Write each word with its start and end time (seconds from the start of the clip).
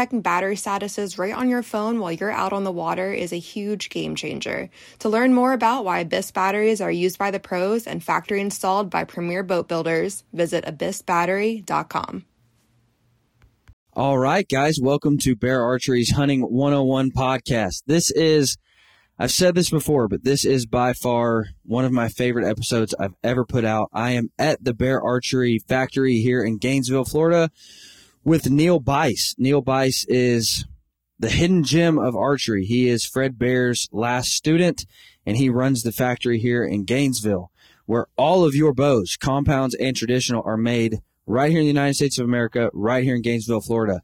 checking 0.00 0.22
battery 0.22 0.56
statuses 0.56 1.18
right 1.18 1.34
on 1.34 1.46
your 1.46 1.62
phone 1.62 2.00
while 2.00 2.10
you're 2.10 2.30
out 2.30 2.54
on 2.54 2.64
the 2.64 2.72
water 2.72 3.12
is 3.12 3.34
a 3.34 3.38
huge 3.38 3.90
game 3.90 4.14
changer. 4.14 4.70
To 5.00 5.10
learn 5.10 5.34
more 5.34 5.52
about 5.52 5.84
why 5.84 5.98
Abyss 5.98 6.30
batteries 6.30 6.80
are 6.80 6.90
used 6.90 7.18
by 7.18 7.30
the 7.30 7.38
pros 7.38 7.86
and 7.86 8.02
factory 8.02 8.40
installed 8.40 8.88
by 8.88 9.04
premier 9.04 9.42
boat 9.42 9.68
builders, 9.68 10.24
visit 10.32 10.64
abyssbattery.com. 10.64 12.24
All 13.92 14.16
right, 14.16 14.48
guys, 14.48 14.78
welcome 14.80 15.18
to 15.18 15.36
Bear 15.36 15.62
Archery's 15.62 16.12
Hunting 16.12 16.40
101 16.40 17.10
podcast. 17.10 17.82
This 17.86 18.10
is, 18.10 18.56
I've 19.18 19.30
said 19.30 19.54
this 19.54 19.68
before, 19.68 20.08
but 20.08 20.24
this 20.24 20.46
is 20.46 20.64
by 20.64 20.94
far 20.94 21.44
one 21.66 21.84
of 21.84 21.92
my 21.92 22.08
favorite 22.08 22.48
episodes 22.48 22.94
I've 22.98 23.16
ever 23.22 23.44
put 23.44 23.66
out. 23.66 23.90
I 23.92 24.12
am 24.12 24.30
at 24.38 24.64
the 24.64 24.72
Bear 24.72 25.02
Archery 25.02 25.58
factory 25.68 26.22
here 26.22 26.42
in 26.42 26.56
Gainesville, 26.56 27.04
Florida 27.04 27.50
with 28.24 28.50
Neil 28.50 28.80
Byce. 28.80 29.34
Neil 29.38 29.62
Byce 29.62 30.04
is 30.08 30.66
the 31.18 31.30
hidden 31.30 31.64
gem 31.64 31.98
of 31.98 32.16
archery. 32.16 32.64
He 32.64 32.88
is 32.88 33.04
Fred 33.04 33.38
Bear's 33.38 33.88
last 33.92 34.32
student, 34.32 34.86
and 35.26 35.36
he 35.36 35.50
runs 35.50 35.82
the 35.82 35.92
factory 35.92 36.38
here 36.38 36.64
in 36.64 36.84
Gainesville, 36.84 37.50
where 37.86 38.06
all 38.16 38.44
of 38.44 38.54
your 38.54 38.72
bows, 38.72 39.16
compounds 39.16 39.74
and 39.74 39.96
traditional, 39.96 40.42
are 40.44 40.56
made 40.56 41.00
right 41.26 41.50
here 41.50 41.60
in 41.60 41.64
the 41.64 41.72
United 41.72 41.94
States 41.94 42.18
of 42.18 42.24
America, 42.24 42.70
right 42.72 43.04
here 43.04 43.14
in 43.14 43.22
Gainesville, 43.22 43.60
Florida. 43.60 44.02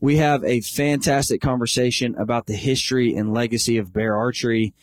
We 0.00 0.16
have 0.16 0.44
a 0.44 0.60
fantastic 0.60 1.40
conversation 1.40 2.14
about 2.16 2.46
the 2.46 2.56
history 2.56 3.14
and 3.14 3.32
legacy 3.32 3.78
of 3.78 3.92
bear 3.92 4.16
archery, 4.16 4.74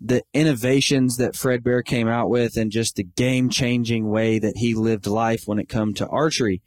the 0.00 0.22
innovations 0.34 1.16
that 1.16 1.36
Fred 1.36 1.64
Bear 1.64 1.82
came 1.82 2.08
out 2.08 2.28
with, 2.28 2.56
and 2.56 2.70
just 2.70 2.96
the 2.96 3.04
game 3.04 3.48
changing 3.48 4.10
way 4.10 4.38
that 4.38 4.58
he 4.58 4.74
lived 4.74 5.06
life 5.06 5.44
when 5.46 5.58
it 5.58 5.68
come 5.68 5.94
to 5.94 6.08
archery 6.08 6.60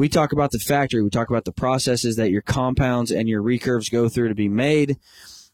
we 0.00 0.08
talk 0.08 0.32
about 0.32 0.50
the 0.50 0.58
factory. 0.58 1.02
We 1.02 1.10
talk 1.10 1.28
about 1.28 1.44
the 1.44 1.52
processes 1.52 2.16
that 2.16 2.30
your 2.30 2.40
compounds 2.40 3.10
and 3.10 3.28
your 3.28 3.42
recurves 3.42 3.92
go 3.92 4.08
through 4.08 4.30
to 4.30 4.34
be 4.34 4.48
made. 4.48 4.96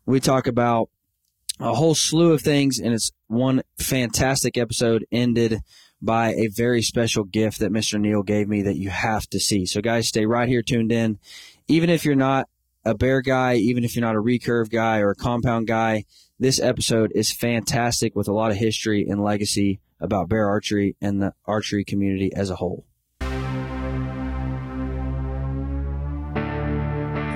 We 0.07 0.21
talk 0.21 0.47
about 0.47 0.89
a 1.59 1.75
whole 1.75 1.97
slew 1.97 2.33
of 2.33 2.43
things, 2.43 2.79
and 2.79 2.95
it's 2.95 3.11
one 3.27 3.63
fantastic 3.77 4.57
episode 4.57 5.05
ended 5.11 5.59
by 6.01 6.33
a 6.35 6.47
very 6.47 6.81
special 6.81 7.25
gift 7.25 7.59
that 7.59 7.73
Mr. 7.73 7.99
Neil 7.99 8.23
gave 8.23 8.47
me 8.47 8.63
that 8.63 8.77
you 8.77 8.89
have 8.89 9.27
to 9.31 9.41
see. 9.41 9.67
So, 9.67 9.81
guys, 9.81 10.07
stay 10.07 10.27
right 10.27 10.49
here 10.49 10.63
tuned 10.63 10.93
in. 10.93 11.19
Even 11.67 11.91
if 11.91 12.05
you're 12.05 12.15
not 12.15 12.49
a 12.85 12.95
bear 12.95 13.23
guy, 13.23 13.57
even 13.57 13.83
if 13.83 13.97
you're 13.97 14.07
not 14.07 14.15
a 14.15 14.23
recurve 14.23 14.71
guy 14.71 15.01
or 15.01 15.11
a 15.11 15.17
compound 15.17 15.67
guy, 15.67 16.05
this 16.39 16.61
episode 16.61 17.11
is 17.17 17.33
fantastic 17.33 18.15
with 18.15 18.29
a 18.29 18.33
lot 18.33 18.53
of 18.53 18.59
history 18.59 19.09
and 19.09 19.25
legacy 19.25 19.81
about 19.99 20.29
bear 20.29 20.49
archery 20.49 20.95
and 21.01 21.21
the 21.21 21.35
archery 21.47 21.85
community 21.85 22.33
as 22.33 22.49
a 22.49 22.57
whole. 22.57 22.85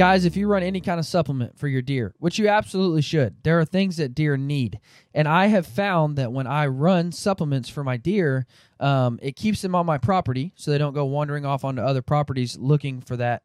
Guys, 0.00 0.24
if 0.24 0.34
you 0.34 0.46
run 0.46 0.62
any 0.62 0.80
kind 0.80 0.98
of 0.98 1.04
supplement 1.04 1.58
for 1.58 1.68
your 1.68 1.82
deer, 1.82 2.14
which 2.20 2.38
you 2.38 2.48
absolutely 2.48 3.02
should, 3.02 3.36
there 3.42 3.60
are 3.60 3.66
things 3.66 3.98
that 3.98 4.14
deer 4.14 4.34
need. 4.38 4.80
And 5.12 5.28
I 5.28 5.48
have 5.48 5.66
found 5.66 6.16
that 6.16 6.32
when 6.32 6.46
I 6.46 6.68
run 6.68 7.12
supplements 7.12 7.68
for 7.68 7.84
my 7.84 7.98
deer, 7.98 8.46
um, 8.80 9.18
it 9.20 9.36
keeps 9.36 9.60
them 9.60 9.74
on 9.74 9.84
my 9.84 9.98
property 9.98 10.54
so 10.56 10.70
they 10.70 10.78
don't 10.78 10.94
go 10.94 11.04
wandering 11.04 11.44
off 11.44 11.66
onto 11.66 11.82
other 11.82 12.00
properties 12.00 12.56
looking 12.56 13.02
for 13.02 13.14
that 13.18 13.42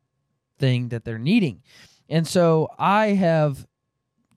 thing 0.58 0.88
that 0.88 1.04
they're 1.04 1.20
needing. 1.20 1.62
And 2.08 2.26
so 2.26 2.70
I 2.80 3.08
have 3.08 3.68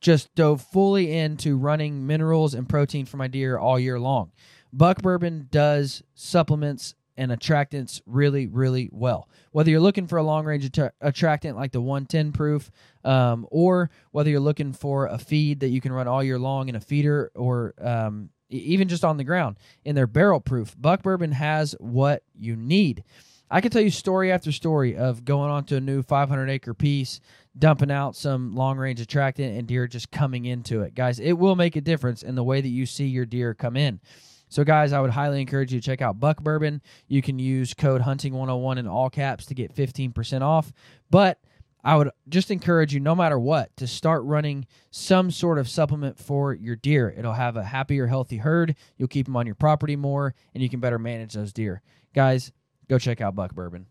just 0.00 0.34
dove 0.34 0.60
fully 0.60 1.16
into 1.16 1.56
running 1.56 2.04
minerals 2.04 2.52
and 2.52 2.68
protein 2.68 3.06
for 3.06 3.16
my 3.16 3.28
deer 3.28 3.56
all 3.56 3.78
year 3.78 4.00
long. 4.00 4.32
Buck 4.72 5.02
Bourbon 5.02 5.46
does 5.52 6.02
supplements 6.16 6.96
and 7.18 7.32
attractants 7.32 8.00
really, 8.06 8.46
really 8.46 8.88
well. 8.92 9.28
Whether 9.50 9.70
you're 9.70 9.80
looking 9.80 10.06
for 10.06 10.16
a 10.16 10.22
long 10.22 10.46
range 10.46 10.64
att- 10.64 10.94
attractant 11.00 11.56
like 11.56 11.72
the 11.72 11.80
110 11.80 12.32
proof, 12.32 12.70
um, 13.04 13.46
or 13.50 13.90
whether 14.12 14.30
you're 14.30 14.40
looking 14.40 14.72
for 14.72 15.06
a 15.06 15.18
feed 15.18 15.60
that 15.60 15.68
you 15.68 15.80
can 15.80 15.92
run 15.92 16.06
all 16.06 16.22
year 16.22 16.38
long 16.38 16.68
in 16.68 16.76
a 16.76 16.80
feeder, 16.80 17.30
or 17.34 17.74
um, 17.80 18.30
even 18.48 18.88
just 18.88 19.04
on 19.04 19.16
the 19.16 19.24
ground 19.24 19.56
in 19.84 19.96
their 19.96 20.06
barrel 20.06 20.40
proof, 20.40 20.74
Buck 20.80 21.02
Bourbon 21.02 21.32
has 21.32 21.74
what 21.80 22.22
you 22.38 22.54
need. 22.56 23.02
I 23.50 23.60
can 23.60 23.70
tell 23.70 23.82
you 23.82 23.90
story 23.90 24.30
after 24.30 24.52
story 24.52 24.96
of 24.96 25.24
going 25.24 25.50
onto 25.50 25.76
a 25.76 25.80
new 25.80 26.02
500 26.02 26.48
acre 26.50 26.74
piece, 26.74 27.18
dumping 27.58 27.90
out 27.90 28.14
some 28.14 28.54
long 28.54 28.78
range 28.78 29.00
attractant, 29.00 29.56
and 29.56 29.66
deer 29.66 29.88
just 29.88 30.10
coming 30.10 30.44
into 30.44 30.82
it. 30.82 30.94
Guys, 30.94 31.18
it 31.18 31.32
will 31.32 31.56
make 31.56 31.74
a 31.74 31.80
difference 31.80 32.22
in 32.22 32.36
the 32.36 32.44
way 32.44 32.60
that 32.60 32.68
you 32.68 32.86
see 32.86 33.06
your 33.06 33.26
deer 33.26 33.54
come 33.54 33.76
in. 33.76 34.00
So, 34.48 34.64
guys, 34.64 34.92
I 34.92 35.00
would 35.00 35.10
highly 35.10 35.40
encourage 35.40 35.72
you 35.72 35.80
to 35.80 35.84
check 35.84 36.00
out 36.00 36.20
Buck 36.20 36.42
Bourbon. 36.42 36.80
You 37.06 37.22
can 37.22 37.38
use 37.38 37.74
code 37.74 38.02
Hunting101 38.02 38.78
in 38.78 38.86
all 38.86 39.10
caps 39.10 39.46
to 39.46 39.54
get 39.54 39.74
15% 39.74 40.42
off. 40.42 40.72
But 41.10 41.38
I 41.84 41.96
would 41.96 42.10
just 42.28 42.50
encourage 42.50 42.92
you, 42.92 43.00
no 43.00 43.14
matter 43.14 43.38
what, 43.38 43.76
to 43.76 43.86
start 43.86 44.24
running 44.24 44.66
some 44.90 45.30
sort 45.30 45.58
of 45.58 45.68
supplement 45.68 46.18
for 46.18 46.52
your 46.52 46.76
deer. 46.76 47.14
It'll 47.16 47.32
have 47.32 47.56
a 47.56 47.64
happier, 47.64 48.06
healthy 48.06 48.38
herd. 48.38 48.74
You'll 48.96 49.08
keep 49.08 49.26
them 49.26 49.36
on 49.36 49.46
your 49.46 49.54
property 49.54 49.96
more, 49.96 50.34
and 50.54 50.62
you 50.62 50.68
can 50.68 50.80
better 50.80 50.98
manage 50.98 51.34
those 51.34 51.52
deer. 51.52 51.82
Guys, 52.14 52.52
go 52.88 52.98
check 52.98 53.20
out 53.20 53.34
Buck 53.34 53.54
Bourbon. 53.54 53.86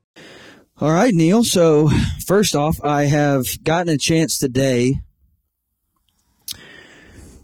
All 0.79 0.91
right, 0.91 1.13
Neil. 1.13 1.43
So, 1.43 1.89
first 2.25 2.55
off, 2.55 2.79
I 2.83 3.05
have 3.05 3.63
gotten 3.63 3.93
a 3.93 3.97
chance 3.97 4.37
today 4.37 5.01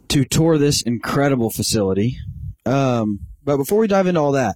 to 0.10 0.24
tour 0.26 0.60
this 0.60 0.84
incredible 0.84 1.50
facility. 1.50 2.20
Um, 2.66 3.20
but 3.44 3.58
before 3.58 3.80
we 3.80 3.88
dive 3.88 4.08
into 4.08 4.22
all 4.22 4.32
that, 4.34 4.56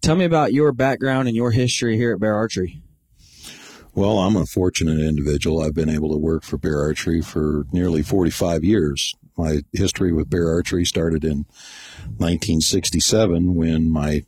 tell 0.00 0.16
me 0.16 0.24
about 0.24 0.52
your 0.52 0.72
background 0.72 1.28
and 1.28 1.36
your 1.36 1.50
history 1.50 1.96
here 1.96 2.12
at 2.12 2.20
Bear 2.20 2.34
Archery. 2.34 2.82
Well, 3.94 4.18
I'm 4.18 4.36
a 4.36 4.44
fortunate 4.44 5.00
individual. 5.00 5.62
I've 5.62 5.74
been 5.74 5.88
able 5.88 6.10
to 6.10 6.18
work 6.18 6.44
for 6.44 6.58
Bear 6.58 6.80
Archery 6.80 7.22
for 7.22 7.64
nearly 7.72 8.02
45 8.02 8.62
years. 8.62 9.14
My 9.38 9.62
history 9.72 10.12
with 10.12 10.28
Bear 10.28 10.50
Archery 10.50 10.84
started 10.84 11.24
in 11.24 11.46
1967 12.18 13.54
when 13.54 13.90
my 13.90 14.26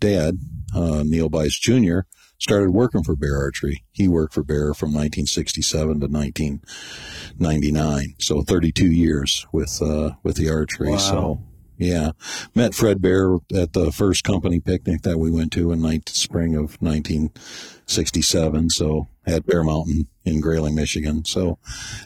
dad, 0.00 0.38
uh, 0.74 1.02
Neil 1.04 1.28
Byce 1.28 1.60
Jr., 1.60 2.06
started 2.38 2.70
working 2.70 3.04
for 3.04 3.14
Bear 3.14 3.36
Archery. 3.36 3.84
He 3.92 4.08
worked 4.08 4.32
for 4.32 4.42
Bear 4.42 4.72
from 4.72 4.94
1967 4.94 6.00
to 6.00 6.06
1999, 6.06 8.14
so 8.18 8.40
32 8.40 8.86
years 8.86 9.46
with 9.52 9.82
uh, 9.82 10.12
with 10.22 10.36
the 10.36 10.48
archery. 10.48 10.92
Wow. 10.92 10.96
So 10.96 11.42
yeah, 11.80 12.12
met 12.54 12.74
Fred 12.74 13.00
Bear 13.00 13.36
at 13.54 13.72
the 13.72 13.90
first 13.90 14.22
company 14.22 14.60
picnic 14.60 15.00
that 15.02 15.16
we 15.16 15.30
went 15.30 15.50
to 15.52 15.72
in 15.72 15.80
the 15.80 16.02
spring 16.08 16.54
of 16.54 16.76
1967. 16.82 18.68
So 18.68 19.08
at 19.26 19.46
Bear 19.46 19.64
Mountain 19.64 20.06
in 20.26 20.42
Grayling, 20.42 20.74
Michigan. 20.74 21.24
So 21.24 21.58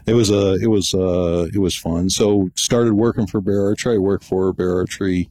it 0.06 0.14
was 0.14 0.30
a 0.30 0.54
it 0.62 0.68
was 0.68 0.94
uh, 0.94 1.48
it 1.52 1.58
was 1.58 1.76
fun. 1.76 2.08
So 2.08 2.50
started 2.54 2.94
working 2.94 3.26
for 3.26 3.40
Bear 3.40 3.64
Archery. 3.64 3.96
I 3.96 3.98
worked 3.98 4.22
for 4.22 4.52
Bear 4.52 4.76
Archery 4.76 5.28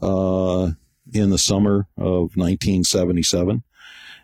uh, 0.00 0.70
in 1.12 1.30
the 1.30 1.38
summer 1.38 1.88
of 1.96 2.36
1977, 2.36 3.64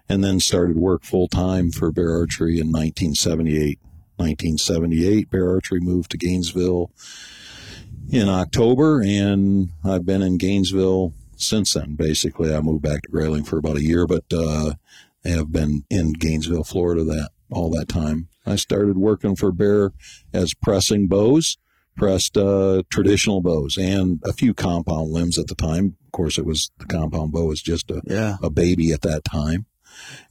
and 0.08 0.22
then 0.22 0.38
started 0.38 0.76
work 0.76 1.02
full 1.02 1.26
time 1.26 1.72
for 1.72 1.90
Bear 1.90 2.16
Archery 2.16 2.60
in 2.60 2.68
1978. 2.68 3.80
1978, 4.18 5.30
Bear 5.30 5.50
Archery 5.50 5.80
moved 5.80 6.10
to 6.12 6.16
Gainesville 6.16 6.90
in 8.10 8.28
October, 8.28 9.02
and 9.02 9.70
I've 9.84 10.06
been 10.06 10.22
in 10.22 10.38
Gainesville 10.38 11.12
since 11.36 11.74
then. 11.74 11.94
Basically, 11.96 12.54
I 12.54 12.60
moved 12.60 12.82
back 12.82 13.02
to 13.02 13.10
Grayling 13.10 13.44
for 13.44 13.58
about 13.58 13.76
a 13.76 13.82
year, 13.82 14.06
but 14.06 14.24
uh, 14.32 14.74
have 15.24 15.52
been 15.52 15.84
in 15.90 16.12
Gainesville, 16.12 16.64
Florida 16.64 17.04
that 17.04 17.30
all 17.50 17.70
that 17.70 17.88
time. 17.88 18.28
I 18.44 18.56
started 18.56 18.96
working 18.96 19.34
for 19.36 19.50
Bear 19.52 19.92
as 20.32 20.54
pressing 20.54 21.08
bows, 21.08 21.58
pressed 21.96 22.36
uh, 22.36 22.82
traditional 22.90 23.40
bows, 23.40 23.76
and 23.76 24.20
a 24.24 24.32
few 24.32 24.54
compound 24.54 25.10
limbs 25.10 25.38
at 25.38 25.48
the 25.48 25.54
time. 25.54 25.96
Of 26.06 26.12
course, 26.12 26.38
it 26.38 26.46
was 26.46 26.70
the 26.78 26.86
compound 26.86 27.32
bow 27.32 27.46
was 27.46 27.60
just 27.62 27.90
a, 27.90 28.02
Yeah. 28.04 28.36
a 28.42 28.50
baby 28.50 28.92
at 28.92 29.02
that 29.02 29.24
time. 29.24 29.66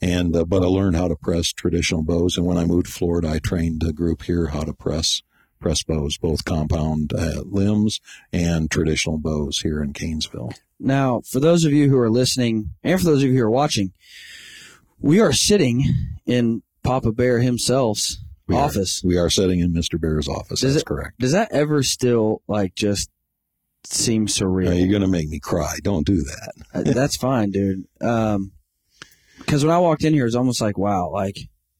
And 0.01 0.35
uh, 0.35 0.45
but 0.45 0.63
I 0.63 0.67
learned 0.67 0.95
how 0.95 1.07
to 1.07 1.15
press 1.15 1.51
traditional 1.51 2.03
bows, 2.03 2.37
and 2.37 2.45
when 2.45 2.57
I 2.57 2.65
moved 2.65 2.85
to 2.85 2.91
Florida, 2.91 3.29
I 3.29 3.39
trained 3.39 3.81
a 3.83 3.91
group 3.91 4.23
here 4.23 4.47
how 4.47 4.63
to 4.63 4.73
press 4.73 5.23
press 5.65 5.81
bows, 5.81 6.15
both 6.17 6.45
compound 6.45 7.11
uh, 7.17 7.41
limbs 7.43 7.99
and 8.31 8.69
traditional 8.69 9.17
bows 9.17 9.61
here 9.61 9.81
in 9.81 9.91
Gainesville. 9.91 10.51
Now, 10.79 11.21
for 11.25 11.39
those 11.39 11.63
of 11.65 11.71
you 11.73 11.89
who 11.89 11.97
are 11.97 12.11
listening, 12.11 12.69
and 12.83 12.99
for 12.99 13.05
those 13.07 13.23
of 13.23 13.29
you 13.29 13.35
who 13.39 13.43
are 13.43 13.49
watching, 13.49 13.91
we 14.99 15.19
are 15.19 15.33
sitting 15.33 15.83
in 16.27 16.61
Papa 16.83 17.11
Bear 17.13 17.39
himself's 17.39 18.19
We 18.47 18.55
are- 18.55 18.65
office. 18.65 19.01
we 19.03 19.17
are 19.17 19.31
sitting 19.31 19.59
in 19.59 19.73
Mr. 19.73 19.99
Bear's 19.99 20.27
office. 20.27 20.61
Does 20.61 20.75
That's 20.75 20.83
it- 20.83 20.85
correct. 20.85 21.17
Does 21.17 21.31
that 21.31 21.51
ever 21.51 21.81
still 21.81 22.43
like 22.47 22.75
just 22.75 23.09
seem 23.85 24.27
surreal? 24.27 24.65
Now, 24.65 24.71
you're 24.73 24.89
going 24.89 25.01
to 25.01 25.07
make 25.07 25.29
me 25.29 25.39
cry. 25.39 25.77
Don't 25.81 26.05
do 26.05 26.21
that. 26.21 26.51
Uh, 26.75 26.81
That's 26.83 27.15
fine, 27.17 27.49
dude. 27.49 27.85
Um, 28.01 28.51
because 29.39 29.65
when 29.65 29.73
I 29.73 29.79
walked 29.79 30.03
in 30.03 30.13
here, 30.13 30.27
it's 30.27 30.35
almost 30.35 30.61
like, 30.61 30.77
wow, 30.77 31.09
like 31.11 31.37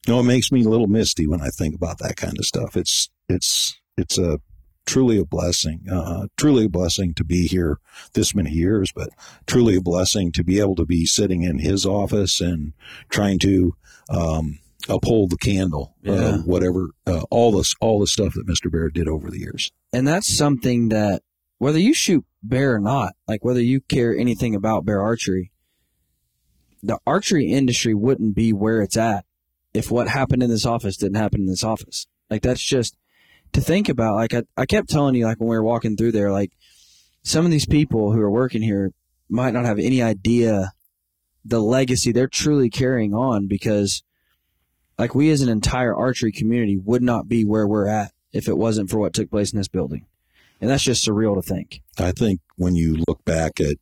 No, 0.08 0.20
it 0.20 0.24
makes 0.24 0.52
me 0.52 0.64
a 0.64 0.68
little 0.68 0.86
misty 0.86 1.26
when 1.26 1.40
I 1.40 1.48
think 1.48 1.74
about 1.74 1.98
that 1.98 2.16
kind 2.16 2.38
of 2.38 2.44
stuff. 2.44 2.76
It's 2.76 3.08
it's 3.28 3.78
it's 3.96 4.18
a 4.18 4.40
truly 4.86 5.18
a 5.18 5.24
blessing, 5.24 5.80
uh, 5.90 6.28
truly 6.36 6.66
a 6.66 6.68
blessing 6.68 7.12
to 7.14 7.24
be 7.24 7.48
here 7.48 7.78
this 8.12 8.34
many 8.34 8.50
years, 8.52 8.92
but 8.94 9.08
truly 9.46 9.76
a 9.76 9.80
blessing 9.80 10.30
to 10.32 10.44
be 10.44 10.60
able 10.60 10.76
to 10.76 10.86
be 10.86 11.04
sitting 11.04 11.42
in 11.42 11.58
his 11.58 11.84
office 11.84 12.40
and 12.40 12.72
trying 13.08 13.38
to 13.40 13.74
um, 14.08 14.60
uphold 14.88 15.30
the 15.30 15.36
candle, 15.38 15.96
Yeah. 16.02 16.12
uh, 16.12 16.38
whatever, 16.38 16.90
uh, 17.06 17.22
all 17.30 17.50
this 17.50 17.74
all 17.80 17.98
the 17.98 18.06
stuff 18.06 18.34
that 18.34 18.46
Mr. 18.46 18.70
Bear 18.70 18.88
did 18.90 19.08
over 19.08 19.28
the 19.30 19.40
years. 19.40 19.72
and 19.92 20.06
that's 20.06 20.32
something 20.32 20.90
that 20.90 21.22
whether 21.58 21.78
you 21.80 21.92
shoot 21.94 22.24
bear 22.42 22.74
or 22.76 22.80
not, 22.80 23.14
like 23.26 23.44
whether 23.44 23.60
you 23.62 23.80
care 23.80 24.14
anything 24.16 24.54
about 24.54 24.84
bear 24.84 25.02
archery, 25.02 25.50
the 26.82 26.98
archery 27.06 27.50
industry 27.50 27.92
wouldn't 27.94 28.36
be 28.36 28.52
where 28.52 28.80
it's 28.82 28.96
at 28.96 29.24
if 29.76 29.90
what 29.90 30.08
happened 30.08 30.42
in 30.42 30.48
this 30.48 30.64
office 30.64 30.96
didn't 30.96 31.16
happen 31.16 31.40
in 31.42 31.46
this 31.46 31.64
office. 31.64 32.06
Like 32.30 32.42
that's 32.42 32.62
just 32.62 32.96
to 33.52 33.60
think 33.60 33.88
about. 33.88 34.14
Like 34.14 34.34
I, 34.34 34.42
I 34.56 34.66
kept 34.66 34.88
telling 34.88 35.14
you, 35.14 35.26
like 35.26 35.38
when 35.38 35.48
we 35.48 35.56
were 35.56 35.62
walking 35.62 35.96
through 35.96 36.12
there, 36.12 36.32
like 36.32 36.52
some 37.22 37.44
of 37.44 37.50
these 37.50 37.66
people 37.66 38.12
who 38.12 38.20
are 38.20 38.30
working 38.30 38.62
here 38.62 38.92
might 39.28 39.52
not 39.52 39.64
have 39.64 39.78
any 39.78 40.02
idea 40.02 40.72
the 41.44 41.60
legacy 41.60 42.10
they're 42.10 42.26
truly 42.26 42.70
carrying 42.70 43.14
on 43.14 43.46
because 43.46 44.02
like 44.98 45.14
we 45.14 45.30
as 45.30 45.42
an 45.42 45.48
entire 45.48 45.94
archery 45.94 46.32
community 46.32 46.76
would 46.76 47.02
not 47.02 47.28
be 47.28 47.44
where 47.44 47.68
we're 47.68 47.86
at 47.86 48.12
if 48.32 48.48
it 48.48 48.56
wasn't 48.56 48.90
for 48.90 48.98
what 48.98 49.12
took 49.12 49.30
place 49.30 49.52
in 49.52 49.58
this 49.58 49.68
building. 49.68 50.06
And 50.60 50.70
that's 50.70 50.82
just 50.82 51.06
surreal 51.06 51.36
to 51.36 51.42
think. 51.42 51.82
I 51.98 52.12
think 52.12 52.40
when 52.56 52.74
you 52.74 53.04
look 53.06 53.24
back 53.24 53.60
at, 53.60 53.76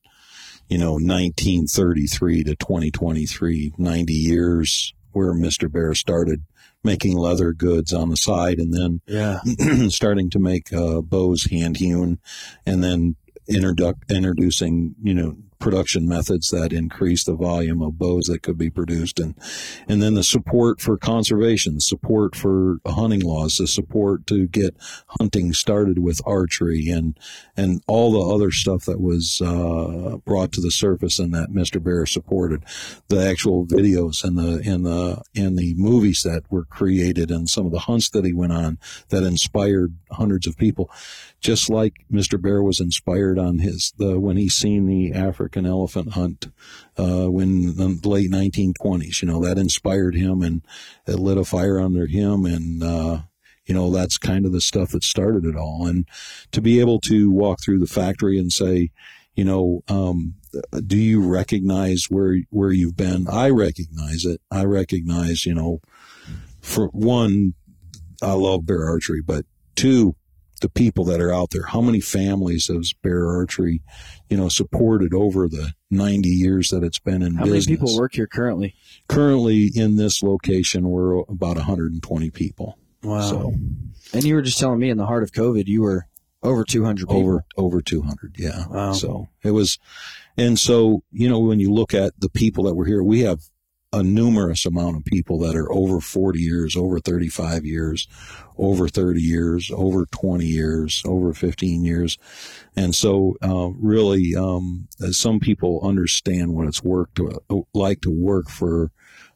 you 0.69 0.76
know, 0.76 0.94
1933 0.94 2.44
to 2.44 2.56
2023, 2.56 3.75
90 3.79 4.12
years 4.12 4.93
where 5.14 5.32
Mr. 5.32 5.70
Bear 5.70 5.94
started 5.94 6.43
making 6.82 7.16
leather 7.16 7.52
goods 7.52 7.93
on 7.93 8.11
the 8.11 8.16
side 8.16 8.58
and 8.58 8.72
then 8.75 9.00
Yeah. 9.06 9.40
starting 9.88 10.28
to 10.31 10.38
make 10.38 10.72
uh, 10.72 11.00
bows 11.00 11.44
hand 11.50 11.78
hewn 11.78 12.19
and 12.66 12.84
then 12.84 13.16
introduc- 13.50 14.08
introducing, 14.11 14.94
you 15.02 15.14
know, 15.14 15.37
production 15.64 16.06
methods 16.06 16.50
that 16.50 16.75
increase 16.75 17.25
the 17.25 17.34
volume 17.34 17.81
of 17.81 17.99
bows 17.99 18.26
that 18.26 18.43
could 18.43 18.58
be 18.58 18.69
produced 18.69 19.19
and 19.19 19.34
and 19.88 20.02
then 20.02 20.12
the 20.12 20.22
support 20.22 20.78
for 20.78 20.99
conservation 20.99 21.81
support 21.81 22.37
for 22.37 22.81
hunting 22.87 23.20
laws 23.20 23.56
the 23.56 23.66
support 23.66 24.26
to 24.26 24.46
get 24.46 24.76
hunting 25.19 25.55
started 25.55 26.00
with 26.00 26.20
archery 26.26 26.90
and 26.90 27.19
and 27.56 27.82
all 27.87 28.12
the 28.12 28.34
other 28.34 28.50
stuff 28.50 28.84
that 28.84 29.00
was 29.00 29.40
uh, 29.40 30.19
brought 30.26 30.52
to 30.52 30.61
the 30.61 30.70
surface 30.70 31.19
and 31.19 31.32
that 31.32 31.50
Mr. 31.50 31.82
Bear 31.82 32.05
supported 32.05 32.62
the 33.08 33.26
actual 33.26 33.64
videos 33.64 34.22
and 34.22 34.37
the 34.37 34.62
and 34.70 34.84
the 34.84 35.22
and 35.34 35.58
the 35.58 35.72
movies 35.76 36.22
that 36.25 36.43
were 36.50 36.66
created 36.66 37.31
and 37.31 37.49
some 37.49 37.64
of 37.64 37.72
the 37.72 37.78
hunts 37.78 38.11
that 38.11 38.26
he 38.26 38.34
went 38.34 38.52
on 38.52 38.78
that 39.08 39.22
inspired 39.22 39.96
hundreds 40.11 40.46
of 40.46 40.58
people 40.58 40.90
just 41.44 41.69
like 41.69 41.93
Mr. 42.11 42.41
Bear 42.41 42.62
was 42.62 42.81
inspired 42.81 43.38
on 43.38 43.58
his 43.58 43.93
the 43.99 44.19
when 44.19 44.38
he 44.38 44.49
seen 44.49 44.87
the 44.87 45.12
African 45.12 45.67
elephant 45.67 46.14
hunt 46.14 46.46
uh, 46.96 47.26
when 47.26 47.76
the 47.76 48.00
late 48.08 48.31
1920s. 48.31 49.20
You 49.20 49.29
know 49.29 49.44
that 49.44 49.58
inspired 49.58 50.14
him 50.17 50.41
and 50.41 50.62
it 51.06 51.17
lit 51.17 51.37
a 51.37 51.44
fire 51.44 51.79
under 51.79 52.06
him, 52.06 52.46
and 52.46 52.82
uh, 52.82 53.19
you 53.67 53.75
know 53.75 53.91
that's 53.91 54.17
kind 54.17 54.46
of 54.46 54.52
the 54.52 54.62
stuff 54.62 54.93
that 54.93 55.05
started 55.05 55.44
it 55.44 55.55
all. 55.55 55.87
And 55.87 56.08
to 56.52 56.62
be 56.62 56.81
able 56.81 56.99
to 57.02 57.31
walk 57.31 57.61
through 57.62 57.81
the 57.81 57.87
factory 57.87 58.38
and 58.38 58.50
say, 58.50 58.90
you 59.35 59.44
know, 59.44 59.82
um, 59.87 60.37
do 60.87 60.97
you 60.97 61.20
recognize 61.20 62.06
where 62.08 62.38
where 62.49 62.73
you've 62.73 62.97
been? 62.97 63.29
I 63.29 63.50
recognize 63.50 64.25
it. 64.25 64.40
I 64.50 64.64
recognize, 64.64 65.44
you 65.44 65.52
know, 65.52 65.82
for 66.62 66.87
one, 66.88 67.52
I 68.23 68.32
love 68.32 68.64
bear 68.64 68.88
archery, 68.88 69.20
but 69.20 69.44
two, 69.76 70.17
the 70.60 70.68
people 70.68 71.04
that 71.04 71.20
are 71.20 71.32
out 71.32 71.50
there. 71.50 71.64
How 71.66 71.80
many 71.80 72.00
families 72.00 72.68
has 72.68 72.92
Bear 73.02 73.28
Archery, 73.28 73.82
you 74.28 74.36
know, 74.36 74.48
supported 74.48 75.12
over 75.12 75.48
the 75.48 75.72
90 75.90 76.28
years 76.28 76.68
that 76.68 76.82
it's 76.82 76.98
been 76.98 77.22
in 77.22 77.34
How 77.34 77.44
business? 77.44 77.66
many 77.66 77.76
people 77.76 77.98
work 77.98 78.14
here 78.14 78.26
currently? 78.26 78.74
Currently 79.08 79.70
in 79.74 79.96
this 79.96 80.22
location, 80.22 80.88
we're 80.88 81.20
about 81.28 81.56
120 81.56 82.30
people. 82.30 82.78
Wow. 83.02 83.20
So 83.20 83.54
And 84.12 84.24
you 84.24 84.34
were 84.34 84.42
just 84.42 84.58
telling 84.58 84.78
me 84.78 84.90
in 84.90 84.96
the 84.96 85.06
heart 85.06 85.22
of 85.22 85.32
COVID, 85.32 85.66
you 85.66 85.82
were 85.82 86.06
over 86.42 86.64
200 86.64 87.08
people. 87.08 87.16
over 87.20 87.44
over 87.56 87.80
200, 87.82 88.36
yeah. 88.38 88.66
Wow. 88.68 88.92
So 88.92 89.28
it 89.42 89.50
was, 89.52 89.78
and 90.36 90.58
so 90.58 91.02
you 91.10 91.28
know 91.28 91.38
when 91.38 91.58
you 91.60 91.72
look 91.72 91.94
at 91.94 92.12
the 92.18 92.28
people 92.28 92.64
that 92.64 92.74
were 92.74 92.84
here, 92.86 93.02
we 93.02 93.20
have 93.20 93.40
a 93.94 94.02
numerous 94.02 94.67
amount 94.67 94.96
of 94.96 95.05
people 95.05 95.38
that 95.38 95.55
are 95.56 95.70
over 95.73 96.00
40 96.00 96.38
years, 96.41 96.76
over 96.76 96.99
35 97.00 97.64
years, 97.64 98.08
over 98.58 98.88
30 98.88 99.20
years, 99.23 99.70
over 99.75 100.05
20 100.06 100.44
years, 100.44 101.02
over 101.06 101.32
15 101.32 101.85
years. 101.85 102.19
And 102.76 102.94
so, 102.94 103.37
uh, 103.43 103.69
really, 103.79 104.35
um, 104.35 104.88
some 105.11 105.38
people 105.41 105.81
understand 105.82 106.55
what 106.55 106.67
it's 106.69 106.82
work 106.82 107.14
to, 107.14 107.41
like 107.73 108.00
to 108.02 108.11
work 108.11 108.49
for 108.49 108.91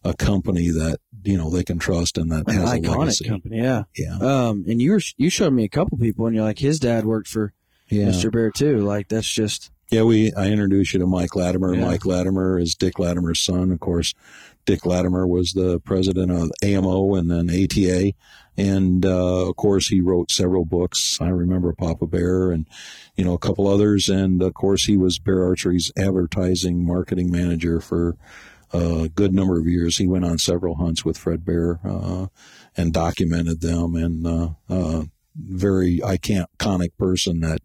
a 0.04 0.14
company 0.14 0.70
that, 0.70 0.98
you 1.24 1.36
know, 1.36 1.50
they 1.50 1.64
can 1.64 1.78
trust 1.78 2.18
and 2.18 2.30
that 2.32 2.48
An 2.48 2.54
has 2.54 2.72
a 2.72 2.76
iconic 2.78 2.96
legacy. 2.98 3.24
company, 3.24 3.58
yeah. 3.58 3.84
Yeah. 3.96 4.16
Um, 4.18 4.64
and 4.68 4.80
you 4.80 4.92
were 4.92 5.00
you 5.16 5.30
showed 5.30 5.52
me 5.52 5.64
a 5.64 5.68
couple 5.68 5.98
people, 5.98 6.26
and 6.26 6.34
you're 6.34 6.44
like, 6.44 6.58
his 6.60 6.78
dad 6.78 7.04
worked 7.04 7.28
for 7.28 7.52
Yeah. 7.88 8.06
Mr. 8.06 8.30
Bear 8.32 8.50
too. 8.50 8.78
Like 8.78 9.08
that's 9.08 9.28
just 9.28 9.70
Yeah, 9.90 10.02
we 10.02 10.32
I 10.34 10.46
introduced 10.48 10.92
you 10.92 11.00
to 11.00 11.06
Mike 11.06 11.34
Lattimer. 11.34 11.74
Yeah. 11.74 11.84
Mike 11.84 12.06
Lattimer 12.06 12.58
is 12.60 12.74
Dick 12.76 12.98
Lattimer's 13.00 13.40
son. 13.40 13.72
Of 13.72 13.80
course, 13.80 14.14
Dick 14.68 14.84
Lattimer 14.84 15.26
was 15.26 15.54
the 15.54 15.80
president 15.80 16.30
of 16.30 16.52
AMO 16.62 17.14
and 17.14 17.30
then 17.30 17.48
ATA, 17.48 18.12
and 18.54 19.06
uh, 19.06 19.48
of 19.48 19.56
course 19.56 19.88
he 19.88 20.02
wrote 20.02 20.30
several 20.30 20.66
books. 20.66 21.16
I 21.22 21.28
remember 21.30 21.72
Papa 21.72 22.06
Bear 22.06 22.52
and 22.52 22.66
you 23.16 23.24
know 23.24 23.32
a 23.32 23.38
couple 23.38 23.66
others, 23.66 24.10
and 24.10 24.42
of 24.42 24.52
course 24.52 24.84
he 24.84 24.98
was 24.98 25.18
Bear 25.18 25.42
Archery's 25.42 25.90
advertising 25.96 26.84
marketing 26.84 27.30
manager 27.30 27.80
for 27.80 28.18
a 28.70 29.08
good 29.08 29.32
number 29.32 29.58
of 29.58 29.66
years. 29.66 29.96
He 29.96 30.06
went 30.06 30.26
on 30.26 30.36
several 30.36 30.74
hunts 30.74 31.02
with 31.02 31.16
Fred 31.16 31.46
Bear 31.46 31.80
uh, 31.82 32.26
and 32.76 32.92
documented 32.92 33.62
them, 33.62 33.94
and 33.94 34.26
uh, 34.26 34.48
uh, 34.68 35.04
very 35.34 36.00
iconic 36.00 36.90
person 36.98 37.40
that 37.40 37.60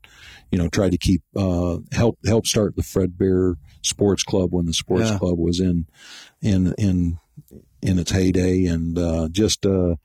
you 0.54 0.58
know 0.58 0.70
tried 0.70 0.94
to 0.94 0.98
keep 0.98 1.22
uh, 1.36 1.80
help 1.92 2.18
help 2.26 2.48
start 2.48 2.78
the 2.78 2.82
Fred 2.82 3.18
Bear 3.18 3.58
Sports 3.84 4.24
Club 4.24 4.52
when 4.54 4.66
the 4.66 4.74
Sports 4.74 5.10
Yeah. 5.12 5.18
Club 5.20 5.38
was 5.38 5.60
in 5.60 5.86
in 6.42 6.74
in 6.78 7.20
in 7.82 8.00
its 8.00 8.12
heyday, 8.12 8.66
and 8.66 8.98
uh, 8.98 9.28
just 9.32 9.66
uh, 9.66 9.96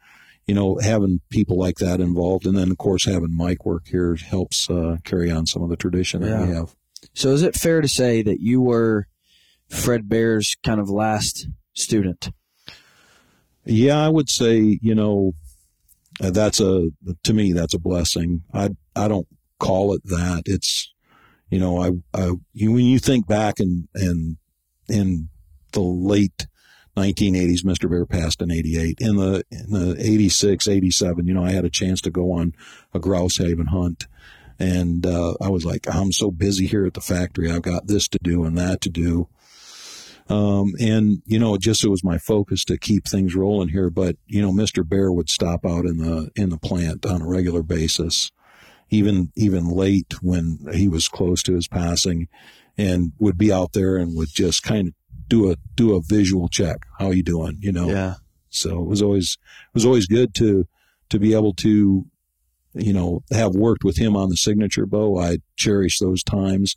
you 0.46 0.54
know 0.54 0.78
having 0.82 1.20
people 1.30 1.56
like 1.58 1.76
that 1.78 2.00
involved, 2.00 2.46
and 2.46 2.56
then 2.56 2.70
of 2.70 2.78
course 2.78 3.04
having 3.04 3.36
Mike 3.36 3.64
work 3.64 3.86
here 3.88 4.14
helps 4.16 4.68
uh, 4.70 4.96
carry 5.04 5.30
on 5.30 5.46
some 5.46 5.62
of 5.62 5.68
the 5.70 5.76
tradition 5.76 6.22
that 6.22 6.46
we 6.48 6.54
have. 6.54 6.74
so. 7.14 7.30
Is 7.30 7.42
it 7.42 7.54
fair 7.56 7.80
to 7.80 7.88
say 7.88 8.22
that 8.22 8.40
you 8.40 8.60
were 8.60 9.06
Fred 9.68 10.08
Bear's 10.08 10.56
kind 10.64 10.80
of 10.80 10.88
last 10.90 11.46
student? 11.74 12.30
Yeah, 13.64 13.98
I 14.04 14.08
would 14.08 14.30
say 14.30 14.78
you 14.82 14.94
know 14.94 15.34
that's 16.20 16.60
a 16.60 16.88
to 17.22 17.32
me 17.34 17.52
that's 17.52 17.74
a 17.74 17.78
blessing. 17.78 18.42
I 18.52 18.70
I 18.96 19.08
don't 19.08 19.28
call 19.60 19.92
it 19.94 20.02
that. 20.06 20.42
It's 20.46 20.92
you 21.50 21.58
know 21.58 21.82
I, 21.82 21.90
I 22.14 22.32
when 22.54 22.84
you 22.84 22.98
think 22.98 23.26
back 23.26 23.60
and 23.60 23.88
and 23.94 24.36
in 24.88 25.28
the 25.72 25.80
late 25.80 26.46
1980s, 26.96 27.64
Mr. 27.64 27.88
Bear 27.88 28.06
passed 28.06 28.42
in 28.42 28.50
88. 28.50 28.98
In 29.00 29.16
the 29.16 29.44
in 29.50 29.70
the 29.70 29.96
86, 29.98 30.66
87, 30.66 31.26
you 31.26 31.34
know 31.34 31.44
I 31.44 31.52
had 31.52 31.64
a 31.64 31.70
chance 31.70 32.00
to 32.02 32.10
go 32.10 32.32
on 32.32 32.54
a 32.92 32.98
Grousehaven 32.98 33.68
hunt. 33.68 34.06
And 34.58 35.06
uh, 35.06 35.34
I 35.40 35.50
was 35.50 35.64
like, 35.64 35.86
I'm 35.88 36.10
so 36.10 36.32
busy 36.32 36.66
here 36.66 36.84
at 36.84 36.94
the 36.94 37.00
factory. 37.00 37.48
I've 37.48 37.62
got 37.62 37.86
this 37.86 38.08
to 38.08 38.18
do 38.20 38.44
and 38.44 38.58
that 38.58 38.80
to 38.80 38.90
do. 38.90 39.28
Um, 40.28 40.74
and 40.80 41.22
you 41.24 41.38
know, 41.38 41.56
just 41.56 41.84
it 41.84 41.88
was 41.88 42.04
my 42.04 42.18
focus 42.18 42.64
to 42.66 42.76
keep 42.76 43.06
things 43.06 43.34
rolling 43.34 43.68
here. 43.68 43.88
But 43.88 44.16
you 44.26 44.42
know, 44.42 44.52
Mr. 44.52 44.86
Bear 44.86 45.10
would 45.12 45.30
stop 45.30 45.64
out 45.64 45.86
in 45.86 45.98
the 45.98 46.30
in 46.34 46.50
the 46.50 46.58
plant 46.58 47.06
on 47.06 47.22
a 47.22 47.26
regular 47.26 47.62
basis, 47.62 48.30
even 48.90 49.32
even 49.36 49.68
late 49.68 50.14
when 50.22 50.58
he 50.72 50.88
was 50.88 51.08
close 51.08 51.42
to 51.44 51.54
his 51.54 51.68
passing, 51.68 52.28
and 52.76 53.12
would 53.18 53.38
be 53.38 53.52
out 53.52 53.72
there 53.72 53.96
and 53.96 54.16
would 54.16 54.28
just 54.32 54.62
kind 54.62 54.88
of 54.88 54.94
do 55.28 55.50
a 55.50 55.56
do 55.74 55.94
a 55.94 56.02
visual 56.02 56.48
check. 56.48 56.86
How 56.98 57.10
you 57.10 57.22
doing? 57.22 57.58
You 57.60 57.72
know. 57.72 57.88
Yeah. 57.88 58.14
So 58.50 58.80
it 58.82 58.86
was 58.86 59.02
always 59.02 59.36
it 59.68 59.74
was 59.74 59.84
always 59.84 60.06
good 60.06 60.34
to 60.36 60.66
to 61.10 61.18
be 61.18 61.34
able 61.34 61.54
to, 61.54 62.06
you 62.74 62.92
know, 62.92 63.22
have 63.32 63.54
worked 63.54 63.84
with 63.84 63.96
him 63.96 64.16
on 64.16 64.28
the 64.28 64.36
signature 64.36 64.86
bow. 64.86 65.18
I 65.18 65.38
cherish 65.56 65.98
those 65.98 66.22
times. 66.22 66.76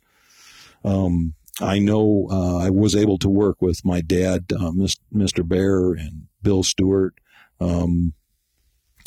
Um, 0.84 1.34
I 1.60 1.78
know 1.78 2.28
uh, 2.30 2.58
I 2.58 2.70
was 2.70 2.96
able 2.96 3.18
to 3.18 3.28
work 3.28 3.60
with 3.60 3.84
my 3.84 4.00
dad, 4.00 4.52
uh, 4.52 4.72
Mr. 5.14 5.46
Bear, 5.46 5.92
and 5.92 6.26
Bill 6.42 6.62
Stewart, 6.62 7.14
um, 7.60 8.14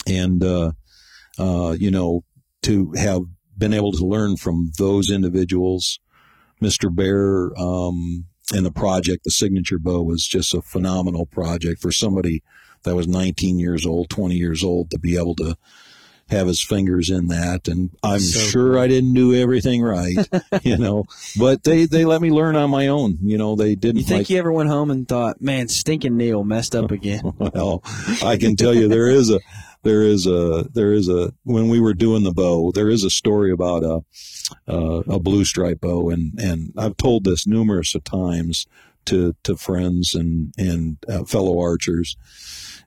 and 0.08 0.44
uh, 0.44 0.72
uh, 1.40 1.76
you 1.78 1.92
know 1.92 2.24
to 2.66 2.92
have 2.98 3.22
been 3.58 3.74
able 3.74 3.92
to 3.94 4.06
learn 4.06 4.38
from 4.38 4.72
those 4.78 5.10
individuals. 5.10 6.00
Mr. 6.62 6.94
Bear 6.94 7.52
um, 7.60 8.26
and 8.54 8.66
the 8.66 8.72
project, 8.72 9.24
the 9.24 9.32
signature 9.32 9.80
bow, 9.80 10.02
was 10.02 10.26
just 10.26 10.54
a 10.54 10.62
phenomenal 10.62 11.26
project 11.26 11.82
for 11.82 11.92
somebody 11.92 12.44
that 12.84 12.96
was 12.96 13.08
19 13.08 13.60
years 13.60 13.86
old, 13.86 14.10
20 14.10 14.36
years 14.36 14.64
old 14.64 14.90
to 14.92 15.00
be 15.00 15.18
able 15.18 15.36
to 15.36 15.58
have 16.30 16.48
his 16.48 16.62
fingers 16.62 17.10
in 17.10 17.28
that. 17.28 17.68
And 17.68 17.92
I'm 18.02 18.20
so 18.20 18.40
sure. 18.40 18.80
I 18.80 18.88
didn't 18.88 19.14
do 19.14 19.36
everything 19.36 19.84
right, 19.84 20.16
you 20.64 20.78
know, 20.78 21.06
but 21.38 21.64
they, 21.64 21.86
they 21.86 22.06
let 22.06 22.22
me 22.22 22.32
learn 22.32 22.56
on 22.56 22.70
my 22.70 22.88
own. 22.88 23.20
You 23.22 23.38
know, 23.38 23.56
they 23.56 23.76
didn't. 23.76 23.98
You 23.98 24.04
think 24.04 24.20
like, 24.22 24.30
you 24.30 24.40
ever 24.40 24.52
went 24.52 24.70
home 24.70 24.90
and 24.90 25.08
thought, 25.08 25.42
man, 25.42 25.68
stinking 25.68 26.18
Neil 26.18 26.44
messed 26.44 26.76
up 26.76 26.92
again? 26.92 27.22
well, 27.38 27.84
I 28.24 28.38
can 28.38 28.56
tell 28.56 28.74
you 28.74 28.88
there 28.88 29.10
is 29.10 29.30
a, 29.30 29.40
there 29.86 30.02
is 30.02 30.26
a, 30.26 30.68
there 30.74 30.92
is 30.92 31.08
a, 31.08 31.32
when 31.44 31.70
we 31.70 31.80
were 31.80 31.94
doing 31.94 32.24
the 32.24 32.34
bow, 32.34 32.72
there 32.72 32.90
is 32.90 33.04
a 33.04 33.10
story 33.10 33.52
about 33.52 33.84
a, 33.84 34.02
a 34.68 35.20
blue 35.20 35.46
stripe 35.46 35.80
bow. 35.80 36.10
And, 36.10 36.38
and 36.40 36.74
I've 36.78 36.98
told 36.98 37.24
this 37.24 37.48
numerous 37.48 37.96
of 37.96 38.04
times 38.04 38.66
to, 39.06 39.36
to 39.44 39.56
friends 39.56 40.16
and, 40.16 40.54
and 40.58 40.98
uh, 41.08 41.24
fellow 41.24 41.60
archers 41.60 42.18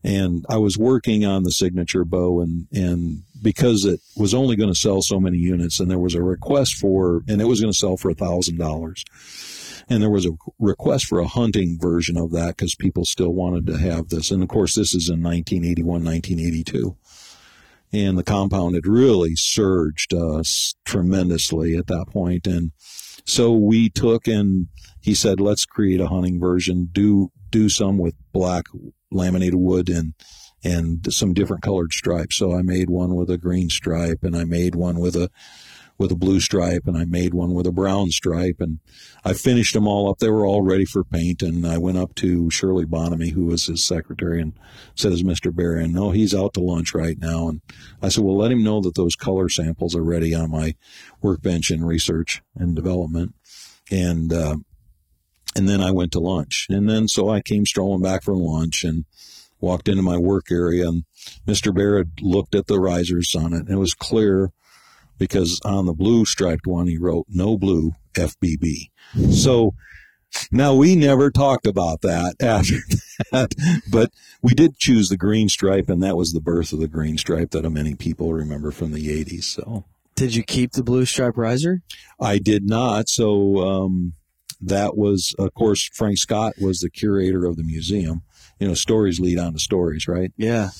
and 0.05 0.47
I 0.49 0.59
was 0.59 0.79
working 0.79 1.25
on 1.25 1.43
the 1.43 1.51
signature 1.51 2.05
bow 2.05 2.41
and 2.41 2.67
and 2.73 3.23
because 3.43 3.85
it 3.85 4.01
was 4.17 4.35
only 4.35 4.57
going 4.57 4.73
to 4.73 4.79
sell 4.79 5.03
so 5.03 5.21
many 5.21 5.39
units 5.39 5.81
and 5.81 5.91
there 5.91 5.99
was 5.99 6.15
a 6.15 6.23
request 6.23 6.75
for 6.75 7.23
and 7.29 7.41
it 7.41 7.47
was 7.47 7.61
going 7.61 7.73
to 7.73 7.79
sell 7.79 7.97
for 7.97 8.11
a 8.11 8.15
thousand 8.15 8.59
dollars 8.59 9.05
and 9.89 10.03
there 10.03 10.11
was 10.11 10.27
a 10.27 10.37
request 10.59 11.07
for 11.07 11.19
a 11.19 11.27
hunting 11.27 11.79
version 11.81 12.17
of 12.17 12.31
that 12.33 12.57
because 12.57 12.75
people 12.75 13.05
still 13.05 13.33
wanted 13.33 13.67
to 13.67 13.79
have 13.79 14.09
this 14.09 14.31
and 14.31 14.43
of 14.43 14.49
course 14.49 14.75
this 14.75 14.95
is 14.95 15.09
in 15.09 15.23
1981 15.23 16.05
1982 16.05 16.97
and 17.93 18.19
the 18.19 18.25
compound 18.25 18.75
had 18.75 18.87
really 18.87 19.35
surged 19.35 20.13
uh, 20.13 20.43
tremendously 20.85 21.75
at 21.75 21.87
that 21.87 22.07
point. 22.09 22.45
point 22.45 22.47
and 22.47 22.73
so 23.25 23.53
we 23.53 23.89
took 23.89 24.27
and 24.27 24.69
he 25.01 25.15
said 25.15 25.41
let's 25.41 25.65
create 25.65 26.01
a 26.01 26.09
hunting 26.09 26.39
version 26.39 26.89
do 26.93 27.31
do 27.51 27.69
some 27.69 27.99
with 27.99 28.15
black 28.33 28.65
laminated 29.11 29.55
wood 29.55 29.89
and 29.89 30.15
and 30.65 31.13
some 31.13 31.35
different 31.35 31.63
colored 31.63 31.93
stripes. 31.93 32.37
So 32.37 32.57
I 32.57 32.63
made 32.63 32.91
one 32.91 33.15
with 33.15 33.31
a 33.31 33.39
green 33.39 33.71
stripe, 33.71 34.23
and 34.23 34.37
I 34.37 34.45
made 34.45 34.75
one 34.75 34.99
with 34.99 35.15
a 35.15 35.31
with 35.99 36.13
a 36.13 36.17
blue 36.17 36.39
stripe, 36.41 36.87
and 36.87 36.97
I 36.97 37.05
made 37.05 37.35
one 37.35 37.53
with 37.53 37.67
a 37.67 37.73
brown 37.73 38.11
stripe, 38.11 38.57
and 38.61 38.79
I 39.25 39.33
finished 39.33 39.75
them 39.75 39.89
all 39.89 40.09
up. 40.09 40.19
They 40.19 40.31
were 40.31 40.47
all 40.47 40.63
ready 40.63 40.85
for 40.85 41.03
paint, 41.03 41.43
and 41.43 41.67
I 41.67 41.77
went 41.77 41.99
up 41.99 42.15
to 42.17 42.51
Shirley 42.51 42.85
Bonamy, 42.85 43.31
who 43.31 43.47
was 43.47 43.67
his 43.67 43.85
secretary, 43.85 44.41
and 44.41 44.53
said, 44.95 45.13
"Is 45.13 45.25
Mr. 45.25 45.55
Bear 45.55 45.77
in? 45.77 45.93
No, 45.93 46.13
he's 46.13 46.35
out 46.35 46.55
to 46.55 46.61
lunch 46.61 46.95
right 46.95 47.19
now." 47.19 47.49
And 47.49 47.61
I 48.01 48.09
said, 48.09 48.23
"Well, 48.23 48.37
let 48.37 48.53
him 48.53 48.63
know 48.63 48.81
that 48.83 48.95
those 48.95 49.17
color 49.17 49.49
samples 49.49 49.97
are 49.97 50.05
ready 50.05 50.35
on 50.35 50.51
my 50.51 50.77
workbench 51.21 51.71
in 51.71 51.85
research 51.85 52.43
and 52.55 52.77
development." 52.77 53.35
And 53.91 54.33
uh, 54.33 54.57
and 55.57 55.69
then 55.69 55.81
I 55.81 55.91
went 55.91 56.13
to 56.13 56.21
lunch. 56.21 56.67
And 56.71 56.89
then 56.89 57.09
so 57.09 57.29
I 57.29 57.41
came 57.41 57.67
strolling 57.67 58.03
back 58.03 58.23
from 58.23 58.39
lunch 58.39 58.85
and 58.85 59.05
walked 59.61 59.89
into 59.89 60.03
my 60.03 60.17
work 60.17 60.53
area 60.53 60.87
and 60.89 61.05
Mr. 61.47 61.75
Barrett 61.75 62.09
looked 62.21 62.55
at 62.55 62.69
the 62.69 62.79
risers 62.79 63.35
on 63.35 63.53
it 63.53 63.63
and 63.63 63.71
it 63.71 63.77
was 63.77 63.93
clear 63.93 64.53
because 65.19 65.61
on 65.65 65.87
the 65.87 65.93
blue 65.93 66.25
striped 66.25 66.67
one 66.67 66.87
he 66.87 66.99
wrote 66.99 67.27
no 67.29 67.57
blue 67.57 67.93
FBB. 68.15 68.91
So 69.31 69.75
now 70.53 70.75
we 70.75 70.95
never 70.95 71.31
talked 71.31 71.67
about 71.67 72.03
that 72.03 72.35
after 72.41 72.77
that, 73.33 73.55
but 73.91 74.11
we 74.43 74.53
did 74.53 74.79
choose 74.79 75.09
the 75.09 75.17
green 75.17 75.49
stripe 75.49 75.89
and 75.89 76.03
that 76.03 76.17
was 76.17 76.33
the 76.33 76.41
birth 76.41 76.73
of 76.73 76.81
the 76.81 76.89
green 76.89 77.19
stripe 77.19 77.51
that 77.51 77.69
many 77.69 77.95
people 77.95 78.33
remember 78.33 78.71
from 78.71 78.93
the 78.93 79.25
80s. 79.25 79.45
So 79.45 79.85
did 80.19 80.35
you 80.35 80.43
keep 80.43 80.73
the 80.73 80.83
blue 80.83 81.05
stripe 81.05 81.37
riser? 81.37 81.83
I 82.21 82.39
did 82.39 82.65
not. 82.65 83.09
So 83.09 83.59
um, 83.59 84.15
that 84.61 84.97
was, 84.97 85.35
of 85.39 85.55
course, 85.55 85.89
Frank 85.95 86.19
Scott 86.19 86.55
was 86.61 86.81
the 86.81 86.91
curator 86.91 87.45
of 87.45 87.57
the 87.57 87.63
museum. 87.63 88.23
You 88.59 88.67
know, 88.67 88.75
stories 88.75 89.21
lead 89.21 89.39
on 89.39 89.53
to 89.53 89.61
stories, 89.61 90.09
right? 90.09 90.33
Yeah. 90.37 90.71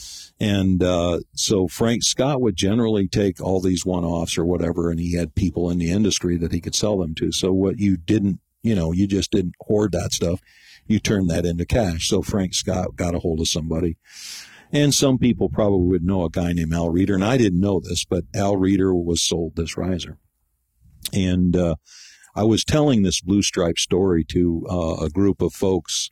And 0.41 0.83
uh, 0.83 1.21
so 1.35 1.67
Frank 1.67 2.05
Scott 2.05 2.41
would 2.41 2.55
generally 2.55 3.09
take 3.09 3.41
all 3.41 3.61
these 3.61 3.85
one 3.85 4.05
offs 4.05 4.39
or 4.39 4.45
whatever, 4.45 4.91
and 4.91 5.01
he 5.01 5.17
had 5.17 5.35
people 5.35 5.69
in 5.69 5.79
the 5.79 5.91
industry 5.91 6.37
that 6.37 6.53
he 6.53 6.61
could 6.61 6.77
sell 6.77 6.99
them 6.99 7.15
to. 7.17 7.33
So 7.33 7.53
what 7.53 7.79
you 7.79 7.97
didn't, 7.97 8.41
you 8.63 8.75
know, 8.75 8.93
you 8.93 9.09
just 9.09 9.33
didn't 9.33 9.57
hoard 9.61 9.93
that 9.93 10.13
stuff. 10.13 10.41
You 10.87 11.01
turned 11.01 11.29
that 11.31 11.45
into 11.45 11.67
cash. 11.67 12.09
So 12.09 12.23
Frank 12.23 12.55
Scott 12.55 12.95
got 12.95 13.15
a 13.15 13.19
hold 13.19 13.41
of 13.41 13.49
somebody. 13.49 13.97
And 14.71 14.95
some 14.95 15.19
people 15.19 15.49
probably 15.49 15.87
would 15.87 16.05
know 16.05 16.25
a 16.25 16.31
guy 16.31 16.53
named 16.53 16.75
Al 16.75 16.91
Reeder, 16.91 17.15
and 17.15 17.25
I 17.25 17.37
didn't 17.37 17.61
know 17.61 17.81
this, 17.81 18.05
but 18.05 18.25
Al 18.35 18.57
Reeder 18.57 18.95
was 18.95 19.23
sold 19.23 19.57
this 19.57 19.77
riser. 19.77 20.19
And 21.13 21.57
uh, 21.57 21.77
I 22.35 22.45
was 22.45 22.65
telling 22.65 23.03
this 23.03 23.21
blue 23.21 23.43
stripe 23.43 23.79
story 23.79 24.25
to 24.25 24.67
uh, 24.71 25.05
a 25.05 25.09
group 25.09 25.41
of 25.41 25.55
folks 25.55 26.11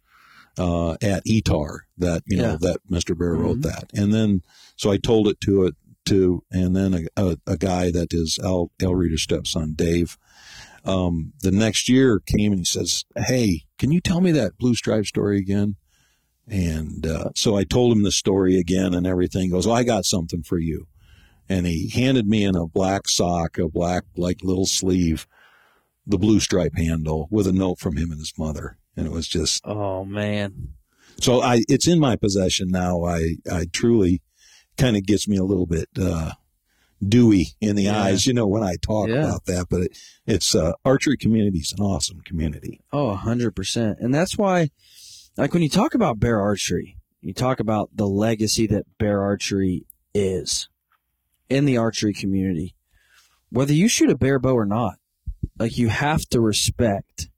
uh, 0.58 0.92
at 1.02 1.24
ETAR 1.26 1.80
that 1.98 2.22
you 2.26 2.38
know 2.38 2.56
that 2.56 2.78
Mr. 2.90 3.16
Bear 3.16 3.34
wrote 3.34 3.58
mm-hmm. 3.58 3.68
that, 3.68 3.90
and 3.94 4.12
then 4.12 4.42
so 4.76 4.90
I 4.90 4.96
told 4.96 5.28
it 5.28 5.40
to 5.42 5.64
it 5.64 5.74
to, 6.06 6.44
and 6.50 6.74
then 6.74 7.08
a, 7.16 7.22
a, 7.22 7.36
a 7.46 7.56
guy 7.56 7.90
that 7.90 8.12
is 8.12 8.38
Al 8.42 8.70
Al 8.82 8.94
Reeder's 8.94 9.22
stepson, 9.22 9.74
Dave. 9.74 10.16
Um, 10.84 11.32
the 11.40 11.50
next 11.50 11.88
year 11.88 12.20
came 12.20 12.52
and 12.52 12.60
he 12.60 12.64
says, 12.64 13.04
"Hey, 13.16 13.64
can 13.78 13.90
you 13.90 14.00
tell 14.00 14.20
me 14.20 14.32
that 14.32 14.56
blue 14.58 14.74
stripe 14.74 15.06
story 15.06 15.38
again?" 15.38 15.76
And 16.48 17.04
uh, 17.06 17.30
so 17.34 17.56
I 17.56 17.64
told 17.64 17.92
him 17.92 18.04
the 18.04 18.12
story 18.12 18.58
again 18.58 18.94
and 18.94 19.06
everything. 19.06 19.42
He 19.42 19.50
goes, 19.50 19.66
"Oh, 19.66 19.72
I 19.72 19.82
got 19.82 20.04
something 20.04 20.42
for 20.42 20.58
you." 20.58 20.86
And 21.48 21.66
he 21.66 21.88
handed 21.88 22.26
me 22.26 22.44
in 22.44 22.56
a 22.56 22.66
black 22.66 23.08
sock, 23.08 23.58
a 23.58 23.68
black 23.68 24.04
like 24.16 24.42
little 24.42 24.66
sleeve, 24.66 25.26
the 26.06 26.18
blue 26.18 26.40
stripe 26.40 26.76
handle 26.76 27.28
with 27.30 27.46
a 27.46 27.52
note 27.52 27.78
from 27.78 27.96
him 27.96 28.10
and 28.10 28.20
his 28.20 28.32
mother, 28.38 28.78
and 28.96 29.06
it 29.06 29.12
was 29.12 29.28
just 29.28 29.66
oh 29.66 30.04
man. 30.04 30.70
So 31.20 31.42
I 31.42 31.62
it's 31.68 31.86
in 31.86 31.98
my 31.98 32.16
possession 32.16 32.68
now. 32.68 33.04
I 33.04 33.36
I 33.50 33.66
truly 33.72 34.22
kind 34.76 34.96
of 34.96 35.06
gets 35.06 35.26
me 35.26 35.36
a 35.36 35.44
little 35.44 35.66
bit 35.66 35.88
uh, 36.00 36.32
dewy 37.06 37.48
in 37.60 37.76
the 37.76 37.84
yeah. 37.84 38.02
eyes, 38.02 38.26
you 38.26 38.34
know, 38.34 38.46
when 38.46 38.62
I 38.62 38.76
talk 38.80 39.08
yeah. 39.08 39.24
about 39.24 39.46
that. 39.46 39.66
But 39.70 39.82
it, 39.82 39.98
it's 40.26 40.54
uh, 40.54 40.72
archery 40.84 41.16
community 41.16 41.58
is 41.58 41.72
an 41.76 41.84
awesome 41.84 42.20
community. 42.20 42.80
Oh, 42.92 43.14
hundred 43.14 43.54
percent, 43.54 43.98
and 44.00 44.14
that's 44.14 44.36
why, 44.36 44.70
like 45.36 45.52
when 45.52 45.62
you 45.62 45.68
talk 45.68 45.94
about 45.94 46.20
bear 46.20 46.40
archery, 46.40 46.96
you 47.20 47.32
talk 47.32 47.60
about 47.60 47.90
the 47.94 48.06
legacy 48.06 48.66
that 48.68 48.86
bear 48.98 49.22
archery 49.22 49.86
is 50.14 50.68
in 51.48 51.64
the 51.64 51.76
archery 51.76 52.12
community. 52.12 52.74
Whether 53.50 53.72
you 53.72 53.88
shoot 53.88 54.10
a 54.10 54.16
bear 54.16 54.38
bow 54.38 54.54
or 54.54 54.66
not, 54.66 54.96
like 55.58 55.78
you 55.78 55.88
have 55.88 56.26
to 56.30 56.40
respect 56.40 57.28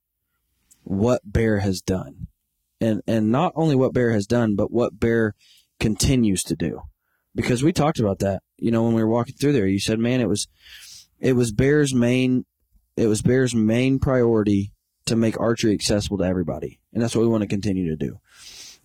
what 0.88 1.20
Bear 1.24 1.58
has 1.58 1.82
done. 1.82 2.28
And 2.80 3.02
and 3.06 3.30
not 3.30 3.52
only 3.54 3.76
what 3.76 3.92
Bear 3.92 4.12
has 4.12 4.26
done, 4.26 4.56
but 4.56 4.70
what 4.70 4.98
Bear 4.98 5.34
continues 5.78 6.42
to 6.44 6.56
do. 6.56 6.82
Because 7.34 7.62
we 7.62 7.72
talked 7.72 8.00
about 8.00 8.20
that, 8.20 8.42
you 8.56 8.70
know, 8.70 8.82
when 8.84 8.94
we 8.94 9.02
were 9.02 9.10
walking 9.10 9.34
through 9.34 9.52
there. 9.52 9.66
You 9.66 9.80
said, 9.80 9.98
"Man, 9.98 10.20
it 10.20 10.28
was 10.28 10.48
it 11.20 11.34
was 11.34 11.52
Bear's 11.52 11.94
main 11.94 12.46
it 12.96 13.06
was 13.06 13.22
Bear's 13.22 13.54
main 13.54 13.98
priority 13.98 14.72
to 15.06 15.14
make 15.14 15.38
archery 15.38 15.74
accessible 15.74 16.18
to 16.18 16.24
everybody." 16.24 16.80
And 16.92 17.02
that's 17.02 17.14
what 17.14 17.22
we 17.22 17.28
want 17.28 17.42
to 17.42 17.48
continue 17.48 17.90
to 17.90 17.96
do. 17.96 18.20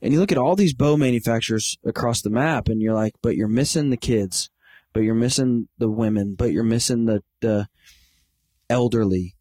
And 0.02 0.14
you 0.14 0.20
look 0.20 0.34
at 0.34 0.38
all 0.38 0.56
these 0.58 0.74
bow 0.74 0.98
manufacturers 0.98 1.78
across 1.86 2.22
the 2.22 2.30
map 2.30 2.68
and 2.68 2.82
you're 2.82 2.94
like, 2.94 3.14
"But 3.22 3.38
you're 3.38 3.48
missing 3.48 3.92
the 3.92 3.98
kids, 3.98 4.50
but 4.92 5.02
you're 5.02 5.16
missing 5.16 5.70
the 5.78 5.90
women, 5.90 6.36
but 6.36 6.52
you're 6.52 6.64
missing 6.64 7.06
the 7.06 7.24
the 7.40 7.68
elderly. 8.70 9.36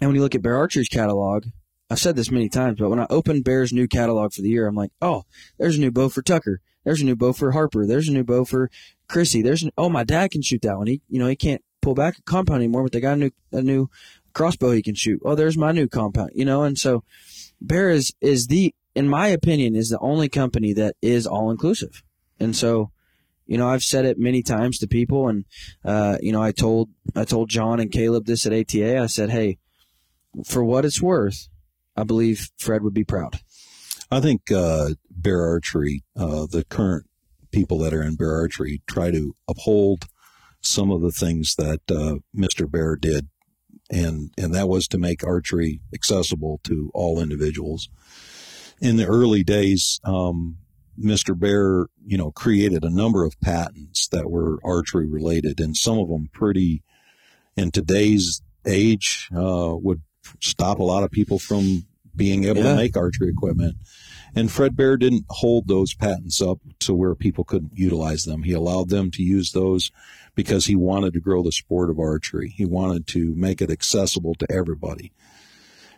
And 0.00 0.08
when 0.08 0.16
you 0.16 0.22
look 0.22 0.34
at 0.34 0.42
Bear 0.42 0.56
Archery's 0.56 0.88
catalog, 0.88 1.46
I've 1.88 2.00
said 2.00 2.16
this 2.16 2.30
many 2.30 2.48
times, 2.48 2.78
but 2.78 2.88
when 2.90 3.00
I 3.00 3.06
open 3.10 3.42
Bear's 3.42 3.72
new 3.72 3.86
catalog 3.86 4.32
for 4.32 4.42
the 4.42 4.48
year, 4.48 4.66
I'm 4.66 4.74
like, 4.74 4.90
oh, 5.00 5.24
there's 5.58 5.76
a 5.76 5.80
new 5.80 5.90
bow 5.90 6.08
for 6.08 6.22
Tucker. 6.22 6.60
There's 6.84 7.00
a 7.00 7.04
new 7.04 7.16
bow 7.16 7.32
for 7.32 7.52
Harper. 7.52 7.86
There's 7.86 8.08
a 8.08 8.12
new 8.12 8.24
bow 8.24 8.44
for 8.44 8.70
Chrissy. 9.08 9.42
There's 9.42 9.62
an, 9.62 9.70
oh, 9.76 9.88
my 9.88 10.04
dad 10.04 10.30
can 10.30 10.42
shoot 10.42 10.62
that 10.62 10.78
one. 10.78 10.86
He, 10.86 11.00
you 11.08 11.18
know, 11.18 11.26
he 11.26 11.36
can't 11.36 11.62
pull 11.82 11.94
back 11.94 12.18
a 12.18 12.22
compound 12.22 12.58
anymore, 12.58 12.82
but 12.82 12.92
they 12.92 13.00
got 13.00 13.14
a 13.14 13.16
new, 13.16 13.30
a 13.52 13.62
new 13.62 13.88
crossbow 14.32 14.72
he 14.72 14.82
can 14.82 14.94
shoot. 14.94 15.20
Oh, 15.24 15.34
there's 15.34 15.56
my 15.56 15.72
new 15.72 15.88
compound, 15.88 16.30
you 16.34 16.44
know, 16.44 16.62
and 16.62 16.78
so 16.78 17.04
Bear 17.60 17.90
is 17.90 18.12
is 18.20 18.46
the 18.48 18.74
in 18.94 19.08
my 19.08 19.28
opinion 19.28 19.74
is 19.74 19.90
the 19.90 19.98
only 20.00 20.28
company 20.28 20.72
that 20.74 20.96
is 21.00 21.26
all 21.26 21.50
inclusive, 21.50 22.02
and 22.38 22.54
so 22.54 22.90
you 23.46 23.56
know 23.56 23.68
I've 23.68 23.82
said 23.82 24.04
it 24.04 24.18
many 24.18 24.42
times 24.42 24.78
to 24.78 24.86
people, 24.86 25.28
and 25.28 25.44
uh, 25.84 26.18
you 26.20 26.32
know 26.32 26.42
I 26.42 26.52
told 26.52 26.90
I 27.14 27.24
told 27.24 27.48
John 27.48 27.80
and 27.80 27.90
Caleb 27.90 28.26
this 28.26 28.46
at 28.46 28.52
ATA. 28.52 28.98
I 28.98 29.06
said, 29.06 29.30
hey, 29.30 29.58
for 30.44 30.62
what 30.62 30.84
it's 30.84 31.00
worth, 31.00 31.48
I 31.96 32.04
believe 32.04 32.50
Fred 32.58 32.82
would 32.82 32.94
be 32.94 33.04
proud. 33.04 33.40
I 34.10 34.20
think 34.20 34.52
uh, 34.52 34.90
bear 35.10 35.42
archery, 35.42 36.04
uh, 36.16 36.46
the 36.46 36.64
current 36.68 37.06
people 37.50 37.78
that 37.78 37.94
are 37.94 38.02
in 38.02 38.16
bear 38.16 38.34
archery, 38.36 38.82
try 38.86 39.10
to 39.10 39.34
uphold 39.48 40.06
some 40.60 40.90
of 40.90 41.00
the 41.00 41.12
things 41.12 41.54
that 41.56 41.80
uh, 41.90 42.16
Mr. 42.36 42.70
Bear 42.70 42.96
did, 42.96 43.28
and 43.90 44.30
and 44.36 44.54
that 44.54 44.68
was 44.68 44.86
to 44.88 44.98
make 44.98 45.24
archery 45.24 45.80
accessible 45.94 46.60
to 46.64 46.90
all 46.94 47.20
individuals. 47.20 47.88
In 48.80 48.96
the 48.96 49.06
early 49.06 49.42
days, 49.42 50.00
um, 50.04 50.58
Mr. 51.00 51.38
Bear, 51.38 51.86
you 52.04 52.18
know, 52.18 52.30
created 52.30 52.84
a 52.84 52.90
number 52.90 53.24
of 53.24 53.40
patents 53.40 54.08
that 54.08 54.30
were 54.30 54.58
archery 54.64 55.08
related, 55.08 55.60
and 55.60 55.76
some 55.76 55.98
of 55.98 56.08
them 56.08 56.28
pretty, 56.32 56.82
in 57.56 57.70
today's 57.70 58.42
age, 58.66 59.28
uh, 59.34 59.74
would 59.76 60.02
stop 60.40 60.78
a 60.78 60.82
lot 60.82 61.02
of 61.02 61.10
people 61.10 61.38
from 61.38 61.86
being 62.14 62.44
able 62.44 62.62
Yeah. 62.62 62.70
to 62.72 62.76
make 62.76 62.96
archery 62.96 63.28
equipment. 63.28 63.76
And 64.34 64.50
Fred 64.50 64.76
Bear 64.76 64.96
didn't 64.96 65.24
hold 65.28 65.66
those 65.68 65.94
patents 65.94 66.40
up 66.42 66.60
to 66.80 66.94
where 66.94 67.14
people 67.14 67.44
couldn't 67.44 67.72
utilize 67.76 68.24
them. 68.24 68.42
He 68.42 68.52
allowed 68.52 68.88
them 68.90 69.10
to 69.12 69.22
use 69.22 69.52
those 69.52 69.90
because 70.34 70.66
he 70.66 70.76
wanted 70.76 71.12
to 71.14 71.20
grow 71.20 71.42
the 71.42 71.52
sport 71.52 71.88
of 71.90 71.98
archery. 71.98 72.52
He 72.56 72.64
wanted 72.66 73.06
to 73.08 73.34
make 73.34 73.62
it 73.62 73.70
accessible 73.70 74.34
to 74.36 74.46
everybody. 74.50 75.12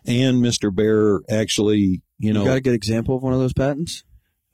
And 0.06 0.42
Mr. 0.42 0.74
Bear 0.74 1.20
actually, 1.28 2.02
you 2.18 2.32
know, 2.32 2.42
You 2.42 2.48
got 2.48 2.56
a 2.58 2.60
good 2.62 2.74
example 2.74 3.16
of 3.16 3.22
one 3.22 3.32
of 3.32 3.40
those 3.40 3.52
patents? 3.52 4.04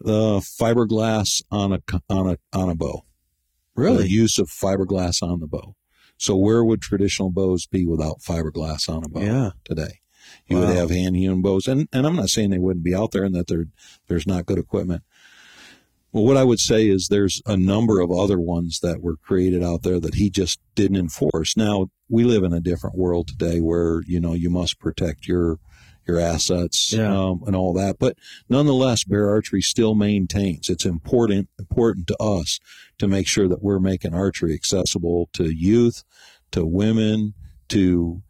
the 0.00 0.40
fiberglass 0.40 1.42
on 1.50 1.72
a 1.72 1.80
on 2.10 2.28
a 2.28 2.38
on 2.52 2.68
a 2.68 2.74
bow. 2.74 3.04
The 3.76 3.82
Really? 3.82 4.08
use 4.08 4.38
of 4.38 4.48
fiberglass 4.50 5.22
on 5.22 5.40
the 5.40 5.46
bow. 5.46 5.76
So 6.16 6.36
where 6.36 6.64
would 6.64 6.80
traditional 6.80 7.30
bows 7.30 7.66
be 7.66 7.86
without 7.86 8.20
fiberglass 8.20 8.88
on 8.88 9.04
a 9.04 9.08
bow 9.08 9.20
Yeah. 9.20 9.50
today? 9.64 10.00
You 10.46 10.56
Wow. 10.56 10.66
would 10.66 10.76
have 10.76 10.90
hand 10.90 11.16
hewn 11.16 11.42
bows, 11.42 11.68
and 11.68 11.88
and 11.92 12.06
I'm 12.06 12.16
not 12.16 12.30
saying 12.30 12.50
they 12.50 12.58
wouldn't 12.58 12.84
be 12.84 12.94
out 12.94 13.12
there 13.12 13.24
and 13.24 13.34
that 13.34 13.46
there 13.46 13.66
there's 14.08 14.26
not 14.26 14.46
good 14.46 14.58
equipment. 14.58 15.02
Well, 16.12 16.24
what 16.24 16.36
I 16.36 16.44
would 16.44 16.60
say 16.60 16.88
is 16.88 17.08
there's 17.08 17.42
a 17.44 17.56
number 17.56 18.00
of 18.00 18.10
other 18.12 18.38
ones 18.38 18.78
that 18.80 19.02
were 19.02 19.16
created 19.16 19.64
out 19.64 19.82
there 19.82 19.98
that 19.98 20.14
he 20.14 20.30
just 20.30 20.60
didn't 20.76 20.96
enforce. 20.96 21.56
Now 21.56 21.88
we 22.08 22.22
live 22.24 22.44
in 22.44 22.52
a 22.52 22.60
different 22.60 22.96
world 22.96 23.26
today 23.28 23.60
where 23.60 24.02
you 24.06 24.20
know 24.20 24.32
you 24.32 24.48
must 24.48 24.78
protect 24.78 25.26
your 25.26 25.58
your 26.06 26.18
assets 26.20 26.92
Yeah. 26.92 27.12
um, 27.14 27.42
and 27.46 27.56
all 27.56 27.72
that, 27.74 27.98
but 27.98 28.16
nonetheless, 28.48 29.04
bear 29.04 29.28
archery 29.30 29.62
still 29.62 29.94
maintains. 29.94 30.68
It's 30.68 30.84
important 30.84 31.48
important 31.58 32.06
to 32.08 32.16
us 32.22 32.60
to 32.98 33.08
make 33.08 33.26
sure 33.26 33.48
that 33.48 33.62
we're 33.62 33.80
making 33.80 34.14
archery 34.14 34.54
accessible 34.54 35.28
to 35.32 35.50
youth, 35.50 36.04
to 36.52 36.64
women, 36.64 37.34
to 37.68 38.22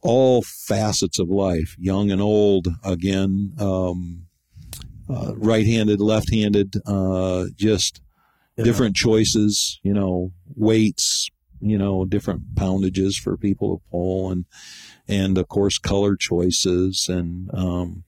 all 0.00 0.42
facets 0.42 1.18
of 1.18 1.28
life, 1.28 1.76
young 1.78 2.10
and 2.10 2.20
old. 2.20 2.68
Again, 2.82 3.52
um, 3.58 4.26
uh, 5.08 5.34
right-handed, 5.36 6.00
left-handed, 6.00 6.76
uh, 6.86 7.46
just 7.54 8.00
Yeah. 8.56 8.64
different 8.64 8.96
choices. 8.96 9.78
You 9.82 9.94
know, 9.94 10.32
weights. 10.56 11.28
You 11.64 11.78
know, 11.78 12.04
different 12.04 12.56
poundages 12.56 13.16
for 13.16 13.36
people 13.36 13.76
to 13.76 13.82
pull, 13.92 14.32
and 14.32 14.46
and 15.12 15.36
of 15.38 15.48
course 15.48 15.78
color 15.78 16.16
choices, 16.16 17.06
and 17.08 17.50
um, 17.54 18.04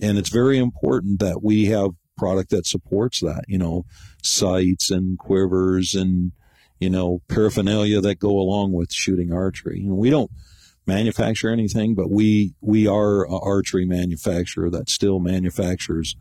and 0.00 0.18
it's 0.18 0.28
very 0.30 0.58
important 0.58 1.20
that 1.20 1.42
we 1.42 1.66
have 1.66 1.90
product 2.16 2.50
that 2.50 2.66
supports 2.66 3.20
that. 3.20 3.44
You 3.48 3.58
know, 3.58 3.84
sights 4.22 4.90
and 4.90 5.18
quivers 5.18 5.94
and 5.94 6.32
you 6.80 6.90
know 6.90 7.20
paraphernalia 7.28 8.00
that 8.00 8.18
go 8.18 8.30
along 8.30 8.72
with 8.72 8.92
shooting 8.92 9.32
archery. 9.32 9.80
You 9.80 9.88
know, 9.88 9.94
we 9.94 10.10
don't 10.10 10.30
manufacture 10.86 11.50
anything, 11.50 11.94
but 11.94 12.10
we 12.10 12.54
we 12.60 12.86
are 12.86 13.24
an 13.26 13.40
archery 13.42 13.86
manufacturer 13.86 14.70
that 14.70 14.88
still 14.88 15.18
manufactures 15.18 16.16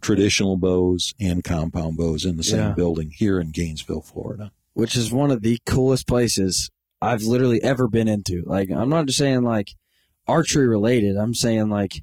traditional 0.00 0.56
bows 0.56 1.12
and 1.20 1.42
compound 1.42 1.96
bows 1.96 2.24
in 2.24 2.36
the 2.36 2.44
same 2.44 2.60
Yeah. 2.68 2.72
building 2.72 3.10
here 3.16 3.40
in 3.40 3.50
Gainesville, 3.50 4.02
Florida. 4.02 4.52
which 4.74 4.94
is 4.96 5.10
one 5.10 5.32
of 5.32 5.42
the 5.42 5.58
coolest 5.66 6.06
places 6.06 6.70
I've 7.00 7.22
literally 7.22 7.62
ever 7.62 7.88
been 7.88 8.08
into. 8.08 8.42
Like, 8.46 8.70
I'm 8.70 8.88
not 8.88 9.06
just 9.06 9.18
saying 9.18 9.42
like 9.42 9.70
archery 10.26 10.66
related. 10.68 11.16
I'm 11.16 11.34
saying 11.34 11.68
like 11.70 12.02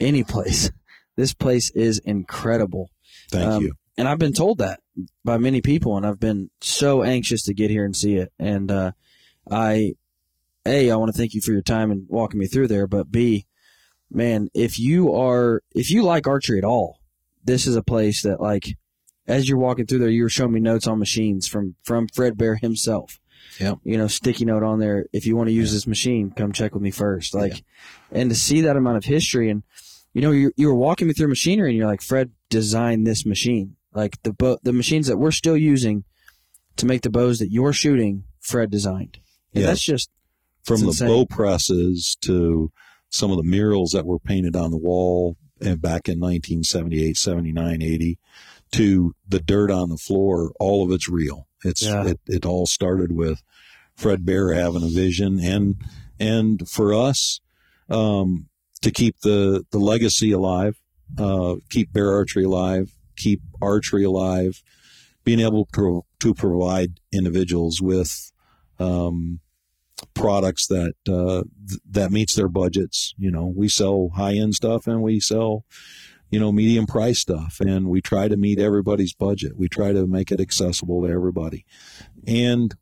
any 0.00 0.24
place. 0.24 0.70
This 1.16 1.34
place 1.34 1.70
is 1.72 1.98
incredible, 1.98 2.90
Thank 3.32 3.44
Um, 3.44 3.62
you. 3.64 3.72
and 3.96 4.06
I've 4.06 4.20
been 4.20 4.32
told 4.32 4.58
that 4.58 4.78
by 5.24 5.36
many 5.36 5.60
people, 5.60 5.96
and 5.96 6.06
I've 6.06 6.20
been 6.20 6.50
so 6.60 7.02
anxious 7.02 7.42
to 7.46 7.54
get 7.54 7.70
here 7.72 7.84
and 7.84 7.96
see 7.96 8.14
it. 8.14 8.32
And 8.38 8.70
uh, 8.70 8.92
I, 9.50 9.94
a, 10.64 10.92
I 10.92 10.94
want 10.94 11.10
to 11.12 11.18
thank 11.18 11.34
you 11.34 11.40
for 11.40 11.50
your 11.50 11.60
time 11.62 11.90
and 11.90 12.06
walking 12.08 12.38
me 12.38 12.46
through 12.46 12.68
there. 12.68 12.86
But 12.86 13.10
b, 13.10 13.46
man, 14.08 14.48
if 14.54 14.78
you 14.78 15.12
are 15.12 15.62
if 15.74 15.90
you 15.90 16.04
like 16.04 16.28
archery 16.28 16.58
at 16.58 16.64
all, 16.64 17.00
this 17.42 17.66
is 17.66 17.74
a 17.74 17.82
place 17.82 18.22
that 18.22 18.40
like 18.40 18.76
as 19.26 19.48
you're 19.48 19.58
walking 19.58 19.86
through 19.86 19.98
there, 19.98 20.08
you 20.10 20.22
were 20.22 20.28
showing 20.28 20.52
me 20.52 20.60
notes 20.60 20.86
on 20.86 21.00
machines 21.00 21.48
from 21.48 21.74
from 21.82 22.06
Fred 22.06 22.38
Bear 22.38 22.54
himself. 22.54 23.18
Yep. 23.60 23.78
You 23.84 23.98
know, 23.98 24.06
sticky 24.06 24.44
note 24.44 24.62
on 24.62 24.78
there. 24.78 25.06
If 25.12 25.26
you 25.26 25.36
want 25.36 25.48
to 25.48 25.52
use 25.54 25.72
this 25.72 25.86
machine, 25.86 26.30
come 26.30 26.52
check 26.52 26.74
with 26.74 26.82
me 26.82 26.90
first. 26.90 27.34
Like, 27.34 27.64
and 28.12 28.30
to 28.30 28.36
see 28.36 28.60
that 28.62 28.76
amount 28.76 28.98
of 28.98 29.04
history 29.04 29.50
and 29.50 29.62
you 30.14 30.22
know, 30.22 30.30
you 30.30 30.52
you 30.56 30.68
were 30.68 30.74
walking 30.74 31.06
me 31.06 31.12
through 31.14 31.28
machinery 31.28 31.70
and 31.70 31.78
you're 31.78 31.86
like, 31.86 32.02
Fred 32.02 32.30
designed 32.48 33.06
this 33.06 33.26
machine. 33.26 33.76
Like 33.92 34.20
the 34.22 34.32
bow, 34.32 34.58
the 34.62 34.72
machines 34.72 35.06
that 35.06 35.18
we're 35.18 35.30
still 35.30 35.56
using 35.56 36.04
to 36.76 36.86
make 36.86 37.02
the 37.02 37.10
bows 37.10 37.38
that 37.38 37.50
you're 37.50 37.72
shooting, 37.72 38.24
Fred 38.40 38.70
designed. 38.70 39.18
And 39.54 39.62
Yes. 39.62 39.66
that's 39.66 39.82
just 39.82 40.10
From 40.64 40.80
the 40.80 41.04
bow 41.06 41.26
presses 41.26 42.16
to 42.22 42.70
some 43.10 43.30
of 43.30 43.36
the 43.38 43.42
murals 43.42 43.92
that 43.92 44.06
were 44.06 44.18
painted 44.18 44.54
on 44.54 44.70
the 44.70 44.76
wall 44.76 45.36
uh, 45.60 45.74
back 45.76 46.08
in 46.08 46.20
1978, 46.20 47.16
79, 47.16 47.82
80 47.82 48.18
to 48.72 49.14
the 49.26 49.40
dirt 49.40 49.70
on 49.70 49.88
the 49.88 49.96
floor, 49.96 50.52
all 50.60 50.84
of 50.84 50.92
it's 50.92 51.08
real. 51.08 51.47
It's 51.64 51.82
Yeah. 51.82 52.06
it, 52.08 52.20
it 52.26 52.46
all 52.46 52.66
started 52.66 53.12
with 53.12 53.42
Fred 53.96 54.24
Bear 54.24 54.52
having 54.52 54.82
a 54.82 54.88
vision 54.88 55.40
and 55.40 55.76
and 56.20 56.68
for 56.68 56.92
us 56.92 57.40
um, 57.88 58.48
to 58.82 58.90
keep 58.90 59.20
the 59.20 59.64
the 59.70 59.78
legacy 59.78 60.30
alive, 60.32 60.80
uh, 61.18 61.56
keep 61.70 61.92
bear 61.92 62.12
archery 62.12 62.44
alive, 62.44 62.92
keep 63.16 63.40
archery 63.62 64.04
alive, 64.04 64.62
being 65.24 65.40
able 65.40 65.66
to 65.74 66.04
to 66.20 66.34
provide 66.34 67.00
individuals 67.12 67.80
with 67.80 68.32
um, 68.78 69.40
products 70.14 70.66
that 70.68 70.94
uh, 71.08 71.42
th- 71.68 71.80
that 71.90 72.10
meets 72.12 72.34
their 72.34 72.48
budgets. 72.48 73.14
You 73.18 73.30
know, 73.30 73.46
we 73.46 73.68
sell 73.68 74.10
high 74.14 74.34
end 74.34 74.54
stuff 74.54 74.86
and 74.86 75.02
we 75.02 75.18
sell 75.20 75.64
you 76.30 76.38
know 76.38 76.52
medium 76.52 76.86
price 76.86 77.18
stuff, 77.18 77.60
and 77.60 77.88
we 77.88 78.00
try 78.00 78.28
to 78.28 78.36
meet 78.36 78.58
everybody's 78.58 79.14
budget. 79.14 79.56
We 79.56 79.68
try 79.68 79.92
to 79.92 80.06
make 80.06 80.30
it 80.30 80.40
accessible 80.40 81.02
to 81.02 81.08
everybody, 81.08 81.64
and 82.26 82.74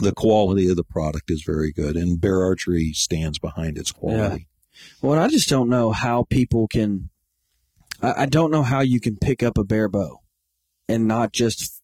the 0.00 0.12
quality 0.12 0.68
of 0.68 0.76
the 0.76 0.84
product 0.84 1.30
is 1.30 1.42
very 1.42 1.72
good. 1.72 1.96
And 1.96 2.20
Bear 2.20 2.42
Archery 2.42 2.92
stands 2.92 3.38
behind 3.38 3.78
its 3.78 3.92
quality. 3.92 4.48
Well, 5.00 5.18
I 5.18 5.28
just 5.28 5.48
don't 5.48 5.68
know 5.68 5.92
how 5.92 6.24
people 6.24 6.68
can. 6.68 7.10
I, 8.02 8.22
I 8.22 8.26
don't 8.26 8.50
know 8.50 8.62
how 8.62 8.80
you 8.80 9.00
can 9.00 9.16
pick 9.16 9.42
up 9.42 9.58
a 9.58 9.64
bear 9.64 9.88
bow 9.88 10.20
and 10.88 11.06
not 11.06 11.32
just 11.32 11.82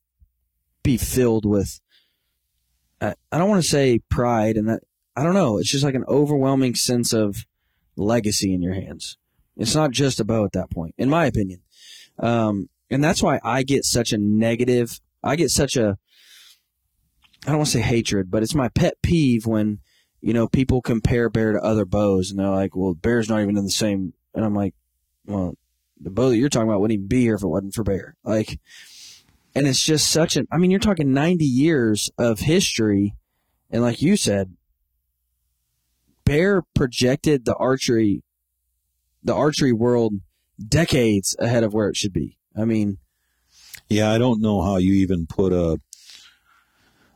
be 0.82 0.96
filled 0.96 1.44
with. 1.44 1.80
I, 3.00 3.14
I 3.30 3.38
don't 3.38 3.48
want 3.48 3.62
to 3.62 3.68
say 3.68 4.00
pride, 4.10 4.56
and 4.56 4.68
that 4.68 4.82
I 5.16 5.22
don't 5.22 5.34
know. 5.34 5.58
It's 5.58 5.70
just 5.70 5.84
like 5.84 5.94
an 5.94 6.04
overwhelming 6.08 6.74
sense 6.74 7.12
of 7.12 7.44
legacy 7.96 8.54
in 8.54 8.62
your 8.62 8.74
hands. 8.74 9.18
It's 9.58 9.74
not 9.74 9.90
just 9.90 10.20
a 10.20 10.24
bow 10.24 10.44
at 10.44 10.52
that 10.52 10.70
point, 10.70 10.94
in 10.96 11.10
my 11.10 11.26
opinion, 11.26 11.60
um, 12.18 12.70
and 12.90 13.04
that's 13.04 13.22
why 13.22 13.40
I 13.44 13.64
get 13.64 13.84
such 13.84 14.12
a 14.12 14.18
negative. 14.18 15.00
I 15.22 15.36
get 15.36 15.50
such 15.50 15.76
a. 15.76 15.98
I 17.44 17.50
don't 17.50 17.58
want 17.58 17.66
to 17.66 17.72
say 17.72 17.82
hatred, 17.82 18.30
but 18.30 18.42
it's 18.42 18.54
my 18.54 18.68
pet 18.68 18.94
peeve 19.02 19.46
when 19.46 19.80
you 20.20 20.32
know, 20.32 20.48
people 20.48 20.82
compare 20.82 21.28
bear 21.28 21.52
to 21.52 21.62
other 21.62 21.84
bows, 21.84 22.30
and 22.30 22.38
they're 22.38 22.48
like, 22.48 22.74
"Well, 22.74 22.94
bear's 22.94 23.28
not 23.28 23.40
even 23.40 23.56
in 23.56 23.64
the 23.64 23.70
same." 23.70 24.14
And 24.34 24.44
I'm 24.44 24.54
like, 24.54 24.74
"Well, 25.26 25.54
the 26.00 26.10
bow 26.10 26.30
that 26.30 26.36
you're 26.36 26.48
talking 26.48 26.68
about 26.68 26.80
wouldn't 26.80 26.98
even 26.98 27.08
be 27.08 27.22
here 27.22 27.34
if 27.34 27.42
it 27.42 27.48
wasn't 27.48 27.74
for 27.74 27.84
bear." 27.84 28.16
Like, 28.24 28.58
and 29.54 29.66
it's 29.66 29.82
just 29.82 30.10
such 30.10 30.36
an. 30.36 30.46
I 30.50 30.58
mean, 30.58 30.70
you're 30.70 30.80
talking 30.80 31.12
90 31.12 31.44
years 31.44 32.10
of 32.18 32.40
history, 32.40 33.14
and 33.70 33.82
like 33.82 34.02
you 34.02 34.16
said, 34.16 34.54
bear 36.24 36.62
projected 36.74 37.44
the 37.44 37.54
archery, 37.54 38.22
the 39.22 39.34
archery 39.34 39.72
world 39.72 40.14
decades 40.66 41.36
ahead 41.38 41.64
of 41.64 41.72
where 41.74 41.88
it 41.88 41.96
should 41.96 42.12
be. 42.12 42.38
I 42.56 42.64
mean, 42.64 42.98
Yeah, 43.88 44.10
I 44.10 44.18
don't 44.18 44.40
know 44.40 44.62
how 44.62 44.76
you 44.76 44.92
even 44.94 45.26
put 45.26 45.52
a 45.52 45.78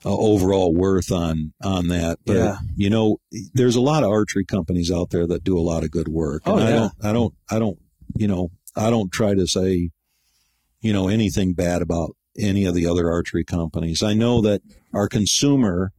uh, 0.04 0.16
overall 0.16 0.74
worth 0.74 1.12
on 1.12 1.52
on 1.62 1.88
that. 1.88 2.18
But 2.24 2.36
Yeah. 2.36 2.56
you 2.76 2.90
know, 2.90 3.18
there's 3.54 3.76
a 3.76 3.80
lot 3.80 4.02
of 4.02 4.10
archery 4.10 4.44
companies 4.44 4.90
out 4.90 5.10
there 5.10 5.26
that 5.26 5.44
do 5.44 5.56
a 5.58 5.60
lot 5.60 5.84
of 5.84 5.90
good 5.90 6.08
work. 6.08 6.42
Oh, 6.46 6.56
and 6.56 6.64
I 6.64 6.70
yeah. 6.70 6.76
don't 6.76 6.92
I 7.02 7.12
don't 7.12 7.34
I 7.50 7.58
don't 7.58 7.78
you 8.16 8.26
know, 8.26 8.50
I 8.76 8.90
don't 8.90 9.12
try 9.12 9.34
to 9.34 9.46
say 9.46 9.90
you 10.80 10.92
know 10.92 11.08
anything 11.08 11.54
bad 11.54 11.82
about 11.82 12.16
any 12.38 12.64
of 12.64 12.74
the 12.74 12.86
other 12.86 13.10
archery 13.10 13.44
companies. 13.44 14.02
I 14.02 14.14
know 14.14 14.40
that 14.40 14.62
our 14.92 15.06
consumer, 15.08 15.92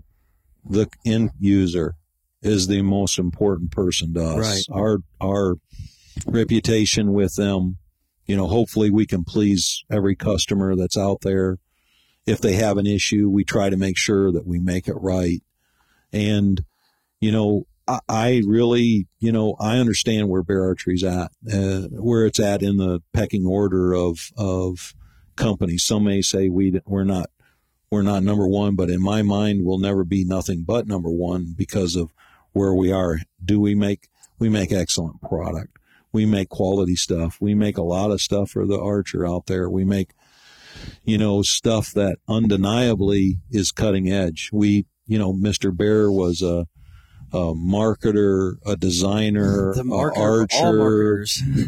the 0.68 0.88
end 1.06 1.32
user, 1.40 1.96
is 2.42 2.68
the 2.68 2.82
most 2.82 3.18
important 3.20 3.72
person 3.72 4.14
to 4.16 4.24
us. 4.24 4.38
Right. 4.70 4.78
Our 4.78 4.98
our 5.22 5.56
reputation 6.26 7.14
with 7.14 7.36
them, 7.36 7.78
you 8.26 8.36
know, 8.36 8.48
hopefully 8.48 8.90
we 8.90 9.06
can 9.06 9.24
please 9.24 9.84
every 9.92 10.16
customer 10.16 10.76
that's 10.76 10.98
out 10.98 11.22
there. 11.22 11.58
If 12.26 12.40
they 12.40 12.54
have 12.54 12.78
an 12.78 12.88
issue, 12.88 13.30
we 13.30 13.44
try 13.44 13.70
to 13.70 13.78
make 13.78 13.98
sure 13.98 14.32
that 14.32 14.48
we 14.48 14.60
make 14.60 14.88
it 14.88 14.96
right. 14.96 15.42
And, 16.14 16.64
you 17.20 17.32
know, 17.32 17.68
I, 17.88 18.00
I 18.08 18.42
really, 18.46 19.08
you 19.20 19.32
know, 19.32 19.56
I 19.60 19.78
understand 19.78 20.30
where 20.30 20.44
Bear 20.44 20.64
Archery's 20.64 21.04
at, 21.04 21.32
uh, 21.52 21.88
where 21.90 22.26
it's 22.26 22.40
at 22.40 22.64
in 22.64 22.78
the 22.78 23.02
pecking 23.12 23.46
order 23.46 23.94
of 23.94 24.32
of 24.38 24.94
companies. 25.36 25.84
Some 25.84 26.06
may 26.06 26.22
say 26.22 26.50
we 26.50 26.80
we're 26.86 27.04
not 27.04 27.30
we're 27.90 28.04
not 28.04 28.24
number 28.24 28.48
one, 28.48 28.76
but 28.76 28.90
in 28.90 29.02
my 29.02 29.22
mind, 29.22 29.66
we'll 29.66 29.80
never 29.80 30.04
be 30.04 30.24
nothing 30.24 30.64
but 30.64 30.88
number 30.88 31.10
one 31.10 31.54
because 31.56 31.96
of 31.96 32.12
where 32.54 32.74
we 32.74 32.92
are. 32.92 33.20
Do 33.44 33.60
we 33.60 33.76
make 33.76 34.08
we 34.40 34.50
make 34.50 34.72
excellent 34.72 35.22
product? 35.22 35.78
We 36.14 36.26
make 36.26 36.50
quality 36.50 36.96
stuff. 36.96 37.40
We 37.42 37.56
make 37.56 37.78
a 37.78 37.84
lot 37.84 38.12
of 38.12 38.22
stuff 38.22 38.52
for 38.52 38.66
the 38.66 38.80
archer 38.80 39.28
out 39.28 39.48
there. 39.48 39.70
We 39.70 39.84
make 39.84 40.12
you 41.04 41.18
know 41.18 41.42
stuff 41.42 41.92
that 41.94 42.18
undeniably 42.28 43.40
is 43.52 43.72
cutting 43.72 44.10
edge. 44.10 44.50
We 44.54 44.86
you 45.06 45.18
know 45.18 45.34
Mr. 45.34 45.76
Bear 45.76 46.12
was 46.12 46.42
a 46.42 46.68
a 47.34 47.56
marketer, 47.56 48.58
a 48.64 48.78
designer, 48.78 49.74
The 49.74 49.84
marketer 49.84 50.48
archer, 50.62 51.26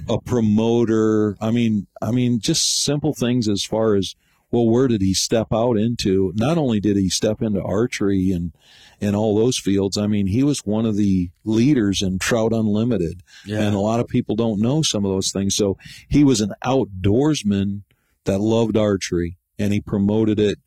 a 0.07 0.21
promoter. 0.21 1.35
I 1.41 1.49
mean, 1.49 1.87
I 2.01 2.11
mean, 2.11 2.39
just 2.39 2.83
simple 2.83 3.15
things 3.15 3.49
as 3.49 3.63
far 3.63 3.95
as 3.95 4.15
well, 4.55 4.69
where 4.69 4.87
did 4.87 5.01
he 5.01 5.13
step 5.13 5.47
out 5.53 5.77
into? 5.77 6.31
Not 6.35 6.57
only 6.57 6.79
did 6.79 6.95
he 6.97 7.09
step 7.09 7.41
into 7.41 7.61
archery 7.61 8.31
and 8.31 8.53
and 9.01 9.13
all 9.13 9.35
those 9.35 9.57
fields. 9.59 9.97
I 9.97 10.07
mean, 10.07 10.27
he 10.27 10.41
was 10.41 10.59
one 10.65 10.85
of 10.85 10.95
the 10.95 11.29
leaders 11.43 12.01
in 12.01 12.17
Trout 12.17 12.53
Unlimited, 12.53 13.21
Yeah. 13.45 13.59
and 13.61 13.75
a 13.75 13.79
lot 13.79 13.99
of 13.99 14.07
people 14.07 14.37
don't 14.37 14.61
know 14.61 14.81
some 14.83 15.03
of 15.03 15.11
those 15.11 15.31
things. 15.33 15.53
So 15.53 15.77
he 16.07 16.23
was 16.23 16.39
an 16.39 16.53
outdoorsman 16.63 17.81
that 18.23 18.39
loved 18.39 18.77
archery, 18.77 19.37
and 19.59 19.73
he 19.73 19.81
promoted 19.81 20.39
it. 20.39 20.59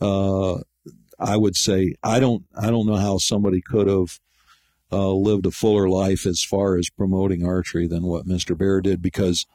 Uh, 0.00 0.58
I 1.18 1.36
would 1.36 1.56
say 1.56 1.94
I 2.02 2.20
don't 2.20 2.44
I 2.54 2.70
don't 2.70 2.86
know 2.86 2.96
how 2.96 3.18
somebody 3.18 3.60
could 3.62 3.86
have 3.88 4.20
uh, 4.92 5.12
lived 5.12 5.46
a 5.46 5.50
fuller 5.50 5.88
life 5.88 6.26
as 6.26 6.42
far 6.42 6.76
as 6.76 6.90
promoting 6.90 7.44
archery 7.46 7.86
than 7.86 8.02
what 8.04 8.26
Mr. 8.26 8.56
Bear 8.56 8.80
did 8.80 9.00
because 9.00 9.46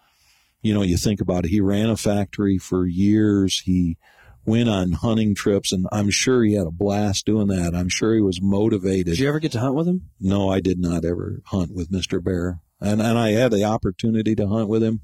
you 0.65 0.73
know 0.73 0.82
you 0.82 0.97
think 0.97 1.21
about 1.21 1.45
it 1.45 1.49
he 1.49 1.62
ran 1.62 1.89
a 1.89 1.97
factory 1.97 2.58
for 2.58 2.86
years 2.88 3.62
he 3.62 3.97
went 4.45 4.69
on 4.69 4.91
hunting 4.93 5.34
trips 5.36 5.71
and 5.71 5.88
I'm 5.91 6.10
sure 6.10 6.43
he 6.43 6.54
had 6.54 6.67
a 6.67 6.71
blast 6.71 7.25
doing 7.25 7.47
that 7.47 7.73
I'm 7.75 7.89
sure 7.89 8.13
he 8.15 8.21
was 8.21 8.41
motivated 8.41 9.06
Did 9.13 9.19
you 9.19 9.28
ever 9.30 9.39
get 9.39 9.51
to 9.54 9.60
hunt 9.60 9.75
with 9.75 9.88
him? 9.88 10.10
no 10.19 10.49
I 10.49 10.60
did 10.60 10.80
not 10.80 11.06
ever 11.06 11.41
hunt 11.45 11.71
with 11.73 11.91
Mr. 11.91 12.23
Bear 12.23 12.60
and 12.82 13.01
and 13.01 13.17
I 13.17 13.32
had 13.32 13.51
the 13.51 13.63
opportunity 13.63 14.36
to 14.36 14.47
hunt 14.47 14.67
with 14.69 14.84
him 14.84 15.01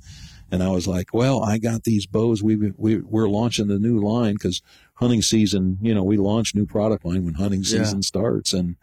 and 0.52 0.62
I 0.64 0.70
was 0.70 0.88
like 0.88 1.14
well 1.14 1.44
I 1.44 1.58
got 1.58 1.84
these 1.84 2.06
bows 2.06 2.42
we 2.44 2.56
we 2.78 2.98
we're 2.98 3.30
launching 3.30 3.68
the 3.68 3.80
new 3.80 4.00
line 4.00 4.38
cuz 4.38 4.62
hunting 4.96 5.22
season 5.22 5.78
you 5.82 5.94
know 5.94 6.04
we 6.04 6.18
launch 6.18 6.54
new 6.56 6.66
product 6.66 7.06
line 7.06 7.24
when 7.26 7.36
hunting 7.36 7.62
Yeah. 7.62 7.84
season 7.84 8.02
starts 8.04 8.52
and 8.54 8.76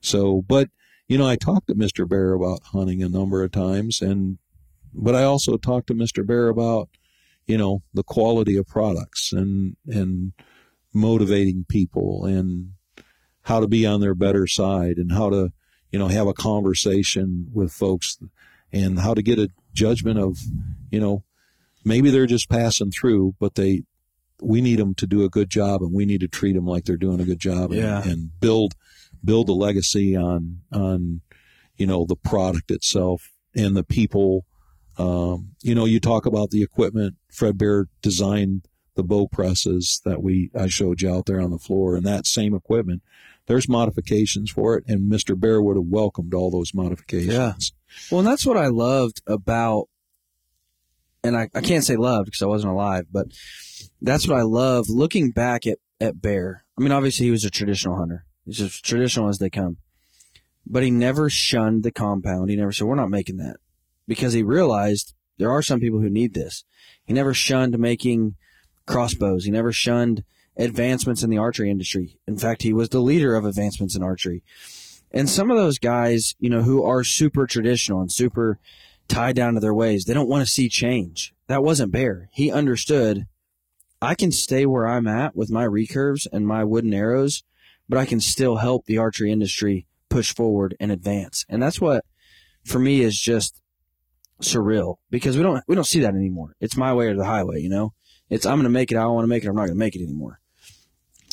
so 0.00 0.42
but 0.42 0.68
you 1.08 1.16
know 1.18 1.26
I 1.28 1.36
talked 1.36 1.68
to 1.68 1.74
Mr. 1.74 2.08
Bear 2.08 2.32
about 2.34 2.60
hunting 2.72 3.02
a 3.02 3.08
number 3.08 3.42
of 3.42 3.50
times 3.52 4.02
and 4.02 4.38
but 4.94 5.14
I 5.14 5.24
also 5.24 5.56
talked 5.56 5.86
to 5.88 5.94
Mr. 5.94 6.26
Bear 6.26 6.48
about 6.48 6.88
you 7.46 7.56
know 7.58 7.82
the 7.94 8.02
quality 8.02 8.56
of 8.56 8.66
products 8.66 9.32
and 9.32 9.76
and 9.86 10.32
motivating 10.94 11.64
people 11.68 12.24
and 12.24 12.72
how 13.42 13.60
to 13.60 13.66
be 13.68 13.86
on 13.86 14.00
their 14.00 14.14
better 14.14 14.46
side 14.46 14.96
and 14.96 15.12
how 15.12 15.30
to 15.30 15.52
you 15.90 15.98
know 15.98 16.08
have 16.08 16.26
a 16.26 16.34
conversation 16.34 17.48
with 17.52 17.72
folks 17.72 18.18
and 18.72 18.98
how 19.00 19.14
to 19.14 19.22
get 19.22 19.38
a 19.38 19.50
judgment 19.72 20.18
of 20.18 20.38
you 20.90 21.00
know 21.00 21.24
maybe 21.84 22.10
they're 22.10 22.26
just 22.26 22.48
passing 22.50 22.90
through 22.90 23.34
but 23.38 23.54
they 23.54 23.82
we 24.40 24.60
need 24.60 24.78
them 24.78 24.94
to 24.94 25.06
do 25.06 25.24
a 25.24 25.28
good 25.30 25.50
job 25.50 25.82
and 25.82 25.92
we 25.92 26.04
need 26.06 26.20
to 26.20 26.28
treat 26.28 26.52
them 26.54 26.66
like 26.66 26.84
they're 26.84 26.96
doing 26.96 27.20
a 27.20 27.24
good 27.24 27.40
job 27.40 27.70
and, 27.72 27.80
Yeah. 27.80 28.02
and 28.06 28.30
build 28.40 28.74
build 29.24 29.48
a 29.48 29.52
legacy 29.52 30.16
on 30.16 30.60
on 30.72 31.20
you 31.76 31.86
know 31.86 32.04
the 32.06 32.16
product 32.16 32.70
itself 32.70 33.30
and 33.54 33.76
the 33.76 33.84
people 33.84 34.44
um, 34.98 35.50
you 35.62 35.74
know 35.74 35.84
you 35.84 36.00
talk 36.00 36.26
about 36.26 36.50
the 36.50 36.62
equipment 36.62 37.16
fred 37.30 37.56
bear 37.56 37.86
designed 38.02 38.66
the 38.94 39.02
bow 39.04 39.28
presses 39.28 40.00
that 40.04 40.22
we 40.22 40.50
i 40.58 40.66
showed 40.66 41.00
you 41.00 41.10
out 41.10 41.26
there 41.26 41.40
on 41.40 41.50
the 41.50 41.58
floor 41.58 41.94
and 41.96 42.04
that 42.04 42.26
same 42.26 42.54
equipment 42.54 43.02
there's 43.46 43.68
modifications 43.68 44.50
for 44.50 44.76
it 44.76 44.84
and 44.88 45.10
mr 45.10 45.38
bear 45.38 45.62
would 45.62 45.76
have 45.76 45.86
welcomed 45.86 46.34
all 46.34 46.50
those 46.50 46.74
modifications 46.74 47.32
Yeah. 47.32 47.52
Well, 48.10 48.18
and 48.20 48.28
that's 48.28 48.44
what 48.44 48.58
I 48.58 48.66
loved 48.66 49.22
about, 49.26 49.88
and 51.24 51.36
I, 51.36 51.48
I 51.54 51.62
can't 51.62 51.84
say 51.84 51.96
loved 51.96 52.26
because 52.26 52.42
I 52.42 52.46
wasn't 52.46 52.74
alive, 52.74 53.06
but 53.10 53.28
that's 54.02 54.28
what 54.28 54.36
I 54.38 54.42
love 54.42 54.90
looking 54.90 55.30
back 55.30 55.66
at, 55.66 55.78
at 55.98 56.20
Bear. 56.20 56.64
I 56.78 56.82
mean, 56.82 56.92
obviously 56.92 57.24
he 57.24 57.30
was 57.32 57.44
a 57.44 57.50
traditional 57.50 57.96
hunter. 57.96 58.26
He's 58.44 58.60
as 58.60 58.80
traditional 58.80 59.28
as 59.28 59.38
they 59.38 59.48
come. 59.50 59.78
But 60.66 60.82
he 60.82 60.90
never 60.90 61.30
shunned 61.30 61.82
the 61.82 61.90
compound. 61.90 62.50
He 62.50 62.56
never 62.56 62.72
said, 62.72 62.86
we're 62.86 62.94
not 62.94 63.08
making 63.10 63.38
that 63.38 63.56
because 64.08 64.32
he 64.32 64.42
realized 64.42 65.14
there 65.36 65.52
are 65.52 65.62
some 65.62 65.78
people 65.78 66.00
who 66.00 66.10
need 66.10 66.34
this. 66.34 66.64
He 67.04 67.12
never 67.12 67.32
shunned 67.32 67.78
making 67.78 68.34
crossbows. 68.86 69.44
He 69.44 69.52
never 69.52 69.70
shunned 69.70 70.24
advancements 70.56 71.22
in 71.22 71.30
the 71.30 71.38
archery 71.38 71.70
industry. 71.70 72.18
In 72.26 72.36
fact, 72.36 72.62
he 72.62 72.72
was 72.72 72.88
the 72.88 73.00
leader 73.00 73.36
of 73.36 73.44
advancements 73.44 73.94
in 73.94 74.02
archery. 74.02 74.42
And 75.12 75.28
some 75.28 75.50
of 75.50 75.56
those 75.56 75.78
guys, 75.78 76.34
you 76.40 76.50
know, 76.50 76.62
who 76.62 76.82
are 76.82 77.04
super 77.04 77.46
traditional 77.46 78.00
and 78.00 78.10
super 78.10 78.58
tied 79.06 79.36
down 79.36 79.54
to 79.54 79.60
their 79.60 79.74
ways, 79.74 80.04
they 80.04 80.14
don't 80.14 80.28
want 80.28 80.44
to 80.44 80.52
see 80.52 80.68
change. 80.68 81.32
That 81.46 81.62
wasn't 81.62 81.92
Bear. 81.92 82.28
He 82.32 82.50
understood 82.50 83.26
I 84.00 84.14
can 84.14 84.32
stay 84.32 84.66
where 84.66 84.86
I'm 84.86 85.06
at 85.06 85.34
with 85.34 85.50
my 85.50 85.64
recurves 85.64 86.26
and 86.32 86.46
my 86.46 86.62
wooden 86.64 86.94
arrows, 86.94 87.42
but 87.88 87.98
I 87.98 88.06
can 88.06 88.20
still 88.20 88.56
help 88.56 88.86
the 88.86 88.98
archery 88.98 89.32
industry 89.32 89.86
push 90.08 90.34
forward 90.34 90.76
and 90.78 90.92
advance. 90.92 91.44
And 91.48 91.62
that's 91.62 91.80
what 91.80 92.04
for 92.64 92.78
me 92.78 93.00
is 93.00 93.18
just 93.18 93.60
surreal 94.42 94.96
because 95.10 95.36
we 95.36 95.42
don't 95.42 95.62
we 95.66 95.74
don't 95.74 95.84
see 95.84 96.00
that 96.00 96.14
anymore. 96.14 96.54
It's 96.60 96.76
my 96.76 96.92
way 96.94 97.06
or 97.06 97.16
the 97.16 97.24
highway, 97.24 97.60
you 97.60 97.68
know? 97.68 97.94
It's 98.30 98.46
I'm 98.46 98.58
gonna 98.58 98.68
make 98.68 98.92
it, 98.92 98.96
I 98.96 99.02
don't 99.02 99.14
want 99.14 99.24
to 99.24 99.28
make 99.28 99.44
it, 99.44 99.48
I'm 99.48 99.56
not 99.56 99.66
gonna 99.66 99.74
make 99.74 99.96
it 99.96 100.02
anymore. 100.02 100.40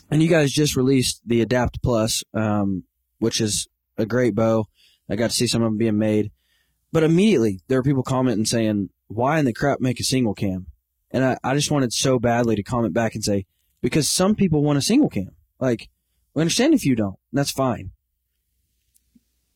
And 0.10 0.22
you 0.22 0.30
guys 0.30 0.52
just 0.52 0.76
released 0.76 1.22
the 1.26 1.42
Adapt 1.42 1.82
Plus, 1.82 2.24
um, 2.34 2.84
which 3.20 3.42
is 3.42 3.68
a 3.98 4.06
great 4.06 4.36
bow. 4.36 4.66
I 5.10 5.16
got 5.16 5.32
to 5.32 5.36
see 5.36 5.48
some 5.48 5.62
of 5.62 5.68
them 5.68 5.78
being 5.78 5.98
made. 5.98 6.32
But 6.92 7.04
immediately 7.04 7.62
there 7.68 7.80
were 7.80 7.84
people 7.84 8.04
commenting 8.04 8.46
saying, 8.46 8.90
why 9.08 9.40
in 9.40 9.46
the 9.46 9.54
crap 9.54 9.80
make 9.80 10.00
a 10.00 10.04
single 10.04 10.34
cam? 10.34 10.68
And 11.12 11.24
I, 11.24 11.38
I 11.44 11.54
just 11.54 11.72
wanted 11.72 11.94
so 11.94 12.20
badly 12.20 12.56
to 12.56 12.64
comment 12.64 12.94
back 12.94 13.16
and 13.16 13.24
say, 13.24 13.46
because 13.82 14.10
some 14.10 14.36
people 14.36 14.64
want 14.64 14.78
a 14.78 14.82
single 14.82 15.10
cam. 15.10 15.32
Like, 15.60 15.90
we 16.34 16.42
understand 16.42 16.74
if 16.74 16.86
you 16.86 16.96
don't, 16.96 17.18
that's 17.32 17.52
fine. 17.52 17.92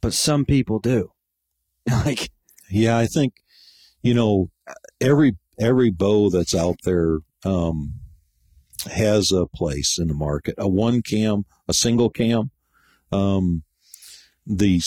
But 0.01 0.13
some 0.13 0.45
people 0.45 0.79
do. 0.79 1.11
like, 2.05 2.31
Yeah, 2.69 2.97
I 2.97 3.05
think 3.05 3.33
you 4.01 4.13
know 4.13 4.49
every 5.01 5.37
every 5.59 5.89
bow 5.89 6.29
that's 6.29 6.55
out 6.55 6.77
there 6.83 7.19
um, 7.43 7.95
has 8.91 9.31
a 9.31 9.45
place 9.45 9.97
in 9.99 10.07
the 10.07 10.13
market. 10.13 10.55
A 10.57 10.67
one 10.67 11.01
cam, 11.01 11.45
a 11.67 11.73
single 11.73 12.09
cam, 12.09 12.51
um, 13.11 13.63
the 14.45 14.81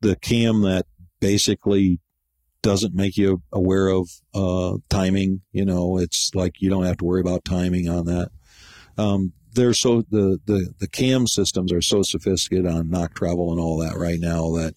the 0.00 0.16
cam 0.16 0.62
that 0.62 0.86
basically 1.20 2.00
doesn't 2.62 2.94
make 2.94 3.16
you 3.16 3.42
aware 3.52 3.88
of 3.88 4.08
uh, 4.34 4.76
timing. 4.88 5.42
You 5.52 5.64
know, 5.64 5.98
it's 5.98 6.34
like 6.34 6.60
you 6.60 6.70
don't 6.70 6.84
have 6.84 6.98
to 6.98 7.04
worry 7.04 7.20
about 7.20 7.44
timing 7.44 7.88
on 7.88 8.06
that. 8.06 8.30
Um, 8.98 9.32
they're 9.52 9.74
so 9.74 10.02
the, 10.10 10.38
the 10.46 10.72
the 10.78 10.88
cam 10.88 11.26
systems 11.26 11.72
are 11.72 11.82
so 11.82 12.02
sophisticated 12.02 12.66
on 12.66 12.90
nock 12.90 13.14
travel 13.14 13.50
and 13.50 13.60
all 13.60 13.78
that 13.78 13.96
right 13.96 14.20
now 14.20 14.52
that 14.52 14.74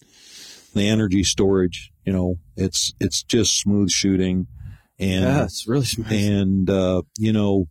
the 0.74 0.88
energy 0.88 1.24
storage, 1.24 1.92
you 2.06 2.14
know, 2.14 2.36
it's 2.56 2.94
it's 3.00 3.24
just 3.24 3.60
smooth 3.60 3.90
shooting, 3.90 4.48
and 5.00 5.24
yeah, 5.24 5.44
it's 5.44 5.68
really 5.68 5.86
smart. 5.86 6.12
and 6.12 6.70
uh, 6.70 7.02
you 7.18 7.34
know, 7.34 7.68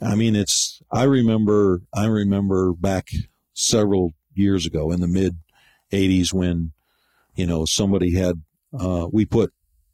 I 0.00 0.14
mean, 0.14 0.36
it's. 0.36 0.82
I 0.90 1.04
remember. 1.04 1.82
I 1.94 2.06
remember 2.06 2.72
back 2.72 3.08
several 3.54 4.12
years 4.34 4.66
ago 4.66 4.90
in 4.90 5.00
the 5.00 5.08
mid 5.08 5.36
'80s 5.92 6.32
when, 6.32 6.72
you 7.34 7.46
know, 7.46 7.64
somebody 7.64 8.14
had. 8.14 8.42
Uh, 8.78 9.08
we 9.10 9.24
put 9.24 9.52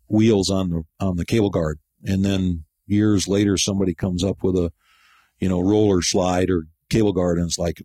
wheels 0.09 0.51
on 0.51 0.71
the 0.71 0.83
on 1.01 1.17
the 1.17 1.25
cable 1.25 1.51
guard, 1.51 1.79
and 2.05 2.25
then 2.25 2.65
years 2.87 3.29
later, 3.29 3.57
somebody 3.57 3.95
comes 3.95 4.25
up 4.25 4.43
with 4.43 4.57
a, 4.57 4.73
you 5.39 5.49
know, 5.49 5.61
roller 5.61 6.03
slide 6.03 6.51
or 6.51 6.65
cable 6.91 7.13
guard, 7.13 7.39
and 7.39 7.47
it's 7.47 7.59
like 7.59 7.83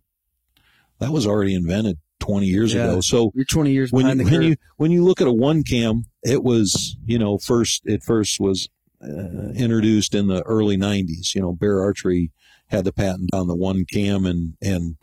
that 0.99 1.11
was 1.11 1.25
already 1.25 1.55
invented 1.55 1.99
20 2.19 2.45
years 2.47 2.73
Yeah. 2.73 2.85
ago. 2.85 3.01
So 3.01 3.31
You're 3.35 3.45
20 3.45 3.71
years 3.71 3.91
when 3.91 4.05
behind 4.17 4.19
you, 4.19 4.25
when 4.37 4.41
you 4.49 4.55
when 4.77 4.91
you 4.91 5.03
look 5.03 5.21
at 5.21 5.27
a 5.27 5.33
one 5.33 5.63
cam, 5.63 6.05
it 6.23 6.43
was 6.43 6.97
you 7.05 7.17
know 7.19 7.37
first 7.37 7.81
it 7.85 8.03
first 8.03 8.39
was 8.39 8.69
uh, 9.01 9.51
introduced 9.55 10.13
in 10.13 10.27
the 10.27 10.41
early 10.43 10.77
90s. 10.77 11.33
You 11.33 11.41
know, 11.41 11.53
Bear 11.53 11.81
Archery 11.81 12.31
had 12.67 12.83
the 12.85 12.93
patent 12.93 13.33
on 13.33 13.47
the 13.47 13.55
one 13.55 13.85
cam 13.85 14.25
and 14.25 14.55
and 14.61 14.97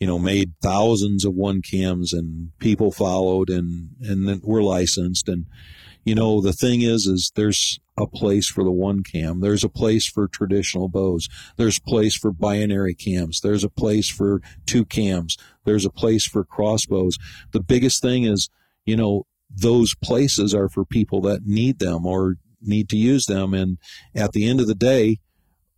you 0.00 0.06
know 0.06 0.18
made 0.18 0.52
thousands 0.62 1.24
of 1.24 1.34
one 1.34 1.62
cams 1.62 2.12
and 2.12 2.50
people 2.58 2.90
followed 2.90 3.50
and 3.50 3.90
and 4.00 4.28
then 4.28 4.40
were 4.42 4.62
licensed 4.62 5.28
and 5.28 5.46
you 6.04 6.14
know 6.14 6.40
the 6.40 6.52
thing 6.52 6.82
is 6.82 7.06
is 7.06 7.32
there's 7.34 7.80
a 7.96 8.06
place 8.06 8.48
for 8.48 8.64
the 8.64 8.72
one 8.72 9.02
cam. 9.02 9.40
There's 9.40 9.64
a 9.64 9.68
place 9.68 10.06
for 10.06 10.26
traditional 10.26 10.88
bows. 10.88 11.28
There's 11.56 11.78
a 11.78 11.82
place 11.82 12.16
for 12.16 12.32
binary 12.32 12.94
cams. 12.94 13.40
There's 13.40 13.64
a 13.64 13.68
place 13.68 14.08
for 14.08 14.40
two 14.66 14.84
cams. 14.84 15.36
There's 15.64 15.84
a 15.84 15.90
place 15.90 16.26
for 16.26 16.44
crossbows. 16.44 17.16
The 17.52 17.60
biggest 17.60 18.02
thing 18.02 18.24
is 18.24 18.50
you 18.84 18.96
know 18.96 19.26
those 19.50 19.94
places 19.94 20.54
are 20.54 20.68
for 20.68 20.84
people 20.84 21.20
that 21.22 21.46
need 21.46 21.78
them 21.78 22.06
or 22.06 22.36
need 22.60 22.88
to 22.88 22.96
use 22.96 23.26
them. 23.26 23.54
And 23.54 23.78
at 24.14 24.32
the 24.32 24.48
end 24.48 24.60
of 24.60 24.66
the 24.66 24.74
day 24.74 25.18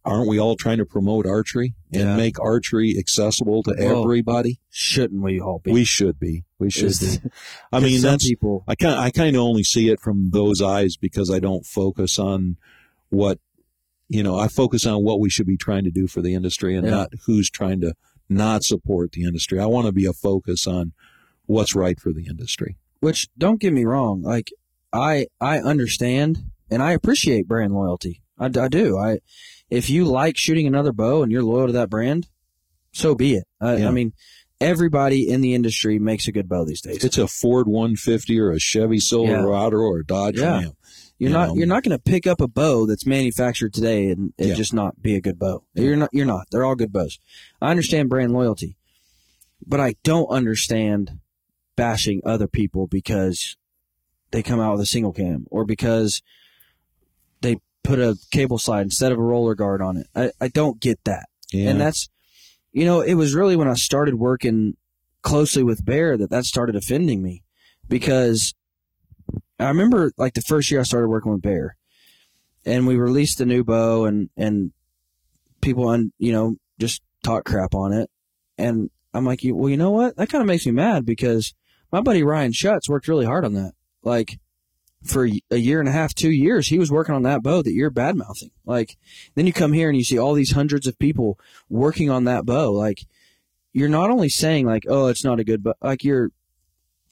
aren't 0.05 0.29
we 0.29 0.39
all 0.39 0.57
trying 0.57 0.79
to 0.79 0.87
promote 0.87 1.27
archery 1.27 1.75
and 1.93 2.03
Yeah. 2.03 2.17
make 2.17 2.41
archery 2.41 2.97
accessible 2.99 3.63
to 3.65 3.75
Well, 3.79 4.03
everybody 4.03 4.61
Shouldn't 4.71 5.23
we 5.23 5.41
all 5.41 5.61
be? 5.61 5.71
we 5.73 5.85
should 5.85 6.19
be 6.19 6.45
we 6.59 6.71
should 6.71 6.87
Is- 6.91 7.19
be 7.19 7.31
i 7.73 7.81
mean 7.81 8.01
some 8.01 8.11
that's 8.13 8.27
people. 8.27 8.65
I 8.67 8.75
kind 8.75 8.99
I 8.99 9.11
kind 9.11 9.37
of 9.37 9.43
only 9.43 9.63
see 9.63 9.89
it 9.89 10.01
from 10.01 10.31
those 10.31 10.61
eyes 10.63 10.97
because 10.97 11.31
I 11.31 11.39
don't 11.39 11.65
focus 11.67 12.19
on 12.19 12.57
what 13.11 13.39
you 14.09 14.23
know. 14.23 14.37
I 14.39 14.47
focus 14.49 14.87
on 14.87 15.03
what 15.03 15.19
we 15.21 15.29
should 15.31 15.47
be 15.47 15.57
trying 15.57 15.85
to 15.85 15.91
do 15.91 16.07
for 16.07 16.23
the 16.23 16.35
industry 16.35 16.77
and 16.77 16.85
Yeah. 16.87 16.91
not 16.93 17.09
who's 17.27 17.51
trying 17.51 17.81
to 17.83 17.95
not 18.29 18.63
support 18.65 19.13
the 19.13 19.23
industry. 19.25 19.59
I 19.61 19.67
want 19.67 19.87
to 19.87 19.93
be 19.93 20.07
a 20.07 20.13
focus 20.13 20.67
on 20.67 20.93
what's 21.47 21.75
right 21.75 21.99
for 22.01 22.13
the 22.13 22.27
industry. 22.27 22.77
Which 23.01 23.29
don't 23.39 23.61
get 23.61 23.73
me 23.73 23.85
wrong, 23.85 24.23
like 24.23 24.51
I 24.93 25.27
I 25.41 25.59
understand 25.61 26.45
and 26.71 26.83
I 26.83 26.93
appreciate 26.93 27.47
brand 27.49 27.73
loyalty. 27.75 28.23
I, 28.39 28.47
I 28.47 28.69
do. 28.69 28.97
I 28.99 29.19
if 29.71 29.91
you 29.91 30.05
like 30.05 30.37
shooting 30.37 30.67
another 30.67 30.93
bow 30.93 31.23
and 31.23 31.31
you're 31.33 31.43
loyal 31.43 31.67
to 31.67 31.73
that 31.75 31.91
brand, 31.91 32.29
so 32.93 33.15
be 33.15 33.35
it. 33.35 33.45
I, 33.61 33.77
Yeah. 33.77 33.89
I 33.89 33.91
mean, 33.91 34.13
everybody 34.61 35.29
in 35.29 35.41
the 35.41 35.55
industry 35.55 35.99
makes 35.99 36.29
a 36.29 36.33
good 36.33 36.49
bow 36.49 36.65
these 36.65 36.81
days. 36.81 37.05
It's 37.05 37.19
a 37.19 37.27
Ford 37.27 37.67
150 37.67 38.39
or 38.41 38.51
a 38.51 38.59
Chevy 38.59 38.99
Silverado 38.99 39.77
or 39.77 39.99
a 40.01 40.05
Dodge 40.07 40.39
Yeah. 40.39 40.61
Ram. 40.61 40.73
You're 41.19 41.31
you 41.31 41.35
not 41.35 41.49
know. 41.49 41.55
you're 41.57 41.67
not 41.67 41.83
going 41.83 41.97
to 41.97 42.03
pick 42.03 42.27
up 42.27 42.41
a 42.43 42.49
bow 42.49 42.85
that's 42.87 43.07
manufactured 43.07 43.73
today 43.73 44.11
and 44.11 44.33
it 44.39 44.49
Yeah. 44.49 44.55
just 44.55 44.75
not 44.75 45.01
be 45.03 45.15
a 45.15 45.21
good 45.21 45.39
bow. 45.39 45.65
Yeah. 45.75 45.85
You're 45.85 45.97
not 45.97 46.11
you're 46.13 46.27
not. 46.27 46.47
They're 46.51 46.65
all 46.65 46.75
good 46.75 46.93
bows. 46.93 47.19
I 47.61 47.71
understand 47.71 48.09
brand 48.11 48.33
loyalty, 48.33 48.77
but 49.67 49.81
I 49.81 49.97
don't 50.05 50.29
understand 50.29 51.19
bashing 51.75 52.21
other 52.25 52.47
people 52.47 52.87
because 52.87 53.57
they 54.31 54.43
come 54.43 54.61
out 54.61 54.73
with 54.73 54.81
a 54.83 54.87
single 54.87 55.13
cam 55.13 55.47
or 55.51 55.65
because 55.65 56.23
put 57.87 57.99
a 58.01 58.17
cable 58.33 58.59
slide 58.59 58.83
instead 58.83 59.13
of 59.13 59.19
a 59.19 59.23
roller 59.23 59.55
guard 59.55 59.81
on 59.81 59.97
it. 59.97 60.07
I, 60.15 60.31
I 60.41 60.49
don't 60.49 60.81
get 60.81 60.99
that. 61.05 61.27
Yeah. 61.53 61.71
And 61.71 61.81
that's 61.81 62.09
you 62.73 62.85
know, 62.85 63.01
it 63.01 63.15
was 63.15 63.35
really 63.35 63.57
when 63.57 63.69
I 63.69 63.75
started 63.75 64.17
working 64.17 64.77
closely 65.23 65.63
with 65.63 65.85
Bear 65.85 66.19
that 66.19 66.29
that 66.29 66.45
started 66.45 66.77
offending 66.77 67.23
me 67.23 67.43
because 67.89 68.55
I 69.59 69.69
remember 69.69 70.13
like 70.19 70.35
the 70.35 70.43
first 70.43 70.71
year 70.71 70.81
I 70.81 70.83
started 70.83 71.09
working 71.09 71.33
with 71.33 71.41
Bear, 71.41 71.77
and 72.67 72.87
we 72.87 72.97
released 72.97 73.39
the 73.39 73.47
new 73.47 73.65
bow, 73.65 74.05
and 74.05 74.29
and 74.37 74.73
people 75.63 75.89
on 75.89 76.13
you 76.19 76.33
know 76.33 76.57
just 76.79 77.01
talk 77.25 77.45
crap 77.45 77.75
on 77.75 77.93
it, 77.93 78.11
and 78.59 78.91
I'm 79.15 79.25
like, 79.25 79.41
well, 79.43 79.71
you 79.71 79.79
know 79.79 79.93
what? 79.93 80.17
That 80.17 80.29
kind 80.29 80.43
of 80.43 80.49
makes 80.49 80.67
me 80.67 80.73
mad 80.73 81.07
because 81.07 81.55
my 81.91 82.03
buddy 82.03 82.23
Ryan 82.23 82.53
Schutz 82.53 82.89
worked 82.89 83.09
really 83.09 83.25
hard 83.25 83.45
on 83.45 83.55
that, 83.55 83.73
like 84.03 84.39
for 85.07 85.25
a 85.51 85.57
year 85.57 85.81
and 85.81 85.89
a 85.89 85.93
half, 85.93 86.15
two 86.15 86.31
years, 86.31 86.69
he 86.69 86.79
was 86.79 86.91
working 86.91 87.15
on 87.15 87.23
that 87.23 87.43
bow 87.43 87.63
that 87.63 87.73
you're 87.73 87.91
bad 87.91 88.17
mouthing. 88.17 88.51
Like, 88.65 88.97
then 89.35 89.47
you 89.47 89.53
come 89.53 89.73
here 89.73 89.89
and 89.89 89.97
you 89.97 90.05
see 90.05 90.19
all 90.19 90.35
these 90.35 90.53
hundreds 90.53 90.87
of 90.87 90.99
people 90.99 91.39
working 91.69 92.11
on 92.11 92.25
that 92.25 92.45
bow. 92.45 92.71
Like, 92.73 93.07
you're 93.73 93.89
not 93.89 94.11
only 94.11 94.29
saying 94.29 94.67
like, 94.67 94.85
oh, 94.89 95.07
it's 95.09 95.25
not 95.25 95.41
a 95.41 95.45
good 95.45 95.63
bow, 95.63 95.75
like 95.83 96.03
you're 96.05 96.31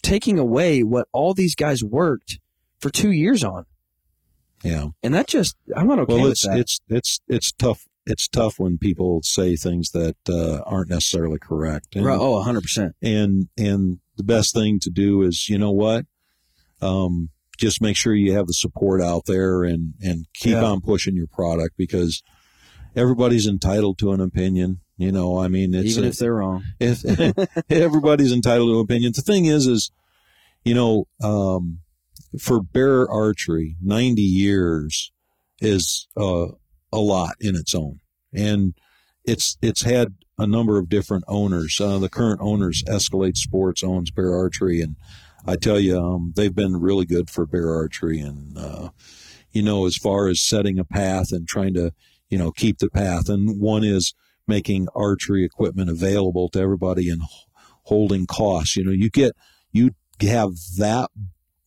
taking 0.02 0.38
away 0.38 0.82
what 0.82 1.08
all 1.12 1.34
these 1.34 1.54
guys 1.54 1.82
worked 1.82 2.38
for 2.78 2.90
two 2.90 3.10
years 3.12 3.42
on. 3.44 3.64
yeah. 4.62 4.88
And 5.02 5.14
that 5.14 5.26
just, 5.26 5.56
I'm 5.76 5.86
not 5.88 5.98
okay 6.00 6.14
well, 6.14 6.22
with 6.24 6.32
it's 6.32 6.46
that. 6.46 6.58
it's 6.58 6.80
it's 6.88 7.20
it's 7.28 7.52
tough. 7.52 7.86
It's 8.06 8.28
tough 8.28 8.58
when 8.58 8.76
people 8.76 9.22
say 9.22 9.56
things 9.56 9.92
that 9.92 10.16
uh, 10.28 10.58
aren't 10.66 10.90
necessarily 10.90 11.38
correct. 11.38 11.96
And- 11.96 12.04
Right, 12.04 12.18
oh, 12.20 12.42
100%. 12.44 12.92
and 13.02 13.48
and 13.56 14.00
the 14.16 14.22
best 14.24 14.52
thing 14.54 14.78
to 14.80 14.90
do 14.90 15.22
is 15.22 15.48
you 15.48 15.56
know 15.58 15.70
what 15.72 16.04
um, 16.82 17.30
just 17.56 17.80
make 17.80 17.96
sure 17.96 18.14
you 18.14 18.32
have 18.32 18.46
the 18.46 18.52
support 18.54 19.00
out 19.02 19.24
there 19.26 19.62
and 19.64 19.94
and 20.02 20.26
keep 20.34 20.52
Yeah. 20.52 20.64
on 20.64 20.80
pushing 20.80 21.14
your 21.16 21.26
product 21.26 21.76
because 21.76 22.22
everybody's 22.96 23.46
entitled 23.46 23.98
to 23.98 24.12
an 24.12 24.20
opinion 24.20 24.80
you 24.96 25.10
know 25.10 25.38
i 25.38 25.48
mean 25.48 25.74
it's 25.74 25.92
Even 25.92 26.04
a- 26.04 26.08
if 26.08 26.18
they're 26.18 26.34
wrong. 26.34 26.62
if 26.80 27.04
everybody's 27.70 28.32
entitled 28.32 28.68
to 28.70 28.74
an 28.78 28.80
opinion 28.84 29.12
the 29.16 29.22
thing 29.22 29.46
is 29.46 29.66
is 29.66 29.90
you 30.64 30.74
know 30.74 31.06
um, 31.22 31.80
for 32.40 32.60
bear 32.62 33.08
archery 33.10 33.76
90 33.82 34.22
years 34.22 35.12
is 35.60 36.06
uh, 36.16 36.46
a 36.92 36.98
lot 36.98 37.34
in 37.40 37.56
its 37.56 37.74
own 37.74 38.00
and 38.32 38.74
it's 39.24 39.56
it's 39.62 39.82
had 39.82 40.14
a 40.38 40.46
number 40.46 40.78
of 40.78 40.88
different 40.88 41.24
owners 41.28 41.80
uh, 41.80 41.98
the 41.98 42.08
current 42.08 42.40
owners 42.40 42.82
Escalade 42.88 43.36
Sports 43.36 43.82
owns 43.82 44.10
bear 44.10 44.34
archery 44.34 44.80
and 44.80 44.96
i 45.46 45.56
tell 45.56 45.78
you 45.80 45.98
um, 45.98 46.32
they've 46.36 46.54
been 46.54 46.80
really 46.80 47.04
good 47.06 47.28
for 47.30 47.46
bear 47.46 47.74
archery 47.74 48.20
and 48.20 48.56
uh, 48.58 48.88
you 49.52 49.62
know 49.62 49.86
as 49.86 49.96
far 49.96 50.28
as 50.28 50.40
setting 50.40 50.78
a 50.78 50.84
path 50.84 51.32
and 51.32 51.46
trying 51.48 51.74
to 51.74 51.92
you 52.28 52.38
know 52.38 52.50
keep 52.50 52.78
the 52.78 52.90
path 52.90 53.28
and 53.28 53.60
one 53.60 53.84
is 53.84 54.14
making 54.46 54.88
archery 54.94 55.44
equipment 55.44 55.88
available 55.90 56.48
to 56.50 56.60
everybody 56.60 57.08
and 57.08 57.22
holding 57.84 58.26
costs. 58.26 58.76
You 58.76 58.84
know, 58.84 58.92
you 58.92 59.10
get 59.10 59.32
you 59.72 59.94
have 60.20 60.52
that 60.78 61.10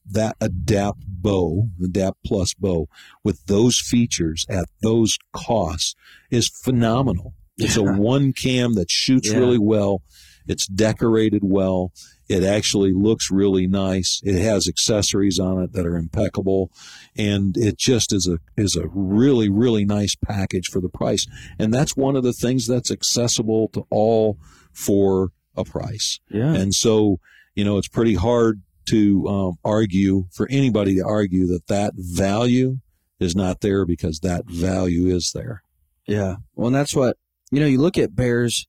that 0.10 0.38
adapt 0.40 1.00
bow, 1.06 1.70
adapt 1.84 2.24
plus 2.24 2.54
bow 2.54 2.88
with 3.24 3.46
those 3.48 3.80
features 3.80 4.46
at 4.50 4.66
those 4.82 5.18
costs 5.34 5.96
is 6.32 6.48
phenomenal. 6.48 7.34
It's 7.58 7.76
a 7.76 7.84
one 7.84 8.34
cam 8.34 8.74
that 8.76 8.92
shoots 8.92 9.32
Yeah. 9.32 9.40
really 9.40 9.58
well. 9.58 10.04
It's 10.48 10.68
decorated 10.68 11.42
well. 11.44 11.92
It 12.30 12.44
actually 12.44 12.94
looks 12.94 13.32
really 13.32 13.68
nice. 13.68 14.22
It 14.24 14.42
has 14.42 14.68
accessories 14.68 15.40
on 15.40 15.62
it 15.62 15.74
that 15.74 15.86
are 15.86 15.96
impeccable, 15.96 16.72
and 17.18 17.56
it 17.58 17.78
just 17.78 18.14
is 18.14 18.28
a 18.28 18.40
is 18.62 18.76
a 18.76 18.88
really 18.88 19.50
really 19.50 19.86
nice 19.86 20.16
package 20.16 20.68
for 20.68 20.82
the 20.82 20.90
price. 20.90 21.26
And 21.58 21.74
that's 21.74 21.96
one 21.96 22.16
of 22.16 22.24
the 22.24 22.34
things 22.34 22.68
that's 22.68 22.92
accessible 22.92 23.70
to 23.70 23.86
all 23.90 24.38
for 24.74 25.32
a 25.56 25.64
price. 25.64 26.20
Yeah. 26.30 26.54
And 26.54 26.74
so, 26.74 27.20
you 27.56 27.64
know, 27.64 27.78
it's 27.78 27.88
pretty 27.88 28.14
hard 28.14 28.62
to 28.90 29.28
um, 29.28 29.58
argue 29.66 30.28
for 30.32 30.48
anybody 30.50 30.96
to 30.96 31.04
argue 31.06 31.48
that 31.48 31.68
that 31.68 31.94
value 31.96 32.78
is 33.20 33.36
not 33.36 33.62
there 33.62 33.86
because 33.86 34.20
that 34.20 34.46
value 34.46 35.08
is 35.08 35.32
there. 35.34 35.64
Yeah. 36.06 36.36
Well, 36.56 36.68
and 36.68 36.76
that's 36.76 36.96
what, 36.96 37.18
you 37.52 37.60
know, 37.60 37.66
you 37.66 37.80
look 37.80 37.98
at 37.98 38.16
Bears, 38.16 38.68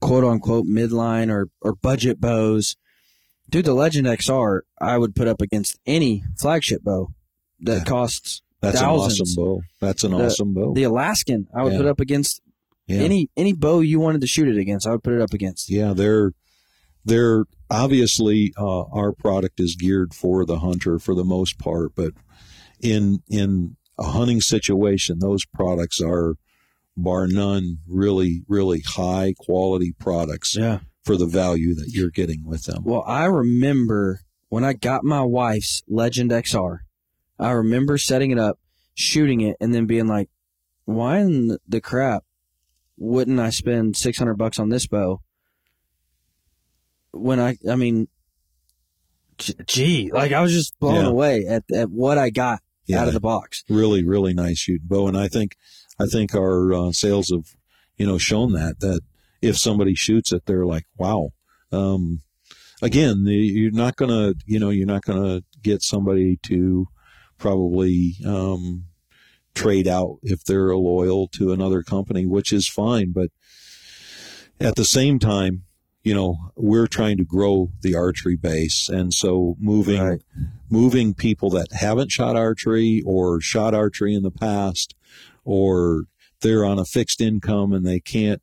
quote 0.00 0.24
unquote, 0.24 0.66
midline 0.66 1.30
or, 1.30 1.48
or 1.62 1.74
budget 1.74 2.20
bows. 2.20 2.76
Dude, 3.50 3.64
the 3.64 3.74
Legend 3.74 4.06
XR, 4.06 4.60
I 4.80 4.98
would 4.98 5.14
put 5.16 5.26
up 5.28 5.40
against 5.40 5.78
any 5.86 6.22
flagship 6.36 6.82
bow 6.82 7.08
that 7.60 7.78
Yeah. 7.78 7.84
costs 7.84 8.42
That's 8.60 8.80
Thousands. 8.80 9.20
an 9.20 9.22
awesome 9.24 9.44
bow. 9.44 9.62
That's 9.80 10.04
an 10.04 10.10
The- 10.12 10.26
awesome 10.26 10.54
bow. 10.54 10.74
the 10.74 10.82
Alaskan. 10.82 11.46
I 11.54 11.62
would 11.62 11.72
Yeah. 11.74 11.78
put 11.78 11.86
up 11.86 12.00
against 12.00 12.40
yeah. 12.88 12.98
any 12.98 13.30
any 13.36 13.52
bow 13.52 13.80
you 13.80 14.00
wanted 14.00 14.20
to 14.22 14.26
shoot 14.26 14.48
it 14.48 14.58
against. 14.58 14.86
I 14.86 14.90
would 14.90 15.02
put 15.04 15.14
it 15.14 15.20
up 15.20 15.32
against. 15.32 15.70
Yeah, 15.70 15.92
they're 15.94 16.32
they're 17.04 17.44
obviously 17.70 18.52
uh, 18.58 18.82
our 18.84 19.12
product 19.12 19.60
is 19.60 19.76
geared 19.76 20.12
for 20.12 20.44
the 20.44 20.58
hunter 20.58 20.98
for 20.98 21.14
the 21.14 21.24
most 21.24 21.58
part, 21.58 21.92
but 21.94 22.12
in 22.80 23.22
in 23.28 23.76
a 23.98 24.04
hunting 24.10 24.40
situation, 24.40 25.20
those 25.20 25.44
products 25.46 26.00
are 26.00 26.34
bar 26.96 27.28
none 27.28 27.78
really 27.86 28.42
really 28.48 28.80
high 28.84 29.32
quality 29.38 29.92
products 30.00 30.56
Yeah. 30.56 30.80
For 31.04 31.16
the 31.16 31.26
value 31.26 31.74
that 31.74 31.88
you're 31.88 32.10
getting 32.10 32.44
with 32.44 32.64
them. 32.64 32.82
Well, 32.84 33.04
I 33.06 33.24
remember 33.24 34.20
when 34.48 34.64
I 34.64 34.72
got 34.72 35.04
my 35.04 35.22
wife's 35.22 35.82
Legend 35.88 36.30
XR. 36.30 36.78
I 37.38 37.50
remember 37.52 37.98
setting 37.98 38.30
it 38.30 38.38
up, 38.38 38.58
shooting 38.94 39.40
it, 39.40 39.56
and 39.60 39.72
then 39.74 39.86
being 39.86 40.06
like, 40.08 40.28
"Why 40.84 41.18
in 41.20 41.56
the 41.68 41.80
crap 41.80 42.24
wouldn't 42.96 43.38
I 43.38 43.50
spend 43.50 43.96
six 43.96 44.18
hundred 44.18 44.34
bucks 44.38 44.58
on 44.58 44.68
this 44.70 44.86
bow?" 44.86 45.20
When 47.12 47.40
I, 47.40 47.56
I 47.68 47.76
mean, 47.76 48.08
gee, 49.66 50.10
like 50.12 50.32
I 50.32 50.40
was 50.42 50.52
just 50.52 50.78
blown 50.78 51.04
Yeah. 51.04 51.10
away 51.10 51.46
at 51.46 51.64
at 51.74 51.90
what 51.90 52.18
I 52.18 52.30
got 52.30 52.60
Yeah, 52.86 53.00
out 53.02 53.08
of 53.08 53.14
the 53.14 53.20
box. 53.20 53.64
really 53.68 54.04
really 54.04 54.34
nice 54.34 54.58
shooting 54.58 54.86
bow, 54.88 55.06
and 55.08 55.16
I 55.16 55.28
think 55.28 55.56
I 56.00 56.06
think 56.06 56.34
our 56.34 56.72
uh, 56.72 56.92
sales 56.92 57.30
have 57.30 57.54
you 57.96 58.06
know 58.06 58.18
shown 58.18 58.52
that 58.52 58.80
that 58.80 59.00
if 59.40 59.56
somebody 59.56 59.94
shoots 59.94 60.32
it, 60.32 60.46
they're 60.46 60.66
like, 60.66 60.86
wow. 60.96 61.30
Um, 61.72 62.22
again, 62.82 63.24
the, 63.24 63.34
you're 63.34 63.70
not 63.70 63.96
gonna, 63.96 64.34
you 64.46 64.58
know, 64.58 64.70
you're 64.70 64.86
not 64.86 65.04
gonna 65.04 65.42
get 65.62 65.82
somebody 65.82 66.38
to 66.44 66.86
probably 67.38 68.16
um, 68.26 68.84
trade 69.54 69.86
out 69.88 70.18
if 70.22 70.44
they're 70.44 70.74
loyal 70.76 71.28
to 71.28 71.52
another 71.52 71.82
company, 71.82 72.26
which 72.26 72.52
is 72.52 72.68
fine. 72.68 73.12
But 73.12 73.30
at 74.60 74.74
the 74.76 74.84
same 74.84 75.18
time, 75.18 75.62
you 76.02 76.14
know, 76.14 76.52
we're 76.56 76.86
trying 76.86 77.16
to 77.18 77.24
grow 77.24 77.70
the 77.82 77.94
archery 77.94 78.36
base, 78.36 78.88
and 78.88 79.12
so 79.12 79.56
moving 79.60 80.00
Right. 80.00 80.22
moving 80.70 81.12
people 81.12 81.50
that 81.50 81.72
haven't 81.72 82.10
shot 82.10 82.34
archery 82.36 83.02
or 83.04 83.40
shot 83.40 83.74
archery 83.74 84.14
in 84.14 84.22
the 84.22 84.30
past, 84.30 84.94
or 85.44 86.04
they're 86.40 86.64
on 86.64 86.78
a 86.78 86.84
fixed 86.84 87.20
income 87.20 87.72
and 87.72 87.84
they 87.84 88.00
can't, 88.00 88.40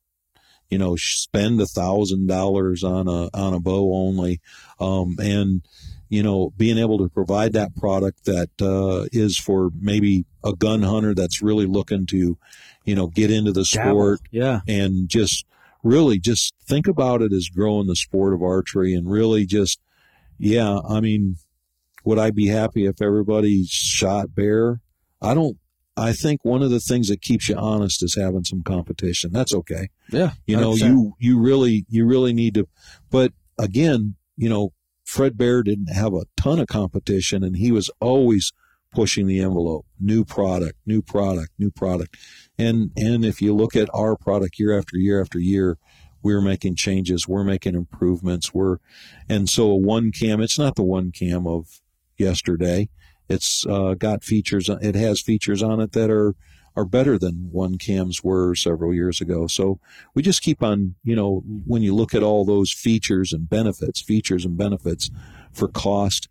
you 0.69 0.77
know, 0.77 0.95
spend 0.95 1.61
a 1.61 1.65
thousand 1.65 2.27
dollars 2.27 2.83
on 2.83 3.07
a 3.07 3.29
on 3.33 3.53
a 3.53 3.59
bow 3.59 3.93
only, 3.95 4.39
um, 4.79 5.15
and 5.19 5.61
you 6.09 6.21
know, 6.21 6.53
being 6.55 6.77
able 6.77 6.99
to 6.99 7.09
provide 7.09 7.53
that 7.53 7.75
product 7.75 8.25
that 8.25 8.49
uh, 8.61 9.07
is 9.11 9.37
for 9.37 9.71
maybe 9.79 10.23
a 10.43 10.53
gun 10.53 10.83
hunter 10.83 11.15
that's 11.15 11.41
really 11.41 11.65
looking 11.65 12.05
to, 12.05 12.37
you 12.85 12.95
know, 12.95 13.07
get 13.07 13.31
into 13.31 13.51
the 13.51 13.65
sport 13.65 14.19
Yeah. 14.31 14.59
and 14.67 15.09
just 15.09 15.45
really 15.81 16.19
just 16.19 16.53
think 16.63 16.87
about 16.87 17.21
it 17.23 17.33
as 17.33 17.49
growing 17.49 17.87
the 17.87 17.95
sport 17.95 18.33
of 18.33 18.41
archery 18.43 18.93
and 18.95 19.09
really 19.09 19.45
just 19.45 19.79
yeah 20.39 20.79
i 20.89 20.99
mean 20.99 21.35
would 22.03 22.17
i 22.17 22.31
be 22.31 22.47
happy 22.47 22.87
if 22.87 23.03
everybody 23.03 23.63
shot 23.67 24.33
bear 24.33 24.81
i 25.21 25.35
don't 25.35 25.57
i 25.97 26.11
think 26.13 26.43
one 26.43 26.61
of 26.61 26.69
the 26.71 26.79
things 26.79 27.07
that 27.09 27.21
keeps 27.21 27.47
you 27.49 27.55
honest 27.55 28.03
is 28.03 28.15
having 28.15 28.43
some 28.43 28.61
competition 28.63 29.31
that's 29.31 29.53
okay 29.53 29.89
Yeah. 30.11 30.31
you 30.45 30.57
know 30.57 30.71
100%. 30.73 30.79
you 30.81 31.13
you 31.19 31.39
really 31.39 31.85
you 31.89 32.05
really 32.05 32.33
need 32.33 32.53
to 32.55 32.67
but 33.09 33.33
again 33.57 34.15
you 34.37 34.49
know 34.49 34.73
fred 35.03 35.37
bear 35.37 35.63
didn't 35.63 35.93
have 35.93 36.13
a 36.13 36.25
ton 36.35 36.59
of 36.59 36.67
competition 36.67 37.43
and 37.43 37.57
he 37.57 37.71
was 37.71 37.89
always 37.99 38.51
pushing 38.91 39.27
the 39.27 39.39
envelope 39.41 39.85
new 39.99 40.23
product 40.25 40.77
new 40.85 41.01
product 41.01 41.51
new 41.59 41.69
product 41.71 42.15
and 42.57 42.91
and 42.97 43.23
if 43.25 43.41
you 43.41 43.53
look 43.53 43.75
at 43.75 43.89
our 43.93 44.15
product 44.15 44.57
year 44.59 44.77
after 44.77 44.97
year 44.97 45.21
after 45.21 45.37
year 45.39 45.77
we're 46.23 46.41
making 46.41 46.75
changes 46.75 47.27
we're 47.27 47.43
making 47.43 47.75
improvements 47.75 48.53
we're 48.53 48.77
and 49.29 49.49
so 49.49 49.69
a 49.69 49.75
one 49.75 50.11
cam 50.11 50.41
it's 50.41 50.57
not 50.57 50.75
the 50.75 50.83
one 50.83 51.11
cam 51.11 51.45
of 51.45 51.81
yesterday 52.17 52.87
it's 53.29 53.65
uh, 53.67 53.93
got 53.95 54.23
features 54.23 54.69
it 54.69 54.95
has 54.95 55.21
features 55.21 55.63
on 55.63 55.79
it 55.79 55.91
that 55.93 56.09
are 56.09 56.35
are 56.77 56.85
better 56.85 57.17
than 57.17 57.49
one 57.51 57.77
cams 57.77 58.23
were 58.23 58.53
several 58.53 58.93
years 58.93 59.21
ago 59.21 59.47
so 59.47 59.79
we 60.13 60.21
just 60.21 60.41
keep 60.41 60.61
on 60.61 60.95
you 61.03 61.15
know 61.15 61.41
when 61.65 61.81
you 61.81 61.95
look 61.95 62.13
at 62.13 62.23
all 62.23 62.43
those 62.43 62.71
features 62.71 63.31
and 63.31 63.49
benefits 63.49 64.01
features 64.01 64.45
and 64.45 64.57
benefits 64.57 65.09
for 65.51 65.67
cost 65.67 66.27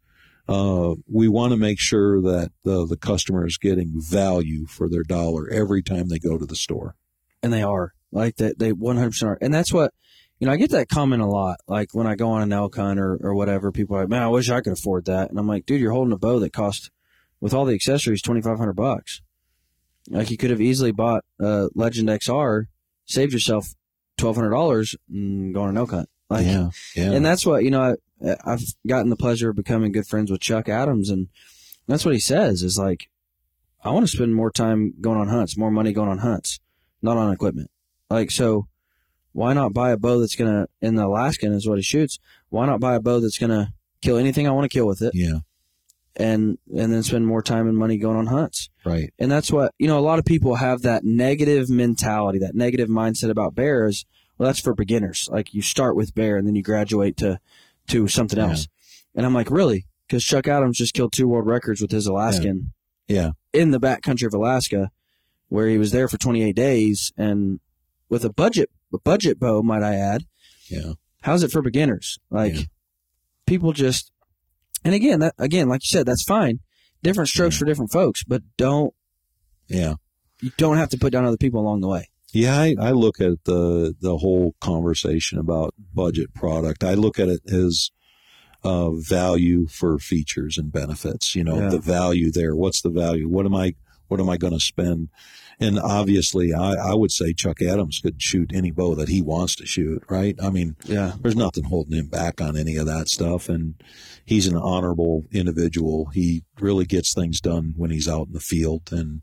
uh, 0.47 0.95
we 1.11 1.27
want 1.27 1.53
to 1.53 1.57
make 1.57 1.81
sure 1.81 2.21
that 2.21 2.53
the, 2.65 2.87
the 2.87 2.99
customer 2.99 3.47
is 3.47 3.57
getting 3.57 3.93
value 3.95 4.67
for 4.67 4.91
their 4.91 5.03
dollar 5.03 5.49
every 5.49 5.83
time 5.83 6.09
they 6.09 6.19
go 6.19 6.37
to 6.37 6.45
the 6.45 6.55
store 6.55 6.97
and 7.43 7.51
they 7.51 7.63
are 7.63 7.95
like 8.15 8.37
that. 8.37 8.59
They 8.59 8.73
100% 8.73 9.23
are. 9.25 9.39
And 9.41 9.53
that's 9.53 9.73
what, 9.73 9.93
you 10.45 10.47
know, 10.47 10.53
I 10.53 10.59
get 10.59 10.73
that 10.73 10.91
comment 10.91 11.23
a 11.23 11.27
lot. 11.27 11.61
Like 11.67 11.95
when 11.95 12.07
I 12.07 12.17
go 12.17 12.29
on 12.33 12.43
an 12.43 12.53
elk 12.53 12.77
hunt 12.77 13.01
or, 13.01 13.17
or 13.23 13.35
whatever, 13.35 13.73
people 13.73 13.97
are 13.97 14.01
like, 14.01 14.11
man, 14.11 14.21
I 14.21 14.29
wish 14.29 14.51
I 14.51 14.61
could 14.61 14.75
afford 14.75 15.07
that. 15.07 15.31
And 15.31 15.39
I'm 15.39 15.49
like, 15.49 15.65
dude, 15.65 15.81
you're 15.81 15.93
holding 15.93 16.13
a 16.13 16.19
bow 16.19 16.39
that 16.41 16.53
cost, 16.53 16.91
with 17.41 17.55
all 17.55 17.65
the 17.65 17.73
accessories, 17.73 18.21
2500 18.21 18.75
bucks. 18.75 19.23
Like 20.11 20.31
you 20.31 20.37
could 20.37 20.51
have 20.51 20.61
easily 20.61 20.93
bought 20.93 21.25
a 21.41 21.71
Legend 21.75 22.11
XR, 22.11 22.67
saved 23.07 23.33
yourself 23.33 23.75
$1,200 24.19 24.97
and 25.09 25.55
go 25.55 25.63
on 25.63 25.71
an 25.71 25.79
elk 25.79 25.93
hunt. 25.93 26.11
Like, 26.29 26.45
yeah 26.45 26.69
yeah 26.95 27.13
and 27.13 27.25
that's 27.25 27.47
what 27.47 27.65
you 27.65 27.71
know. 27.71 27.97
I, 28.23 28.37
I've 28.45 28.63
gotten 28.87 29.09
the 29.09 29.17
pleasure 29.17 29.49
of 29.49 29.57
becoming 29.57 29.93
good 29.93 30.07
friends 30.07 30.31
with 30.31 30.43
Chuck 30.43 30.69
Adams, 30.69 31.09
and 31.09 31.29
that's 31.87 32.05
what 32.05 32.13
he 32.13 32.21
says 32.21 32.63
is 32.63 32.77
like, 32.77 33.09
I 33.83 33.91
want 33.93 34.07
to 34.07 34.15
spend 34.15 34.35
more 34.35 34.51
time 34.51 34.93
going 35.01 35.19
on 35.19 35.29
hunts, 35.29 35.57
more 35.57 35.71
money 35.71 35.95
going 35.95 36.11
on 36.11 36.19
hunts, 36.19 36.61
not 37.01 37.17
on 37.17 37.33
equipment. 37.33 37.71
Like 38.11 38.31
so, 38.31 38.69
why 39.35 39.53
not 39.53 39.75
buy 39.75 39.91
a 39.91 39.99
bow 39.99 40.19
that's 40.21 40.35
gonna 40.37 40.67
in 40.81 40.95
the 40.95 41.05
Alaskan 41.07 41.53
is 41.53 41.69
what 41.69 41.77
he 41.79 41.83
shoots. 41.83 42.19
Why 42.49 42.65
not 42.65 42.81
buy 42.81 42.95
a 42.95 43.01
bow 43.01 43.21
that's 43.21 43.37
gonna 43.39 43.75
kill 44.01 44.17
anything 44.17 44.49
I 44.49 44.53
want 44.53 44.65
to 44.65 44.75
kill 44.75 44.87
with 44.87 45.03
it, 45.03 45.13
yeah 45.15 45.41
and 46.17 46.59
and 46.75 46.93
then 46.93 47.03
spend 47.03 47.27
more 47.27 47.43
time 47.43 47.67
and 47.67 47.77
money 47.77 47.99
going 47.99 48.17
on 48.17 48.27
hunts. 48.27 48.71
right 48.85 49.13
And 49.19 49.31
that's 49.33 49.51
what, 49.51 49.73
you 49.79 49.89
know, 49.89 49.99
a 49.99 50.01
lot 50.09 50.19
of 50.21 50.25
people 50.25 50.55
have 50.55 50.83
that 50.83 51.05
negative 51.05 51.69
mentality, 51.69 52.39
that 52.39 52.55
negative 52.55 52.89
mindset 52.89 53.31
about 53.31 53.55
bears. 53.57 54.07
Well, 54.39 54.47
that's 54.47 54.61
for 54.61 54.75
beginners. 54.75 55.29
Like 55.33 55.55
you 55.55 55.61
start 55.63 55.97
with 55.97 56.15
bear 56.15 56.37
and 56.37 56.47
then 56.47 56.55
you 56.55 56.63
graduate 56.63 57.17
to, 57.19 57.41
to 57.89 58.07
something 58.09 58.39
Yeah. 58.39 58.51
else. 58.51 58.69
And 59.17 59.27
I'm 59.27 59.35
like, 59.35 59.51
really? 59.51 59.87
Because 60.07 60.25
Chuck 60.25 60.47
Adams 60.47 60.79
just 60.79 60.95
killed 60.95 61.13
two 61.13 61.27
world 61.27 61.47
records 61.47 61.81
with 61.81 61.91
his 61.91 62.07
Alaskan 62.07 62.73
yeah 63.09 63.33
in 63.53 63.71
the 63.73 63.81
backcountry 63.81 64.27
of 64.27 64.35
Alaska, 64.35 64.91
where 65.49 65.67
he 65.69 65.79
was 65.79 65.91
there 65.91 66.07
for 66.09 66.17
28 66.17 66.55
days 66.55 67.13
and 67.17 67.59
with 68.09 68.25
a 68.25 68.31
budget, 68.33 68.71
a 68.95 68.99
budget 69.01 69.39
bow, 69.39 69.63
might 69.63 69.83
I 69.83 69.95
add. 69.97 70.25
yeah 70.69 70.93
How's 71.23 71.43
it 71.43 71.51
for 71.51 71.63
beginners? 71.63 72.19
Like 72.31 72.55
Yeah. 72.55 72.63
people 73.47 73.73
just, 73.73 74.13
and 74.85 74.95
again, 74.95 75.21
that, 75.21 75.35
again, 75.39 75.69
like 75.69 75.83
you 75.83 75.89
said, 75.89 76.05
that's 76.07 76.23
fine. 76.25 76.61
Different 77.03 77.29
strokes 77.29 77.57
Yeah. 77.57 77.59
for 77.61 77.65
different 77.65 77.93
folks, 77.93 78.25
but 78.25 78.43
don't, 78.57 78.93
yeah 79.69 79.95
you 80.41 80.51
don't 80.59 80.77
have 80.77 80.91
to 80.91 80.99
put 80.99 81.13
down 81.13 81.25
other 81.25 81.39
people 81.39 81.61
along 81.61 81.81
the 81.81 81.89
way. 81.89 82.09
Yeah, 82.33 82.59
I, 82.61 82.75
I 82.79 82.91
look 82.91 83.21
at 83.21 83.45
the 83.45 83.95
the 84.01 84.19
whole 84.19 84.55
conversation 84.61 85.39
about 85.39 85.73
budget 85.95 86.35
product. 86.35 86.83
I 86.85 86.95
look 86.95 87.19
at 87.19 87.29
it 87.29 87.41
as 87.51 87.91
uh, 88.65 88.91
value 88.91 89.67
for 89.69 89.99
features 89.99 90.59
and 90.59 90.73
benefits. 90.73 91.35
You 91.37 91.45
know, 91.45 91.61
Yeah. 91.61 91.69
the 91.69 91.79
value 91.79 92.31
there. 92.33 92.57
What's 92.57 92.83
the 92.83 92.91
value? 92.91 93.29
What 93.29 93.47
am 93.47 93.55
I 93.55 93.75
what 94.09 94.21
am 94.21 94.29
I 94.31 94.37
going 94.37 94.53
to 94.53 94.61
spend? 94.61 95.09
And 95.61 95.79
obviously, 95.79 96.53
I, 96.53 96.73
I 96.73 96.95
would 96.95 97.13
say 97.13 97.33
Chuck 97.33 97.63
Adams 97.63 98.01
could 98.01 98.21
shoot 98.21 98.51
any 98.53 98.73
bow 98.73 98.97
that 98.97 99.09
he 99.09 99.23
wants 99.23 99.55
to 99.57 99.67
shoot. 99.67 100.03
Right? 100.09 100.37
I 100.43 100.51
mean, 100.51 100.77
Yeah. 100.85 101.13
there's 101.21 101.37
nothing 101.37 101.65
holding 101.65 101.97
him 101.97 102.09
back 102.09 102.41
on 102.41 102.57
any 102.57 102.77
of 102.77 102.87
that 102.87 103.09
stuff. 103.09 103.49
And 103.49 103.75
he's 104.25 104.49
an 104.49 104.57
honorable 104.57 105.25
individual. 105.31 106.07
He 106.07 106.43
really 106.59 106.85
gets 106.87 107.15
things 107.15 107.41
done 107.41 107.75
when 107.77 107.91
he's 107.91 108.09
out 108.09 108.27
in 108.27 108.33
the 108.33 108.41
field 108.41 108.91
and 108.91 109.23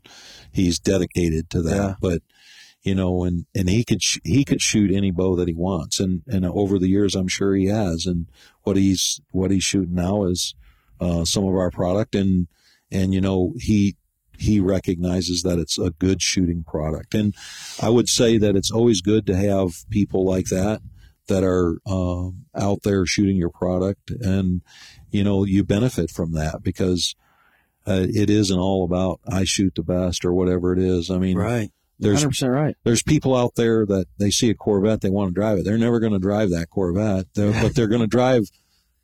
he's 0.52 0.78
dedicated 0.78 1.50
to 1.50 1.60
that. 1.62 1.76
Yeah. 1.76 1.94
But, 2.00 2.22
you 2.82 2.94
know, 2.94 3.24
and, 3.24 3.44
and 3.54 3.68
he 3.68 3.84
could, 3.84 4.02
sh- 4.02 4.18
he 4.24 4.44
could 4.44 4.62
shoot 4.62 4.90
any 4.90 5.10
bow 5.10 5.36
that 5.36 5.48
he 5.48 5.54
wants. 5.54 6.00
And, 6.00 6.22
and 6.26 6.46
over 6.46 6.78
the 6.78 6.88
years, 6.88 7.14
I'm 7.14 7.28
sure 7.28 7.54
he 7.54 7.66
has. 7.66 8.06
And 8.06 8.26
what 8.62 8.76
he's, 8.76 9.20
what 9.32 9.50
he's 9.50 9.64
shooting 9.64 9.94
now 9.94 10.24
is, 10.24 10.54
uh, 10.98 11.24
some 11.26 11.44
of 11.44 11.54
our 11.54 11.70
product. 11.70 12.14
And, 12.14 12.48
and, 12.90 13.12
you 13.12 13.20
know, 13.20 13.52
he, 13.58 13.96
he 14.42 14.60
recognizes 14.60 15.42
that 15.42 15.58
it's 15.58 15.78
a 15.78 15.90
good 15.90 16.20
shooting 16.22 16.64
product. 16.64 17.14
And 17.14 17.34
I 17.80 17.88
would 17.88 18.08
say 18.08 18.38
that 18.38 18.56
it's 18.56 18.70
always 18.70 19.00
good 19.00 19.26
to 19.26 19.36
have 19.36 19.88
people 19.90 20.24
like 20.24 20.46
that 20.46 20.82
that 21.28 21.44
are 21.44 21.78
um, 21.86 22.44
out 22.54 22.82
there 22.82 23.06
shooting 23.06 23.36
your 23.36 23.48
product, 23.50 24.10
and 24.10 24.60
you 25.10 25.22
know 25.24 25.44
you 25.44 25.62
benefit 25.64 26.10
from 26.10 26.32
that 26.32 26.62
because 26.62 27.14
uh, 27.86 28.06
it 28.08 28.28
isn't 28.28 28.58
all 28.58 28.84
about 28.84 29.20
I 29.26 29.44
shoot 29.44 29.74
the 29.76 29.82
best 29.82 30.24
or 30.24 30.32
whatever 30.34 30.72
it 30.72 30.78
is. 30.80 31.10
I 31.10 31.18
mean, 31.18 31.36
Right. 31.38 31.70
there's 31.98 32.24
100% 32.24 32.50
right. 32.52 32.76
there's 32.84 33.02
people 33.02 33.36
out 33.36 33.54
there 33.54 33.86
that 33.86 34.06
they 34.18 34.30
see 34.30 34.50
a 34.50 34.54
Corvette, 34.54 35.00
they 35.00 35.10
want 35.10 35.30
to 35.30 35.34
drive 35.40 35.58
it. 35.58 35.64
They're 35.64 35.78
never 35.78 36.00
going 36.00 36.12
to 36.12 36.18
drive 36.18 36.50
that 36.50 36.70
Corvette, 36.70 37.26
They're- 37.34 37.52
but 37.62 37.74
they're 37.76 37.88
going 37.88 38.00
to 38.02 38.06
drive, 38.08 38.50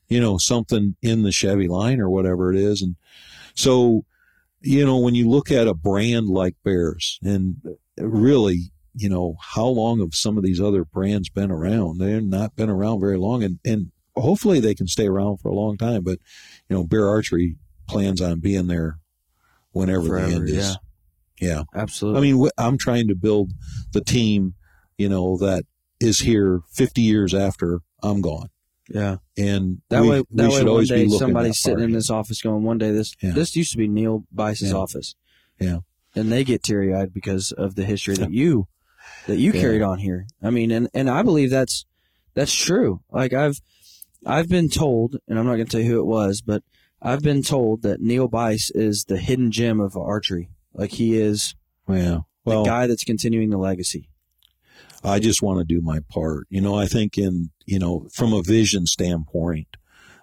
you 0.09 0.21
know, 0.21 0.39
something 0.39 0.97
in 1.03 1.23
the 1.23 1.33
Chevy 1.33 1.69
line 1.69 2.01
or 2.01 2.11
whatever 2.11 2.53
it 2.53 2.59
is. 2.59 2.83
And 2.83 2.97
so, 3.55 4.05
you 4.61 4.85
know, 4.85 4.99
when 4.99 5.15
you 5.15 5.29
look 5.29 5.51
at 5.51 5.69
a 5.69 5.75
brand 5.75 6.29
like 6.29 6.55
Bears, 6.65 7.19
and 7.23 7.57
really, 7.99 8.73
you 8.95 9.09
know, 9.09 9.37
how 9.41 9.67
long 9.67 10.01
have 10.01 10.15
some 10.15 10.37
of 10.37 10.45
these 10.45 10.61
other 10.61 10.85
brands 10.85 11.29
been 11.29 11.51
around? 11.51 11.99
They've 11.99 12.23
not 12.23 12.57
been 12.57 12.71
around 12.71 13.01
very 13.01 13.17
long, 13.19 13.43
and 13.43 13.59
and 13.65 13.93
hopefully 14.17 14.61
they 14.61 14.75
can 14.75 14.87
stay 14.89 15.07
around 15.07 15.39
for 15.39 15.49
a 15.49 15.55
long 15.55 15.77
time. 15.77 16.03
But 16.03 16.19
you 16.69 16.77
know, 16.77 16.85
Bear 16.85 17.09
Archery 17.09 17.57
plans 17.89 18.21
on 18.21 18.41
being 18.41 18.67
there 18.67 18.99
whenever 19.73 20.03
the 20.03 20.09
Forever, 20.09 20.33
end 20.35 20.49
is. 20.49 20.57
yeah. 20.57 20.75
Yeah. 21.41 21.63
Absolutely. 21.75 22.19
I 22.19 22.33
mean, 22.33 22.51
I'm 22.59 22.79
trying 22.79 23.09
to 23.09 23.15
build 23.15 23.53
the 23.93 24.01
team, 24.03 24.55
you 24.97 25.09
know, 25.09 25.37
that 25.39 25.65
is 26.01 26.21
here 26.21 26.61
50 26.73 27.01
years 27.01 27.33
after 27.33 27.81
I'm 28.03 28.21
gone. 28.21 28.49
Yeah. 28.89 29.17
And 29.37 29.83
That 29.91 30.03
we, 30.03 30.09
way, 30.09 30.23
that 30.33 30.51
way, 30.51 30.65
one 30.65 30.85
day 30.85 31.09
somebody's 31.09 31.59
sitting 31.61 31.85
in 31.85 31.93
this 31.93 32.11
office 32.11 32.41
going, 32.41 32.63
one 32.65 32.79
day 32.79 32.91
this 32.91 33.15
Yeah. 33.23 33.33
this 33.33 33.55
used 33.55 33.73
to 33.73 33.79
be 33.79 33.89
Neil 33.89 34.25
Byce's 34.33 34.71
Yeah. 34.71 34.77
office. 34.77 35.15
Yeah. 35.61 35.79
And 36.15 36.33
they 36.33 36.43
get 36.45 36.63
teary 36.63 36.95
eyed 36.95 37.13
because 37.13 37.53
of 37.53 37.75
the 37.75 37.85
history 37.85 38.15
that 38.17 38.33
you 38.33 38.67
that 39.27 39.37
you 39.39 39.53
Yeah. 39.53 39.61
carried 39.61 39.83
on 39.83 39.99
here. 39.99 40.27
I 40.43 40.51
mean, 40.51 40.71
and 40.71 40.89
and 40.95 41.11
I 41.11 41.23
believe 41.23 41.51
that's 41.51 41.85
that's 42.35 42.55
true. 42.55 43.01
Like 43.11 43.33
I've 43.33 43.61
I've 44.27 44.49
been 44.49 44.69
told, 44.69 45.17
and 45.29 45.39
I'm 45.39 45.45
not 45.47 45.55
going 45.57 45.67
to 45.67 45.71
tell 45.71 45.81
you 45.81 45.91
who 45.93 46.01
it 46.01 46.07
was, 46.07 46.41
but 46.41 46.63
I've 47.01 47.23
been 47.23 47.43
told 47.43 47.83
that 47.83 48.01
Neil 48.01 48.29
Byce 48.29 48.71
is 48.75 49.05
the 49.05 49.19
hidden 49.19 49.53
gem 49.53 49.81
of 49.81 49.97
archery. 49.97 50.49
Like 50.75 50.91
he 50.93 51.17
is 51.17 51.55
Yeah. 51.89 52.21
Well, 52.45 52.63
the 52.65 52.69
guy 52.71 52.87
that's 52.87 53.05
continuing 53.05 53.51
the 53.51 53.59
legacy. 53.59 54.09
I 55.05 55.19
just 55.21 55.43
want 55.43 55.59
to 55.61 55.65
do 55.65 55.81
my 55.81 56.01
part. 56.09 56.47
You 56.51 56.61
know, 56.61 56.75
I 56.75 56.87
think 56.87 57.17
in, 57.19 57.51
you 57.67 57.79
know, 57.79 58.09
from 58.15 58.33
a 58.33 58.43
vision 58.43 58.87
standpoint, 58.87 59.69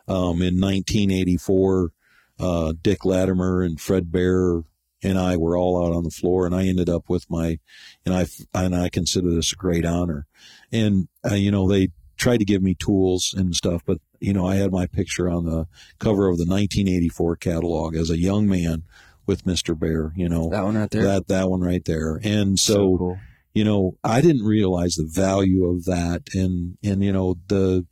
um, 0.07 0.41
in 0.41 0.59
1984, 0.59 1.91
uh, 2.39 2.73
Dick 2.82 3.05
Lattimer 3.05 3.61
and 3.61 3.80
Fred 3.80 4.11
Bear 4.11 4.61
and 5.03 5.17
I 5.19 5.38
were 5.38 5.57
all 5.57 5.86
out 5.86 5.93
on 5.95 6.03
the 6.03 6.09
floor, 6.09 6.45
and 6.45 6.55
I 6.55 6.65
ended 6.65 6.89
up 6.89 7.09
with 7.09 7.30
my, 7.30 7.59
and 8.05 8.15
I 8.15 8.26
and 8.53 8.76
I 8.76 8.89
consider 8.89 9.32
this 9.32 9.53
a 9.53 9.55
great 9.55 9.86
honor. 9.86 10.26
And 10.71 11.07
uh, 11.30 11.36
you 11.36 11.51
know, 11.51 11.67
they 11.69 11.89
tried 12.17 12.38
to 12.38 12.45
give 12.45 12.63
me 12.63 12.73
tools 12.76 13.34
and 13.38 13.53
stuff, 13.53 13.84
but 13.86 13.99
you 14.19 14.34
know, 14.34 14.47
I 14.47 14.55
had 14.55 14.71
my 14.71 14.88
picture 14.88 15.30
on 15.30 15.45
the 15.45 15.67
cover 15.99 16.28
of 16.28 16.38
the 16.38 16.45
1984 16.45 17.36
catalog 17.36 17.95
as 17.95 18.09
a 18.09 18.17
young 18.17 18.47
man 18.47 18.84
with 19.28 19.43
Mr. 19.45 19.78
Bear. 19.78 20.11
You 20.15 20.28
know, 20.30 20.49
That 20.49 20.63
one 20.63 20.76
right 20.76 20.89
there. 20.89 21.03
that 21.03 21.28
that 21.28 21.49
one 21.49 21.61
right 21.61 21.84
there, 21.86 22.19
and 22.23 22.59
so 22.59 22.97
cool. 22.97 23.19
You 23.56 23.64
know, 23.64 23.97
I 24.03 24.22
didn't 24.22 24.43
realize 24.45 24.93
the 24.95 25.06
value 25.10 25.66
of 25.66 25.86
that, 25.86 26.24
and 26.36 26.78
and 26.84 27.03
you 27.03 27.12
know 27.12 27.38
the 27.47 27.86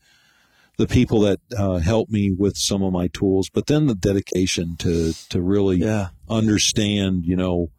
the 0.78 0.88
people 0.88 1.20
that 1.22 1.40
uh, 1.58 1.78
helped 1.78 2.12
me 2.12 2.32
with 2.32 2.58
some 2.58 2.84
of 2.84 2.92
my 2.92 3.08
tools, 3.08 3.50
but 3.50 3.66
then 3.68 3.88
the 3.88 3.96
dedication 3.96 4.76
to 4.78 5.14
to 5.30 5.42
really 5.42 5.78
Yeah. 5.78 6.10
understand, 6.30 7.26
you 7.26 7.36
know, 7.36 7.70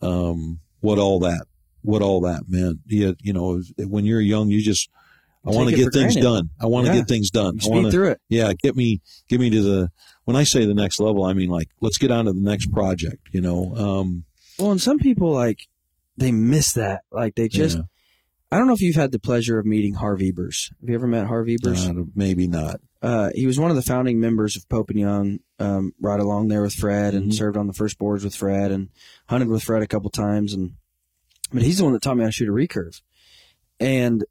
um, 0.00 0.60
what 0.80 0.98
all 0.98 1.18
that 1.20 1.46
what 1.82 2.00
all 2.00 2.20
that 2.20 2.42
meant. 2.48 2.78
You, 2.86 3.16
you 3.20 3.32
know, 3.32 3.60
when 3.78 4.04
you're 4.04 4.20
young, 4.20 4.50
you 4.50 4.62
just 4.62 4.88
I 5.44 5.50
want 5.50 5.68
to 5.70 5.74
get 5.76 5.92
things 5.92 6.14
done. 6.14 6.50
I 6.60 6.66
want 6.66 6.86
to 6.86 6.92
Yeah. 6.92 7.00
get 7.00 7.08
things 7.08 7.30
done. 7.30 7.56
I 7.60 7.64
Speed 7.64 7.70
want 7.72 7.84
to, 7.86 7.90
through 7.90 8.08
it. 8.10 8.20
yeah, 8.28 8.52
get 8.52 8.76
me 8.76 9.00
get 9.28 9.40
me 9.40 9.50
to 9.50 9.62
the. 9.62 9.90
When 10.24 10.36
I 10.36 10.44
say 10.44 10.64
the 10.64 10.74
next 10.74 11.00
level, 11.00 11.24
I 11.24 11.32
mean 11.32 11.50
like 11.50 11.68
let's 11.80 11.98
get 11.98 12.12
on 12.12 12.26
to 12.26 12.32
the 12.32 12.40
next 12.40 12.70
project. 12.70 13.28
You 13.32 13.40
know, 13.40 13.74
um, 13.74 14.24
Well, 14.58 14.70
and 14.70 14.80
some 14.80 14.98
people 15.00 15.32
like 15.32 15.66
they 16.16 16.32
miss 16.32 16.72
that. 16.74 17.02
Like 17.10 17.34
they 17.34 17.48
just. 17.48 17.78
Yeah. 17.78 17.84
I 18.50 18.58
don't 18.58 18.66
know 18.66 18.74
if 18.74 18.82
you've 18.82 18.96
had 18.96 19.12
the 19.12 19.18
pleasure 19.18 19.58
of 19.58 19.64
meeting 19.64 19.94
Harv 19.94 20.20
Ebers. 20.20 20.70
Have 20.82 20.88
you 20.90 20.94
ever 20.94 21.06
met 21.06 21.26
Harv 21.26 21.48
Ebers? 21.48 21.88
uh, 21.88 21.94
maybe 22.14 22.46
not. 22.46 22.80
uh, 23.00 23.30
he 23.34 23.46
was 23.46 23.58
one 23.58 23.70
of 23.70 23.76
the 23.76 23.82
founding 23.82 24.20
members 24.20 24.56
of 24.56 24.68
Pope 24.68 24.90
and 24.90 25.00
Young, 25.00 25.38
um, 25.58 25.92
right 26.00 26.20
along 26.20 26.48
there 26.48 26.60
with 26.60 26.74
Fred, 26.74 27.14
and 27.14 27.30
Mhm. 27.30 27.34
served 27.34 27.56
on 27.56 27.66
the 27.66 27.72
first 27.72 27.98
boards 27.98 28.24
with 28.24 28.34
Fred, 28.34 28.70
and 28.70 28.90
hunted 29.26 29.48
with 29.48 29.62
Fred 29.62 29.82
a 29.82 29.86
couple 29.86 30.10
times. 30.10 30.52
And 30.52 30.72
but 31.50 31.62
he's 31.62 31.78
the 31.78 31.84
one 31.84 31.94
that 31.94 32.02
taught 32.02 32.16
me 32.18 32.24
how 32.24 32.28
to 32.28 32.32
shoot 32.32 32.48
a 32.48 32.52
recurve. 32.52 33.00
And 33.80 34.22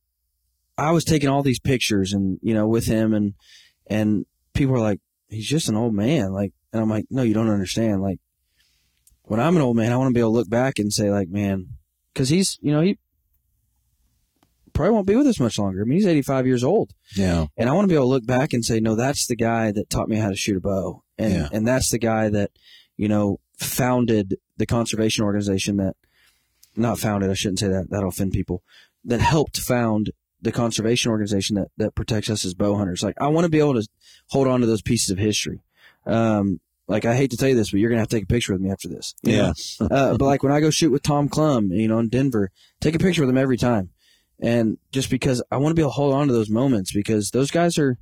I 0.77 0.91
was 0.91 1.03
taking 1.03 1.29
all 1.29 1.41
these 1.43 1.59
pictures, 1.59 2.13
and 2.13 2.37
you 2.43 2.53
know, 2.53 2.67
with 2.67 2.85
him, 2.85 3.13
and 3.15 3.33
and 3.87 4.25
people 4.53 4.73
were 4.73 4.79
like, 4.79 4.99
"He's 5.29 5.47
just 5.47 5.67
an 5.67 5.75
old 5.75 5.93
man." 5.95 6.31
Like, 6.31 6.53
and 6.71 6.81
I'm 6.81 6.89
like, 6.89 7.05
"No, 7.09 7.23
you 7.23 7.33
don't 7.33 7.49
understand." 7.49 8.01
Like, 8.03 8.19
when 9.23 9.39
I'm 9.39 9.55
an 9.55 9.61
old 9.61 9.75
man, 9.77 9.91
I 9.91 9.97
want 9.97 10.09
to 10.09 10.13
be 10.13 10.19
able 10.19 10.31
to 10.31 10.37
look 10.37 10.49
back 10.49 10.79
and 10.79 10.91
say, 10.91 11.09
like, 11.09 11.29
man, 11.29 11.67
because 12.13 12.29
he's, 12.29 12.57
you 12.61 12.71
know, 12.71 12.81
he 12.81 12.97
probably 14.73 14.93
won't 14.93 15.07
be 15.07 15.15
with 15.15 15.27
us 15.27 15.39
much 15.39 15.59
longer. 15.59 15.81
I 15.81 15.83
mean, 15.85 15.97
he's 15.97 16.07
85 16.07 16.47
years 16.47 16.63
old. 16.63 16.93
Yeah, 17.15 17.45
And 17.57 17.69
I 17.69 17.73
want 17.73 17.83
to 17.85 17.87
be 17.89 17.95
able 17.95 18.05
to 18.05 18.09
look 18.09 18.25
back 18.25 18.53
and 18.53 18.63
say, 18.63 18.79
no, 18.79 18.95
that's 18.95 19.27
the 19.27 19.35
guy 19.35 19.71
that 19.71 19.89
taught 19.89 20.09
me 20.09 20.17
how 20.17 20.29
to 20.29 20.35
shoot 20.35 20.57
a 20.57 20.61
bow. 20.61 21.03
And, 21.17 21.33
Yeah. 21.33 21.49
and 21.51 21.67
that's 21.67 21.89
the 21.91 21.99
guy 21.99 22.29
that, 22.29 22.51
you 22.97 23.07
know, 23.07 23.39
founded 23.59 24.37
the 24.57 24.65
conservation 24.65 25.23
organization 25.23 25.77
that, 25.77 25.95
not 26.75 26.99
founded, 26.99 27.29
I 27.29 27.33
shouldn't 27.33 27.59
say 27.59 27.67
that, 27.67 27.89
that'll 27.89 28.09
offend 28.09 28.31
people, 28.31 28.63
that 29.05 29.19
helped 29.19 29.57
found 29.59 30.11
the 30.41 30.51
conservation 30.53 31.11
organization 31.11 31.55
that, 31.57 31.67
that 31.77 31.93
protects 31.93 32.29
us 32.29 32.45
as 32.45 32.53
bow 32.53 32.75
hunters. 32.77 33.03
Like, 33.03 33.15
I 33.19 33.27
want 33.27 33.43
to 33.45 33.49
be 33.49 33.59
able 33.59 33.79
to 33.79 33.87
hold 34.29 34.47
on 34.47 34.61
to 34.61 34.65
those 34.65 34.81
pieces 34.81 35.09
of 35.09 35.17
history. 35.17 35.61
Um, 36.05 36.59
like, 36.91 37.05
I 37.05 37.15
hate 37.15 37.31
to 37.31 37.37
tell 37.37 37.47
you 37.47 37.55
this, 37.55 37.71
but 37.71 37.79
you're 37.79 37.89
going 37.89 37.99
to 37.99 38.01
have 38.01 38.09
to 38.09 38.17
take 38.17 38.25
a 38.25 38.27
picture 38.27 38.51
with 38.51 38.61
me 38.61 38.69
after 38.69 38.89
this. 38.89 39.15
yeah, 39.23 39.53
uh, 39.79 40.17
but 40.17 40.25
like 40.25 40.43
when 40.43 40.51
I 40.51 40.59
go 40.59 40.69
shoot 40.69 40.91
with 40.91 41.03
Tom 41.03 41.29
Clum, 41.29 41.71
you 41.71 41.87
know, 41.87 41.99
in 41.99 42.09
Denver, 42.09 42.51
take 42.81 42.95
a 42.95 42.99
picture 42.99 43.21
with 43.21 43.29
him 43.29 43.37
every 43.37 43.57
time. 43.57 43.91
And 44.41 44.77
just 44.91 45.09
because 45.09 45.41
I 45.49 45.57
want 45.57 45.71
to 45.71 45.75
be 45.75 45.83
able 45.83 45.91
to 45.91 45.95
hold 45.95 46.13
on 46.13 46.27
to 46.27 46.33
those 46.33 46.49
moments 46.49 46.91
because 46.91 47.31
those 47.31 47.49
guys 47.49 47.77
are 47.77 47.97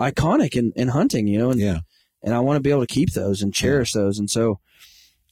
iconic 0.00 0.56
in, 0.56 0.72
in 0.74 0.88
hunting, 0.88 1.28
you 1.28 1.38
know, 1.38 1.50
and, 1.50 1.60
yeah. 1.60 1.78
and 2.22 2.34
I 2.34 2.40
want 2.40 2.56
to 2.56 2.60
be 2.60 2.70
able 2.70 2.84
to 2.84 2.92
keep 2.92 3.12
those 3.12 3.42
and 3.42 3.54
cherish 3.54 3.92
those. 3.92 4.18
And 4.18 4.28
so 4.28 4.58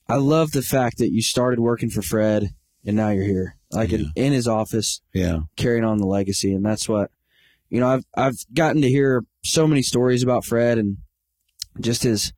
I 0.09 0.16
love 0.16 0.53
the 0.53 0.62
fact 0.62 0.99
that 0.99 1.11
you 1.11 1.20
started 1.20 1.59
working 1.59 1.90
for 1.90 2.03
Fred 2.03 2.55
and 2.86 2.97
now 2.97 3.09
you're 3.09 3.24
here, 3.24 3.57
like 3.72 3.92
in, 3.92 4.12
in 4.14 4.32
his 4.32 4.47
office, 4.47 5.01
Yeah, 5.12 5.40
carrying 5.57 5.84
on 5.84 5.99
the 5.99 6.07
legacy. 6.07 6.53
And 6.53 6.64
that's 6.64 6.88
what, 6.88 7.11
you 7.70 7.80
know, 7.80 7.88
I've, 7.88 8.05
I've 8.14 8.36
gotten 8.53 8.82
to 8.82 8.88
hear 8.88 9.24
so 9.42 9.66
many 9.66 9.82
stories 9.82 10.22
about 10.22 10.45
Fred 10.45 10.78
and 10.78 10.99
just 11.80 12.05
his 12.05 12.32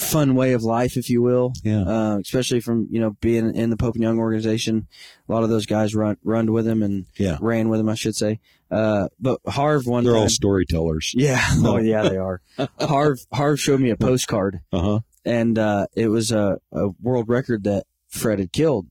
fun 0.00 0.34
way 0.34 0.52
of 0.54 0.62
life, 0.62 0.96
if 0.96 1.08
you 1.10 1.22
will 1.22 1.52
yeah, 1.62 1.82
uh, 1.82 2.18
especially 2.18 2.60
from 2.60 2.88
you 2.90 3.00
know 3.00 3.10
being 3.20 3.54
in 3.54 3.70
the 3.70 3.76
Pope 3.76 3.94
and 3.94 4.02
Young 4.02 4.18
organization. 4.18 4.88
A 5.28 5.32
lot 5.32 5.42
of 5.44 5.50
those 5.50 5.66
guys 5.66 5.94
run 5.94 6.16
run 6.24 6.50
with 6.52 6.66
him 6.66 6.82
and 6.82 7.06
Yeah. 7.16 7.36
ran 7.40 7.68
with 7.68 7.80
him, 7.80 7.88
I 7.88 7.94
should 7.94 8.16
say. 8.16 8.40
Uh, 8.70 9.08
but 9.20 9.40
Harv 9.46 9.86
one 9.86 10.04
they're 10.04 10.12
time, 10.14 10.22
all 10.22 10.28
storytellers. 10.28 11.12
yeah, 11.16 11.44
No. 11.58 11.74
oh 11.74 11.78
yeah, 11.78 12.08
they 12.08 12.16
are. 12.16 12.40
Harv 12.80 13.20
Harv 13.32 13.60
showed 13.60 13.80
me 13.80 13.90
a 13.90 13.96
postcard, 13.96 14.60
Uh 14.72 14.80
huh. 14.80 15.00
and 15.24 15.58
uh, 15.58 15.86
it 15.94 16.08
was 16.08 16.30
a, 16.32 16.58
a 16.72 16.88
world 17.02 17.28
record 17.28 17.64
that 17.64 17.84
Fred 18.08 18.38
had 18.38 18.52
killed. 18.52 18.86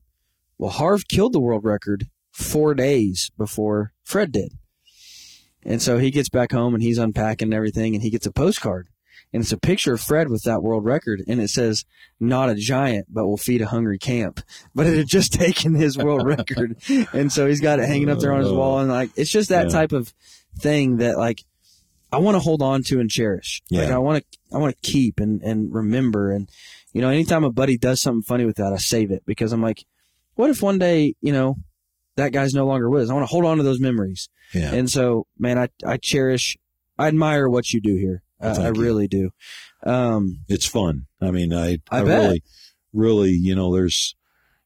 Well, 0.57 0.71
Harv 0.71 1.07
killed 1.07 1.33
the 1.33 1.39
world 1.39 1.63
record 1.63 2.07
four 2.31 2.73
days 2.75 3.31
before 3.37 3.93
Fred 4.03 4.31
did. 4.31 4.53
And 5.63 5.81
so 5.81 5.97
he 5.97 6.09
gets 6.11 6.29
back 6.29 6.51
home 6.51 6.73
and 6.73 6.81
he's 6.83 6.97
unpacking 6.97 7.47
and 7.47 7.53
everything, 7.53 7.93
and 7.95 8.01
he 8.03 8.09
gets 8.09 8.25
a 8.25 8.31
postcard. 8.31 8.87
And 9.31 9.43
it's 9.43 9.51
a 9.51 9.57
picture 9.57 9.93
of 9.93 10.01
Fred 10.01 10.27
with 10.29 10.43
that 10.43 10.63
world 10.63 10.85
record, 10.85 11.23
and 11.27 11.39
it 11.39 11.49
says, 11.49 11.85
Not 12.19 12.49
a 12.49 12.55
giant, 12.55 13.07
but 13.13 13.27
will 13.27 13.37
feed 13.37 13.61
a 13.61 13.67
hungry 13.67 13.99
camp. 13.99 14.41
But 14.75 14.87
it 14.87 14.97
had 14.97 15.07
just 15.07 15.33
taken 15.33 15.75
his 15.75 15.97
world 15.97 16.25
record. 16.25 16.77
And 17.13 17.31
so 17.31 17.45
he's 17.47 17.61
got 17.61 17.79
it 17.79 17.87
hanging 17.87 18.09
up 18.09 18.19
there 18.19 18.33
on 18.33 18.41
his 18.41 18.51
wall. 18.51 18.79
And 18.79 18.89
like, 18.89 19.11
it's 19.15 19.29
just 19.31 19.49
that 19.49 19.65
Yeah. 19.67 19.71
type 19.71 19.91
of 19.91 20.13
thing 20.57 20.97
that, 20.97 21.17
like, 21.17 21.43
I 22.11 22.17
want 22.17 22.35
to 22.35 22.39
hold 22.39 22.63
on 22.63 22.81
to 22.83 22.99
and 22.99 23.09
cherish. 23.09 23.61
Like 23.69 23.89
Yeah. 23.89 23.95
I 23.95 23.99
want 23.99 24.23
to, 24.31 24.55
I 24.55 24.57
want 24.57 24.75
to 24.81 24.91
keep 24.91 25.19
and, 25.19 25.43
and 25.43 25.71
remember. 25.71 26.31
And, 26.31 26.49
you 26.91 27.01
know, 27.01 27.09
anytime 27.09 27.43
a 27.43 27.51
buddy 27.51 27.77
does 27.77 28.01
something 28.01 28.23
funny 28.23 28.45
with 28.45 28.55
that, 28.57 28.73
I 28.73 28.77
save 28.77 29.11
it 29.11 29.21
because 29.27 29.51
I'm 29.53 29.61
like, 29.61 29.85
what 30.33 30.49
if 30.49 30.63
one 30.63 30.79
day, 30.79 31.13
you 31.21 31.31
know, 31.33 31.57
that 32.15 32.31
guy's 32.31 32.55
no 32.55 32.65
longer 32.65 32.89
with 32.89 33.03
us? 33.03 33.09
I 33.11 33.13
want 33.13 33.23
to 33.27 33.31
hold 33.31 33.45
on 33.45 33.57
to 33.57 33.63
those 33.63 33.79
memories. 33.79 34.27
Yeah. 34.55 34.73
And 34.73 34.89
so, 34.89 35.27
man, 35.37 35.59
I, 35.59 35.69
I 35.85 35.97
cherish, 35.97 36.57
I 36.97 37.07
admire 37.09 37.47
what 37.47 37.71
you 37.73 37.79
do 37.79 37.95
here. 37.95 38.23
Well, 38.39 38.61
I 38.61 38.69
really 38.69 39.07
do. 39.07 39.31
Um, 39.83 40.39
it's 40.47 40.65
fun. 40.65 41.07
I 41.21 41.31
mean, 41.31 41.53
I, 41.53 41.79
I 41.89 41.99
I, 41.99 42.01
really, 42.01 42.43
really, 42.93 43.31
you 43.31 43.55
know, 43.55 43.73
there's, 43.73 44.15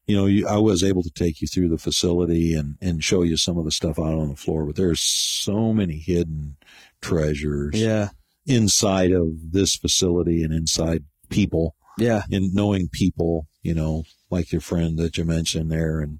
you 0.06 0.16
know, 0.16 0.26
you, 0.26 0.46
I 0.46 0.58
was 0.58 0.84
able 0.84 1.02
to 1.02 1.10
take 1.10 1.40
you 1.40 1.48
through 1.48 1.68
the 1.68 1.78
facility 1.78 2.54
and, 2.54 2.76
and 2.80 3.02
show 3.02 3.22
you 3.22 3.36
some 3.36 3.58
of 3.58 3.64
the 3.64 3.70
stuff 3.70 3.98
out 3.98 4.18
on 4.18 4.28
the 4.28 4.36
floor, 4.36 4.66
but 4.66 4.76
there's 4.76 5.00
so 5.00 5.72
many 5.72 5.98
hidden 5.98 6.56
treasures 7.00 7.80
yeah, 7.80 8.10
inside 8.46 9.12
of 9.12 9.52
this 9.52 9.76
facility 9.76 10.42
and 10.42 10.52
inside 10.52 11.04
people. 11.28 11.74
Yeah, 11.98 12.22
and 12.30 12.52
knowing 12.52 12.88
people, 12.88 13.46
you 13.62 13.74
know, 13.74 14.04
like 14.30 14.50
your 14.52 14.60
friend 14.60 14.98
that 14.98 15.16
you 15.16 15.24
mentioned 15.24 15.70
there 15.70 16.00
and, 16.00 16.18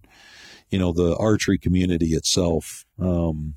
you 0.71 0.79
know, 0.79 0.93
the 0.93 1.17
archery 1.17 1.59
community 1.59 2.15
itself, 2.15 2.85
um, 2.99 3.57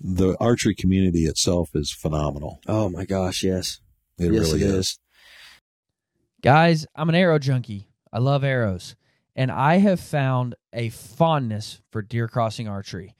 the 0.00 0.36
archery 0.40 0.74
community 0.74 1.24
itself 1.24 1.70
is 1.74 1.90
phenomenal. 1.90 2.60
Oh 2.66 2.88
my 2.88 3.04
gosh, 3.04 3.42
yes. 3.42 3.80
It 4.18 4.32
yes, 4.32 4.52
really 4.52 4.62
it 4.62 4.68
is. 4.68 4.74
is. 4.74 4.98
Guys, 6.42 6.86
I'm 6.94 7.08
an 7.08 7.14
arrow 7.14 7.38
junkie. 7.38 7.88
I 8.12 8.18
love 8.18 8.44
arrows. 8.44 8.96
And 9.36 9.52
I 9.52 9.76
have 9.76 10.00
found 10.00 10.56
a 10.72 10.88
fondness 10.88 11.80
for 11.90 12.02
deer 12.02 12.26
crossing 12.26 12.68
archery. 12.68 13.14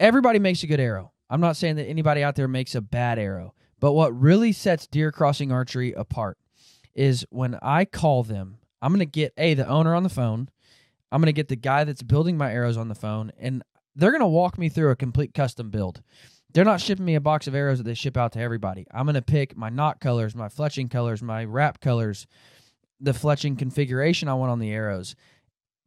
Everybody 0.00 0.38
makes 0.38 0.62
a 0.62 0.66
good 0.66 0.80
arrow. 0.80 1.12
I'm 1.28 1.40
not 1.40 1.56
saying 1.56 1.76
that 1.76 1.88
anybody 1.88 2.22
out 2.22 2.36
there 2.36 2.48
makes 2.48 2.74
a 2.74 2.80
bad 2.80 3.18
arrow, 3.18 3.54
but 3.80 3.92
what 3.92 4.18
really 4.18 4.52
sets 4.52 4.86
deer 4.86 5.12
crossing 5.12 5.52
archery 5.52 5.92
apart 5.92 6.38
is 6.94 7.26
when 7.30 7.58
I 7.62 7.84
call 7.84 8.22
them, 8.22 8.58
I'm 8.80 8.92
going 8.92 9.00
to 9.00 9.06
get 9.06 9.32
A, 9.38 9.54
the 9.54 9.66
owner 9.66 9.94
on 9.94 10.02
the 10.02 10.08
phone. 10.08 10.48
I'm 11.10 11.20
going 11.20 11.26
to 11.26 11.32
get 11.32 11.48
the 11.48 11.56
guy 11.56 11.84
that's 11.84 12.02
building 12.02 12.36
my 12.36 12.52
arrows 12.52 12.76
on 12.76 12.88
the 12.88 12.94
phone, 12.94 13.32
and 13.38 13.62
they're 13.94 14.10
going 14.10 14.20
to 14.20 14.26
walk 14.26 14.58
me 14.58 14.68
through 14.68 14.90
a 14.90 14.96
complete 14.96 15.34
custom 15.34 15.70
build. 15.70 16.02
They're 16.52 16.64
not 16.64 16.80
shipping 16.80 17.04
me 17.04 17.14
a 17.14 17.20
box 17.20 17.46
of 17.46 17.54
arrows 17.54 17.78
that 17.78 17.84
they 17.84 17.94
ship 17.94 18.16
out 18.16 18.32
to 18.32 18.40
everybody. 18.40 18.86
I'm 18.92 19.06
going 19.06 19.14
to 19.14 19.22
pick 19.22 19.56
my 19.56 19.70
knot 19.70 20.00
colors, 20.00 20.34
my 20.34 20.48
fletching 20.48 20.90
colors, 20.90 21.22
my 21.22 21.44
wrap 21.44 21.80
colors, 21.80 22.26
the 23.00 23.12
fletching 23.12 23.58
configuration 23.58 24.28
I 24.28 24.34
want 24.34 24.50
on 24.50 24.58
the 24.58 24.70
arrows. 24.70 25.14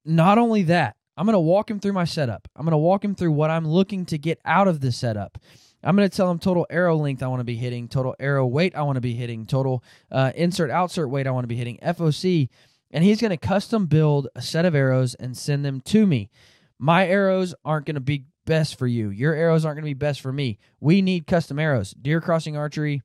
Not 0.03 0.38
only 0.38 0.64
that, 0.64 0.95
I'm 1.18 1.26
going 1.26 1.34
to 1.34 1.39
walk 1.39 1.70
him 1.70 1.80
through 1.80 1.93
my 1.93 2.03
setup. 2.03 2.47
I'm 2.56 2.66
going 2.66 2.72
to 2.72 2.78
walk 2.78 3.06
him 3.06 3.16
through 3.16 3.32
what 3.32 3.51
I'm 3.51 3.68
looking 3.68 4.06
to 4.08 4.18
get 4.18 4.39
out 4.43 4.68
of 4.68 4.82
the 4.82 4.91
setup. 4.91 5.38
I'm 5.84 5.95
going 5.95 6.10
to 6.10 6.16
tell 6.16 6.30
him 6.32 6.39
total 6.39 6.66
arrow 6.70 6.97
length 6.97 7.22
I 7.22 7.28
want 7.28 7.41
to 7.41 7.45
be 7.45 7.56
hitting, 7.56 7.88
total 7.88 8.16
arrow 8.20 8.45
weight 8.45 8.76
I 8.76 8.82
want 8.82 8.95
to 8.95 9.01
be 9.01 9.14
hitting, 9.14 9.45
total 9.45 9.84
uh, 10.12 10.32
insert 10.36 10.72
outsert 10.72 11.10
weight 11.10 11.28
I 11.28 11.32
want 11.32 11.43
to 11.43 11.47
be 11.47 11.56
hitting, 11.56 11.78
FOC, 11.78 12.49
and 12.89 13.03
he's 13.03 13.22
going 13.22 13.30
to 13.30 13.38
custom 13.38 13.86
build 13.86 14.28
a 14.36 14.41
set 14.41 14.66
of 14.66 14.74
arrows 14.74 15.14
and 15.14 15.38
send 15.38 15.64
them 15.64 15.82
to 15.82 16.08
me. 16.08 16.30
My 16.78 17.07
arrows 17.07 17.55
aren't 17.63 17.86
going 17.86 17.95
to 17.95 18.01
be 18.01 18.26
best 18.45 18.78
for 18.78 18.88
you. 18.88 19.09
Your 19.09 19.34
arrows 19.34 19.65
aren't 19.65 19.78
going 19.78 19.86
to 19.86 19.89
be 19.89 19.93
best 19.93 20.21
for 20.21 20.32
me. 20.32 20.59
We 20.80 21.01
need 21.01 21.28
custom 21.28 21.59
arrows. 21.59 21.91
Deer 21.91 22.21
Crossing 22.21 22.57
Archery 22.57 23.01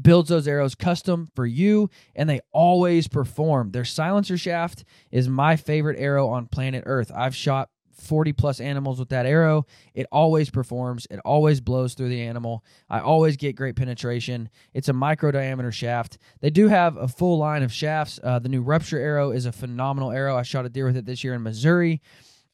builds 0.00 0.28
those 0.28 0.46
arrows 0.46 0.74
custom 0.74 1.28
for 1.34 1.46
you 1.46 1.88
and 2.14 2.28
they 2.28 2.40
always 2.52 3.08
perform. 3.08 3.70
Their 3.70 3.84
silencer 3.84 4.36
shaft 4.36 4.84
is 5.10 5.28
my 5.28 5.56
favorite 5.56 5.98
arrow 5.98 6.28
on 6.28 6.46
planet 6.46 6.84
Earth. 6.86 7.10
I've 7.14 7.34
shot 7.34 7.70
40 8.00 8.32
plus 8.32 8.60
animals 8.60 8.98
with 8.98 9.08
that 9.08 9.26
arrow. 9.26 9.66
It 9.92 10.06
always 10.12 10.50
performs. 10.50 11.06
It 11.10 11.18
always 11.24 11.60
blows 11.60 11.94
through 11.94 12.10
the 12.10 12.22
animal. 12.22 12.64
I 12.88 13.00
always 13.00 13.36
get 13.36 13.56
great 13.56 13.76
penetration. 13.76 14.50
It's 14.72 14.88
a 14.88 14.92
micro 14.92 15.32
diameter 15.32 15.72
shaft. 15.72 16.18
They 16.40 16.50
do 16.50 16.68
have 16.68 16.96
a 16.96 17.08
full 17.08 17.38
line 17.38 17.62
of 17.62 17.72
shafts. 17.72 18.20
Uh, 18.22 18.38
the 18.38 18.48
new 18.48 18.62
Rupture 18.62 18.98
arrow 18.98 19.32
is 19.32 19.46
a 19.46 19.52
phenomenal 19.52 20.12
arrow. 20.12 20.36
I 20.36 20.42
shot 20.42 20.64
a 20.64 20.68
deer 20.68 20.86
with 20.86 20.96
it 20.96 21.06
this 21.06 21.24
year 21.24 21.34
in 21.34 21.42
Missouri. 21.42 22.00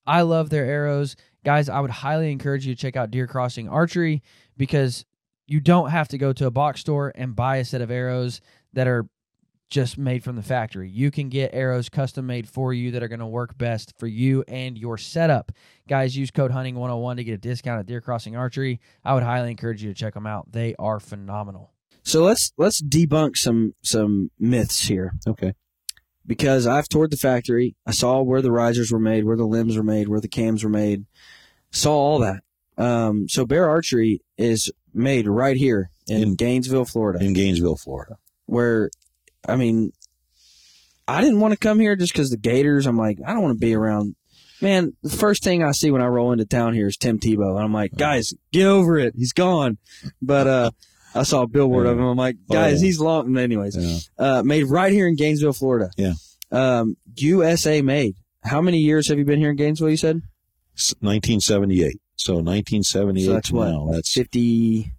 I 0.06 0.22
love 0.22 0.50
their 0.50 0.64
arrows. 0.64 1.16
Guys, 1.44 1.68
I 1.68 1.80
would 1.80 1.90
highly 1.90 2.32
encourage 2.32 2.66
you 2.66 2.74
to 2.74 2.80
check 2.80 2.96
out 2.96 3.10
Deer 3.10 3.26
Crossing 3.26 3.68
Archery 3.68 4.22
because 4.56 5.04
you 5.46 5.60
don't 5.60 5.90
have 5.90 6.08
to 6.08 6.18
go 6.18 6.32
to 6.32 6.46
a 6.46 6.50
box 6.50 6.80
store 6.80 7.12
and 7.14 7.36
buy 7.36 7.56
a 7.56 7.64
set 7.64 7.82
of 7.82 7.90
arrows 7.90 8.40
that 8.72 8.86
are 8.86 9.06
just 9.70 9.98
made 9.98 10.22
from 10.22 10.36
the 10.36 10.42
factory. 10.42 10.88
You 10.88 11.10
can 11.10 11.28
get 11.28 11.50
arrows 11.52 11.88
custom 11.88 12.26
made 12.26 12.48
for 12.48 12.72
you 12.72 12.92
that 12.92 13.02
are 13.02 13.08
going 13.08 13.20
to 13.20 13.26
work 13.26 13.58
best 13.58 13.92
for 13.98 14.06
you 14.06 14.44
and 14.46 14.78
your 14.78 14.96
setup. 14.96 15.52
Guys, 15.88 16.16
use 16.16 16.30
code 16.30 16.52
hunting101 16.52 17.16
to 17.16 17.24
get 17.24 17.32
a 17.32 17.38
discount 17.38 17.80
at 17.80 17.86
Deer 17.86 18.00
Crossing 18.00 18.36
Archery. 18.36 18.80
I 19.04 19.14
would 19.14 19.22
highly 19.22 19.50
encourage 19.50 19.82
you 19.82 19.88
to 19.92 19.94
check 19.94 20.14
them 20.14 20.26
out. 20.26 20.52
They 20.52 20.74
are 20.78 21.00
phenomenal. 21.00 21.72
So 22.04 22.22
let's 22.22 22.52
let's 22.58 22.82
debunk 22.82 23.36
some 23.36 23.74
some 23.82 24.30
myths 24.38 24.86
here. 24.86 25.14
Okay. 25.26 25.54
Because 26.26 26.66
I've 26.66 26.88
toured 26.88 27.10
the 27.10 27.16
factory, 27.18 27.76
I 27.86 27.90
saw 27.90 28.22
where 28.22 28.40
the 28.40 28.50
risers 28.50 28.90
were 28.90 28.98
made, 28.98 29.24
where 29.24 29.36
the 29.36 29.44
limbs 29.46 29.76
were 29.76 29.82
made, 29.82 30.08
where 30.08 30.20
the 30.20 30.28
cams 30.28 30.64
were 30.64 30.70
made, 30.70 31.04
saw 31.70 31.92
all 31.94 32.18
that. 32.20 32.42
Um, 32.78 33.28
so 33.28 33.44
Bear 33.44 33.68
Archery 33.68 34.22
is 34.38 34.70
made 34.94 35.28
right 35.28 35.56
here 35.56 35.90
in, 36.08 36.22
In- 36.22 36.34
Gainesville, 36.34 36.86
Florida, 36.86 37.22
In 37.24 37.34
Gainesville, 37.34 37.76
Florida. 37.76 38.16
where, 38.46 38.90
I 39.46 39.56
mean, 39.56 39.92
I 41.06 41.20
didn't 41.20 41.40
want 41.40 41.52
to 41.52 41.58
come 41.58 41.78
here 41.80 41.94
just 41.96 42.12
because 42.14 42.30
the 42.30 42.38
Gators. 42.38 42.86
I'm 42.86 42.96
like, 42.96 43.18
I 43.26 43.32
don't 43.34 43.42
want 43.42 43.56
to 43.60 43.64
be 43.66 43.74
around. 43.74 44.16
Man, 44.62 44.94
the 45.02 45.10
first 45.10 45.42
thing 45.44 45.62
I 45.62 45.72
see 45.72 45.90
when 45.90 46.00
I 46.00 46.06
roll 46.06 46.32
into 46.32 46.46
town 46.46 46.72
here 46.72 46.86
is 46.86 46.96
Tim 46.96 47.18
Tebow, 47.18 47.56
and 47.56 47.64
I'm 47.64 47.74
like, 47.74 47.92
guys, 47.96 48.32
get 48.52 48.66
over 48.66 48.96
it. 48.98 49.14
He's 49.14 49.34
gone. 49.34 49.76
But 50.22 50.46
uh, 50.46 50.70
I 51.14 51.22
saw 51.22 51.42
a 51.42 51.46
billboard 51.46 51.86
of 51.86 51.98
him. 51.98 52.04
I'm 52.04 52.16
like, 52.16 52.36
Oh, 52.50 52.54
guys, 52.54 52.82
yeah. 52.82 52.86
he's 52.86 53.00
long. 53.00 53.36
Anyways, 53.36 53.76
Yeah. 53.76 53.98
uh, 54.18 54.42
made 54.42 54.64
right 54.64 54.92
here 54.92 55.06
in 55.06 55.14
Gainesville, 55.16 55.52
Florida. 55.52 55.90
Yeah. 55.96 56.14
Um, 56.50 56.96
USA 57.16 57.82
made. 57.82 58.14
How 58.42 58.60
many 58.60 58.78
years 58.78 59.08
have 59.08 59.18
you 59.18 59.24
been 59.24 59.38
here 59.38 59.50
in 59.50 59.56
Gainesville? 59.56 59.90
You 59.90 59.96
said 59.96 60.22
1978. 61.00 62.00
So 62.16 62.34
1978 62.34 63.24
So 63.26 63.32
that's 63.32 63.50
what? 63.52 63.68
now. 63.68 63.88
That's 63.90 64.12
fifty-five 64.12 64.92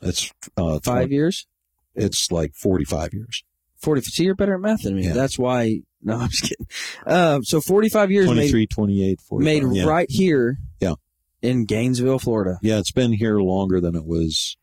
that's 0.00 0.32
uh, 0.56 0.78
twen- 0.82 1.10
years. 1.10 1.46
It's 1.94 2.30
like 2.30 2.54
45 2.54 3.14
years. 3.14 3.44
Forty. 3.76 4.00
See, 4.02 4.24
you're 4.24 4.34
better 4.34 4.54
at 4.54 4.60
math 4.60 4.82
than 4.82 4.96
me. 4.96 5.06
Yeah. 5.06 5.12
That's 5.12 5.38
why. 5.38 5.80
No, 6.02 6.16
I'm 6.18 6.28
just 6.30 6.42
kidding. 6.44 6.66
Um, 7.06 7.44
so 7.44 7.60
forty-five 7.60 8.10
years 8.10 8.26
made 8.26 8.34
23, 8.50 8.66
28, 8.66 9.20
45. 9.20 9.44
made 9.44 9.76
yeah. 9.76 9.84
right 9.84 10.06
here. 10.10 10.58
Yeah. 10.80 10.94
In 11.42 11.64
Gainesville, 11.64 12.18
Florida. 12.18 12.58
Yeah, 12.62 12.78
it's 12.78 12.90
been 12.92 13.12
here 13.12 13.38
longer 13.38 13.80
than 13.80 13.94
it 13.94 14.04
was 14.04 14.56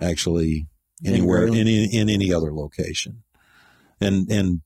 actually 0.00 0.66
anywhere 1.04 1.46
in 1.46 1.54
in, 1.54 1.90
in 1.90 2.08
any 2.10 2.32
other 2.32 2.52
location. 2.52 3.22
And 4.00 4.30
and 4.30 4.60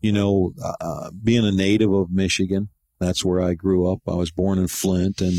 you 0.00 0.12
know, 0.12 0.52
uh, 0.80 1.10
being 1.22 1.44
a 1.44 1.52
native 1.52 1.92
of 1.92 2.10
Michigan, 2.10 2.68
that's 2.98 3.24
where 3.24 3.40
I 3.42 3.52
grew 3.54 3.90
up. 3.90 4.00
I 4.08 4.14
was 4.14 4.30
born 4.30 4.58
in 4.58 4.68
Flint 4.68 5.20
and 5.20 5.34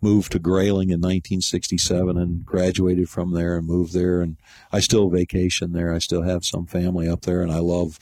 moved 0.00 0.32
to 0.32 0.38
Grayling 0.38 0.88
in 0.88 1.00
1967 1.00 2.16
and 2.16 2.42
graduated 2.44 3.10
from 3.10 3.32
there 3.34 3.58
and 3.58 3.66
moved 3.66 3.92
there 3.92 4.22
and 4.22 4.38
I 4.72 4.80
still 4.80 5.10
vacation 5.10 5.72
there. 5.72 5.92
I 5.92 5.98
still 5.98 6.22
have 6.22 6.46
some 6.46 6.64
family 6.64 7.06
up 7.06 7.22
there 7.22 7.42
and 7.42 7.52
I 7.52 7.58
love 7.58 7.98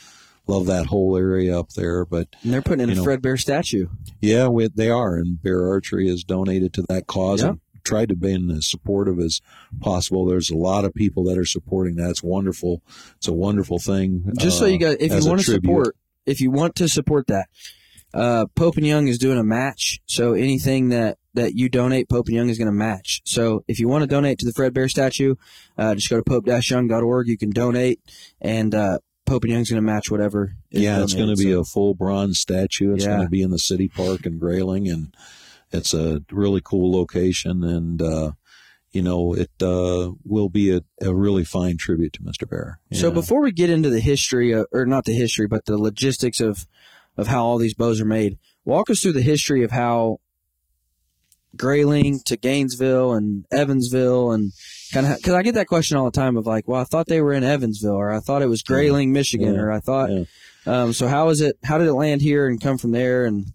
love 0.47 0.67
that 0.67 0.87
whole 0.87 1.17
area 1.17 1.59
up 1.59 1.71
there, 1.71 2.05
but 2.05 2.29
And 2.45 2.53
they're 2.53 2.63
putting 2.63 2.85
in 2.85 2.91
a 2.91 2.95
know, 2.95 3.05
Fred 3.05 3.21
Bear 3.21 3.37
statue. 3.37 3.89
yeah, 4.21 4.47
we, 4.49 4.69
they 4.69 4.89
are, 4.89 5.17
and 5.17 5.43
Bear 5.43 5.67
Archery 5.69 6.09
has 6.09 6.25
donated 6.25 6.73
to 6.75 6.83
that 6.89 7.07
cause 7.09 7.43
Yeah. 7.43 7.49
and 7.51 7.61
tried 7.89 8.09
to 8.11 8.17
be 8.17 8.35
as 8.57 8.67
supportive 8.67 9.19
as 9.19 9.41
possible. 9.81 10.27
There's 10.27 10.51
a 10.51 10.57
lot 10.57 10.85
of 10.85 10.95
people 10.95 11.25
that 11.25 11.39
are 11.39 11.45
supporting 11.47 11.97
that. 11.97 12.11
It's 12.11 12.23
wonderful. 12.23 12.83
It's 13.17 13.29
a 13.29 13.33
wonderful 13.33 13.79
thing. 13.79 14.31
Just 14.39 14.59
so 14.59 14.65
uh, 14.65 14.69
you 14.69 14.79
guys, 14.79 14.97
if 15.01 15.13
you 15.13 15.29
want 15.29 15.41
to 15.41 15.45
tribute. 15.47 15.69
support, 15.71 15.97
if 16.27 16.41
you 16.41 16.51
want 16.51 16.75
to 16.77 16.89
support 16.89 17.27
that, 17.29 17.49
uh, 18.15 18.47
Pope 18.55 18.77
and 18.77 18.87
Young 18.87 19.09
is 19.09 19.19
doing 19.19 19.39
a 19.39 19.45
match. 19.45 20.01
So 20.07 20.33
anything 20.35 20.91
that 20.91 21.19
that 21.35 21.55
you 21.55 21.69
donate, 21.69 22.09
Pope 22.09 22.27
and 22.27 22.37
Young 22.37 22.49
is 22.49 22.59
going 22.59 22.67
to 22.67 22.73
match. 22.73 23.21
So 23.25 23.65
if 23.69 23.79
you 23.79 23.89
want 23.89 24.03
to 24.03 24.07
donate 24.09 24.39
to 24.41 24.47
the 24.47 24.53
Fred 24.53 24.75
Bear 24.75 24.89
statue, 24.89 25.35
uh, 25.77 25.95
just 25.95 26.11
go 26.11 26.17
to 26.17 26.23
pope-young.org. 26.23 27.29
You 27.29 27.39
can 27.39 27.51
donate, 27.51 28.01
and 28.41 28.75
uh, 28.75 28.99
Pope 29.27 29.45
and 29.45 29.53
Young's 29.53 29.71
going 29.71 29.83
to 29.83 29.87
match 29.87 30.11
whatever. 30.11 30.55
Yeah, 30.71 31.03
it's 31.03 31.15
going 31.15 31.29
to 31.29 31.37
be 31.37 31.53
So- 31.53 31.61
a 31.61 31.65
full 31.65 31.95
bronze 31.95 32.39
statue. 32.39 32.95
It's 32.95 33.05
Yeah. 33.05 33.11
going 33.17 33.23
to 33.27 33.31
be 33.31 33.43
in 33.43 33.51
the 33.51 33.59
city 33.59 33.89
park 33.89 34.27
in 34.27 34.39
Grayling, 34.39 34.89
and 34.89 35.15
it's 35.71 35.93
a 35.95 36.23
really 36.31 36.61
cool 36.63 36.93
location. 36.93 37.63
And 37.65 38.01
uh, 38.03 38.33
you 38.93 39.03
know, 39.03 39.35
it 39.35 39.51
uh, 39.61 40.13
will 40.25 40.49
be 40.49 40.75
a, 40.75 40.81
a 41.03 41.15
really 41.15 41.45
fine 41.45 41.77
tribute 41.77 42.15
to 42.15 42.23
Mr. 42.23 42.49
Bear. 42.49 42.81
So 42.93 43.09
Yeah. 43.09 43.15
before 43.15 43.43
we 43.43 43.53
get 43.53 43.69
into 43.71 43.91
the 43.91 44.01
history, 44.01 44.53
of, 44.53 44.67
or 44.73 44.87
not 44.87 45.05
the 45.05 45.13
history, 45.15 45.47
but 45.47 45.67
the 45.67 45.77
logistics 45.79 46.41
of 46.41 46.67
of 47.17 47.27
how 47.27 47.45
all 47.45 47.59
these 47.59 47.75
bows 47.75 48.01
are 48.01 48.05
made, 48.07 48.39
walk 48.65 48.89
us 48.91 49.03
through 49.03 49.13
the 49.13 49.23
history 49.23 49.65
of 49.65 49.73
how 49.73 50.21
Grayling 51.57 52.21
to 52.27 52.37
Gainesville 52.37 53.15
and 53.15 53.45
Evansville 53.51 54.33
and 54.33 54.53
kind 54.93 55.07
of 55.07 55.17
because 55.17 55.33
I 55.33 55.43
get 55.43 55.55
that 55.55 55.67
question 55.67 55.97
all 55.97 56.05
the 56.05 56.11
time 56.11 56.37
of 56.37 56.47
like, 56.47 56.69
well, 56.69 56.81
I 56.81 56.85
thought 56.85 57.07
they 57.07 57.21
were 57.23 57.33
in 57.33 57.43
Evansville, 57.43 57.95
or 57.97 58.11
I 58.13 58.21
thought 58.21 58.43
it 58.43 58.49
was 58.49 58.63
Grayling, 58.63 59.13
Michigan, 59.13 59.55
Yeah. 59.55 59.61
or 59.61 59.73
I 59.73 59.81
thought. 59.81 60.11
Yeah. 60.11 60.25
Um, 60.67 60.93
so 60.93 61.09
how 61.09 61.31
is 61.31 61.41
it? 61.41 61.57
How 61.65 61.79
did 61.79 61.87
it 61.89 61.95
land 61.95 62.21
here 62.21 62.47
and 62.47 62.61
come 62.61 62.77
from 62.77 62.91
there? 62.93 63.25
And 63.25 63.47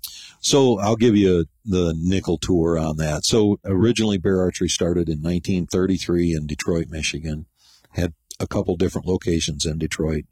So 0.43 0.77
I'll 0.77 0.97
give 0.97 1.15
you 1.15 1.45
the 1.63 1.95
nickel 1.97 2.37
tour 2.37 2.77
on 2.77 2.97
that. 2.97 3.23
So 3.23 3.61
originally 3.63 4.17
Bear 4.17 4.41
Archery 4.41 4.67
started 4.67 5.07
in 5.07 5.21
1933 5.21 6.33
in 6.33 6.47
Detroit, 6.47 6.87
Michigan. 6.89 7.45
Had 7.91 8.13
a 8.41 8.47
couple 8.47 8.75
different 8.75 9.07
locations 9.07 9.65
in 9.65 9.77
Detroit. 9.77 10.25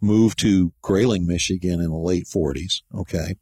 Moved 0.00 0.38
to 0.40 0.72
Grayling, 0.80 1.26
Michigan 1.26 1.80
in 1.80 1.90
the 1.90 1.96
late 1.96 2.26
40s. 2.26 2.82
Okay. 2.94 3.34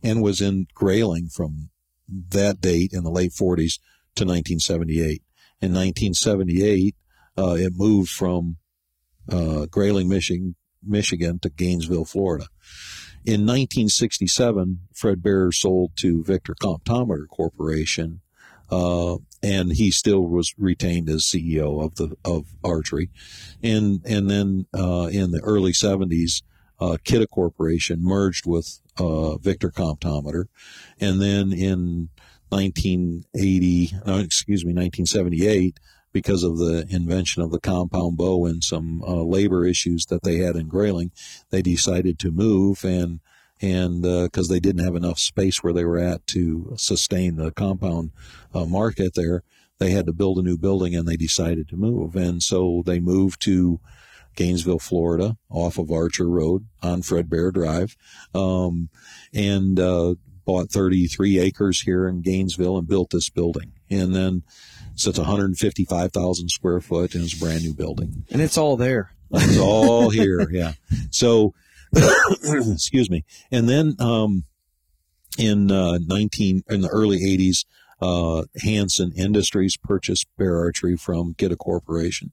And 0.00 0.22
was 0.22 0.40
in 0.40 0.68
Grayling 0.74 1.28
from 1.28 1.70
that 2.08 2.60
date 2.60 2.92
in 2.92 3.02
the 3.02 3.10
late 3.10 3.32
40s 3.32 3.80
to 4.14 4.24
1978. 4.24 5.24
In 5.60 5.72
1978, 5.72 6.94
uh, 7.36 7.56
it 7.58 7.72
moved 7.74 8.10
from 8.10 8.58
uh, 9.28 9.66
Grayling, 9.66 10.08
Michigan, 10.08 10.54
Michigan 10.86 11.40
to 11.40 11.48
Gainesville, 11.48 12.04
Florida. 12.04 12.46
In 13.24 13.46
1967, 13.46 14.80
Fred 14.92 15.22
Bear 15.22 15.50
sold 15.50 15.96
to 15.96 16.22
Victor 16.22 16.54
Comptometer 16.54 17.26
Corporation, 17.26 18.20
uh, 18.70 19.16
and 19.42 19.72
he 19.72 19.90
still 19.90 20.26
was 20.26 20.52
retained 20.58 21.08
as 21.08 21.22
CEO 21.22 21.82
of 21.82 21.94
the 21.94 22.16
of 22.22 22.48
archery. 22.62 23.08
And 23.62 24.02
and 24.04 24.30
then 24.30 24.66
uh, 24.74 25.08
in 25.10 25.30
the 25.30 25.40
early 25.40 25.72
70s, 25.72 26.42
uh, 26.78 26.98
Kidde 27.02 27.30
Corporation 27.30 28.04
merged 28.04 28.44
with 28.44 28.80
uh, 28.98 29.38
Victor 29.38 29.70
Comptometer, 29.70 30.48
and 31.00 31.18
then 31.18 31.50
in 31.50 32.10
1980, 32.50 33.90
no, 34.06 34.18
excuse 34.18 34.66
me, 34.66 34.74
1978, 34.74 35.80
because 36.14 36.44
of 36.44 36.56
the 36.56 36.86
invention 36.88 37.42
of 37.42 37.50
the 37.50 37.60
compound 37.60 38.16
bow 38.16 38.46
and 38.46 38.64
some 38.64 39.02
uh, 39.02 39.16
labor 39.16 39.66
issues 39.66 40.06
that 40.06 40.22
they 40.22 40.38
had 40.38 40.56
in 40.56 40.68
Grayling, 40.68 41.10
they 41.50 41.60
decided 41.60 42.18
to 42.20 42.30
move 42.30 42.84
and 42.84 43.20
and 43.60 44.02
because 44.02 44.48
they 44.48 44.60
didn't 44.60 44.84
have 44.84 44.96
enough 44.96 45.18
space 45.18 45.62
where 45.62 45.72
they 45.72 45.84
were 45.84 45.98
at 45.98 46.26
to 46.28 46.74
sustain 46.76 47.36
the 47.36 47.50
compound 47.52 48.10
uh, 48.52 48.64
market 48.64 49.14
there, 49.14 49.42
they 49.78 49.90
had 49.90 50.06
to 50.06 50.12
build 50.12 50.38
a 50.38 50.42
new 50.42 50.58
building 50.58 50.94
and 50.94 51.06
they 51.06 51.16
decided 51.16 51.68
to 51.68 51.76
move. 51.76 52.14
And 52.16 52.42
so 52.42 52.82
they 52.84 53.00
moved 53.00 53.40
to 53.42 53.80
Gainesville, 54.34 54.80
Florida, 54.80 55.36
off 55.48 55.78
of 55.78 55.90
Archer 55.90 56.28
Road 56.28 56.66
on 56.82 57.02
Fred 57.02 57.30
Bear 57.30 57.52
Drive, 57.52 57.96
um, 58.34 58.90
and 59.32 59.78
uh, 59.78 60.16
bought 60.44 60.70
33 60.70 61.38
acres 61.38 61.82
here 61.82 62.06
in 62.06 62.22
Gainesville 62.22 62.76
and 62.76 62.88
built 62.88 63.10
this 63.10 63.30
building. 63.30 63.72
And 63.88 64.14
then 64.14 64.42
so 64.94 65.10
it's 65.10 65.18
155,000 65.18 66.48
square 66.48 66.80
foot 66.80 67.14
and 67.14 67.24
it's 67.24 67.34
a 67.34 67.38
brand 67.38 67.62
new 67.62 67.74
building. 67.74 68.24
and 68.30 68.40
it's 68.40 68.56
all 68.58 68.76
there. 68.76 69.10
It's 69.32 69.58
all 69.58 70.10
here, 70.10 70.48
yeah. 70.52 70.72
So, 71.10 71.54
excuse 72.44 73.10
me. 73.10 73.24
And 73.50 73.68
then 73.68 73.96
um, 73.98 74.44
in 75.38 75.70
uh, 75.70 75.98
19 76.06 76.62
in 76.68 76.80
the 76.80 76.88
early 76.88 77.20
80s, 77.20 77.64
uh, 78.00 78.44
Hanson 78.62 79.12
Industries 79.16 79.76
purchased 79.76 80.26
Bear 80.36 80.58
Archery 80.58 80.96
from 80.96 81.34
Kidde 81.34 81.58
Corporation. 81.58 82.32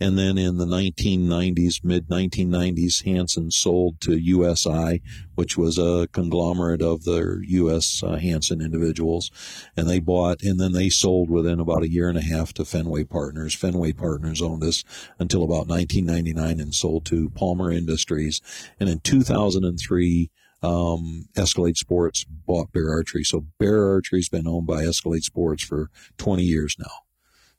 And 0.00 0.18
then 0.18 0.38
in 0.38 0.56
the 0.56 0.66
1990s, 0.66 1.84
mid 1.84 2.08
1990s, 2.08 3.04
Hanson 3.04 3.50
sold 3.50 4.00
to 4.00 4.16
USI, 4.16 5.02
which 5.34 5.56
was 5.56 5.78
a 5.78 6.08
conglomerate 6.12 6.82
of 6.82 7.04
the 7.04 7.42
U.S. 7.46 8.02
Uh, 8.02 8.16
Hanson 8.16 8.60
individuals. 8.60 9.30
And 9.76 9.88
they 9.88 10.00
bought, 10.00 10.42
and 10.42 10.58
then 10.58 10.72
they 10.72 10.88
sold 10.88 11.30
within 11.30 11.60
about 11.60 11.82
a 11.82 11.90
year 11.90 12.08
and 12.08 12.18
a 12.18 12.22
half 12.22 12.52
to 12.54 12.64
Fenway 12.64 13.04
Partners. 13.04 13.54
Fenway 13.54 13.92
Partners 13.92 14.42
owned 14.42 14.64
us 14.64 14.84
until 15.18 15.42
about 15.42 15.68
1999 15.68 16.60
and 16.60 16.74
sold 16.74 17.04
to 17.06 17.30
Palmer 17.30 17.70
Industries. 17.70 18.40
And 18.80 18.88
in 18.88 19.00
2003, 19.00 20.30
um, 20.62 21.26
Escalade 21.36 21.76
Sports 21.76 22.24
bought 22.24 22.72
Bear 22.72 22.90
Archery. 22.90 23.24
So 23.24 23.46
Bear 23.58 23.88
Archery's 23.90 24.28
been 24.28 24.46
owned 24.46 24.66
by 24.66 24.82
Escalade 24.84 25.24
Sports 25.24 25.62
for 25.64 25.90
20 26.18 26.42
years 26.42 26.76
now 26.78 26.90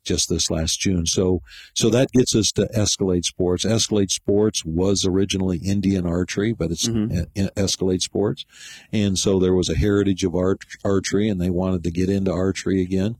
just 0.05 0.27
this 0.27 0.51
last 0.51 0.81
June. 0.81 1.05
So, 1.05 1.41
so 1.73 1.89
that 1.89 2.11
gets 2.11 2.35
us 2.35 2.51
to 2.51 2.67
Escalade 2.73 3.23
Sports. 3.23 3.63
Escalade 3.63 4.11
Sports 4.11 4.65
was 4.65 5.05
originally 5.05 5.59
Indian 5.59 6.05
Archery, 6.05 6.51
but 6.51 6.71
it's 6.71 6.89
Mhm. 6.89 7.25
E- 7.37 7.47
Escalade 7.55 8.01
Sports. 8.01 8.45
And 8.91 9.17
so 9.17 9.39
there 9.39 9.53
was 9.53 9.69
a 9.69 9.77
heritage 9.77 10.25
of 10.25 10.35
art, 10.35 10.65
archery 10.83 11.29
and 11.29 11.39
they 11.39 11.49
wanted 11.49 11.85
to 11.85 11.91
get 11.91 12.09
into 12.09 12.33
archery 12.33 12.81
again. 12.81 13.15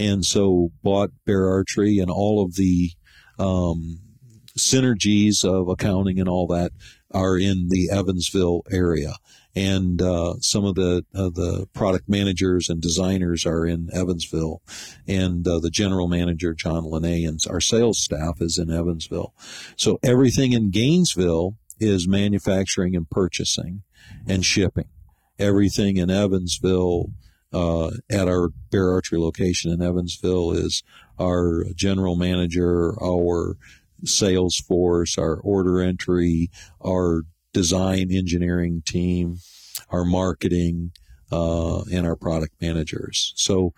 And 0.00 0.26
so 0.26 0.72
bought 0.82 1.12
Bear 1.24 1.48
Archery 1.48 2.00
and 2.00 2.10
all 2.10 2.42
of 2.44 2.56
the, 2.56 2.90
um, 3.38 4.00
synergies 4.58 5.44
of 5.44 5.68
accounting 5.68 6.18
and 6.20 6.28
all 6.28 6.46
that 6.48 6.72
are 7.14 7.38
in 7.38 7.68
the 7.68 7.88
Evansville 7.90 8.62
area. 8.70 9.14
And 9.56 10.02
uh, 10.02 10.34
some 10.40 10.64
of 10.64 10.74
the 10.74 11.04
uh, 11.14 11.30
the 11.30 11.68
product 11.72 12.08
managers 12.08 12.68
and 12.68 12.82
designers 12.82 13.46
are 13.46 13.64
in 13.64 13.88
Evansville, 13.92 14.60
and 15.06 15.46
uh, 15.46 15.60
the 15.60 15.70
general 15.70 16.08
manager 16.08 16.54
John 16.54 16.90
Lene 16.90 17.28
and 17.28 17.38
our 17.48 17.60
sales 17.60 18.02
staff 18.02 18.40
is 18.40 18.58
in 18.58 18.68
Evansville. 18.68 19.32
So 19.76 20.00
everything 20.02 20.54
in 20.54 20.70
Gainesville 20.70 21.56
is 21.78 22.08
manufacturing 22.08 22.96
and 22.96 23.08
purchasing 23.08 23.82
and 24.26 24.44
shipping. 24.44 24.88
Everything 25.38 25.98
in 25.98 26.10
Evansville 26.10 27.10
uh, 27.52 27.90
at 28.10 28.26
our 28.26 28.48
Bear 28.70 28.90
Archery 28.90 29.20
location 29.20 29.70
in 29.70 29.80
Evansville 29.80 30.50
is 30.52 30.82
our 31.18 31.64
general 31.76 32.16
manager, 32.16 33.00
our 33.00 33.56
sales 34.04 34.56
force, 34.56 35.18
our 35.18 35.36
order 35.36 35.80
entry, 35.80 36.50
our 36.84 37.22
design 37.52 38.10
engineering 38.10 38.82
team, 38.84 39.38
our 39.90 40.04
marketing, 40.04 40.92
uh, 41.32 41.82
and 41.92 42.06
our 42.06 42.16
product 42.16 42.54
managers. 42.60 43.32
So 43.36 43.72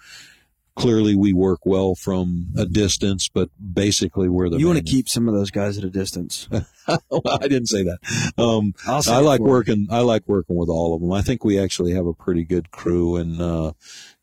clearly 0.77 1.16
we 1.16 1.33
work 1.33 1.61
well 1.64 1.95
from 1.95 2.49
a 2.57 2.66
distance, 2.66 3.29
but 3.29 3.49
basically 3.59 4.29
we're 4.29 4.49
the 4.49 4.59
you 4.59 4.66
want 4.66 4.79
to 4.79 4.85
keep 4.85 5.09
some 5.09 5.27
of 5.27 5.35
those 5.35 5.51
guys 5.51 5.79
at 5.79 5.85
a 5.85 5.91
distance. 5.91 6.49
I 6.89 6.99
didn't 7.43 7.66
say 7.66 7.83
that. 7.83 7.99
Um, 8.39 8.74
say 9.01 9.12
I 9.12 9.18
like 9.18 9.41
working. 9.41 9.89
I 9.91 10.01
like 10.01 10.22
working 10.27 10.57
with 10.57 10.68
all 10.68 10.95
of 10.95 11.01
them. 11.01 11.12
I 11.12 11.22
think 11.22 11.45
we 11.45 11.59
actually 11.59 11.95
have 11.95 12.07
a 12.07 12.12
pretty 12.12 12.45
good 12.45 12.70
crew, 12.70 13.16
and 13.16 13.41
uh, 13.41 13.72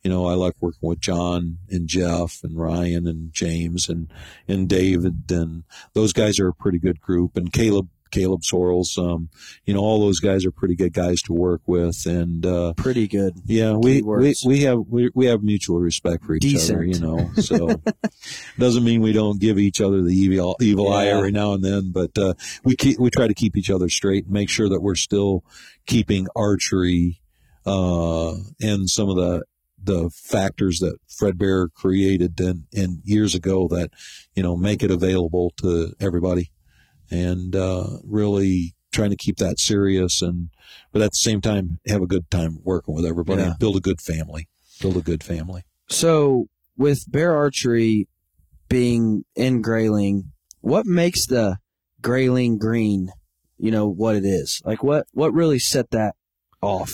you 0.03 0.09
know, 0.11 0.25
I 0.27 0.33
like 0.33 0.53
working 0.59 0.89
with 0.89 0.99
John 0.99 1.59
and 1.69 1.87
Jeff 1.87 2.41
and 2.43 2.57
Ryan 2.57 3.07
and 3.07 3.31
James 3.31 3.87
and 3.89 4.11
and 4.47 4.67
David, 4.67 5.23
and 5.31 5.63
those 5.93 6.11
guys 6.13 6.39
are 6.39 6.49
a 6.49 6.53
pretty 6.53 6.77
good 6.79 6.99
group. 6.99 7.37
And 7.37 7.53
Caleb, 7.53 7.87
Caleb 8.11 8.41
Sorrells, 8.41 8.97
um, 8.97 9.29
you 9.65 9.73
know, 9.73 9.79
all 9.79 9.99
those 10.01 10.19
guys 10.19 10.45
are 10.45 10.51
pretty 10.51 10.75
good 10.75 10.91
guys 10.93 11.21
to 11.23 11.33
work 11.33 11.61
with, 11.65 12.05
and 12.05 12.45
uh, 12.45 12.73
Pretty 12.73 13.07
good. 13.07 13.33
yeah, 13.45 13.73
we, 13.73 14.01
we 14.01 14.35
we 14.45 14.59
have 14.63 14.79
we, 14.89 15.09
we 15.15 15.25
have 15.27 15.41
mutual 15.41 15.79
respect 15.79 16.25
for 16.25 16.35
each 16.35 16.43
other, 16.69 16.83
you 16.83 16.99
know. 16.99 17.31
So 17.41 17.81
doesn't 18.59 18.83
mean 18.83 19.01
we 19.01 19.13
don't 19.13 19.39
give 19.39 19.57
each 19.57 19.79
other 19.81 20.01
the 20.01 20.13
evil 20.13 20.55
evil 20.61 20.91
eye 20.91 21.07
every 21.07 21.31
now 21.31 21.53
and 21.53 21.63
then, 21.63 21.91
but 21.91 22.17
uh, 22.17 22.33
we 22.65 22.75
keep 22.75 22.99
we 22.99 23.09
try 23.09 23.27
to 23.27 23.33
keep 23.33 23.55
each 23.57 23.69
other 23.69 23.87
straight 23.89 24.25
and 24.25 24.33
make 24.33 24.49
sure 24.49 24.67
that 24.69 24.81
we're 24.81 24.95
still 24.95 25.43
keeping 25.87 26.27
archery 26.35 27.21
uh, 27.65 28.33
and 28.61 28.89
some 28.89 29.09
of 29.09 29.15
the 29.15 29.43
the 29.83 30.09
factors 30.09 30.79
that 30.79 30.97
Fred 31.07 31.37
Bear 31.37 31.67
created 31.67 32.39
and, 32.39 32.63
and 32.73 32.99
years 33.03 33.35
ago 33.35 33.67
that 33.69 33.91
you 34.35 34.43
know 34.43 34.55
make 34.55 34.83
it 34.83 34.91
available 34.91 35.51
to 35.57 35.93
everybody 35.99 36.51
and 37.11 37.55
uh, 37.55 37.87
really 38.03 38.75
trying 38.91 39.09
to 39.09 39.15
keep 39.15 39.37
that 39.37 39.59
serious 39.59 40.21
and 40.21 40.49
but 40.91 41.01
at 41.01 41.11
the 41.11 41.17
same 41.17 41.41
time 41.41 41.79
have 41.87 42.01
a 42.01 42.07
good 42.07 42.29
time 42.29 42.59
working 42.63 42.93
with 42.95 43.05
everybody 43.05 43.41
Yeah. 43.41 43.49
and 43.49 43.59
build 43.59 43.75
a 43.75 43.79
good 43.81 43.99
family 44.01 44.47
build 44.81 44.97
a 44.97 45.01
good 45.01 45.23
family 45.23 45.63
So 45.89 46.47
with 46.77 47.11
bear 47.11 47.35
archery 47.35 48.07
being 48.69 49.23
in 49.35 49.61
Grayling, 49.61 50.31
what 50.61 50.85
makes 50.85 51.27
the 51.27 51.57
Grayling 52.01 52.57
green, 52.57 53.11
you 53.57 53.69
know, 53.71 53.87
what 53.87 54.15
it 54.15 54.25
is? 54.25 54.61
Like 54.65 54.83
what 54.83 55.05
what 55.13 55.33
really 55.33 55.59
set 55.59 55.91
that 55.91 56.15
off? 56.61 56.91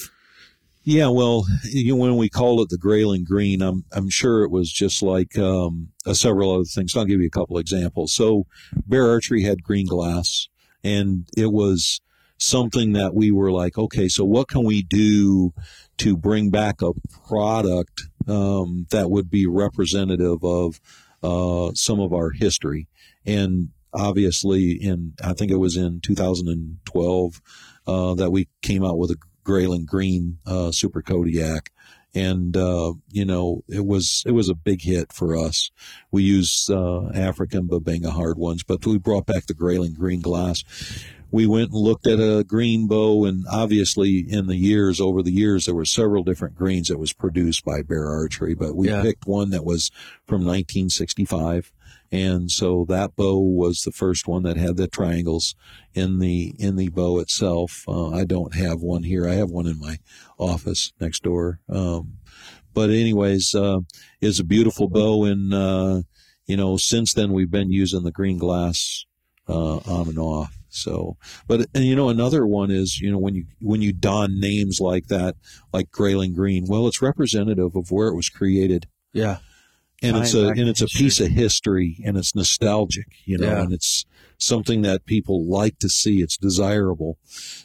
Yeah, 0.92 1.10
well, 1.10 1.46
you 1.66 1.92
know, 1.92 1.98
when 1.98 2.18
we 2.18 2.30
called 2.30 2.62
it 2.62 2.70
the 2.70 2.78
Grayling 2.80 3.24
Green, 3.24 3.62
I'm 3.62 3.86
I'm 3.92 4.10
sure 4.10 4.44
it 4.44 4.50
was 4.50 4.72
just 4.72 5.04
like 5.04 5.38
um, 5.38 5.90
uh, 6.04 6.16
several 6.16 6.52
other 6.52 6.64
things. 6.64 6.98
I'll 6.98 7.06
give 7.06 7.22
you 7.22 7.28
a 7.28 7.30
couple 7.30 7.60
examples. 7.60 8.12
So, 8.12 8.48
Bear 8.88 9.08
Archery 9.08 9.44
had 9.44 9.62
green 9.62 9.86
glass, 9.86 10.48
and 10.84 11.28
it 11.38 11.52
was 11.52 12.02
something 12.40 12.94
that 12.94 13.14
we 13.14 13.30
were 13.30 13.52
like, 13.52 13.78
okay, 13.78 14.08
so 14.08 14.26
what 14.26 14.48
can 14.48 14.64
we 14.64 14.82
do 14.82 15.54
to 16.00 16.18
bring 16.18 16.50
back 16.50 16.82
a 16.82 16.94
product 17.28 18.08
um, 18.28 18.88
that 18.90 19.12
would 19.12 19.30
be 19.30 19.46
representative 19.46 20.44
of 20.44 20.82
uh, 21.22 21.72
some 21.76 22.00
of 22.00 22.14
our 22.14 22.32
history? 22.32 22.88
And 23.28 23.70
obviously, 23.94 24.72
in 24.72 25.14
I 25.24 25.34
think 25.34 25.52
it 25.52 25.58
was 25.58 25.78
in 25.78 26.02
2012 26.02 27.42
uh, 27.86 28.16
that 28.16 28.32
we 28.32 28.48
came 28.64 28.84
out 28.84 28.98
with 28.98 29.12
a 29.12 29.18
Grayling 29.50 29.86
Green 29.86 30.38
uh, 30.46 30.72
Super 30.72 31.02
Kodiak, 31.02 31.72
and 32.14 32.56
uh, 32.56 32.94
you 33.12 33.26
know 33.26 33.64
it 33.68 33.84
was 33.84 34.22
it 34.28 34.32
was 34.34 34.48
a 34.48 34.54
big 34.54 34.84
hit 34.84 35.12
for 35.12 35.36
us. 35.36 35.72
We 36.12 36.22
used 36.22 36.70
uh, 36.70 37.10
African 37.16 37.68
Bubinga 37.68 38.12
hard 38.12 38.38
ones, 38.38 38.62
but 38.62 38.86
we 38.86 39.00
brought 39.00 39.26
back 39.26 39.48
the 39.48 39.56
Grayling 39.56 39.96
Green 39.96 40.22
glass. 40.22 40.64
We 41.32 41.48
went 41.48 41.72
and 41.72 41.80
looked 41.82 42.06
at 42.06 42.20
a 42.20 42.44
green 42.44 42.88
bow, 42.88 43.26
and 43.26 43.44
obviously 43.52 44.20
in 44.20 44.46
the 44.46 44.56
years 44.56 45.02
over 45.02 45.24
the 45.24 45.32
years 45.32 45.66
there 45.66 45.74
were 45.76 45.86
several 45.86 46.24
different 46.24 46.56
greens 46.56 46.90
that 46.90 47.00
was 47.00 47.12
produced 47.14 47.66
by 47.66 47.82
Bear 47.82 48.08
Archery, 48.08 48.54
but 48.54 48.76
we 48.76 48.88
Yeah. 48.90 49.02
picked 49.02 49.26
one 49.28 49.50
that 49.50 49.66
was 49.66 49.90
from 50.28 50.44
1965. 50.46 51.72
And 52.12 52.50
so 52.50 52.86
that 52.90 53.16
bow 53.16 53.38
was 53.38 53.82
the 53.82 53.92
first 53.92 54.28
one 54.28 54.44
that 54.44 54.58
had 54.58 54.78
the 54.78 54.88
triangles 54.88 55.56
in 55.94 56.20
the 56.20 56.56
in 56.58 56.76
the 56.76 56.90
bow 56.90 57.20
itself. 57.20 57.84
Uh, 57.88 58.10
I 58.10 58.26
don't 58.26 58.56
have 58.56 58.82
one 58.82 59.04
here. 59.04 59.28
I 59.28 59.34
have 59.34 59.52
one 59.52 59.68
in 59.68 59.80
my 59.80 60.00
office 60.38 60.92
next 61.00 61.24
door. 61.24 61.60
Um, 61.70 62.18
but 62.74 62.90
anyways, 62.90 63.54
uh, 63.54 63.80
it's 64.22 64.40
a 64.40 64.44
beautiful 64.44 64.88
bow, 64.88 65.26
and 65.26 65.54
uh, 65.54 66.02
you 66.46 66.58
know, 66.58 66.78
since 66.78 67.14
then 67.14 67.32
we've 67.32 67.52
been 67.52 67.72
using 67.72 68.04
the 68.04 68.12
green 68.12 68.38
glass 68.38 69.06
uh, 69.48 69.78
on 69.78 70.08
and 70.08 70.20
off. 70.20 70.56
So, 70.70 71.18
but 71.48 71.68
and 71.74 71.84
you 71.84 71.96
know, 71.96 72.10
another 72.10 72.46
one 72.46 72.72
is 72.72 73.00
you 73.00 73.12
know 73.12 73.18
when 73.18 73.36
you 73.36 73.46
when 73.60 73.82
you 73.82 73.94
don 73.94 74.40
names 74.40 74.80
like 74.80 75.08
that, 75.08 75.36
like 75.74 75.92
Grayling 75.92 76.34
Green. 76.34 76.66
Well, 76.68 76.88
it's 76.88 77.02
representative 77.02 77.76
of 77.76 77.92
where 77.92 78.08
it 78.08 78.16
was 78.16 78.30
created 78.30 78.88
Yeah. 79.14 79.38
And 80.02 80.18
it's 80.18 80.34
a 80.34 80.48
and 80.48 80.70
it's 80.70 80.82
a 80.82 80.88
piece 80.88 81.20
of 81.20 81.28
history 81.28 81.98
and 82.06 82.18
it's 82.18 82.34
nostalgic 82.36 83.08
you 83.26 83.38
know 83.38 83.48
Yeah. 83.48 83.62
and 83.64 83.74
it's 83.74 84.06
something 84.42 84.82
that 84.84 85.06
people 85.06 85.46
like 85.46 85.78
to 85.80 85.90
see. 85.90 86.22
It's 86.22 86.38
desirable. 86.38 87.18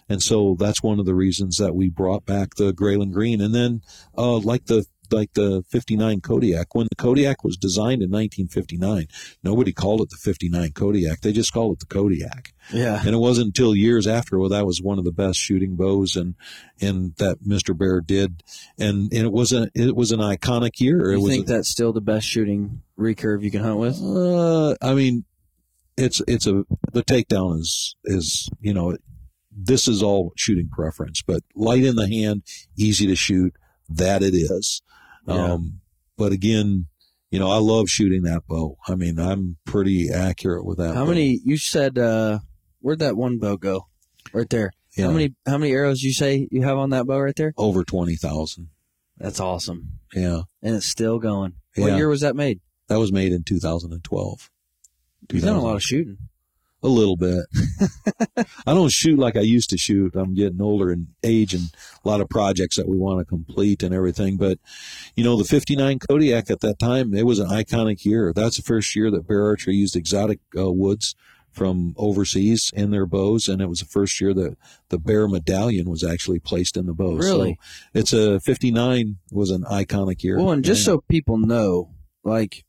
And 0.09 0.20
so 0.20 0.57
that's 0.59 0.82
one 0.82 0.99
of 0.99 1.07
the 1.07 1.14
reasons 1.14 1.57
that 1.59 1.72
we 1.74 1.89
brought 1.89 2.26
back 2.26 2.57
the 2.57 2.72
Grayling 2.72 3.12
Green. 3.12 3.41
And 3.41 3.55
then 3.55 3.82
uh 4.18 4.39
like 4.39 4.66
the 4.66 4.85
like 5.14 5.32
the 5.34 5.62
59 5.70 6.20
Kodiak 6.20 6.74
when 6.74 6.86
the 6.90 6.96
Kodiak 6.96 7.42
was 7.44 7.56
designed 7.56 8.02
in 8.02 8.10
1959 8.10 9.06
nobody 9.42 9.72
called 9.72 10.00
it 10.02 10.10
the 10.10 10.16
59 10.16 10.72
Kodiak 10.72 11.20
they 11.20 11.32
just 11.32 11.52
called 11.52 11.72
it 11.74 11.80
the 11.80 11.86
Kodiak 11.94 12.52
Yeah. 12.72 13.00
and 13.04 13.14
it 13.14 13.18
wasn't 13.18 13.46
until 13.46 13.74
years 13.74 14.06
after 14.06 14.38
well 14.38 14.50
that 14.50 14.66
was 14.66 14.82
one 14.82 14.98
of 14.98 15.04
the 15.04 15.12
best 15.12 15.38
shooting 15.38 15.76
bows 15.76 16.16
and 16.16 16.34
and 16.80 17.14
that 17.16 17.42
Mr. 17.42 17.76
Bear 17.76 18.00
did 18.00 18.42
and, 18.78 19.12
and 19.12 19.24
it 19.24 19.32
was 19.32 19.52
a 19.52 19.70
it 19.74 19.96
was 19.96 20.12
an 20.12 20.20
iconic 20.20 20.80
year 20.80 21.12
You 21.14 21.26
think 21.28 21.46
a- 21.48 21.52
that's 21.52 21.68
still 21.68 21.92
the 21.92 22.00
best 22.00 22.26
shooting 22.26 22.82
recurve 22.98 23.42
you 23.42 23.50
can 23.50 23.62
hunt 23.62 23.78
with? 23.78 24.00
uh, 24.02 24.74
I 24.82 24.94
mean, 24.94 25.24
it's 25.96 26.20
it's 26.26 26.46
a 26.46 26.64
the 26.92 27.04
takedown 27.04 27.60
is 27.60 27.94
is 28.04 28.48
you 28.60 28.74
know 28.74 28.96
this 29.56 29.86
is 29.86 30.02
all 30.02 30.32
shooting 30.36 30.68
preference, 30.68 31.22
but 31.22 31.42
light 31.54 31.84
in 31.84 31.94
the 31.94 32.08
hand, 32.08 32.42
easy 32.76 33.06
to 33.06 33.14
shoot. 33.14 33.54
That 33.88 34.22
it 34.22 34.34
is. 34.34 34.82
Yeah. 35.27 35.53
Um, 35.53 35.81
but 36.16 36.33
again, 36.33 36.87
you 37.31 37.39
know, 37.39 37.51
I 37.51 37.57
love 37.59 37.89
shooting 37.89 38.22
that 38.22 38.47
bow. 38.47 38.77
I 38.87 38.95
mean, 38.95 39.18
I'm 39.18 39.57
pretty 39.64 40.11
accurate 40.11 40.64
with 40.64 40.79
that. 40.79 40.95
How 40.95 41.05
bow. 41.05 41.11
many 41.11 41.41
you 41.45 41.57
said 41.57 41.99
uh 41.99 42.39
where'd 42.81 42.99
that 43.01 43.16
one 43.16 43.39
bow 43.39 43.57
go? 43.57 43.87
Right 44.33 44.49
there. 44.51 44.72
Yeah, 44.97 45.07
How 45.07 45.12
many 45.12 45.35
how 45.47 45.59
many 45.59 45.72
arrows 45.72 46.03
you 46.03 46.12
say 46.12 46.47
you 46.51 46.62
have 46.62 46.79
on 46.79 46.91
that 46.91 47.07
bow 47.07 47.18
right 47.18 47.35
there? 47.35 47.53
Over 47.57 47.83
twenty 47.85 48.16
thousand. 48.16 48.68
That's 49.18 49.41
awesome. 49.41 49.99
Yeah, 50.14 50.43
And 50.62 50.75
it's 50.77 50.87
still 50.87 51.18
going. 51.18 51.55
What 51.77 51.89
Yeah. 51.89 51.97
year 51.97 52.09
was 52.09 52.20
that 52.22 52.37
made? 52.37 52.61
that 52.89 52.99
was 52.99 53.11
made 53.12 53.33
in 53.33 53.43
2012. 53.45 54.51
You've 55.33 55.43
done 55.43 55.57
a 55.57 55.62
lot 55.62 55.77
of 55.77 55.83
shooting. 55.83 56.18
A 56.85 56.89
little 56.89 57.16
bit. 57.16 57.47
I 58.66 58.74
don't 58.74 58.93
shoot 58.93 59.18
like 59.18 59.37
I 59.37 59.41
used 59.41 59.70
to 59.70 59.78
shoot. 59.78 60.14
I'm 60.14 60.35
getting 60.35 60.61
older 60.61 60.93
in 60.93 61.09
age 61.22 61.55
and 61.55 61.70
a 62.05 62.09
lot 62.09 62.20
of 62.20 62.28
projects 62.28 62.76
that 62.76 62.87
we 62.89 62.97
want 62.99 63.20
to 63.20 63.24
complete 63.24 63.82
and 63.82 63.95
everything. 63.95 64.37
But, 64.37 64.59
you 65.16 65.24
know, 65.24 65.37
the 65.37 65.45
59 65.45 65.99
Kodiak 66.01 66.51
at 66.51 66.61
that 66.61 66.78
time, 66.78 67.14
it 67.14 67.24
was 67.24 67.39
an 67.39 67.49
iconic 67.49 68.05
year. 68.05 68.32
That's 68.35 68.57
the 68.59 68.62
first 68.62 68.95
year 68.95 69.11
that 69.11 69.26
Bear 69.26 69.47
Archery 69.47 69.74
used 69.76 69.97
exotic 69.97 70.41
uh, 70.57 70.70
woods 70.70 71.14
from 71.53 71.95
overseas 71.97 72.70
in 72.74 72.91
their 72.91 73.07
bows, 73.07 73.49
and 73.49 73.62
it 73.62 73.68
was 73.68 73.78
the 73.78 73.87
first 73.87 74.20
year 74.20 74.35
that 74.35 74.57
the 74.89 74.99
bear 74.99 75.28
medallion 75.28 75.89
was 75.89 76.03
actually 76.03 76.41
placed 76.41 76.76
in 76.76 76.87
the 76.87 76.93
bow. 76.93 77.14
Really? 77.14 77.57
So 77.95 77.99
it's 78.01 78.12
a 78.12 78.41
59 78.41 79.18
was 79.30 79.51
an 79.51 79.62
iconic 79.62 80.22
year. 80.24 80.37
Well, 80.37 80.51
and 80.51 80.64
just 80.64 80.80
Yeah. 80.80 80.95
so 80.95 81.05
people 81.09 81.39
know, 81.39 81.91
like, 82.24 82.64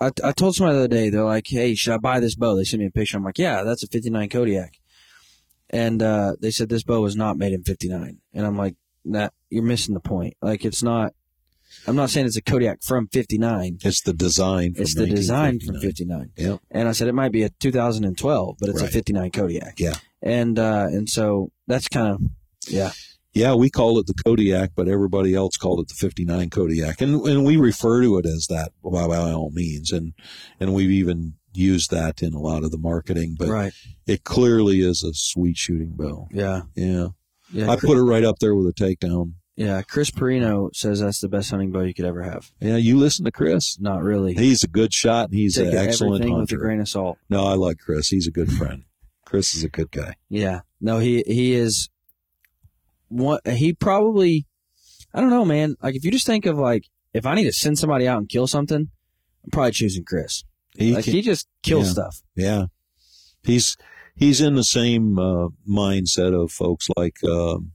I, 0.00 0.10
I 0.22 0.32
told 0.32 0.54
somebody 0.54 0.76
the 0.76 0.84
other 0.84 0.88
day, 0.88 1.10
they're 1.10 1.24
like, 1.24 1.46
hey, 1.48 1.74
should 1.74 1.94
I 1.94 1.98
buy 1.98 2.20
this 2.20 2.34
bow? 2.34 2.54
They 2.54 2.64
sent 2.64 2.80
me 2.80 2.86
a 2.86 2.90
picture. 2.90 3.16
I'm 3.16 3.24
like, 3.24 3.38
yeah, 3.38 3.62
that's 3.62 3.82
a 3.82 3.88
59 3.88 4.28
Kodiak. 4.28 4.78
And 5.70 6.02
uh, 6.02 6.36
they 6.40 6.50
said 6.50 6.68
this 6.68 6.82
bow 6.82 7.00
was 7.00 7.16
not 7.16 7.36
made 7.36 7.52
in 7.52 7.62
59. 7.62 8.18
And 8.32 8.46
I'm 8.46 8.56
like, 8.56 8.76
that 9.06 9.32
you're 9.50 9.62
missing 9.62 9.94
the 9.94 10.00
point. 10.00 10.34
Like, 10.40 10.64
it's 10.64 10.82
not, 10.82 11.14
I'm 11.86 11.96
not 11.96 12.10
saying 12.10 12.26
it's 12.26 12.36
a 12.36 12.42
Kodiak 12.42 12.82
from 12.82 13.08
59. 13.08 13.78
it's 13.82 14.02
the 14.02 14.12
design. 14.12 14.74
From 14.74 14.82
It's 14.82 14.94
the 14.94 15.06
design 15.06 15.60
from 15.60 15.78
59. 15.80 16.30
Yeah. 16.36 16.56
And 16.70 16.88
I 16.88 16.92
said 16.92 17.08
it 17.08 17.14
might 17.14 17.32
be 17.32 17.42
a 17.42 17.50
2012, 17.50 18.56
but 18.58 18.68
it's 18.68 18.82
a 18.82 18.88
59 18.88 19.30
Kodiak. 19.30 19.78
Yeah. 19.78 19.94
And 20.22 20.58
uh, 20.58 20.86
and 20.90 21.08
so 21.08 21.52
that's 21.68 21.86
kind 21.86 22.08
of 22.08 22.20
yeah. 22.66 22.90
Yeah, 23.34 23.54
we 23.54 23.70
call 23.70 23.98
it 23.98 24.06
the 24.06 24.14
Kodiak, 24.14 24.70
but 24.74 24.88
everybody 24.88 25.34
else 25.34 25.56
called 25.56 25.80
it 25.80 25.88
the 25.88 25.94
59 25.94 26.50
Kodiak. 26.50 27.00
And, 27.00 27.20
and 27.26 27.44
we 27.44 27.56
refer 27.56 28.02
to 28.02 28.18
it 28.18 28.26
as 28.26 28.46
that 28.48 28.72
by, 28.82 29.06
by 29.06 29.16
all 29.16 29.50
means. 29.50 29.92
And, 29.92 30.14
and 30.58 30.74
we've 30.74 30.90
even 30.90 31.34
used 31.52 31.90
that 31.90 32.22
in 32.22 32.34
a 32.34 32.40
lot 32.40 32.64
of 32.64 32.70
the 32.70 32.78
marketing, 32.78 33.36
but 33.38 33.48
right. 33.48 33.72
it 34.06 34.24
clearly 34.24 34.80
is 34.80 35.02
a 35.02 35.12
sweet 35.12 35.56
shooting 35.56 35.92
bow. 35.94 36.28
Yeah. 36.32 36.62
Yeah. 36.74 37.08
Yeah. 37.52 37.70
I 37.70 37.76
put 37.76 37.96
it 37.96 38.02
right 38.02 38.24
up 38.24 38.38
there 38.38 38.54
with 38.54 38.66
a 38.66 38.72
takedown. 38.72 39.34
Yeah, 39.56 39.82
Chris 39.82 40.12
Perino 40.12 40.72
says 40.72 41.00
that's 41.00 41.18
the 41.18 41.28
best 41.28 41.50
hunting 41.50 41.72
bow 41.72 41.80
you 41.80 41.92
could 41.92 42.04
ever 42.04 42.22
have. 42.22 42.52
Yeah, 42.60 42.76
you 42.76 42.96
listen 42.96 43.24
to 43.24 43.32
Chris. 43.32 43.76
Not 43.80 44.04
really. 44.04 44.34
He's 44.34 44.62
a 44.62 44.68
good 44.68 44.94
shot 44.94 45.30
and 45.30 45.34
he's 45.34 45.56
Take 45.56 45.72
an 45.72 45.78
excellent 45.78 46.22
everything 46.22 46.38
with 46.38 46.52
a 46.52 46.54
hunter. 46.54 46.56
grain 46.58 46.80
of 46.80 46.88
salt. 46.88 47.18
No, 47.28 47.44
I 47.44 47.54
like 47.54 47.78
Chris. 47.78 48.06
He's 48.06 48.28
a 48.28 48.30
good 48.30 48.52
friend. 48.52 48.84
Chris 49.24 49.56
is 49.56 49.64
a 49.64 49.68
good 49.68 49.90
guy. 49.90 50.14
Yeah. 50.28 50.60
No, 50.80 51.00
he 51.00 51.24
he 51.26 51.54
is. 51.54 51.90
What 53.08 53.46
he 53.46 53.72
probably, 53.72 54.46
I 55.14 55.20
don't 55.20 55.30
know, 55.30 55.44
man. 55.44 55.76
Like 55.82 55.94
if 55.96 56.04
you 56.04 56.10
just 56.10 56.26
think 56.26 56.46
of 56.46 56.58
like 56.58 56.84
if 57.14 57.24
I 57.26 57.34
need 57.34 57.44
to 57.44 57.52
send 57.52 57.78
somebody 57.78 58.06
out 58.06 58.18
and 58.18 58.28
kill 58.28 58.46
something, 58.46 58.88
I'm 59.44 59.50
probably 59.50 59.72
choosing 59.72 60.04
Chris. 60.04 60.44
He 60.76 60.94
like 60.94 61.04
can- 61.04 61.14
he 61.14 61.22
just 61.22 61.48
kills 61.62 61.86
yeah. 61.86 61.92
stuff. 61.92 62.22
Yeah, 62.36 62.64
he's 63.42 63.76
he's 64.14 64.40
in 64.40 64.54
the 64.54 64.64
same 64.64 65.18
uh, 65.18 65.48
mindset 65.68 66.34
of 66.34 66.52
folks 66.52 66.88
like 66.96 67.16
um, 67.24 67.72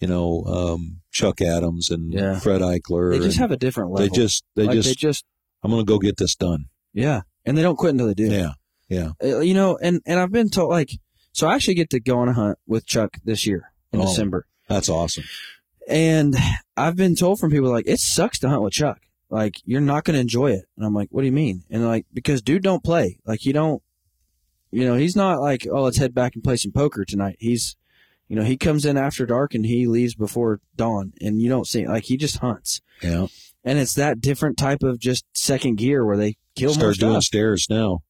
you 0.00 0.08
know 0.08 0.42
um, 0.46 1.00
Chuck 1.10 1.40
Adams 1.40 1.90
and 1.90 2.12
Yeah. 2.12 2.38
Fred 2.40 2.60
Eichler. 2.60 3.12
They 3.12 3.20
just 3.24 3.38
have 3.38 3.50
a 3.52 3.56
different 3.56 3.90
level. 3.92 4.08
they 4.08 4.14
just 4.14 4.44
they 4.56 4.64
like 4.64 4.74
just 4.74 4.88
they 4.88 4.94
just 4.94 5.24
I'm 5.62 5.70
gonna 5.70 5.84
go 5.84 5.98
get 5.98 6.16
this 6.16 6.34
done. 6.34 6.66
yeah, 6.92 7.22
and 7.46 7.56
they 7.56 7.62
don't 7.62 7.76
quit 7.76 7.92
until 7.92 8.08
they 8.08 8.14
do. 8.14 8.28
Yeah, 8.30 8.52
yeah. 8.88 9.10
Uh, 9.22 9.38
you 9.40 9.54
know, 9.54 9.78
and 9.80 10.00
and 10.06 10.18
I've 10.18 10.32
been 10.32 10.48
told 10.50 10.70
like 10.70 10.90
so 11.32 11.46
I 11.46 11.54
actually 11.54 11.74
get 11.74 11.90
to 11.90 12.00
go 12.00 12.18
on 12.18 12.28
a 12.28 12.34
hunt 12.34 12.58
with 12.66 12.84
Chuck 12.84 13.16
this 13.24 13.46
year 13.46 13.72
in 13.92 14.00
Oh. 14.00 14.04
December. 14.06 14.46
That's 14.72 14.88
awesome. 14.88 15.24
And 15.88 16.34
I've 16.76 16.96
been 16.96 17.14
told 17.16 17.38
from 17.40 17.50
people 17.50 17.70
like 17.70 17.86
it 17.86 17.98
sucks 17.98 18.38
to 18.40 18.48
hunt 18.48 18.62
with 18.62 18.72
Chuck. 18.72 19.00
Like 19.30 19.56
you're 19.64 19.80
not 19.80 20.04
going 20.04 20.14
to 20.14 20.20
enjoy 20.20 20.52
it. 20.52 20.64
And 20.76 20.86
I'm 20.86 20.94
like, 20.94 21.08
what 21.10 21.22
do 21.22 21.26
you 21.26 21.32
mean? 21.32 21.64
And 21.70 21.86
like 21.86 22.06
because 22.12 22.42
dude 22.42 22.62
don't 22.62 22.84
play. 22.84 23.18
Like 23.26 23.44
you 23.44 23.52
don't. 23.52 23.82
You 24.70 24.86
know, 24.86 24.94
he's 24.94 25.16
not 25.16 25.40
like 25.40 25.66
oh 25.70 25.82
let's 25.82 25.98
head 25.98 26.14
back 26.14 26.34
and 26.34 26.42
play 26.42 26.56
some 26.56 26.72
poker 26.72 27.04
tonight. 27.04 27.36
He's, 27.38 27.76
you 28.28 28.36
know, 28.36 28.44
he 28.44 28.56
comes 28.56 28.86
in 28.86 28.96
after 28.96 29.26
dark 29.26 29.54
and 29.54 29.66
he 29.66 29.86
leaves 29.86 30.14
before 30.14 30.60
dawn, 30.76 31.12
and 31.20 31.42
you 31.42 31.50
don't 31.50 31.66
see 31.66 31.86
like 31.86 32.04
he 32.04 32.16
just 32.16 32.38
hunts. 32.38 32.80
Yeah, 33.02 33.26
And 33.64 33.78
it's 33.78 33.94
that 33.94 34.20
different 34.22 34.56
type 34.56 34.82
of 34.82 34.98
just 34.98 35.24
second 35.34 35.76
gear 35.76 36.06
where 36.06 36.16
they 36.16 36.36
kill 36.56 36.70
more 36.70 36.94
start 36.94 36.96
doing 36.98 37.12
stuff. 37.14 37.24
stairs 37.24 37.66
now. 37.68 38.02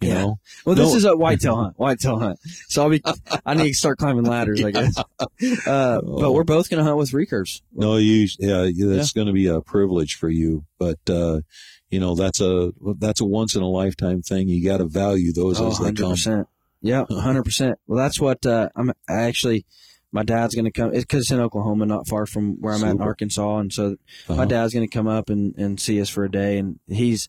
You 0.00 0.08
Yeah. 0.08 0.14
know, 0.14 0.38
Well, 0.64 0.74
this 0.76 0.90
No. 0.92 0.96
is 0.96 1.04
a 1.04 1.16
whitetail 1.16 1.56
hunt. 1.56 1.74
Whitetail 1.78 2.18
hunt. 2.20 2.38
So 2.68 2.82
I'll 2.84 2.90
be. 2.90 3.02
I 3.44 3.54
need 3.54 3.68
to 3.70 3.74
start 3.74 3.98
climbing 3.98 4.24
ladders. 4.24 4.62
I 4.62 4.70
guess. 4.70 4.96
Uh, 5.66 6.00
but 6.02 6.32
we're 6.32 6.44
both 6.44 6.70
gonna 6.70 6.84
hunt 6.84 6.96
with 6.96 7.10
recurves. 7.10 7.62
no, 7.74 7.96
you 7.96 8.28
yeah, 8.38 8.68
that's 8.76 9.12
going 9.12 9.26
to 9.26 9.32
be 9.32 9.46
a 9.46 9.60
privilege 9.60 10.14
for 10.14 10.28
you. 10.28 10.64
But 10.78 10.98
uh, 11.10 11.40
you 11.90 11.98
know, 12.00 12.14
that's 12.14 12.40
a 12.40 12.72
that's 12.98 13.20
a 13.20 13.24
once 13.24 13.54
in 13.56 13.62
a 13.62 13.68
lifetime 13.68 14.22
thing. 14.22 14.48
You 14.48 14.64
got 14.64 14.76
to 14.78 14.84
value 14.86 15.32
those 15.32 15.60
Oh, 15.60 15.68
as 15.68 15.78
they 15.78 15.92
come. 15.92 16.12
100%. 16.12 16.46
Yeah, 16.80 17.04
hundred 17.10 17.42
percent. 17.44 17.78
Well, 17.88 17.98
that's 17.98 18.20
what 18.20 18.44
uh, 18.46 18.68
I'm 18.76 18.90
I 19.08 19.22
actually. 19.22 19.66
My 20.10 20.22
dad's 20.22 20.54
gonna 20.54 20.70
come 20.72 20.90
because 20.90 21.22
it's 21.22 21.30
in 21.30 21.38
Oklahoma, 21.40 21.84
not 21.84 22.08
far 22.08 22.24
from 22.24 22.60
where 22.62 22.72
I'm 22.72 22.82
at 22.84 22.92
in 22.92 23.02
Arkansas, 23.02 23.58
and 23.58 23.70
so 23.72 23.96
my 24.28 24.34
Uh-huh. 24.36 24.44
dad's 24.46 24.72
gonna 24.72 24.88
come 24.88 25.06
up 25.06 25.28
and, 25.28 25.54
and 25.58 25.78
see 25.78 26.00
us 26.00 26.08
for 26.08 26.24
a 26.24 26.30
day, 26.30 26.56
and 26.56 26.78
he's 26.86 27.28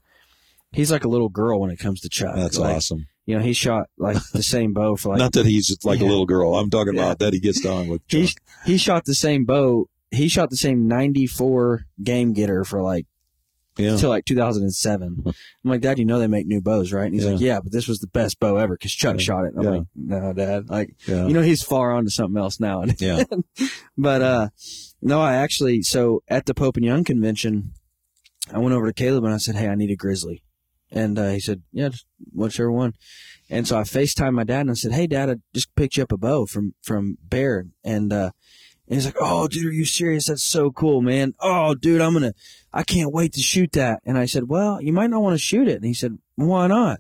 he's 0.72 0.92
like 0.92 1.04
a 1.04 1.08
little 1.10 1.30
girl 1.30 1.60
when 1.60 1.72
it 1.72 1.78
comes 1.80 2.02
to 2.02 2.10
Chuck. 2.10 2.36
That's 2.36 2.58
Like, 2.58 2.76
awesome. 2.78 3.08
You 3.26 3.38
know, 3.38 3.44
he 3.44 3.54
shot 3.54 3.88
like 3.98 4.18
the 4.34 4.42
same 4.44 4.74
bow 4.74 4.96
for 4.96 5.10
like 5.10 5.20
Not 5.20 5.34
that 5.34 5.46
he's 5.46 5.78
like 5.84 6.00
Yeah. 6.00 6.08
a 6.08 6.10
little 6.10 6.26
girl. 6.26 6.56
I'm 6.56 6.70
talking 6.70 6.96
Yeah. 6.96 7.04
about 7.04 7.20
that 7.20 7.34
he 7.34 7.40
gets 7.40 7.62
down 7.62 7.88
with. 7.88 8.02
he 8.08 8.28
Chuck. 8.28 8.38
he 8.66 8.78
shot 8.78 9.06
the 9.06 9.14
same 9.16 9.46
bow. 9.46 9.88
He 10.12 10.28
shot 10.28 10.50
the 10.50 10.58
same 10.58 10.88
'94 10.88 11.86
game 12.04 12.34
getter 12.34 12.64
for 12.64 12.82
like 12.82 13.06
Yeah. 13.78 13.92
until 13.92 14.10
like 14.10 14.26
2007. 14.26 15.24
I'm 15.26 15.34
like, 15.64 15.82
Dad, 15.82 16.00
you 16.00 16.06
know 16.06 16.18
they 16.18 16.26
make 16.28 16.48
new 16.48 16.60
bows, 16.62 16.92
right? 16.92 17.06
And 17.06 17.14
he's 17.14 17.24
Yeah. 17.24 17.32
like, 17.32 17.40
Yeah, 17.40 17.60
but 17.62 17.72
this 17.72 17.88
was 17.88 18.00
the 18.00 18.08
best 18.08 18.40
bow 18.40 18.58
ever 18.58 18.74
because 18.74 18.92
Chuck 18.94 19.18
Yeah. 19.18 19.22
shot 19.24 19.46
it. 19.46 19.54
And 19.54 19.60
I'm 19.60 19.64
Yeah. 19.74 19.80
like, 19.80 19.88
No, 19.96 20.34
Dad. 20.34 20.70
Like, 20.70 20.96
you 21.08 21.30
know, 21.34 21.42
he's 21.44 21.62
far 21.62 21.92
on 21.92 22.06
to 22.06 22.10
something 22.10 22.42
else 22.42 22.60
now. 22.60 22.84
yeah. 22.98 23.24
but 23.98 24.22
uh, 24.24 24.50
no, 25.04 25.22
I 25.22 25.36
actually 25.36 25.84
so 25.84 26.24
at 26.28 26.48
the 26.48 26.56
Pope 26.56 26.78
and 26.78 26.86
Young 26.86 27.04
convention, 27.04 27.74
I 28.52 28.58
went 28.58 28.74
over 28.74 28.88
to 28.88 28.94
Caleb 28.94 29.24
and 29.26 29.34
I 29.34 29.38
said, 29.38 29.56
Hey, 29.56 29.68
I 29.68 29.76
need 29.76 29.92
a 29.92 29.96
grizzly, 29.96 30.42
and 30.92 31.18
uh, 31.20 31.30
he 31.30 31.40
said, 31.40 31.62
Yeah, 31.72 31.90
just 31.90 32.06
whichever 32.34 32.72
one. 32.72 32.94
And 33.50 33.68
so 33.68 33.78
I 33.78 33.82
FaceTimed 33.82 34.34
my 34.34 34.44
dad 34.44 34.62
and 34.62 34.72
I 34.72 34.74
said, 34.76 34.92
Hey, 34.92 35.08
Dad, 35.08 35.30
I 35.30 35.36
just 35.54 35.74
picked 35.76 35.98
you 35.98 36.04
up 36.04 36.12
a 36.12 36.18
bow 36.18 36.46
from 36.46 36.74
from 36.84 37.18
Bear, 37.24 37.66
and 37.84 38.14
uh, 38.14 38.32
and 38.88 38.96
he's 38.96 39.06
like, 39.06 39.18
"Oh, 39.20 39.48
dude, 39.48 39.68
are 39.68 39.72
you 39.72 39.86
serious? 39.86 40.28
That's 40.28 40.44
so 40.44 40.72
cool, 40.72 41.02
man. 41.02 41.34
Oh, 41.40 41.76
dude, 41.76 42.02
I'm 42.02 42.14
gonna, 42.14 42.34
I 42.74 42.82
can't 42.84 43.14
wait 43.14 43.34
to 43.34 43.40
shoot 43.40 43.72
that." 43.74 44.02
And 44.04 44.18
I 44.18 44.26
said, 44.26 44.50
"Well, 44.50 44.82
you 44.82 44.92
might 44.92 45.12
not 45.12 45.22
want 45.22 45.36
to 45.36 45.44
shoot 45.44 45.68
it." 45.68 45.76
And 45.76 45.86
he 45.86 45.94
said, 45.94 46.18
"Why 46.36 46.66
not?" 46.66 47.00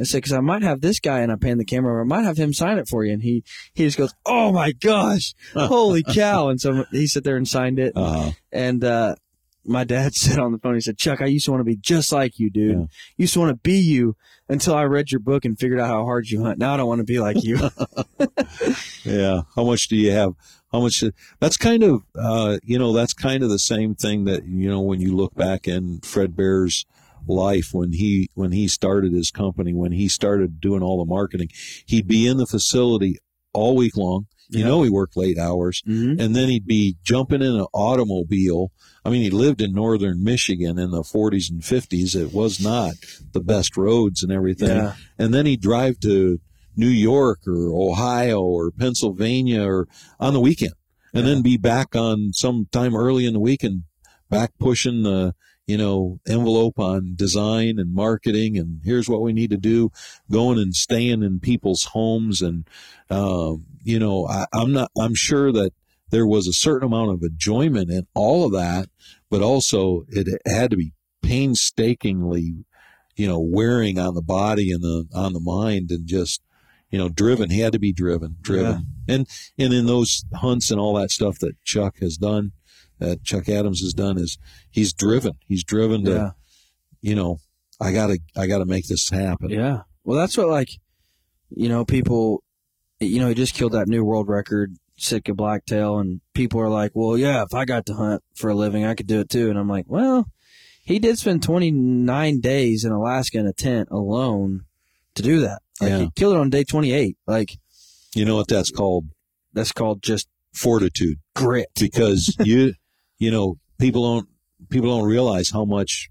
I 0.00 0.04
said, 0.04 0.18
"Because 0.18 0.32
I 0.32 0.38
might 0.40 0.62
have 0.62 0.80
this 0.80 1.00
guy," 1.00 1.20
and 1.20 1.32
I 1.32 1.36
pan 1.36 1.58
the 1.58 1.64
camera, 1.64 1.90
over, 1.92 2.02
I 2.02 2.04
might 2.04 2.24
have 2.24 2.36
him 2.36 2.52
sign 2.52 2.78
it 2.78 2.86
for 2.88 3.04
you. 3.04 3.12
And 3.12 3.22
he 3.22 3.42
he 3.74 3.84
just 3.84 3.98
goes, 3.98 4.14
"Oh 4.24 4.52
my 4.52 4.70
gosh, 4.70 5.34
holy 5.54 6.04
cow!" 6.04 6.48
And 6.50 6.60
so 6.60 6.84
he 6.92 7.08
sat 7.08 7.24
there 7.24 7.36
and 7.36 7.48
signed 7.48 7.80
it. 7.80 7.94
Uh, 7.96 8.30
And 8.52 8.84
uh, 8.84 9.16
my 9.64 9.84
dad 9.84 10.14
said 10.14 10.38
on 10.38 10.52
the 10.52 10.58
phone, 10.58 10.74
he 10.74 10.80
said, 10.80 10.98
"Chuck, 10.98 11.20
I 11.20 11.26
used 11.26 11.44
to 11.46 11.50
want 11.50 11.60
to 11.60 11.64
be 11.64 11.76
just 11.76 12.12
like 12.12 12.38
you, 12.38 12.50
dude. 12.50 12.78
Yeah. 12.78 12.86
Used 13.16 13.34
to 13.34 13.40
want 13.40 13.50
to 13.50 13.60
be 13.62 13.78
you 13.78 14.16
until 14.48 14.74
I 14.74 14.84
read 14.84 15.10
your 15.10 15.20
book 15.20 15.44
and 15.44 15.58
figured 15.58 15.80
out 15.80 15.88
how 15.88 16.04
hard 16.04 16.28
you 16.28 16.42
hunt. 16.42 16.58
Now 16.58 16.74
I 16.74 16.76
don't 16.76 16.88
want 16.88 17.00
to 17.00 17.04
be 17.04 17.18
like 17.18 17.42
you." 17.42 17.58
yeah. 19.04 19.42
How 19.54 19.64
much 19.64 19.88
do 19.88 19.96
you 19.96 20.12
have? 20.12 20.34
How 20.72 20.80
much? 20.80 21.02
That's 21.40 21.56
kind 21.56 21.82
of, 21.82 22.02
uh, 22.18 22.58
you 22.62 22.78
know, 22.78 22.92
that's 22.92 23.12
kind 23.12 23.42
of 23.42 23.50
the 23.50 23.58
same 23.58 23.94
thing 23.94 24.24
that 24.24 24.44
you 24.44 24.68
know 24.68 24.80
when 24.80 25.00
you 25.00 25.14
look 25.16 25.34
back 25.34 25.68
in 25.68 26.00
Fred 26.00 26.36
Bear's 26.36 26.84
life 27.26 27.72
when 27.72 27.92
he 27.92 28.28
when 28.34 28.52
he 28.52 28.68
started 28.68 29.12
his 29.12 29.30
company 29.30 29.72
when 29.72 29.92
he 29.92 30.08
started 30.08 30.60
doing 30.60 30.82
all 30.82 31.02
the 31.02 31.08
marketing 31.08 31.48
he'd 31.86 32.06
be 32.06 32.26
in 32.26 32.36
the 32.36 32.44
facility 32.44 33.16
all 33.54 33.74
week 33.76 33.96
long 33.96 34.26
you 34.50 34.58
Yeah. 34.60 34.66
know 34.66 34.82
he 34.82 34.90
worked 34.90 35.16
late 35.16 35.38
hours 35.38 35.82
hmm 35.86 36.16
and 36.20 36.36
then 36.36 36.48
he'd 36.50 36.66
be 36.66 36.96
jumping 37.02 37.40
in 37.40 37.54
an 37.54 37.66
automobile. 37.72 38.70
I 39.06 39.10
mean, 39.10 39.22
he 39.22 39.30
lived 39.30 39.60
in 39.62 39.72
northern 39.72 40.22
Michigan 40.22 40.78
in 40.78 40.90
the 40.90 41.02
40s 41.02 41.50
and 41.50 41.62
50s. 41.62 42.14
It 42.14 42.32
was 42.32 42.60
not 42.60 42.94
the 43.32 43.40
best 43.40 43.76
roads 43.76 44.22
and 44.22 44.30
everything. 44.32 44.68
Yeah. 44.68 44.94
And 45.18 45.32
then 45.34 45.44
he'd 45.46 45.60
drive 45.62 45.98
to 46.00 46.40
New 46.76 46.88
York 46.88 47.40
or 47.46 47.72
Ohio 47.72 48.40
or 48.42 48.70
Pennsylvania 48.70 49.62
or 49.64 49.88
on 50.20 50.32
the 50.34 50.40
weekend, 50.40 50.72
and 51.12 51.26
Yeah. 51.26 51.34
then 51.34 51.42
be 51.42 51.56
back 51.56 51.94
on 51.96 52.32
sometime 52.34 52.94
early 52.96 53.26
in 53.26 53.32
the 53.34 53.40
week 53.40 53.62
and 53.62 53.82
back 54.30 54.52
pushing 54.58 55.02
the 55.04 55.34
you 55.66 55.78
know 55.78 56.20
envelope 56.28 56.78
on 56.78 57.14
design 57.16 57.78
and 57.78 57.94
marketing 57.94 58.58
and 58.58 58.80
here's 58.84 59.08
what 59.08 59.22
we 59.22 59.32
need 59.32 59.50
to 59.50 59.56
do 59.56 59.90
going 60.30 60.58
and 60.58 60.74
staying 60.74 61.22
in 61.22 61.40
people's 61.40 61.84
homes. 61.84 62.42
And 62.42 62.68
um, 63.10 63.64
you 63.84 63.98
know 63.98 64.26
I, 64.26 64.46
i'm 64.52 64.72
not 64.72 64.90
i'm 64.98 65.14
sure 65.14 65.52
that 65.52 65.72
there 66.10 66.26
was 66.26 66.46
a 66.46 66.52
certain 66.52 66.86
amount 66.86 67.12
of 67.12 67.22
enjoyment 67.22 67.90
in 67.90 68.06
all 68.14 68.46
of 68.46 68.52
that 68.52 68.88
but 69.30 69.42
also 69.42 70.04
it 70.08 70.40
had 70.46 70.70
to 70.70 70.76
be 70.76 70.92
painstakingly 71.22 72.64
you 73.16 73.28
know 73.28 73.38
wearing 73.38 73.98
on 73.98 74.14
the 74.14 74.22
body 74.22 74.72
and 74.72 74.82
the 74.82 75.06
on 75.14 75.32
the 75.32 75.40
mind 75.40 75.90
and 75.90 76.06
just 76.06 76.40
you 76.90 76.98
know 76.98 77.08
driven. 77.08 77.50
He 77.50 77.60
had 77.60 77.72
to 77.72 77.78
be 77.78 77.92
driven 77.92 78.36
driven. 78.40 78.86
And 79.08 79.28
and 79.58 79.74
in 79.74 79.86
those 79.86 80.24
hunts 80.34 80.70
and 80.70 80.80
all 80.80 80.94
that 80.94 81.10
stuff 81.10 81.38
that 81.40 81.60
chuck 81.64 81.98
has 82.00 82.16
done 82.16 82.52
that 83.04 83.22
chuck 83.24 83.48
adams 83.48 83.80
has 83.80 83.92
done 83.92 84.16
is 84.18 84.38
he's 84.70 84.92
driven 84.92 85.32
he's 85.46 85.64
driven 85.64 86.04
to 86.04 86.10
Yeah. 86.10 86.30
you 87.00 87.14
know 87.14 87.38
i 87.80 87.92
gotta 87.92 88.18
i 88.36 88.46
gotta 88.46 88.64
make 88.66 88.86
this 88.88 89.08
happen 89.10 89.50
Yeah. 89.50 89.82
Well, 90.06 90.18
that's 90.18 90.36
what 90.36 90.48
like, 90.48 90.68
you 91.48 91.68
know, 91.70 91.84
people, 91.86 92.42
you 93.00 93.20
know, 93.20 93.28
he 93.28 93.34
just 93.34 93.54
killed 93.54 93.72
that 93.72 93.88
new 93.88 94.04
world 94.04 94.28
record, 94.28 94.76
Sitka 94.98 95.32
Blacktail, 95.32 95.98
and 95.98 96.20
people 96.34 96.60
are 96.60 96.68
like, 96.68 96.90
well, 96.94 97.16
yeah, 97.16 97.42
if 97.42 97.54
I 97.54 97.64
got 97.64 97.86
to 97.86 97.94
hunt 97.94 98.22
for 98.34 98.50
a 98.50 98.54
living, 98.54 98.84
I 98.84 98.94
could 98.94 99.06
do 99.06 99.20
it 99.20 99.30
too. 99.30 99.48
And 99.48 99.58
I'm 99.58 99.66
like, 99.68 99.86
well, 99.88 100.26
he 100.84 100.98
did 100.98 101.18
spend 101.18 101.42
29 101.42 102.40
days 102.40 102.84
in 102.84 102.92
Alaska 102.92 103.38
in 103.38 103.46
a 103.46 103.54
tent 103.54 103.88
alone 103.90 104.64
to 105.14 105.22
do 105.22 105.40
that. 105.40 105.62
Like 105.80 105.88
Yeah. 105.90 105.98
he 106.00 106.10
killed 106.14 106.34
it 106.36 106.40
on 106.40 106.50
day 106.50 106.64
28. 106.64 107.16
Like 107.26 107.56
You 108.14 108.26
know 108.26 108.36
what 108.36 108.48
that's 108.48 108.70
called? 108.70 109.06
that's 109.54 109.72
called 109.72 110.02
just 110.02 110.28
Fortitude. 110.52 111.18
grit. 111.34 111.68
because 111.80 112.36
you 112.44 112.74
you 113.18 113.30
know 113.30 113.56
people 113.78 114.02
don't 114.14 114.28
people 114.70 114.96
don't 114.96 115.08
realize 115.08 115.50
how 115.50 115.64
much 115.64 116.10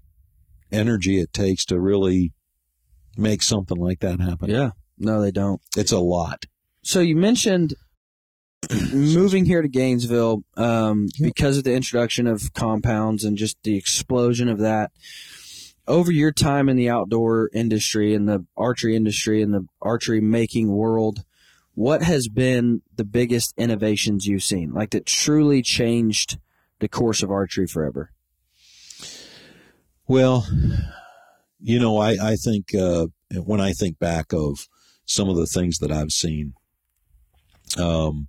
energy 0.72 1.20
it 1.20 1.32
takes 1.32 1.64
to 1.66 1.80
really 1.80 2.32
make 3.16 3.42
something 3.42 3.78
like 3.78 4.00
that 4.00 4.20
happen. 4.20 4.50
Yeah. 4.50 4.70
No, 4.98 5.20
they 5.20 5.30
don't. 5.30 5.60
It's 5.76 5.92
a 5.92 5.98
lot. 5.98 6.44
So 6.82 7.00
you 7.00 7.16
mentioned 7.16 7.74
moving 8.92 9.44
here 9.44 9.62
to 9.62 9.68
Gainesville 9.68 10.44
um, 10.56 11.08
because 11.20 11.58
of 11.58 11.64
the 11.64 11.74
introduction 11.74 12.26
of 12.26 12.52
compounds 12.54 13.24
and 13.24 13.36
just 13.36 13.56
the 13.62 13.76
explosion 13.76 14.48
of 14.48 14.58
that. 14.58 14.90
Over 15.86 16.10
your 16.10 16.32
time 16.32 16.68
in 16.70 16.76
the 16.76 16.88
outdoor 16.88 17.50
industry 17.52 18.14
and 18.14 18.26
the 18.26 18.46
archery 18.56 18.96
industry 18.96 19.42
and 19.42 19.52
the 19.52 19.66
archery 19.82 20.20
making 20.20 20.72
world, 20.72 21.24
what 21.74 22.02
has 22.02 22.28
been 22.28 22.80
the 22.96 23.04
biggest 23.04 23.52
innovations 23.58 24.26
you've 24.26 24.42
seen, 24.42 24.72
like 24.72 24.90
that 24.90 25.04
truly 25.04 25.60
changed 25.60 26.38
the 26.84 26.88
course 26.88 27.22
of 27.22 27.30
archery 27.30 27.66
forever? 27.66 28.10
Well, 30.06 30.46
you 31.58 31.80
know, 31.80 31.96
I 31.96 32.32
I 32.32 32.36
think 32.36 32.74
uh, 32.74 33.06
when 33.42 33.58
I 33.58 33.72
think 33.72 33.98
back 33.98 34.34
of 34.34 34.68
some 35.06 35.30
of 35.30 35.36
the 35.36 35.46
things 35.46 35.78
that 35.78 35.90
I've 35.90 36.12
seen, 36.12 36.52
um, 37.78 38.28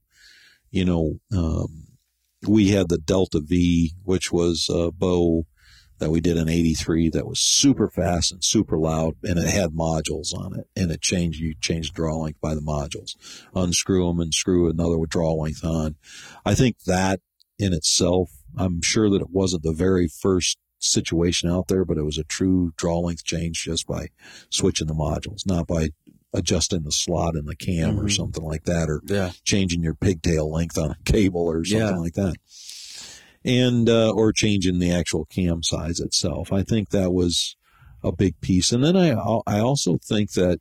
you 0.71 0.85
know, 0.85 1.19
um, 1.35 1.87
we 2.47 2.69
had 2.69 2.87
the 2.87 2.97
Delta 2.97 3.41
V, 3.43 3.91
which 4.03 4.31
was 4.31 4.69
a 4.73 4.89
bow 4.89 5.45
that 5.97 6.11
we 6.11 6.21
did 6.21 6.37
in 6.37 6.47
83 6.47 7.09
that 7.09 7.27
was 7.27 7.39
super 7.39 7.89
fast 7.89 8.31
and 8.31 8.43
super 8.43 8.77
loud 8.77 9.15
and 9.23 9.37
it 9.37 9.49
had 9.49 9.71
modules 9.71 10.33
on 10.33 10.57
it 10.57 10.67
and 10.75 10.91
it 10.91 11.01
changed 11.01 11.39
you 11.39 11.55
changed 11.61 11.93
draw 11.93 12.17
length 12.17 12.41
by 12.41 12.53
the 12.53 12.59
modules 12.59 13.15
unscrew 13.55 14.07
them 14.07 14.19
and 14.19 14.33
screw 14.33 14.69
another 14.69 14.97
with 14.97 15.09
draw 15.09 15.31
length 15.31 15.63
on 15.63 15.95
i 16.45 16.53
think 16.53 16.79
that 16.85 17.21
in 17.57 17.71
itself 17.71 18.34
i'm 18.57 18.81
sure 18.81 19.09
that 19.09 19.21
it 19.21 19.29
wasn't 19.31 19.63
the 19.63 19.73
very 19.73 20.07
first 20.07 20.57
situation 20.79 21.49
out 21.49 21.67
there 21.67 21.85
but 21.85 21.97
it 21.97 22.03
was 22.03 22.17
a 22.17 22.23
true 22.23 22.73
draw 22.77 22.99
length 22.99 23.23
change 23.23 23.63
just 23.63 23.87
by 23.87 24.07
switching 24.49 24.87
the 24.87 24.93
modules 24.93 25.45
not 25.45 25.65
by 25.67 25.89
adjusting 26.33 26.83
the 26.83 26.91
slot 26.91 27.35
in 27.35 27.45
the 27.45 27.55
cam 27.55 27.97
or 27.99 28.03
Mhm. 28.03 28.15
something 28.15 28.43
like 28.43 28.65
that 28.65 28.89
or 28.89 29.01
Yeah. 29.07 29.31
changing 29.45 29.81
your 29.83 29.95
pigtail 29.95 30.51
length 30.51 30.77
on 30.77 30.91
a 30.91 30.97
cable 31.05 31.41
or 31.41 31.63
something 31.63 31.87
Yeah. 31.87 31.97
like 31.97 32.13
that 32.15 32.35
and 33.45 33.87
uh, 33.89 34.09
or 34.11 34.33
changing 34.33 34.79
the 34.79 34.91
actual 34.91 35.23
cam 35.25 35.63
size 35.63 35.99
itself. 35.99 36.51
I 36.51 36.63
think 36.63 36.89
that 36.89 37.13
was 37.13 37.55
a 38.03 38.11
big 38.11 38.39
piece. 38.41 38.71
And 38.71 38.83
then 38.83 38.97
I 38.97 39.11
I 39.47 39.59
also 39.59 39.97
think 40.03 40.33
that 40.33 40.59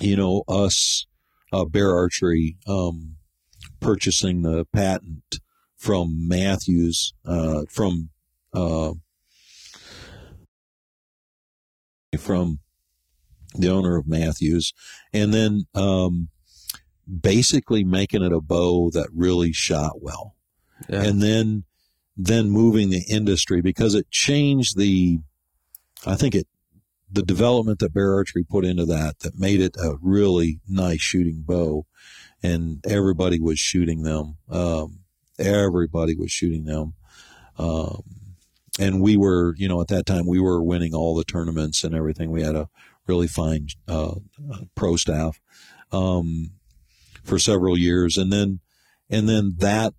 you 0.00 0.16
know 0.16 0.42
us 0.48 1.06
uh, 1.52 1.64
Bear 1.66 1.94
Archery 1.96 2.56
um, 2.66 3.16
purchasing 3.80 4.42
the 4.42 4.64
patent 4.72 5.38
from 5.82 6.28
Mathews 6.28 7.12
uh, 7.26 7.62
from 7.68 8.10
uh, 8.54 8.92
from 12.16 12.60
the 13.56 13.68
owner 13.68 13.96
of 13.96 14.06
Mathews, 14.06 14.72
and 15.12 15.34
then 15.34 15.64
um, 15.74 16.28
basically 17.20 17.82
making 17.82 18.22
it 18.22 18.32
a 18.32 18.40
bow 18.40 18.90
that 18.90 19.08
really 19.12 19.52
shot 19.52 20.00
well 20.00 20.36
Yeah. 20.88 21.02
and 21.02 21.20
then 21.20 21.64
then 22.16 22.48
moving 22.50 22.90
the 22.90 23.02
industry 23.08 23.60
because 23.60 23.96
it 23.96 24.08
changed 24.10 24.76
the 24.78 25.18
I 26.06 26.14
think 26.14 26.36
it 26.36 26.46
the 27.10 27.22
development 27.24 27.80
that 27.80 27.92
Bear 27.92 28.14
Archery 28.14 28.44
put 28.44 28.64
into 28.64 28.86
that 28.86 29.18
that 29.20 29.36
made 29.38 29.60
it 29.60 29.74
a 29.78 29.96
really 30.00 30.60
nice 30.68 31.00
shooting 31.00 31.42
bow 31.44 31.86
and 32.42 32.84
everybody 32.86 33.40
was 33.40 33.58
shooting 33.58 34.02
them 34.02 34.36
um, 34.48 35.00
everybody 35.42 36.14
was 36.14 36.32
shooting 36.32 36.64
them. 36.64 36.94
Um, 37.58 38.02
and 38.80 39.02
we 39.02 39.16
were 39.16 39.54
you 39.58 39.68
know 39.68 39.80
at 39.80 39.88
that 39.88 40.06
time 40.06 40.26
we 40.26 40.40
were 40.40 40.62
winning 40.62 40.94
all 40.94 41.14
the 41.14 41.24
tournaments 41.24 41.84
and 41.84 41.94
everything. 41.94 42.30
We 42.30 42.42
had 42.42 42.56
a 42.56 42.68
really 43.06 43.26
fine 43.26 43.68
uh, 43.88 44.14
pro 44.74 44.96
staff 44.96 45.40
um, 45.90 46.52
for 47.24 47.38
several 47.38 47.78
years. 47.78 48.16
And 48.16 48.32
then 48.32 48.60
and 49.10 49.28
then 49.28 49.54
that 49.58 49.94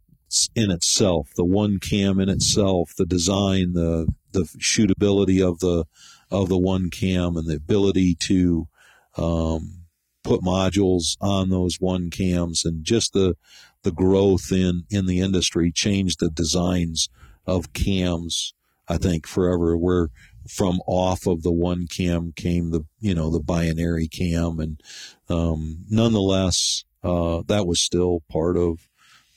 in 0.56 0.72
itself, 0.72 1.30
the 1.36 1.46
one 1.46 1.80
cam 1.80 2.20
in 2.20 2.30
itself, 2.30 2.94
the 2.98 3.06
design, 3.06 3.74
the 3.74 4.08
the 4.32 4.44
shootability 4.58 5.48
of 5.48 5.60
the 5.60 5.86
of 6.32 6.50
the 6.50 6.58
one 6.58 6.90
cam, 6.90 7.38
and 7.38 7.48
the 7.48 7.56
ability 7.56 8.16
to 8.16 8.68
um, 9.16 9.83
put 10.24 10.42
modules 10.42 11.18
on 11.22 11.50
those 11.50 11.78
one 11.80 12.10
cams, 12.10 12.66
and 12.66 12.84
just 12.84 13.14
the 13.14 13.36
the 13.84 13.92
growth 13.92 14.52
in 14.52 14.84
in 14.90 15.06
the 15.06 15.20
industry 15.20 15.72
changed 15.72 16.20
the 16.20 16.30
designs 16.30 17.10
of 17.46 17.74
cams. 17.74 18.54
I 18.88 18.98
think 18.98 19.28
forever, 19.28 19.78
where 19.78 20.10
from 20.48 20.82
off 20.88 21.26
of 21.26 21.44
the 21.44 21.54
one 21.54 21.88
cam 21.88 22.34
came 22.36 22.72
the 22.72 22.86
you 23.00 23.14
know 23.14 23.30
the 23.30 23.40
binary 23.40 24.08
cam, 24.08 24.60
and 24.60 24.82
um, 25.30 25.86
nonetheless, 25.90 26.84
uh, 27.04 27.44
that 27.48 27.66
was 27.66 27.82
still 27.82 28.24
part 28.30 28.58
of 28.58 28.90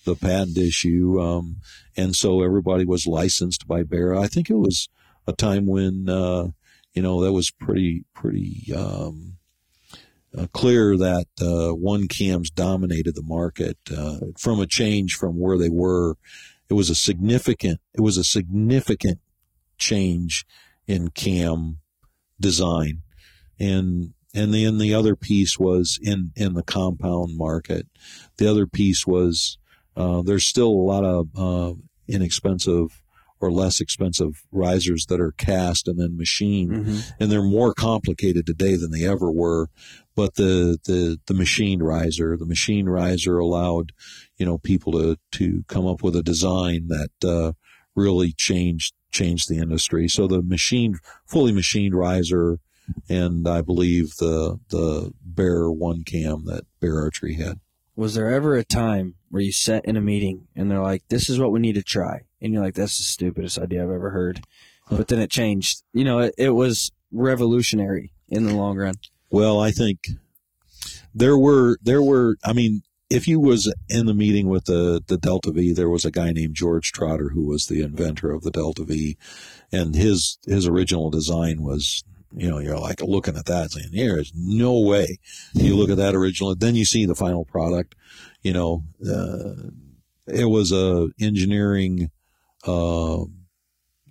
the 0.06 0.14
patent 0.14 0.56
issue. 0.56 1.20
Um, 1.20 1.56
and 1.96 2.16
so 2.16 2.42
everybody 2.42 2.86
was 2.86 3.06
licensed 3.06 3.66
by 3.66 3.82
Bear. 3.82 4.16
I 4.16 4.28
think 4.28 4.48
it 4.48 4.56
was 4.56 4.88
a 5.26 5.32
time 5.32 5.66
when, 5.66 6.08
uh, 6.08 6.48
you 6.94 7.02
know, 7.02 7.22
that 7.22 7.32
was 7.32 7.50
pretty, 7.50 8.04
pretty, 8.14 8.72
um, 8.74 9.35
uh, 10.36 10.46
clear 10.52 10.96
that, 10.96 11.26
uh, 11.40 11.74
one 11.74 12.08
cams 12.08 12.50
dominated 12.50 13.14
the 13.14 13.22
market, 13.22 13.78
uh, 13.96 14.18
from 14.38 14.60
a 14.60 14.66
change 14.66 15.14
from 15.14 15.38
where 15.38 15.58
they 15.58 15.70
were. 15.70 16.16
It 16.68 16.74
was 16.74 16.90
a 16.90 16.94
significant, 16.94 17.80
it 17.94 18.00
was 18.00 18.16
a 18.16 18.24
significant 18.24 19.20
change 19.78 20.44
in 20.86 21.08
cam 21.10 21.78
design. 22.40 23.02
And, 23.58 24.12
and 24.34 24.52
then 24.52 24.78
the 24.78 24.92
other 24.92 25.16
piece 25.16 25.58
was 25.58 25.98
in, 26.02 26.32
in 26.36 26.54
the 26.54 26.62
compound 26.62 27.36
market. 27.36 27.86
The 28.36 28.50
other 28.50 28.66
piece 28.66 29.06
was, 29.06 29.58
uh, 29.96 30.22
there's 30.22 30.44
still 30.44 30.68
a 30.68 30.68
lot 30.68 31.04
of 31.04 31.28
uh, 31.36 31.74
inexpensive 32.08 33.02
or 33.40 33.50
less 33.52 33.80
expensive 33.80 34.44
risers 34.50 35.06
that 35.06 35.20
are 35.20 35.32
cast 35.32 35.86
and 35.88 35.98
then 35.98 36.16
machined, 36.16 36.72
Mhm. 36.72 37.12
and 37.20 37.30
they're 37.30 37.42
more 37.42 37.74
complicated 37.74 38.46
today 38.46 38.76
than 38.76 38.90
they 38.90 39.06
ever 39.06 39.30
were. 39.30 39.68
But 40.14 40.36
the 40.36 40.78
the 40.84 41.18
the 41.26 41.34
machined 41.34 41.82
riser, 41.82 42.36
the 42.36 42.46
machine 42.46 42.86
riser 42.88 43.38
allowed, 43.38 43.92
you 44.38 44.46
know, 44.46 44.56
people 44.58 44.92
to 44.92 45.16
to 45.32 45.64
come 45.68 45.86
up 45.86 46.02
with 46.02 46.16
a 46.16 46.22
design 46.22 46.88
that 46.88 47.10
uh, 47.28 47.52
really 47.94 48.32
changed 48.32 48.94
changed 49.12 49.48
the 49.48 49.58
industry. 49.58 50.08
So 50.08 50.26
the 50.26 50.42
machine, 50.42 50.98
fully 51.26 51.52
machined 51.52 51.94
riser, 51.94 52.58
and 53.08 53.46
I 53.46 53.60
believe 53.60 54.16
the 54.16 54.58
the 54.70 55.12
Bear 55.24 55.70
One 55.70 56.02
Cam 56.04 56.44
that 56.46 56.64
Bear 56.80 56.98
Archery 57.00 57.34
had. 57.34 57.58
Was 57.96 58.14
there 58.14 58.30
ever 58.30 58.54
a 58.56 58.64
time 58.64 59.14
where 59.30 59.42
you 59.42 59.52
sat 59.52 59.84
in 59.86 59.96
a 59.96 60.00
meeting 60.00 60.48
and 60.54 60.70
they're 60.70 60.82
like, 60.82 61.02
"This 61.08 61.28
is 61.30 61.38
what 61.38 61.50
we 61.50 61.60
need 61.60 61.74
to 61.74 61.82
try," 61.82 62.20
and 62.40 62.52
you're 62.52 62.62
like, 62.62 62.74
"That's 62.74 62.98
the 62.98 63.04
stupidest 63.04 63.58
idea 63.58 63.82
I've 63.82 63.90
ever 63.90 64.10
heard," 64.10 64.44
but 64.90 65.08
then 65.08 65.18
it 65.18 65.30
changed. 65.30 65.82
You 65.92 66.04
know, 66.04 66.18
it, 66.18 66.34
it 66.36 66.50
was 66.50 66.92
revolutionary 67.10 68.12
in 68.28 68.44
the 68.44 68.54
long 68.54 68.76
run. 68.76 68.94
Well, 69.30 69.58
I 69.60 69.70
think 69.70 70.08
there 71.14 71.38
were 71.38 71.78
there 71.82 72.02
were. 72.02 72.36
I 72.44 72.52
mean, 72.52 72.82
if 73.08 73.26
you 73.26 73.40
was 73.40 73.72
in 73.88 74.06
the 74.06 74.14
meeting 74.14 74.48
with 74.48 74.66
the 74.66 75.02
the 75.06 75.16
Delta 75.16 75.50
V, 75.50 75.72
there 75.72 75.90
was 75.90 76.04
a 76.04 76.10
guy 76.10 76.32
named 76.32 76.54
George 76.54 76.92
Trotter 76.92 77.30
who 77.30 77.46
was 77.46 77.66
the 77.66 77.82
inventor 77.82 78.30
of 78.30 78.42
the 78.42 78.50
Delta 78.50 78.84
V, 78.84 79.16
and 79.72 79.94
his 79.94 80.38
his 80.46 80.66
original 80.66 81.10
design 81.10 81.62
was. 81.62 82.04
You 82.34 82.50
know, 82.50 82.58
you're 82.58 82.78
like 82.78 83.00
looking 83.02 83.36
at 83.36 83.46
that 83.46 83.70
saying, 83.70 83.90
there 83.92 84.18
is 84.18 84.32
no 84.34 84.80
way. 84.80 85.18
You 85.54 85.76
look 85.76 85.90
at 85.90 85.96
that 85.96 86.14
original, 86.14 86.54
then 86.54 86.74
you 86.74 86.84
see 86.84 87.06
the 87.06 87.14
final 87.14 87.44
product. 87.44 87.94
You 88.42 88.52
know, 88.52 88.84
uh, 89.08 89.70
it 90.26 90.46
was 90.46 90.72
a 90.72 91.08
engineering 91.20 92.10
uh, 92.66 93.24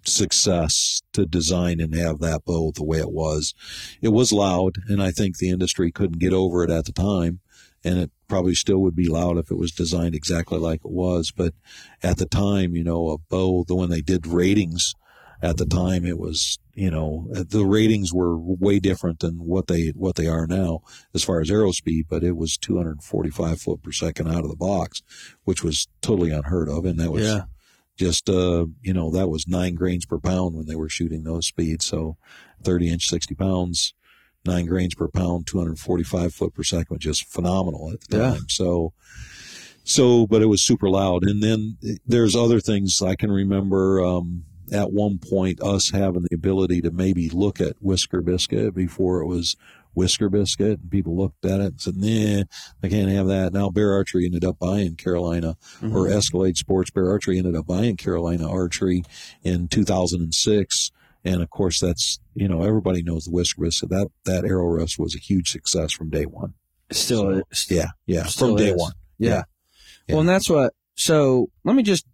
success 0.06 1.02
to 1.14 1.26
design 1.26 1.80
and 1.80 1.94
have 1.96 2.20
that 2.20 2.46
bow 2.46 2.72
the 2.72 2.84
way 2.84 3.00
it 3.00 3.12
was. 3.12 3.54
It 4.02 4.10
was 4.10 4.32
loud, 4.32 4.78
and 4.88 5.02
I 5.02 5.12
think 5.12 5.38
the 5.38 5.50
industry 5.50 5.92
couldn't 5.92 6.20
get 6.20 6.34
over 6.34 6.64
it 6.64 6.70
at 6.70 6.86
the 6.86 6.92
time. 6.92 7.42
And 7.84 8.00
it 8.00 8.12
probably 8.28 8.56
still 8.56 8.80
would 8.80 8.96
be 8.96 9.08
loud 9.08 9.38
if 9.38 9.52
it 9.52 9.58
was 9.60 9.72
designed 9.72 10.16
exactly 10.16 10.58
like 10.58 10.82
it 10.84 10.92
was. 10.92 11.32
But 11.32 11.54
at 12.02 12.18
the 12.18 12.26
time, 12.26 12.76
you 12.76 12.84
know, 12.84 13.10
a 13.10 13.18
bow, 13.18 13.64
the 13.68 13.76
when 13.76 13.92
they 13.92 14.02
did 14.02 14.26
ratings 14.26 14.96
at 15.42 15.58
the 15.58 15.68
time, 15.68 16.04
it 16.04 16.18
was, 16.18 16.58
you 16.76 16.92
know, 16.92 17.28
the 17.32 17.66
ratings 17.66 18.14
were 18.14 18.38
way 18.38 18.80
different 18.80 19.20
than 19.20 19.36
what 19.46 19.68
they 19.68 19.90
what 19.96 20.16
they 20.16 20.28
are 20.28 20.46
now 20.46 20.82
as 21.14 21.24
far 21.24 21.40
as 21.40 21.50
arrow 21.50 21.72
speed. 21.72 22.06
But 22.10 22.24
it 22.24 22.36
was 22.36 22.58
245 22.58 23.62
foot 23.62 23.82
per 23.82 23.92
second 23.92 24.28
out 24.28 24.44
of 24.44 24.50
the 24.50 24.56
box, 24.56 25.02
which 25.46 25.64
was 25.64 25.88
totally 26.02 26.32
unheard 26.32 26.70
of, 26.70 26.86
and 26.86 27.00
that 27.00 27.12
was 27.12 27.24
Yeah. 27.24 27.44
just 27.98 28.30
uh 28.30 28.66
you 28.82 28.94
know 28.94 29.10
that 29.12 29.30
was 29.30 29.48
nine 29.48 29.74
grains 29.76 30.06
per 30.06 30.20
pound 30.20 30.54
when 30.56 30.66
they 30.66 30.76
were 30.76 30.90
shooting 30.90 31.24
those 31.24 31.48
speeds 31.48 31.86
so 31.86 32.18
30 32.62 32.90
inch 32.90 33.08
60 33.08 33.36
pounds 33.36 33.94
nine 34.48 34.68
grains 34.68 34.94
per 34.94 35.08
pound, 35.08 35.48
245 35.48 36.32
foot 36.32 36.54
per 36.54 36.62
second, 36.62 36.88
was 36.92 37.00
just 37.00 37.26
phenomenal 37.26 37.92
at 37.92 38.02
the 38.02 38.18
Yeah. 38.18 38.30
time. 38.34 38.46
So, 38.48 38.94
so, 39.84 40.28
but 40.28 40.44
it 40.44 40.46
was 40.46 40.62
super 40.62 40.88
loud. 40.88 41.24
And 41.24 41.42
then 41.42 41.78
there's 42.06 42.36
other 42.36 42.60
things 42.60 43.02
I 43.02 43.16
can 43.16 43.32
remember. 43.32 44.04
Um, 44.06 44.44
at 44.72 44.92
one 44.92 45.18
point, 45.20 45.62
us 45.62 45.92
having 45.92 46.24
the 46.30 46.36
ability 46.36 46.82
to 46.82 46.92
maybe 46.92 47.30
look 47.30 47.60
at 47.62 47.76
Whisker 47.82 48.22
Biscuit 48.22 48.74
before 48.74 49.22
it 49.22 49.26
was 49.28 49.56
Whisker 49.94 50.28
Biscuit, 50.30 50.80
and 50.82 50.92
people 50.92 51.16
looked 51.16 51.46
at 51.46 51.62
it 51.62 51.66
and 51.66 51.82
said, 51.82 51.96
"Nah, 51.96 52.44
I 52.84 52.90
can't 52.90 53.10
have 53.12 53.28
that." 53.28 53.54
Now, 53.54 53.70
Bear 53.70 53.94
Archery 53.94 54.26
ended 54.26 54.44
up 54.44 54.60
buying 54.60 54.96
Carolina, 54.96 55.56
Mm-hmm. 55.82 55.96
or 55.96 56.10
Escalade 56.10 56.58
Sports 56.58 56.90
Bear 56.92 57.10
Archery 57.10 57.38
ended 57.38 57.56
up 57.56 57.66
buying 57.68 57.96
Carolina 57.96 58.50
Archery 58.50 59.04
in 59.44 59.68
2006. 59.70 60.92
And 61.24 61.42
of 61.42 61.50
course, 61.50 61.80
that's 61.80 62.20
you 62.36 62.48
know 62.48 62.62
everybody 62.64 63.02
knows 63.04 63.26
the 63.26 63.32
Whisker 63.32 63.62
Biscuit. 63.62 63.90
That 63.90 64.10
that 64.26 64.46
arrow 64.46 64.68
rest 64.68 65.00
was 65.00 65.16
a 65.16 65.20
huge 65.20 65.50
success 65.50 65.92
from 65.92 66.10
day 66.10 66.26
one. 66.26 66.54
Still, 66.92 67.22
So, 67.22 67.42
is. 67.52 67.72
Yeah, 67.72 67.88
yeah, 68.06 68.24
Still 68.26 68.50
from 68.50 68.58
day 68.58 68.70
is. 68.72 68.80
one. 68.80 68.92
Yeah. 69.18 69.44
Yeah. 70.08 70.16
Well, 70.16 70.20
and 70.20 70.30
that's 70.30 70.50
what. 70.50 70.74
So 70.96 71.50
let 71.64 71.76
me 71.76 71.84
just 71.84 72.06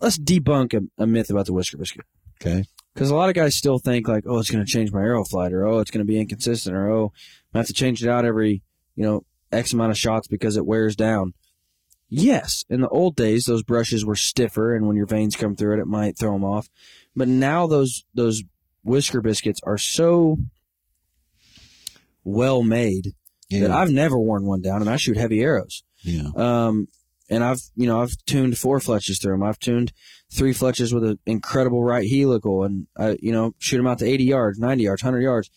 let's 0.00 0.18
debunk 0.18 0.74
a, 0.74 1.02
a 1.02 1.06
myth 1.06 1.30
about 1.30 1.46
the 1.46 1.52
whisker 1.52 1.76
biscuit 1.78 2.04
Okay. 2.40 2.64
because 2.92 3.10
a 3.10 3.14
lot 3.14 3.28
of 3.28 3.34
guys 3.34 3.56
still 3.56 3.78
think 3.78 4.06
like, 4.08 4.24
oh, 4.26 4.38
it's 4.38 4.50
going 4.50 4.64
to 4.64 4.70
change 4.70 4.92
my 4.92 5.00
arrow 5.00 5.24
flight, 5.24 5.52
or 5.52 5.66
oh, 5.66 5.78
it's 5.78 5.90
going 5.90 6.04
to 6.04 6.10
be 6.10 6.18
inconsistent, 6.20 6.74
or 6.76 6.90
oh, 6.90 7.12
I 7.54 7.58
have 7.58 7.66
to 7.68 7.72
change 7.72 8.02
it 8.04 8.08
out 8.10 8.24
every 8.24 8.62
you 8.96 9.04
know 9.04 9.24
X 9.52 9.72
amount 9.72 9.92
of 9.92 9.98
shots 9.98 10.26
because 10.28 10.56
it 10.56 10.66
wears 10.66 10.96
down. 10.96 11.32
Yes, 12.08 12.64
in 12.68 12.80
the 12.80 12.88
old 12.88 13.16
days, 13.16 13.44
those 13.44 13.62
brushes 13.62 14.04
were 14.04 14.14
stiffer, 14.14 14.74
and 14.76 14.86
when 14.86 14.94
your 14.96 15.06
vanes 15.06 15.36
come 15.36 15.56
through 15.56 15.74
it, 15.78 15.80
it 15.80 15.86
might 15.86 16.18
throw 16.18 16.32
them 16.32 16.44
off. 16.44 16.68
But 17.16 17.28
now 17.28 17.66
those 17.66 18.04
those 18.14 18.42
whisker 18.82 19.20
biscuits 19.20 19.60
are 19.64 19.78
so 19.78 20.36
well 22.24 22.62
made 22.62 23.14
that 23.50 23.70
I've 23.70 23.90
never 23.90 24.18
worn 24.18 24.44
one 24.44 24.60
down, 24.60 24.80
and 24.80 24.90
I 24.90 24.96
shoot 24.96 25.16
heavy 25.16 25.40
arrows. 25.42 25.82
yeah. 26.02 26.28
Um, 26.36 26.88
and 27.30 27.42
I've 27.42 27.60
you 27.74 27.86
know 27.86 28.02
I've 28.02 28.16
tuned 28.26 28.58
four 28.58 28.78
fletches 28.78 29.20
through 29.20 29.32
them. 29.32 29.42
I've 29.42 29.58
tuned 29.58 29.92
three 30.32 30.52
fletches 30.52 30.92
with 30.92 31.04
an 31.04 31.18
incredible 31.26 31.82
right 31.82 32.08
helical, 32.08 32.64
and 32.64 32.86
I 32.96 33.16
you 33.20 33.32
know 33.32 33.54
shoot 33.58 33.78
them 33.78 33.86
out 33.86 33.98
to 34.00 34.06
80 34.06 34.24
yards, 34.24 34.58
90 34.58 34.82
yards, 34.82 35.02
100 35.02 35.20
yards, 35.20 35.50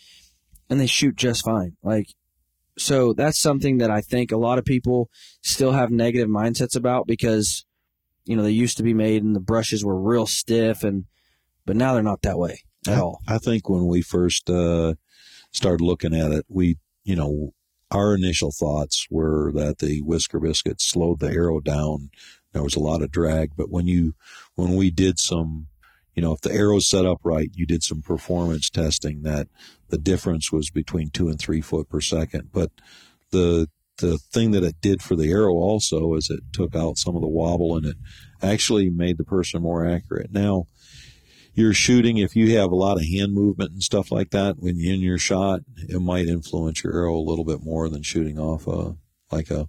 and 0.69 0.79
they 0.79 0.87
shoot 0.87 1.15
just 1.15 1.43
fine. 1.43 1.77
Like 1.83 2.07
so 2.77 3.13
that's 3.13 3.39
something 3.39 3.79
that 3.79 3.89
I 3.89 4.01
think 4.01 4.31
a 4.31 4.37
lot 4.37 4.59
of 4.59 4.65
people 4.65 5.09
still 5.41 5.71
have 5.71 5.91
negative 5.91 6.29
mindsets 6.29 6.75
about 6.75 7.07
because 7.07 7.65
you 8.25 8.35
know 8.35 8.43
they 8.43 8.51
used 8.51 8.77
to 8.77 8.83
be 8.83 8.93
made 8.93 9.23
and 9.23 9.35
the 9.35 9.39
brushes 9.39 9.83
were 9.83 9.99
real 9.99 10.27
stiff 10.27 10.83
and 10.83 11.05
but 11.65 11.75
now 11.75 11.93
they're 11.93 12.01
not 12.01 12.21
that 12.21 12.39
way 12.39 12.61
at 12.87 12.97
I, 12.97 13.01
all. 13.01 13.19
I 13.27 13.37
think 13.37 13.69
when 13.69 13.85
we 13.85 14.01
first 14.01 14.49
uh, 14.49 14.95
started 15.51 15.83
looking 15.83 16.15
at 16.15 16.31
it, 16.31 16.45
we, 16.47 16.77
you 17.03 17.15
know, 17.15 17.53
our 17.91 18.15
initial 18.15 18.51
thoughts 18.51 19.07
were 19.09 19.51
that 19.53 19.79
the 19.79 20.01
whisker 20.01 20.39
biscuit 20.39 20.81
slowed 20.81 21.19
the 21.19 21.31
arrow 21.31 21.59
down. 21.59 22.09
There 22.53 22.63
was 22.63 22.75
a 22.75 22.81
lot 22.81 23.01
of 23.01 23.11
drag, 23.11 23.51
but 23.55 23.69
when 23.69 23.87
you, 23.87 24.13
when 24.55 24.75
we 24.75 24.91
did 24.91 25.19
some, 25.19 25.67
you 26.13 26.21
know, 26.21 26.33
if 26.33 26.41
the 26.41 26.51
arrow's 26.51 26.87
set 26.87 27.05
up 27.05 27.19
right, 27.23 27.49
you 27.53 27.65
did 27.65 27.83
some 27.83 28.01
performance 28.01 28.69
testing 28.69 29.21
that 29.21 29.47
the 29.89 29.97
difference 29.97 30.51
was 30.51 30.69
between 30.69 31.09
two 31.09 31.29
and 31.29 31.39
three 31.39 31.61
foot 31.61 31.89
per 31.89 32.01
second. 32.01 32.49
But 32.51 32.71
the, 33.31 33.69
the 33.97 34.17
thing 34.17 34.51
that 34.51 34.63
it 34.63 34.81
did 34.81 35.01
for 35.01 35.15
the 35.15 35.31
arrow 35.31 35.53
also 35.53 36.15
is 36.15 36.29
it 36.29 36.41
took 36.51 36.75
out 36.75 36.97
some 36.97 37.15
of 37.15 37.21
the 37.21 37.27
wobble 37.27 37.75
and 37.75 37.85
it 37.85 37.97
actually 38.41 38.89
made 38.89 39.17
the 39.17 39.23
person 39.23 39.61
more 39.61 39.85
accurate. 39.85 40.31
Now, 40.31 40.65
you're 41.57 41.73
shooting, 41.73 42.17
if 42.17 42.35
you 42.35 42.57
have 42.57 42.71
a 42.71 42.75
lot 42.75 42.97
of 42.97 43.03
hand 43.03 43.33
movement 43.33 43.71
and 43.71 43.81
stuff 43.81 44.11
like 44.11 44.29
that 44.29 44.59
when 44.59 44.77
you're 44.77 44.93
in 44.93 45.01
your 45.01 45.17
shot, 45.17 45.61
it 45.75 45.99
might 45.99 46.27
influence 46.27 46.83
your 46.83 46.93
arrow 46.93 47.15
a 47.15 47.19
little 47.19 47.45
bit 47.45 47.63
more 47.63 47.89
than 47.89 48.03
shooting 48.03 48.37
off 48.37 48.67
a 48.67 48.95
like 49.31 49.49
a 49.49 49.67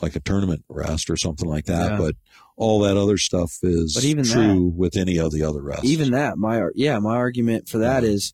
like 0.00 0.16
a 0.16 0.20
tournament 0.20 0.64
rest 0.68 1.10
or 1.10 1.16
something 1.16 1.48
like 1.48 1.66
that. 1.66 1.92
Yeah. 1.92 1.98
But 1.98 2.14
all 2.56 2.80
that 2.80 2.96
other 2.96 3.18
stuff 3.18 3.58
is 3.62 3.94
But 3.94 4.04
even 4.04 4.24
true 4.24 4.72
with 4.74 4.96
any 4.96 5.18
of 5.18 5.32
the 5.32 5.42
other 5.42 5.62
rests. 5.62 5.84
Even 5.84 6.12
that, 6.12 6.38
my 6.38 6.68
yeah, 6.74 6.98
my 6.98 7.14
argument 7.14 7.68
for 7.68 7.78
that 7.78 8.02
is, 8.02 8.32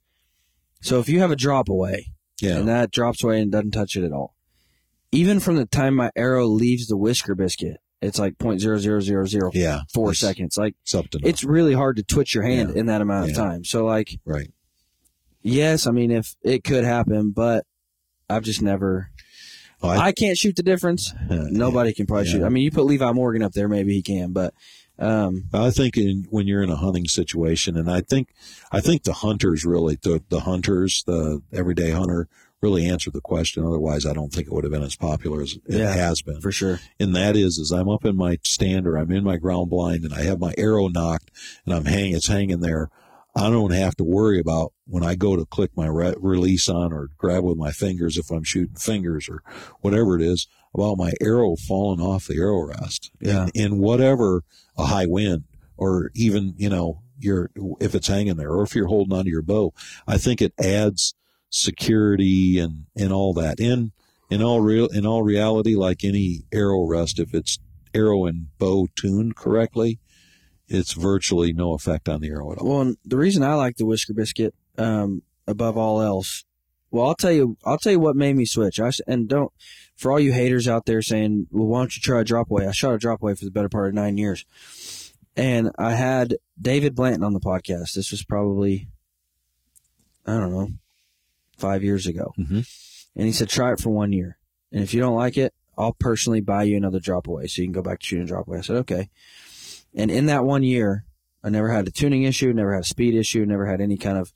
so 0.81 1.01
if 1.01 1.09
you 1.09 1.19
have 1.21 1.31
a 1.31 1.37
drop 1.37 1.69
away, 1.69 2.13
yeah, 2.41 2.57
and 2.59 2.69
that 2.69 2.91
drops 2.91 3.23
away 3.23 3.41
and 3.41 3.51
doesn't 3.51 3.73
touch 3.73 3.97
it 3.97 4.05
at 4.05 4.13
all. 4.13 4.37
Even 5.11 5.41
from 5.41 5.57
the 5.57 5.67
time 5.67 5.95
my 5.95 6.11
arrow 6.17 6.47
leaves 6.47 6.87
the 6.87 6.97
whisker 6.97 7.35
biscuit, 7.35 7.79
it's 8.03 8.19
like 8.19 8.37
point 8.39 8.61
zero 8.61 8.79
zero 8.79 9.01
zero 9.01 9.25
zero 9.27 9.51
yeah, 9.55 9.81
four 9.93 10.13
seconds. 10.13 10.59
Like 10.59 10.75
to 10.87 11.07
it's 11.23 11.45
really 11.45 11.73
hard 11.75 11.97
to 11.97 12.03
twitch 12.03 12.35
your 12.35 12.45
hand 12.45 12.73
Yeah. 12.75 12.81
in 12.81 12.87
that 12.87 13.01
amount 13.01 13.25
of 13.25 13.31
Yeah. 13.31 13.37
time. 13.37 13.65
So 13.65 13.85
like, 13.87 14.19
right. 14.25 14.51
yes, 15.43 15.87
I 15.87 15.91
mean 15.93 16.11
if 16.11 16.35
it 16.43 16.65
could 16.65 16.85
happen, 16.85 17.31
but 17.31 17.65
I've 18.29 18.43
just 18.45 18.63
never. 18.63 19.11
Oh, 19.85 19.89
I, 19.89 20.13
can't 20.13 20.39
shoot 20.39 20.55
the 20.55 20.63
difference. 20.63 21.13
Uh, 21.31 21.47
Nobody 21.51 21.93
can 21.93 22.07
probably 22.07 22.27
Yeah. 22.27 22.33
shoot. 22.33 22.45
I 22.45 22.51
mean, 22.51 22.63
you 22.63 22.71
put 22.71 22.85
Levi 22.87 23.11
Morgan 23.13 23.43
up 23.43 23.53
there, 23.53 23.69
maybe 23.69 23.95
he 23.95 24.03
can, 24.03 24.33
but 24.33 24.55
um, 24.99 25.45
I 25.53 25.71
think 25.71 25.97
in, 25.97 26.27
when 26.31 26.47
you're 26.47 26.63
in 26.63 26.71
a 26.71 26.77
hunting 26.77 27.09
situation, 27.09 27.77
and 27.77 27.91
I 27.91 28.01
think 28.01 28.29
I 28.71 28.81
think 28.81 29.03
the 29.03 29.13
hunters 29.15 29.65
really 29.65 29.99
the 30.01 30.23
the 30.29 30.41
hunters 30.41 31.03
the 31.07 31.43
everyday 31.53 31.91
hunter 31.91 32.29
really 32.63 32.87
answered 32.87 33.13
the 33.13 33.21
question. 33.21 33.65
Otherwise, 33.67 34.07
I 34.07 34.13
don't 34.13 34.33
think 34.33 34.47
it 34.47 34.53
would 34.53 34.65
have 34.65 34.73
been 34.73 34.83
as 34.85 34.97
popular 34.97 35.43
as 35.43 35.55
it 35.55 35.63
Yeah. 35.79 35.93
has 35.93 36.23
been. 36.23 36.41
for 36.41 36.53
sure. 36.53 36.81
and 37.01 37.15
that 37.17 37.37
is 37.37 37.59
is 37.59 37.73
I'm 37.73 37.89
up 37.89 38.05
in 38.05 38.17
my 38.17 38.39
stand 38.45 38.87
or 38.87 38.97
I'm 38.97 39.11
in 39.11 39.25
my 39.25 39.37
ground 39.37 39.69
blind 39.71 40.05
and 40.05 40.15
I 40.15 40.23
have 40.23 40.39
my 40.41 40.55
arrow 40.57 40.89
nocked 40.89 41.31
and 41.67 41.75
I'm 41.75 41.85
hang 41.85 42.13
it's 42.15 42.29
hanging 42.29 42.61
there. 42.61 42.89
I 43.35 43.49
don't 43.51 43.73
have 43.73 43.97
to 43.97 44.05
worry 44.05 44.39
about 44.39 44.73
when 44.87 45.03
I 45.03 45.15
go 45.15 45.37
to 45.37 45.47
click 45.47 45.71
my 45.75 45.87
re- 45.87 46.15
release 46.19 46.69
on 46.69 46.93
or 46.93 47.09
grab 47.17 47.45
with 47.45 47.57
my 47.57 47.73
fingers 47.73 48.17
if 48.19 48.31
I'm 48.31 48.45
shooting 48.45 48.77
fingers 48.77 49.29
or 49.29 49.43
whatever 49.81 50.17
it 50.17 50.23
is 50.23 50.47
about 50.75 50.99
my 50.99 51.13
arrow 51.21 51.57
falling 51.57 52.01
off 52.01 52.27
the 52.27 52.37
arrow 52.39 52.67
rest. 52.67 53.11
Yeah. 53.21 53.49
In, 53.55 53.73
in 53.73 53.79
whatever 53.79 54.43
a 54.77 54.85
high 54.87 55.07
wind 55.07 55.45
or 55.79 56.11
even, 56.15 56.55
you 56.59 56.69
know, 56.69 57.01
you're, 57.19 57.51
if 57.81 57.95
it's 57.95 58.09
hanging 58.09 58.37
there 58.37 58.51
or 58.51 58.63
if 58.65 58.75
you're 58.75 58.87
holding 58.89 59.17
onto 59.17 59.31
your 59.31 59.43
bow, 59.43 59.73
I 60.07 60.19
think 60.19 60.43
it 60.43 60.53
adds 60.59 61.15
security 61.53 62.59
and, 62.59 62.87
and 62.97 63.13
all 63.13 63.33
that. 63.35 63.61
In, 63.61 63.93
in 64.31 64.43
all 64.43 64.61
real, 64.61 64.87
in 64.87 65.07
all 65.07 65.23
reality, 65.23 65.77
like 65.77 66.05
any 66.05 66.45
arrow 66.53 66.85
rest, 66.87 67.21
if 67.21 67.35
it's 67.35 67.59
arrow 67.95 68.25
and 68.25 68.47
bow 68.59 68.89
tuned 68.97 69.37
correctly, 69.37 70.01
it's 70.69 70.95
virtually 70.95 71.53
no 71.53 71.75
effect 71.75 72.09
on 72.09 72.21
the 72.21 72.31
arrow 72.31 72.53
at 72.53 72.59
all. 72.59 72.69
Well, 72.69 72.81
and 72.81 72.97
the 73.05 73.19
reason 73.19 73.43
I 73.43 73.55
like 73.55 73.77
the 73.77 73.87
whisker 73.87 74.15
biscuit 74.15 74.55
um, 74.79 75.23
above 75.47 75.77
all 75.77 76.01
else, 76.01 76.45
well, 76.91 77.09
I'll 77.09 77.15
tell 77.15 77.33
you, 77.33 77.57
I'll 77.65 77.79
tell 77.79 77.93
you 77.93 78.01
what 78.01 78.17
made 78.17 78.37
me 78.37 78.45
switch. 78.47 78.81
I 78.81 78.91
and 79.07 79.29
don't 79.29 79.53
for 79.97 80.13
all 80.13 80.21
you 80.21 80.33
haters 80.33 80.69
out 80.69 80.87
there 80.87 81.03
saying, 81.03 81.47
"Well, 81.51 81.67
why 81.67 81.81
don't 81.81 81.97
you 81.97 82.03
try 82.03 82.21
a 82.21 82.25
drop 82.25 82.51
away?" 82.51 82.67
I 82.67 82.73
shot 82.73 82.95
a 82.95 82.99
drop 82.99 83.23
away 83.23 83.35
for 83.35 83.45
the 83.45 83.51
better 83.51 83.69
part 83.69 83.89
of 83.89 83.95
nine 83.95 84.19
years, 84.19 84.45
and 85.37 85.71
I 85.79 85.93
had 85.93 86.37
David 86.61 86.95
Blanton 86.95 87.25
on 87.25 87.33
the 87.33 87.41
podcast. 87.41 87.95
This 87.95 88.11
was 88.11 88.25
probably, 88.25 88.89
I 90.27 90.39
don't 90.39 90.53
know, 90.53 90.69
five 91.67 91.83
years 91.83 92.07
ago, 92.07 92.33
Mhm. 92.39 92.67
and 93.17 93.27
he 93.27 93.33
said, 93.33 93.49
"Try 93.49 93.73
it 93.73 93.81
for 93.81 93.91
one 93.91 94.13
year, 94.13 94.37
and 94.73 94.83
if 94.83 94.93
you 94.93 95.01
don't 95.01 95.17
like 95.25 95.37
it, 95.39 95.53
I'll 95.79 95.95
personally 96.09 96.41
buy 96.41 96.65
you 96.65 96.77
another 96.77 97.01
drop 97.01 97.27
away 97.29 97.47
so 97.47 97.63
you 97.63 97.69
can 97.69 97.73
go 97.73 97.83
back 97.89 98.01
to 98.01 98.07
shooting 98.07 98.27
drop 98.27 98.47
away." 98.49 98.59
I 98.59 98.63
said, 98.63 98.77
"Okay," 98.85 99.09
and 99.95 100.11
in 100.11 100.27
that 100.27 100.45
one 100.45 100.63
year, 100.63 101.05
I 101.45 101.49
never 101.51 101.71
had 101.71 101.87
a 101.89 101.91
tuning 101.91 102.25
issue, 102.25 102.53
never 102.53 102.75
had 102.75 102.83
a 102.83 102.95
speed 102.95 103.15
issue, 103.15 103.45
never 103.47 103.67
had 103.67 103.81
any 103.81 103.97
kind 103.97 104.19
of. 104.19 104.33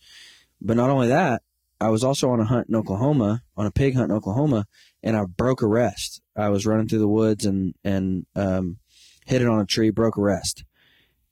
But 0.61 0.77
not 0.77 0.91
only 0.91 1.09
that, 1.09 1.43
I 1.81 1.89
was 1.91 2.03
also 2.03 2.31
on 2.31 2.41
a 2.41 2.45
hunt 2.45 2.68
in 2.68 2.74
Oklahoma, 2.74 3.43
on 3.57 3.66
a 3.66 3.70
pig 3.70 3.95
hunt 3.95 4.11
in 4.11 4.16
Oklahoma, 4.16 4.66
and 5.03 5.16
I 5.16 5.24
broke 5.24 5.61
a 5.62 5.66
rest. 5.66 6.22
I 6.35 6.49
was 6.49 6.64
running 6.66 6.89
through 6.89 7.01
the 7.01 7.09
woods 7.20 7.45
and 7.45 7.74
and 7.85 8.27
um, 8.35 8.79
hit 9.27 9.43
it 9.43 9.49
on 9.49 9.61
a 9.61 9.66
tree, 9.66 9.91
broke 9.91 10.16
a 10.16 10.22
rest. 10.22 10.64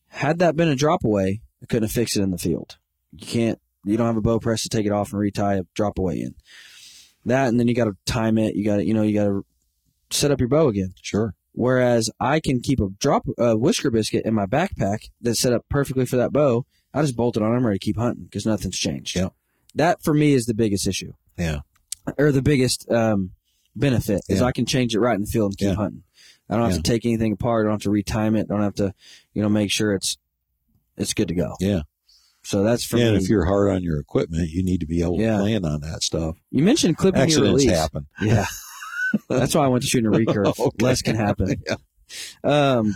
Had 0.09 0.39
that 0.41 0.55
been 0.57 0.69
a 0.69 0.77
drop 0.77 1.03
away, 1.05 1.41
I 1.63 1.67
couldn't 1.67 1.85
have 1.89 1.93
fixed 1.93 2.17
it 2.17 2.23
in 2.23 2.31
the 2.31 2.39
field. 2.39 2.77
You 3.13 3.27
can't. 3.27 3.59
You 3.85 3.97
don't 3.97 4.07
have 4.07 4.16
a 4.16 4.20
bow 4.22 4.39
press 4.39 4.62
to 4.62 4.68
take 4.68 4.87
it 4.87 4.93
off 4.93 5.12
and 5.12 5.20
retie 5.20 5.41
a 5.43 5.62
drop 5.74 5.99
away 5.99 6.20
in. 6.20 6.35
That 7.26 7.49
and 7.49 7.59
then 7.59 7.68
you 7.68 7.74
got 7.74 7.85
to 7.85 7.97
time 8.07 8.39
it. 8.39 8.55
You 8.55 8.64
got 8.64 8.76
to 8.76 8.85
you 8.87 8.95
know 8.95 9.03
you 9.03 9.14
got 9.14 9.24
to 9.26 9.45
set 10.11 10.30
up 10.30 10.41
your 10.41 10.49
bow 10.49 10.68
again. 10.68 10.95
Sure. 11.03 11.35
Whereas 11.53 12.11
I 12.18 12.41
can 12.41 12.61
keep 12.61 12.80
a 12.80 12.89
drop 12.99 13.26
uh, 13.39 13.55
whisker 13.55 13.91
biscuit 13.91 14.24
in 14.26 14.35
my 14.35 14.47
backpack 14.47 15.09
that's 15.20 15.41
set 15.41 15.53
up 15.53 15.64
perfectly 15.68 16.05
for 16.05 16.16
that 16.16 16.32
bow. 16.32 16.66
I 16.93 17.03
just 17.03 17.16
bolt 17.16 17.37
it 17.37 17.43
on. 17.43 17.55
I'm 17.55 17.64
ready 17.64 17.78
to 17.78 17.85
keep 17.85 17.97
hunting 17.97 18.24
because 18.24 18.45
nothing's 18.47 18.76
changed. 18.78 19.14
Yeah. 19.16 19.28
That 19.74 20.03
for 20.03 20.12
me 20.14 20.35
is 20.35 20.47
the 20.47 20.55
biggest 20.55 20.87
issue, 20.87 21.12
Yeah. 21.39 21.61
or 22.18 22.30
the 22.32 22.43
biggest 22.43 22.91
um, 22.91 23.30
benefit 23.76 24.20
is 24.28 24.41
Yeah. 24.41 24.47
I 24.47 24.53
can 24.53 24.66
change 24.66 24.95
it 24.95 25.01
right 25.01 25.14
in 25.14 25.22
the 25.22 25.26
field 25.28 25.53
and 25.53 25.59
keep 25.59 25.68
Yeah. 25.68 25.74
hunting. 25.74 26.03
I 26.49 26.55
don't 26.57 26.64
have 26.64 26.72
Yeah. 26.72 26.76
to 26.78 26.82
take 26.82 27.07
anything 27.07 27.32
apart. 27.32 27.64
I 27.66 27.70
don't 27.70 27.82
have 27.82 27.82
to 27.82 27.91
retime 27.91 28.39
it. 28.39 28.49
Don't 28.49 28.61
have 28.62 28.74
to, 28.74 28.93
you 29.32 29.43
know, 29.43 29.49
make 29.49 29.70
sure 29.70 29.95
it's 29.95 30.16
it's 30.97 31.14
good 31.14 31.28
to 31.28 31.35
go. 31.35 31.55
Yeah. 31.61 31.82
So 32.45 32.63
that's 32.63 32.85
for 32.85 32.97
and 32.99 33.17
me. 33.17 33.23
if 33.23 33.29
you're 33.29 33.45
hard 33.47 33.71
on 33.71 33.83
your 33.83 33.99
equipment, 33.99 34.51
you 34.51 34.63
need 34.63 34.81
to 34.81 34.87
be 34.87 35.01
able 35.03 35.19
Yeah. 35.21 35.39
to 35.39 35.43
plan 35.43 35.65
on 35.65 35.81
that 35.81 36.03
stuff. 36.03 36.37
you 36.51 36.63
mentioned 36.63 36.97
clipping 36.97 37.21
your 37.21 37.27
Accidents 37.27 37.65
release. 37.65 37.79
happen. 37.79 38.07
Yeah. 38.21 38.47
That's 39.29 39.55
why 39.55 39.65
I 39.65 39.69
went 39.69 39.83
to 39.83 39.89
shooting 39.89 40.09
a 40.09 40.11
recurve. 40.19 40.59
Okay. 40.59 40.85
Less 40.85 41.03
can 41.03 41.17
happen. 41.17 41.57
Yeah. 41.67 41.77
Um, 42.45 42.95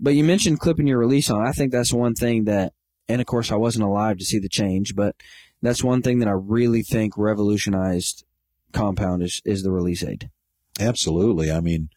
but 0.00 0.14
you 0.14 0.24
mentioned 0.24 0.60
clipping 0.60 0.86
your 0.86 0.98
release 0.98 1.28
on. 1.30 1.46
I 1.46 1.52
think 1.52 1.72
that's 1.72 1.92
one 1.92 2.14
thing 2.14 2.44
that, 2.44 2.72
and 3.08 3.20
of 3.20 3.26
course, 3.26 3.52
I 3.52 3.56
wasn't 3.56 3.84
alive 3.84 4.16
to 4.18 4.24
see 4.24 4.38
the 4.38 4.48
change, 4.48 4.94
but 4.94 5.14
That's 5.62 5.82
one 5.82 6.02
thing 6.02 6.18
that 6.20 6.28
I 6.28 6.32
really 6.32 6.82
think 6.82 7.16
revolutionized 7.16 8.24
compound 8.72 9.22
is, 9.22 9.40
is 9.44 9.62
the 9.62 9.70
release 9.72 10.02
aid. 10.04 10.30
Absolutely. 10.78 11.50
I 11.50 11.60
mean, 11.60 11.88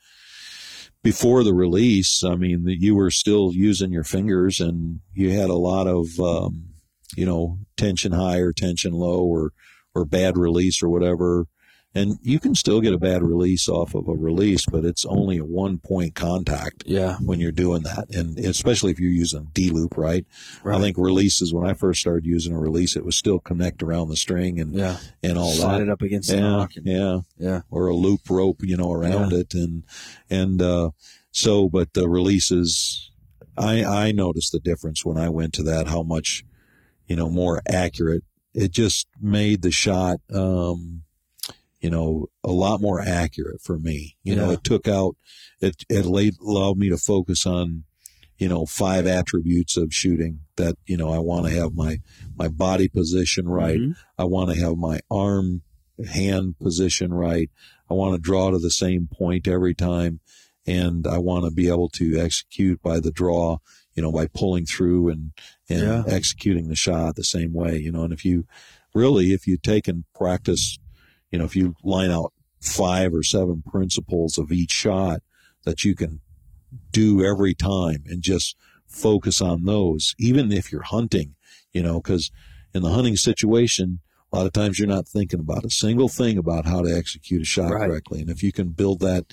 before 1.04 1.43
the 1.43 1.54
release, 1.54 2.24
I 2.24 2.36
mean, 2.36 2.66
you 2.68 2.95
were 2.95 3.12
still 3.12 3.52
using 3.54 3.91
your 3.91 4.04
fingers 4.06 4.60
and 4.60 5.00
you 5.14 5.32
had 5.32 5.50
a 5.50 5.56
lot 5.56 5.88
of, 5.88 6.20
um, 6.20 6.68
you 7.16 7.26
know, 7.26 7.60
tension 7.78 8.12
high 8.12 8.38
or 8.38 8.53
tension 8.53 8.93
low 8.93 9.24
or, 9.24 9.51
or 9.95 10.05
bad 10.05 10.38
release 10.38 10.82
or 10.84 10.89
whatever. 10.89 11.47
And 11.95 12.20
you 12.22 12.39
can 12.39 12.53
still 12.53 12.82
get 12.82 12.93
a 12.93 12.99
bad 12.99 13.24
release 13.24 13.68
off 13.68 13.95
of 13.95 14.07
a 14.07 14.14
release, 14.14 14.64
but 14.68 14.86
it's 14.86 15.05
only 15.05 15.39
a 15.39 15.43
one 15.43 15.80
point 15.80 16.14
contact 16.14 16.84
Yeah. 16.86 17.18
when 17.18 17.39
you're 17.39 17.51
doing 17.51 17.82
that. 17.82 18.14
And 18.16 18.38
especially 18.38 18.91
if 18.91 18.99
you're 18.99 19.10
using 19.10 19.47
D 19.53 19.72
loop, 19.72 19.97
right? 19.97 20.24
I 20.64 20.80
think 20.80 20.97
releases, 20.99 21.51
when 21.51 21.68
I 21.68 21.74
first 21.74 21.99
started 21.99 22.28
using 22.28 22.53
a 22.53 22.60
release, 22.60 22.95
it 22.95 23.03
was 23.03 23.16
still 23.16 23.39
connect 23.39 23.82
around 23.82 24.10
the 24.10 24.18
string 24.18 24.60
and, 24.60 24.76
Yeah. 24.76 24.97
and 25.24 25.36
all 25.39 25.49
Slide 25.49 25.80
that. 25.80 25.84
it 25.86 25.89
up 25.89 26.03
against 26.03 26.30
the 26.30 26.38
Yeah. 26.38 26.55
rock. 26.57 26.72
and- 26.76 26.86
Yeah 26.86 27.22
yeah. 27.39 27.62
or 27.72 27.88
a 27.88 27.95
loop 27.95 28.30
rope, 28.30 28.62
you 28.62 28.78
know, 28.78 28.91
around 28.93 29.34
it. 29.34 29.55
And, 29.55 29.82
and, 30.30 30.62
uh, 30.62 30.91
so, 31.32 31.70
but 31.70 31.93
the 31.93 32.07
releases, 32.07 33.10
I, 33.57 33.84
I 33.84 34.12
noticed 34.12 34.51
the 34.51 34.60
difference 34.60 35.03
when 35.03 35.18
I 35.18 35.30
went 35.30 35.53
to 35.55 35.64
that, 35.64 35.88
how 35.88 36.03
much, 36.03 36.43
you 37.10 37.16
know, 37.18 37.30
more 37.30 37.62
accurate. 37.68 38.24
It 38.53 38.72
just 38.72 39.07
made 39.20 39.64
the 39.64 39.72
shot, 39.72 40.20
um, 40.34 41.01
you 41.82 41.89
know, 41.89 42.28
a 42.43 42.51
lot 42.51 42.82
more 42.82 43.01
accurate 43.01 43.62
for 43.62 43.78
me. 43.78 44.16
You 44.24 44.36
know, 44.36 44.51
it 44.51 44.64
took 44.64 44.88
out, 44.88 45.16
it, 45.60 45.84
it 45.89 46.05
laid, 46.05 46.36
allowed 46.39 46.78
me 46.78 46.89
to 46.89 46.97
focus 46.97 47.45
on, 47.45 47.84
you 48.38 48.47
know, 48.47 48.66
five 48.66 49.07
attributes 49.07 49.76
of 49.76 49.93
shooting 49.93 50.41
that, 50.55 50.76
you 50.86 50.97
know, 50.97 51.12
I 51.12 51.20
want 51.20 51.47
to 51.47 51.53
have 51.53 51.74
my, 51.74 51.99
my 52.38 52.47
body 52.47 52.88
position 52.88 53.49
right. 53.49 53.80
Mhm. 53.80 53.95
I 54.18 54.26
want 54.26 54.51
to 54.51 54.60
have 54.60 54.78
my 54.78 54.99
arm 55.10 55.62
hand 56.07 56.57
position 56.60 57.14
right. 57.14 57.49
I 57.89 57.93
want 57.93 58.14
to 58.16 58.22
draw 58.22 58.51
to 58.51 58.60
the 58.60 58.72
same 58.72 59.10
point 59.12 59.47
every 59.47 59.74
time. 59.74 60.20
And 60.68 61.07
I 61.07 61.18
want 61.18 61.45
to 61.45 61.51
be 61.51 61.68
able 61.68 61.89
to 61.89 62.20
execute 62.20 62.82
by 62.82 62.99
the 62.99 63.12
draw, 63.12 63.57
you 63.93 64.01
know, 64.03 64.11
by 64.11 64.27
pulling 64.27 64.65
through 64.65 65.09
and, 65.09 65.31
and 65.69 65.81
Yeah. 65.81 66.03
executing 66.07 66.67
the 66.67 66.75
shot 66.75 67.15
the 67.15 67.23
same 67.23 67.53
way, 67.53 67.77
you 67.77 67.91
know, 67.91 68.03
and 68.03 68.13
if 68.13 68.23
you 68.23 68.45
really, 68.93 69.33
if 69.33 69.47
you 69.47 69.57
take 69.57 69.87
and 69.87 70.05
practice, 70.15 70.77
you 71.31 71.39
know, 71.39 71.45
if 71.45 71.55
you 71.55 71.75
line 71.83 72.11
out 72.11 72.33
five 72.61 73.13
or 73.13 73.23
seven 73.23 73.63
principles 73.65 74.37
of 74.37 74.51
each 74.51 74.71
shot 74.71 75.21
that 75.63 75.83
you 75.83 75.95
can 75.95 76.21
do 76.91 77.23
every 77.23 77.53
time 77.53 78.03
and 78.07 78.21
just 78.21 78.55
focus 78.87 79.41
on 79.41 79.65
those, 79.65 80.15
even 80.17 80.51
if 80.51 80.71
you're 80.71 80.83
hunting, 80.83 81.35
you 81.71 81.81
know, 81.81 82.01
because 82.01 82.31
in 82.73 82.81
the 82.81 82.89
hunting 82.91 83.15
situation, 83.15 83.99
a 84.32 84.36
lot 84.38 84.45
of 84.45 84.53
times 84.53 84.77
you're 84.77 84.88
not 84.88 85.07
thinking 85.07 85.39
about 85.39 85.65
a 85.65 85.69
single 85.69 86.07
thing 86.07 86.38
about 86.38 86.65
how 86.65 86.82
to 86.84 86.95
execute 86.95 87.41
a 87.41 87.45
shot 87.45 87.71
Right. 87.71 87.88
correctly. 87.88 88.21
And 88.21 88.30
if 88.30 88.43
you 88.43 88.51
can 88.51 88.69
build 88.69 88.99
that, 88.99 89.25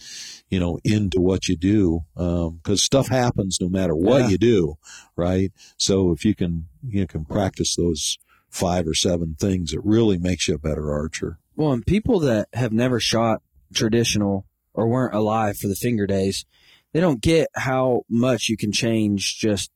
you 0.49 0.59
know, 0.59 0.79
into 0.85 1.21
what 1.21 1.49
you 1.49 1.57
do, 1.57 2.05
um, 2.17 2.61
because 2.63 2.83
stuff 2.83 3.09
happens 3.09 3.59
no 3.61 3.69
matter 3.69 3.95
what 3.95 4.23
Yeah. 4.23 4.29
you 4.31 4.39
do, 4.39 4.79
right? 5.15 5.53
So 5.77 6.13
if 6.13 6.25
you 6.25 6.35
can, 6.35 6.69
you 6.87 7.07
can 7.07 7.25
practice 7.27 7.77
those 7.77 8.17
five 8.49 8.87
or 8.87 8.95
seven 8.95 9.37
things, 9.39 9.75
it 9.75 9.85
really 9.85 10.17
makes 10.19 10.49
you 10.49 10.55
a 10.55 10.59
better 10.59 10.91
archer. 10.93 11.39
Well, 11.57 11.73
and 11.73 11.85
people 11.85 12.19
that 12.21 12.49
have 12.55 12.73
never 12.73 12.99
shot 13.01 13.43
traditional 13.75 14.47
or 14.73 14.87
weren't 14.89 15.15
alive 15.15 15.59
for 15.59 15.69
the 15.69 15.75
finger 15.77 16.07
days, 16.07 16.47
they 16.93 17.01
don't 17.01 17.21
get 17.21 17.49
how 17.55 18.03
much 18.09 18.49
you 18.49 18.57
can 18.57 18.73
change 18.73 19.39
just, 19.39 19.71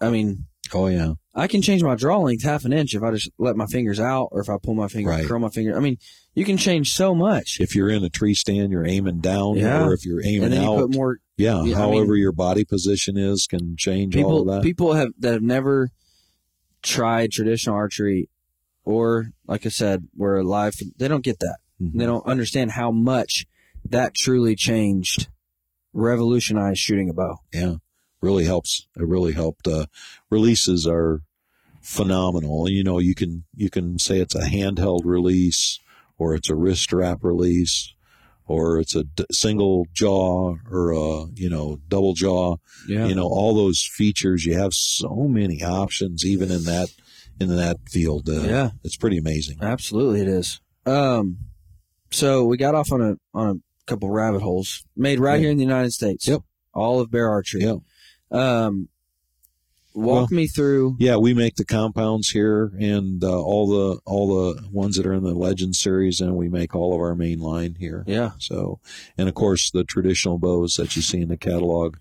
I 0.00 0.10
mean, 0.10 0.46
Oh 0.72 0.86
yeah, 0.88 1.12
I 1.36 1.48
can 1.48 1.62
change 1.62 1.82
my 1.82 1.96
draw 1.96 2.18
length 2.18 2.44
half 2.44 2.64
an 2.64 2.72
inch 2.72 2.94
if 2.94 3.02
I 3.02 3.10
just 3.10 3.28
let 3.38 3.56
my 3.56 3.66
fingers 3.66 3.98
out 3.98 4.28
or 4.30 4.40
if 4.40 4.48
I 4.48 4.56
pull 4.62 4.74
my 4.74 4.86
finger, 4.88 5.10
Right. 5.10 5.26
curl 5.26 5.40
my 5.40 5.48
finger. 5.48 5.76
I 5.76 5.80
mean, 5.80 5.98
you 6.34 6.44
can 6.44 6.56
change 6.56 6.92
so 6.92 7.12
much. 7.14 7.58
if 7.60 7.74
you're 7.74 7.88
in 7.90 8.04
a 8.04 8.08
tree 8.08 8.34
stand, 8.34 8.70
you're 8.70 8.86
aiming 8.86 9.18
down, 9.20 9.56
Yeah. 9.56 9.84
or 9.84 9.92
if 9.94 10.04
you're 10.06 10.22
aiming 10.24 10.44
And 10.44 10.52
then 10.52 10.62
you 10.62 10.76
put 10.76 10.94
more 10.94 11.18
yeah, 11.36 11.64
yeah, 11.64 11.74
I 11.76 11.78
however 11.80 12.12
mean- 12.12 12.20
your 12.22 12.30
body 12.32 12.64
position 12.64 13.16
is 13.16 13.46
can 13.48 13.74
change 13.76 14.14
all 14.16 14.22
people 14.22 14.40
of 14.42 14.46
that. 14.56 14.62
people 14.62 14.92
have 14.92 15.08
that 15.18 15.32
have 15.32 15.42
never 15.42 15.90
tried 16.82 17.32
traditional 17.32 17.74
archery 17.74 18.28
or 18.84 19.30
like 19.48 19.66
I 19.66 19.70
said, 19.70 20.06
were 20.16 20.38
alive 20.38 20.74
they 20.98 21.08
don't 21.08 21.24
get 21.24 21.40
that. 21.40 21.56
Mhm. 21.82 21.98
They 21.98 22.06
don't 22.06 22.26
understand 22.26 22.72
how 22.72 22.92
much 22.92 23.46
that 23.84 24.14
truly 24.14 24.54
changed 24.54 25.28
revolutionized 25.92 26.78
shooting 26.78 27.08
a 27.08 27.12
bow. 27.12 27.38
yeah 27.52 27.74
really 28.24 28.44
helps 28.44 28.86
it 28.96 29.06
really 29.14 29.32
helped 29.32 29.66
uh 29.68 29.84
releases 30.30 30.86
are 30.86 31.20
phenomenal 31.82 32.68
you 32.68 32.82
know 32.82 32.98
you 32.98 33.14
can 33.14 33.44
you 33.54 33.68
can 33.68 33.98
say 33.98 34.18
it's 34.18 34.34
a 34.34 34.40
handheld 34.56 35.02
release 35.04 35.78
or 36.18 36.34
it's 36.34 36.48
a 36.48 36.54
wrist 36.54 36.82
strap 36.82 37.18
release 37.22 37.92
or 38.46 38.78
it's 38.78 38.94
a 38.94 39.04
d- 39.04 39.24
single 39.30 39.86
jaw 39.92 40.54
or 40.70 40.92
a 40.92 41.26
you 41.34 41.48
know 41.50 41.78
double 41.88 42.14
jaw 42.14 42.56
Yeah. 42.88 43.06
you 43.06 43.14
know 43.14 43.26
all 43.26 43.54
those 43.54 43.82
features 43.82 44.46
you 44.46 44.54
have 44.56 44.72
so 44.72 45.26
many 45.28 45.62
options 45.62 46.24
even 46.24 46.50
in 46.50 46.64
that 46.64 46.88
in 47.38 47.48
that 47.54 47.76
field 47.90 48.28
uh, 48.30 48.42
Yeah. 48.42 48.70
it's 48.82 48.96
pretty 48.96 49.18
amazing 49.18 49.58
Absolutely, 49.60 50.20
it 50.22 50.28
is. 50.28 50.60
Um, 50.86 51.38
so 52.10 52.44
we 52.44 52.56
got 52.56 52.74
off 52.74 52.92
on 52.92 53.00
a 53.02 53.16
on 53.34 53.46
a 53.48 53.54
couple 53.90 54.08
rabbit 54.08 54.40
holes 54.40 54.84
made 54.96 55.20
right 55.20 55.34
Yeah. 55.34 55.40
here 55.42 55.50
in 55.50 55.56
the 55.58 55.64
United 55.64 55.92
States. 55.92 56.26
Yep. 56.26 56.40
All 56.72 57.00
of 57.00 57.10
bear 57.10 57.28
archery. 57.28 57.62
yeah 57.62 57.76
Um, 58.34 58.88
walk 59.94 60.30
me 60.30 60.46
through. 60.46 60.96
Yeah, 60.98 61.16
we 61.16 61.34
make 61.34 61.54
the 61.56 61.64
compounds 61.64 62.30
here, 62.30 62.72
and 62.80 63.22
uh, 63.22 63.40
all 63.42 63.68
the 63.68 64.00
all 64.04 64.52
the 64.54 64.68
ones 64.70 64.96
that 64.96 65.06
are 65.06 65.14
in 65.14 65.22
the 65.22 65.34
Legend 65.34 65.76
series, 65.76 66.20
and 66.20 66.34
we 66.36 66.48
make 66.48 66.74
all 66.74 66.94
of 66.94 67.00
our 67.00 67.14
main 67.14 67.38
line 67.38 67.76
here. 67.78 68.04
Yeah. 68.06 68.32
So, 68.38 68.80
and 69.16 69.28
of 69.28 69.34
course, 69.34 69.70
the 69.70 69.84
traditional 69.84 70.38
bows 70.38 70.74
that 70.74 70.96
you 70.96 71.02
see 71.02 71.20
in 71.20 71.28
the 71.28 71.36
catalog, 71.36 71.96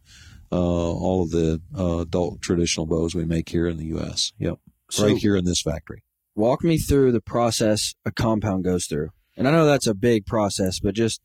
uh, 0.51 0.55
all 0.57 1.23
of 1.23 1.31
the 1.31 1.61
uh, 1.77 1.99
adult 1.99 2.41
traditional 2.41 2.85
bows 2.85 3.13
we 3.15 3.25
make 3.25 3.49
here 3.49 3.67
in 3.67 3.77
the 3.77 3.85
U.S. 3.87 4.33
Yep, 4.39 4.59
So 4.89 5.07
right 5.07 5.17
here 5.17 5.35
in 5.35 5.45
this 5.45 5.61
factory. 5.61 6.03
walk 6.35 6.63
me 6.63 6.77
through 6.77 7.11
the 7.11 7.21
process 7.21 7.93
a 8.05 8.11
compound 8.11 8.63
goes 8.63 8.85
through. 8.87 9.09
And 9.35 9.47
I 9.47 9.51
know 9.51 9.65
that's 9.65 9.87
a 9.87 9.95
big 9.95 10.25
process, 10.27 10.79
but 10.79 10.93
just 10.93 11.19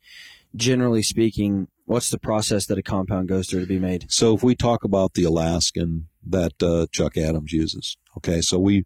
generally 0.56 1.02
speaking, 1.02 1.68
what's 1.88 2.10
the 2.10 2.18
process 2.18 2.66
that 2.66 2.78
a 2.78 2.82
compound 2.82 3.28
goes 3.28 3.48
through 3.48 3.60
to 3.60 3.66
be 3.66 3.78
made? 3.78 4.06
So, 4.10 4.34
if 4.34 4.42
we 4.42 4.54
talk 4.54 4.84
about 4.84 5.14
the 5.14 5.24
Alaskan 5.24 6.08
that 6.26 6.62
uh, 6.62 6.86
Chuck 6.92 7.16
Adams 7.16 7.52
uses, 7.52 7.96
okay, 8.16 8.40
so 8.40 8.58
we 8.58 8.84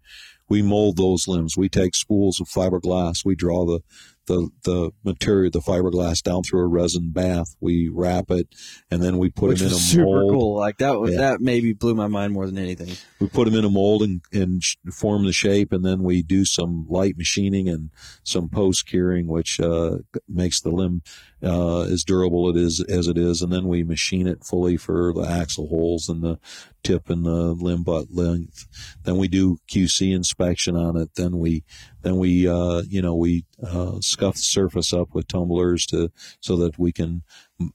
we 0.48 0.62
mold 0.62 0.96
those 0.96 1.26
limbs. 1.26 1.56
We 1.56 1.68
take 1.68 1.94
spools 1.94 2.40
of 2.40 2.48
fiberglass. 2.48 3.24
We 3.24 3.34
draw 3.34 3.64
the 3.66 3.80
the 4.26 4.48
the 4.64 4.90
material, 5.04 5.50
the 5.50 5.60
fiberglass, 5.60 6.22
down 6.22 6.42
through 6.42 6.60
a 6.60 6.66
resin 6.66 7.10
bath. 7.10 7.56
We 7.60 7.88
wrap 7.88 8.30
it, 8.30 8.48
and 8.90 9.02
then 9.02 9.18
we 9.18 9.30
put 9.30 9.48
Which 9.48 9.58
them 9.60 9.68
in 9.68 9.74
a 9.74 9.76
super 9.78 10.04
mold. 10.04 10.32
cool. 10.32 10.56
Like 10.56 10.78
that 10.78 11.00
was 11.00 11.12
Yeah. 11.12 11.18
that 11.18 11.40
maybe 11.40 11.72
blew 11.72 11.94
my 11.94 12.06
mind 12.08 12.32
more 12.32 12.46
than 12.46 12.58
anything. 12.58 12.94
We 13.20 13.28
put 13.28 13.44
them 13.46 13.54
in 13.58 13.64
a 13.64 13.70
mold 13.70 14.02
and, 14.02 14.20
and 14.32 14.62
form 14.92 15.24
the 15.24 15.32
shape, 15.32 15.72
and 15.72 15.84
then 15.84 16.02
we 16.02 16.22
do 16.22 16.44
some 16.44 16.86
light 16.88 17.16
machining 17.16 17.68
and 17.68 17.90
some 18.22 18.48
post 18.48 18.86
curing, 18.86 19.26
which 19.26 19.58
uh, 19.60 19.98
makes 20.28 20.60
the 20.60 20.70
limb 20.70 21.02
uh, 21.42 21.82
as 21.82 22.04
durable 22.04 22.48
it 22.48 22.56
is 22.56 22.80
as 22.88 23.08
it 23.08 23.18
is, 23.18 23.42
and 23.42 23.52
then 23.52 23.66
we 23.66 23.82
machine 23.82 24.26
it 24.28 24.44
fully 24.44 24.76
for 24.76 25.12
the 25.14 25.22
axle 25.22 25.68
holes 25.68 26.08
and 26.08 26.22
the 26.22 26.38
tip 26.82 27.08
and 27.08 27.24
the 27.24 27.52
limb 27.52 27.82
butt 27.82 28.06
length. 28.10 28.66
Then 29.04 29.16
we 29.16 29.28
do 29.28 29.58
QC 29.68 30.14
inspection 30.14 30.76
on 30.76 30.96
it. 30.96 31.14
Then 31.14 31.38
we 31.38 31.64
then 32.02 32.16
we 32.16 32.48
uh, 32.48 32.82
you 32.88 33.02
know 33.02 33.14
we 33.14 33.44
uh, 33.62 34.00
scuff 34.00 34.34
the 34.34 34.40
surface 34.40 34.92
up 34.92 35.14
with 35.14 35.28
tumblers 35.28 35.86
to 35.86 36.10
so 36.40 36.56
that 36.56 36.78
we 36.78 36.92
can 36.92 37.22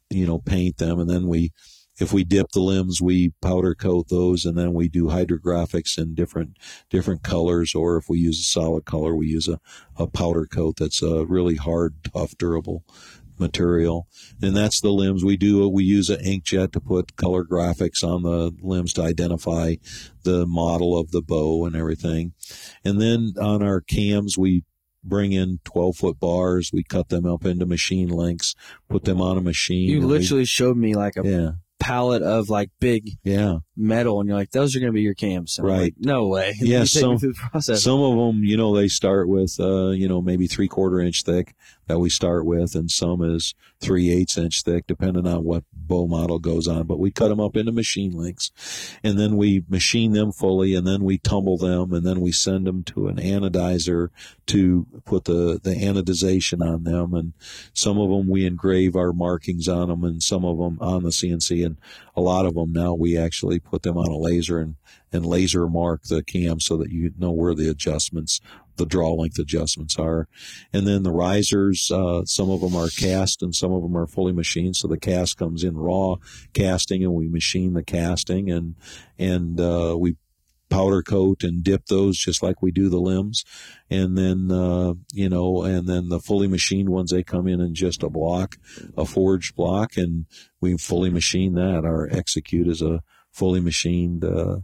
you 0.10 0.26
know 0.26 0.40
paint 0.40 0.78
them, 0.78 1.00
and 1.00 1.10
then 1.10 1.28
we 1.28 1.52
if 2.00 2.14
we 2.14 2.24
dip 2.24 2.52
the 2.52 2.60
limbs, 2.60 3.02
we 3.02 3.34
powder 3.42 3.74
coat 3.74 4.10
those, 4.10 4.46
and 4.46 4.58
then 4.58 4.74
we 4.74 4.88
do 4.88 5.06
hydrographics 5.06 5.98
in 5.98 6.14
different 6.14 6.58
different 6.90 7.24
colors. 7.24 7.74
Or 7.74 7.98
if 7.98 8.10
we 8.10 8.20
use 8.20 8.40
a 8.40 8.44
solid 8.44 8.86
color, 8.86 9.16
we 9.16 9.28
use 9.28 9.48
a, 9.48 9.60
a 9.96 10.08
powder 10.08 10.46
coat 10.46 10.76
that's 10.78 11.02
a 11.02 11.26
really 11.26 11.56
hard, 11.56 11.96
tough, 12.04 12.38
durable 12.38 12.84
material. 13.40 14.08
And 14.42 14.56
that's 14.56 14.82
the 14.82 14.92
limbs. 14.92 15.24
We 15.24 15.38
do 15.38 15.68
we 15.68 15.84
use 15.84 16.10
an 16.10 16.24
inkjet 16.24 16.72
to 16.74 16.80
put 16.80 17.16
color 17.16 17.44
graphics 17.44 18.04
on 18.04 18.24
the 18.24 18.52
limbs 18.62 18.94
to 18.94 19.02
identify 19.04 19.76
the 20.24 20.46
model 20.46 20.98
of 20.98 21.12
the 21.12 21.22
bow 21.22 21.66
and 21.66 21.76
everything. 21.76 22.34
And 22.84 23.02
then 23.02 23.34
on 23.42 23.62
our 23.64 23.82
cams, 23.82 24.38
we 24.38 24.64
bring 25.04 25.32
in 25.32 25.60
12 25.64 25.96
foot 25.96 26.20
bars. 26.20 26.72
We 26.74 26.84
cut 26.84 27.10
them 27.10 27.26
up 27.26 27.46
into 27.46 27.66
machine 27.66 28.10
lengths, 28.10 28.56
put 28.90 29.06
them 29.06 29.22
on 29.22 29.38
a 29.38 29.42
machine. 29.42 29.90
You 29.90 30.00
and 30.00 30.08
we- 30.08 30.18
literally 30.20 30.46
showed 30.46 30.76
me 30.78 30.96
like 30.96 31.16
a 31.18 31.26
yeah, 31.28 31.52
palette 31.80 32.24
of 32.24 32.50
like 32.50 32.72
big 32.80 33.12
yeah. 33.24 33.60
metal, 33.78 34.20
and 34.20 34.28
you're 34.28 34.38
like, 34.38 34.52
"Those 34.52 34.76
are 34.76 34.80
going 34.80 34.92
to 34.92 34.96
be 34.96 35.04
your 35.04 35.14
cams." 35.14 35.60
Right. 35.62 35.80
like, 35.80 35.94
no 36.00 36.28
way. 36.28 36.56
And 36.60 36.68
Yeah, 36.68 36.80
you 36.82 36.86
take 36.88 37.04
me 37.04 37.18
some- 37.18 37.18
the 37.18 37.34
process. 37.38 37.84
Some 37.84 38.02
of 38.02 38.18
them, 38.18 38.44
you 38.44 38.58
know, 38.58 38.76
they 38.76 38.88
start 38.90 39.30
with, 39.30 39.56
uh, 39.60 39.90
you 39.92 40.10
know, 40.10 40.22
maybe 40.22 40.48
three 40.48 40.68
quarter 40.68 41.00
inch 41.00 41.24
thick. 41.24 41.56
That 41.88 42.00
we 42.00 42.10
start 42.10 42.46
with, 42.46 42.76
and 42.76 42.92
some 42.92 43.22
is 43.24 43.56
three 43.80 44.12
eighths 44.12 44.38
inch 44.38 44.64
thick, 44.64 44.86
depending 44.88 45.26
on 45.26 45.44
what 45.44 45.64
bow 45.74 46.08
model 46.08 46.40
goes 46.40 46.68
on. 46.68 46.86
But 46.86 47.00
we 47.00 47.12
cut 47.12 47.30
them 47.30 47.40
up 47.40 47.56
into 47.56 47.72
machine 47.72 48.12
lengths, 48.12 48.52
and 49.04 49.18
then 49.18 49.38
we 49.38 49.64
machine 49.70 50.12
them 50.14 50.32
fully, 50.32 50.76
and 50.76 50.86
then 50.86 51.04
we 51.04 51.18
tumble 51.18 51.58
them, 51.58 51.94
and 51.94 52.06
then 52.06 52.22
we 52.22 52.32
send 52.32 52.68
them 52.68 52.84
to 52.86 53.08
an 53.08 53.18
anodizer 53.18 54.10
to 54.48 54.86
put 55.06 55.26
the 55.26 55.60
the 55.62 55.76
anodization 55.76 56.66
on 56.66 56.84
them, 56.84 57.14
and 57.14 57.34
some 57.74 57.98
of 57.98 58.10
them 58.10 58.28
we 58.28 58.46
engrave 58.46 58.96
our 58.96 59.14
markings 59.14 59.68
on 59.68 59.90
them, 59.90 60.04
and 60.04 60.22
some 60.22 60.44
of 60.44 60.58
them 60.58 60.78
on 60.82 61.04
the 61.04 61.10
CNC, 61.10 61.66
and 61.66 61.78
a 62.16 62.22
lot 62.22 62.46
of 62.46 62.56
them 62.56 62.74
now 62.74 62.94
we 62.94 63.18
actually 63.18 63.60
put 63.60 63.84
them 63.84 63.98
on 63.98 64.10
a 64.10 64.18
laser 64.18 64.60
and 64.60 64.76
and 65.12 65.26
laser 65.26 65.68
mark 65.68 66.04
the 66.04 66.22
cam 66.22 66.60
so 66.60 66.76
that 66.78 66.92
you 66.92 67.14
know 67.18 67.32
where 67.32 67.56
the 67.56 67.70
adjustments 67.70 68.42
the 68.78 68.86
draw 68.86 69.14
length 69.14 69.40
adjustments 69.40 69.98
are. 69.98 70.28
And 70.74 70.88
then 70.88 71.04
the 71.04 71.12
risers, 71.12 71.92
uh, 71.92 72.26
some 72.26 72.50
of 72.50 72.62
them 72.62 72.76
are 72.76 72.90
cast 72.90 73.42
and 73.42 73.54
some 73.54 73.72
of 73.72 73.82
them 73.82 73.98
are 73.98 74.08
fully 74.08 74.34
machined. 74.34 74.76
So 74.76 74.88
the 74.88 75.00
cast 75.00 75.38
comes 75.38 75.64
in 75.64 75.78
raw 75.78 76.16
casting 76.54 77.04
and 77.04 77.14
we 77.14 77.28
machine 77.28 77.74
the 77.74 77.84
casting 77.84 78.50
and, 78.50 78.76
and, 79.18 79.60
uh, 79.60 79.96
we 80.00 80.16
powder 80.70 81.02
coat 81.02 81.44
and 81.44 81.64
dip 81.64 81.86
those 81.86 82.18
just 82.18 82.44
like 82.44 82.62
we 82.62 82.72
do 82.72 82.90
the 82.90 83.00
limbs. 83.00 83.44
And 83.90 84.18
then, 84.18 84.52
uh, 84.52 84.94
you 85.14 85.30
know, 85.30 85.64
and 85.64 85.88
then 85.88 86.10
the 86.10 86.20
fully 86.20 86.48
machined 86.48 86.90
ones, 86.90 87.12
they 87.12 87.24
come 87.24 87.48
in 87.48 87.62
in 87.62 87.74
just 87.74 88.04
a 88.04 88.10
block, 88.10 88.58
a 88.98 89.06
forged 89.06 89.56
block, 89.56 89.98
and 89.98 90.26
we 90.60 90.78
fully 90.78 91.10
machine 91.10 91.54
that. 91.54 91.86
Our 91.86 92.08
execute 92.12 92.68
is 92.68 92.82
a 92.82 93.02
fully 93.32 93.60
machined, 93.60 94.24
uh, 94.24 94.58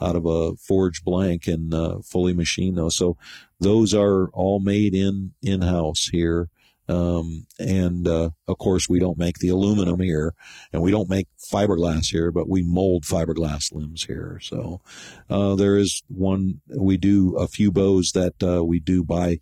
out 0.00 0.16
of 0.16 0.26
a 0.26 0.56
forged 0.56 1.04
blank 1.04 1.46
and 1.46 1.74
uh, 1.74 1.98
fully 2.04 2.32
machined 2.32 2.78
those. 2.78 2.96
So 2.96 3.16
those 3.58 3.94
are 3.94 4.28
all 4.28 4.60
made 4.60 4.94
in 4.94 5.32
in 5.42 5.62
house 5.62 6.08
here. 6.10 6.48
Um, 6.88 7.46
and 7.60 8.08
uh, 8.08 8.30
of 8.48 8.58
course, 8.58 8.88
we 8.88 8.98
don't 8.98 9.18
make 9.18 9.38
the 9.38 9.50
aluminum 9.50 10.00
here, 10.00 10.34
and 10.72 10.82
we 10.82 10.90
don't 10.90 11.08
make 11.08 11.28
fiberglass 11.38 12.10
here, 12.10 12.32
but 12.32 12.48
we 12.48 12.62
mold 12.64 13.04
fiberglass 13.04 13.72
limbs 13.72 14.04
here. 14.04 14.40
So 14.42 14.80
uh, 15.28 15.54
there 15.54 15.76
is 15.76 16.02
one. 16.08 16.62
We 16.66 16.96
do 16.96 17.36
a 17.36 17.46
few 17.46 17.70
bows 17.70 18.10
that 18.12 18.42
uh, 18.42 18.64
we 18.64 18.80
do 18.80 19.04
by 19.04 19.38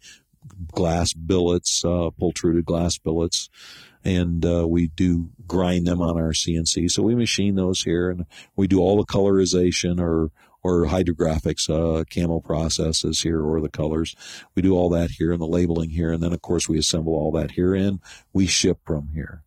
glass 0.72 1.14
billets, 1.14 1.82
uh, 1.84 2.10
pultruded 2.20 2.66
glass 2.66 2.98
billets, 2.98 3.48
and 4.04 4.44
uh, 4.44 4.66
we 4.68 4.88
do 4.88 5.30
grind 5.46 5.86
them 5.86 6.02
on 6.02 6.18
our 6.18 6.32
CNC. 6.32 6.90
So 6.90 7.02
we 7.02 7.14
machine 7.14 7.54
those 7.54 7.82
here, 7.82 8.10
and 8.10 8.26
we 8.56 8.66
do 8.66 8.80
all 8.80 8.98
the 8.98 9.06
colorization 9.06 10.00
or 10.00 10.30
or 10.62 10.86
hydrographics, 10.86 11.68
uh, 11.70 12.04
camo 12.12 12.40
processes 12.40 13.22
here 13.22 13.42
or 13.42 13.60
the 13.60 13.68
colors. 13.68 14.16
We 14.54 14.62
do 14.62 14.74
all 14.74 14.88
that 14.90 15.12
here 15.12 15.32
and 15.32 15.40
the 15.40 15.46
labeling 15.46 15.90
here. 15.90 16.12
And 16.12 16.22
then, 16.22 16.32
of 16.32 16.42
course, 16.42 16.68
we 16.68 16.78
assemble 16.78 17.14
all 17.14 17.30
that 17.32 17.52
here 17.52 17.74
and 17.74 18.00
we 18.32 18.46
ship 18.46 18.78
from 18.84 19.10
here. 19.14 19.44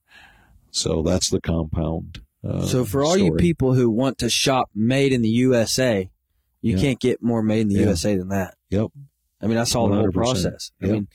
So 0.71 1.01
that's 1.01 1.29
the 1.29 1.41
compound. 1.41 2.21
Uh, 2.43 2.65
so 2.65 2.85
for 2.85 3.03
all 3.03 3.15
story. 3.15 3.25
you 3.25 3.35
people 3.35 3.73
who 3.73 3.89
want 3.89 4.17
to 4.19 4.29
shop 4.29 4.69
made 4.73 5.11
in 5.13 5.21
the 5.21 5.29
USA, 5.29 6.09
you 6.61 6.75
Yeah. 6.75 6.81
can't 6.81 6.99
get 6.99 7.21
more 7.21 7.43
made 7.43 7.61
in 7.61 7.67
the 7.67 7.75
Yeah. 7.75 7.81
USA 7.87 8.15
than 8.15 8.29
that. 8.29 8.55
Yep. 8.69 8.87
I 9.41 9.47
mean, 9.47 9.57
I 9.57 9.63
saw 9.65 9.87
the 9.89 9.95
whole 9.95 10.03
100%. 10.07 10.13
process. 10.13 10.71
I 10.81 10.85
mean, 10.87 11.07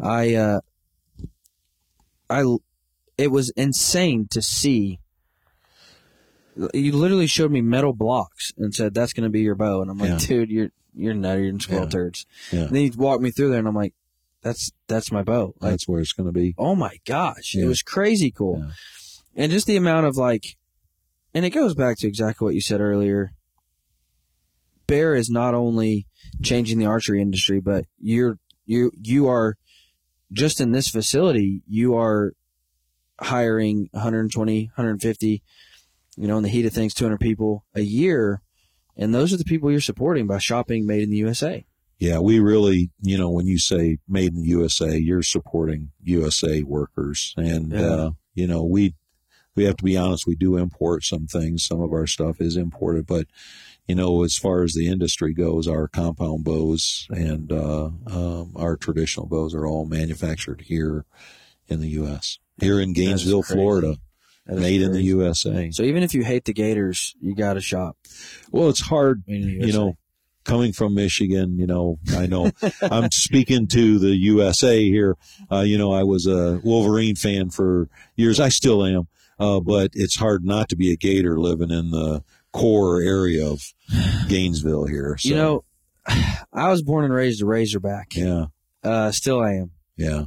I, 0.00 0.34
uh, 0.34 0.60
I, 2.30 2.56
it 3.16 3.28
was 3.32 3.50
insane 3.50 4.28
to 4.30 4.42
see. 4.42 5.00
You 6.74 6.92
literally 6.92 7.26
showed 7.28 7.50
me 7.52 7.60
metal 7.60 7.92
blocks 7.92 8.52
and 8.58 8.74
said, 8.74 8.94
that's 8.94 9.12
going 9.12 9.24
to 9.24 9.30
be 9.30 9.40
your 9.42 9.54
bow. 9.54 9.80
And 9.82 9.90
I'm 9.90 9.98
like, 9.98 10.10
Yeah. 10.10 10.18
dude, 10.18 10.50
you're, 10.50 10.70
you're 10.94 11.14
nutty. 11.14 11.42
You're 11.42 11.50
in 11.50 11.60
squirrel 11.60 11.84
Yeah. 11.84 11.90
turds. 11.90 12.26
Yeah. 12.50 12.60
And 12.62 12.70
then 12.70 12.82
he 12.82 12.90
walked 12.90 13.22
me 13.22 13.30
through 13.30 13.50
there 13.50 13.58
and 13.60 13.68
I'm 13.68 13.74
like, 13.76 13.94
that's, 14.42 14.72
that's 14.88 15.12
my 15.12 15.22
bow. 15.22 15.54
Like, 15.60 15.72
That's 15.72 15.86
where 15.88 16.00
it's 16.00 16.12
going 16.12 16.26
to 16.28 16.32
be. 16.32 16.54
oh 16.58 16.74
my 16.74 16.98
gosh, 17.06 17.54
it 17.54 17.66
was 17.66 17.82
crazy 17.82 18.30
cool. 18.30 18.64
And 19.36 19.52
just 19.52 19.66
the 19.66 19.76
amount 19.76 20.06
of 20.06 20.16
like, 20.16 20.56
and 21.34 21.44
it 21.44 21.50
goes 21.50 21.74
back 21.74 21.98
to 21.98 22.08
exactly 22.08 22.44
what 22.44 22.54
you 22.54 22.60
said 22.60 22.80
earlier. 22.80 23.32
Bear 24.86 25.14
is 25.14 25.28
not 25.28 25.54
only 25.54 26.06
changing 26.42 26.78
the 26.78 26.86
archery 26.86 27.20
industry, 27.20 27.60
but 27.60 27.84
you're 28.00 28.38
you 28.64 28.90
you 29.02 29.28
are 29.28 29.56
just 30.32 30.60
in 30.60 30.72
this 30.72 30.88
facility. 30.88 31.62
You 31.68 31.94
are 31.96 32.32
hiring 33.20 33.88
120, 33.92 34.64
150, 34.74 35.42
you 36.18 36.26
know, 36.26 36.36
in 36.36 36.42
the 36.42 36.48
heat 36.48 36.66
of 36.66 36.72
things, 36.72 36.94
200 36.94 37.18
people 37.20 37.64
a 37.74 37.80
year, 37.82 38.42
and 38.96 39.14
those 39.14 39.32
are 39.32 39.36
the 39.36 39.44
people 39.44 39.70
you're 39.70 39.80
supporting 39.80 40.26
by 40.26 40.38
shopping 40.38 40.86
made 40.86 41.02
in 41.02 41.10
the 41.10 41.16
USA. 41.18 41.64
Yeah, 41.98 42.18
we 42.18 42.38
really, 42.38 42.90
you 43.00 43.18
know, 43.18 43.30
when 43.30 43.46
you 43.46 43.58
say 43.58 43.98
made 44.08 44.34
in 44.34 44.42
the 44.42 44.48
USA, 44.48 44.96
you're 44.96 45.22
supporting 45.22 45.90
USA 46.02 46.62
workers. 46.62 47.34
And, 47.36 47.72
Yeah. 47.72 47.80
uh, 47.80 48.10
you 48.34 48.46
know, 48.46 48.64
we, 48.64 48.94
we 49.56 49.64
have 49.64 49.76
to 49.78 49.84
be 49.84 49.96
honest, 49.96 50.26
we 50.26 50.36
do 50.36 50.56
import 50.56 51.02
some 51.04 51.26
things. 51.26 51.66
Some 51.66 51.80
of 51.80 51.92
our 51.92 52.06
stuff 52.06 52.40
is 52.40 52.56
imported, 52.56 53.06
but, 53.06 53.26
you 53.88 53.96
know, 53.96 54.22
as 54.22 54.36
far 54.36 54.62
as 54.62 54.74
the 54.74 54.86
industry 54.86 55.34
goes, 55.34 55.66
our 55.66 55.88
compound 55.88 56.44
bows 56.44 57.08
and, 57.10 57.50
uh, 57.50 57.90
um, 58.06 58.52
our 58.54 58.76
traditional 58.76 59.26
bows 59.26 59.52
are 59.54 59.66
all 59.66 59.84
manufactured 59.84 60.62
here 60.66 61.04
in 61.66 61.80
the 61.80 61.88
U.S. 61.90 62.38
Here 62.60 62.78
in 62.78 62.92
Gainesville. 62.92 63.42
Florida, 63.42 63.96
made 64.48 64.82
in 64.82 64.92
the. 64.92 65.02
USA. 65.02 65.70
So 65.70 65.82
even 65.82 66.02
if 66.02 66.14
you 66.14 66.24
hate 66.24 66.44
the 66.44 66.52
Gators, 66.52 67.14
you 67.20 67.34
got 67.34 67.54
to 67.54 67.60
shop 67.60 67.96
Well, 68.50 68.68
it's 68.68 68.80
hard 68.80 69.22
made 69.26 69.42
in 69.44 69.58
the 69.60 69.66
you 69.66 69.72
know, 69.72 69.96
coming 70.44 70.72
from 70.72 70.94
Michigan, 70.94 71.58
you 71.58 71.66
know, 71.66 71.98
I 72.16 72.26
know 72.26 72.50
I'm 72.82 73.10
speaking 73.10 73.66
to 73.68 73.98
the 73.98 74.14
USA 74.16 74.82
here. 74.82 75.16
Uh, 75.52 75.60
you 75.60 75.76
know, 75.78 75.92
I 75.92 76.02
was 76.04 76.26
a 76.26 76.60
Wolverine 76.64 77.16
fan 77.16 77.50
for 77.50 77.88
years. 78.16 78.40
I 78.40 78.48
still 78.48 78.84
am. 78.84 79.08
Uh, 79.38 79.60
but 79.60 79.90
it's 79.94 80.16
hard 80.16 80.44
not 80.44 80.68
to 80.70 80.76
be 80.76 80.90
a 80.92 80.96
Gator 80.96 81.38
living 81.38 81.70
in 81.70 81.90
the 81.90 82.24
core 82.52 83.00
area 83.02 83.46
of 83.46 83.62
Gainesville 84.28 84.86
here. 84.86 85.16
So, 85.18 85.28
You 85.28 85.34
know, 85.36 85.64
I 86.52 86.68
was 86.70 86.82
born 86.82 87.04
and 87.04 87.14
raised 87.14 87.42
a 87.42 87.46
Razorback. 87.46 88.16
yeah, 88.16 88.46
Uh, 88.82 89.12
still 89.12 89.40
I 89.40 89.52
am. 89.54 89.70
yeah, 89.96 90.24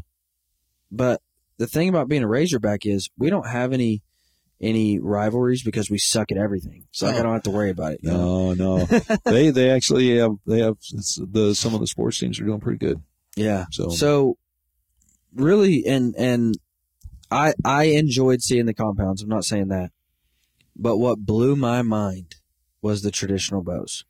But 0.91 1.22
the 1.57 1.68
thing 1.68 1.89
about 1.89 2.07
being 2.07 2.23
a 2.23 2.27
Razorback 2.27 2.85
is 2.85 3.10
we 3.18 3.30
don't 3.30 3.48
have 3.48 3.73
any 3.73 4.02
any 4.62 5.00
rivalries 5.00 5.64
because 5.64 5.90
we 5.90 5.98
suck 5.98 6.32
at 6.32 6.38
everything. 6.38 6.86
So 6.92 7.08
like, 7.08 7.16
I 7.16 7.24
don't 7.24 7.34
have 7.34 7.44
to 7.44 7.52
worry 7.52 7.72
about 7.72 7.94
it. 7.94 8.00
you 8.04 8.12
know? 8.12 8.54
no, 8.54 8.78
no, 8.80 8.86
they 9.26 9.50
they 9.50 9.72
actually 9.72 10.18
have 10.18 10.34
they 10.46 10.60
have 10.60 10.78
the 11.18 11.54
some 11.56 11.74
of 11.74 11.80
the 11.80 11.88
sports 11.88 12.20
teams 12.20 12.40
are 12.40 12.46
doing 12.46 12.60
pretty 12.60 12.78
good. 12.78 13.02
Yeah. 13.36 13.66
So, 13.72 13.90
So 13.90 14.38
really, 15.34 15.86
and 15.86 16.16
and 16.16 16.56
I 17.32 17.54
I 17.66 17.86
enjoyed 17.86 18.42
seeing 18.42 18.66
the 18.68 18.74
compounds. 18.74 19.24
I'm 19.24 19.30
not 19.30 19.46
saying 19.46 19.70
that, 19.70 19.92
but 20.76 20.98
what 20.98 21.26
blew 21.26 21.56
my 21.56 21.82
mind 21.82 22.36
was 22.82 23.02
the 23.02 23.12
traditional 23.12 23.64
bows, 23.64 24.06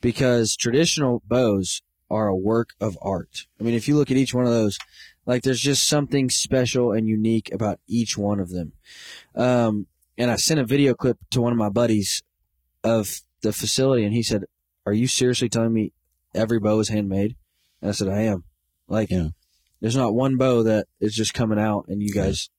because 0.00 0.56
traditional 0.56 1.22
bows 1.26 1.82
are 2.10 2.26
a 2.26 2.36
work 2.36 2.70
of 2.80 2.98
art. 3.00 3.46
I 3.60 3.64
mean, 3.64 3.74
if 3.74 3.86
you 3.86 3.96
look 3.96 4.10
at 4.10 4.16
each 4.16 4.34
one 4.34 4.44
of 4.44 4.50
those, 4.50 4.78
like 5.26 5.42
there's 5.42 5.60
just 5.60 5.86
something 5.86 6.28
special 6.28 6.92
and 6.92 7.06
unique 7.06 7.52
about 7.52 7.78
each 7.86 8.18
one 8.18 8.40
of 8.40 8.50
them. 8.50 8.72
Um, 9.34 9.86
and 10.20 10.30
I 10.30 10.36
sent 10.36 10.60
a 10.60 10.64
video 10.64 10.92
clip 10.94 11.16
to 11.30 11.40
one 11.40 11.52
of 11.52 11.58
my 11.58 11.70
buddies 11.70 12.22
of 12.84 13.20
the 13.42 13.52
facility, 13.52 14.04
and 14.04 14.12
he 14.12 14.22
said, 14.22 14.44
"Are 14.84 14.92
you 14.92 15.06
seriously 15.06 15.48
telling 15.48 15.72
me 15.72 15.92
every 16.34 16.60
bow 16.60 16.78
is 16.78 16.88
handmade?" 16.90 17.36
And 17.80 17.88
I 17.88 17.92
said, 17.92 18.08
"I 18.08 18.22
am." 18.22 18.44
Like, 18.86 19.10
Yeah. 19.10 19.28
there's 19.80 19.96
not 19.96 20.14
one 20.14 20.36
bow 20.36 20.62
that 20.64 20.86
is 21.00 21.14
just 21.14 21.32
coming 21.32 21.58
out, 21.58 21.86
and 21.88 22.02
you 22.02 22.12
guys, 22.12 22.50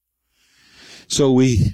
so 1.08 1.32
we 1.32 1.74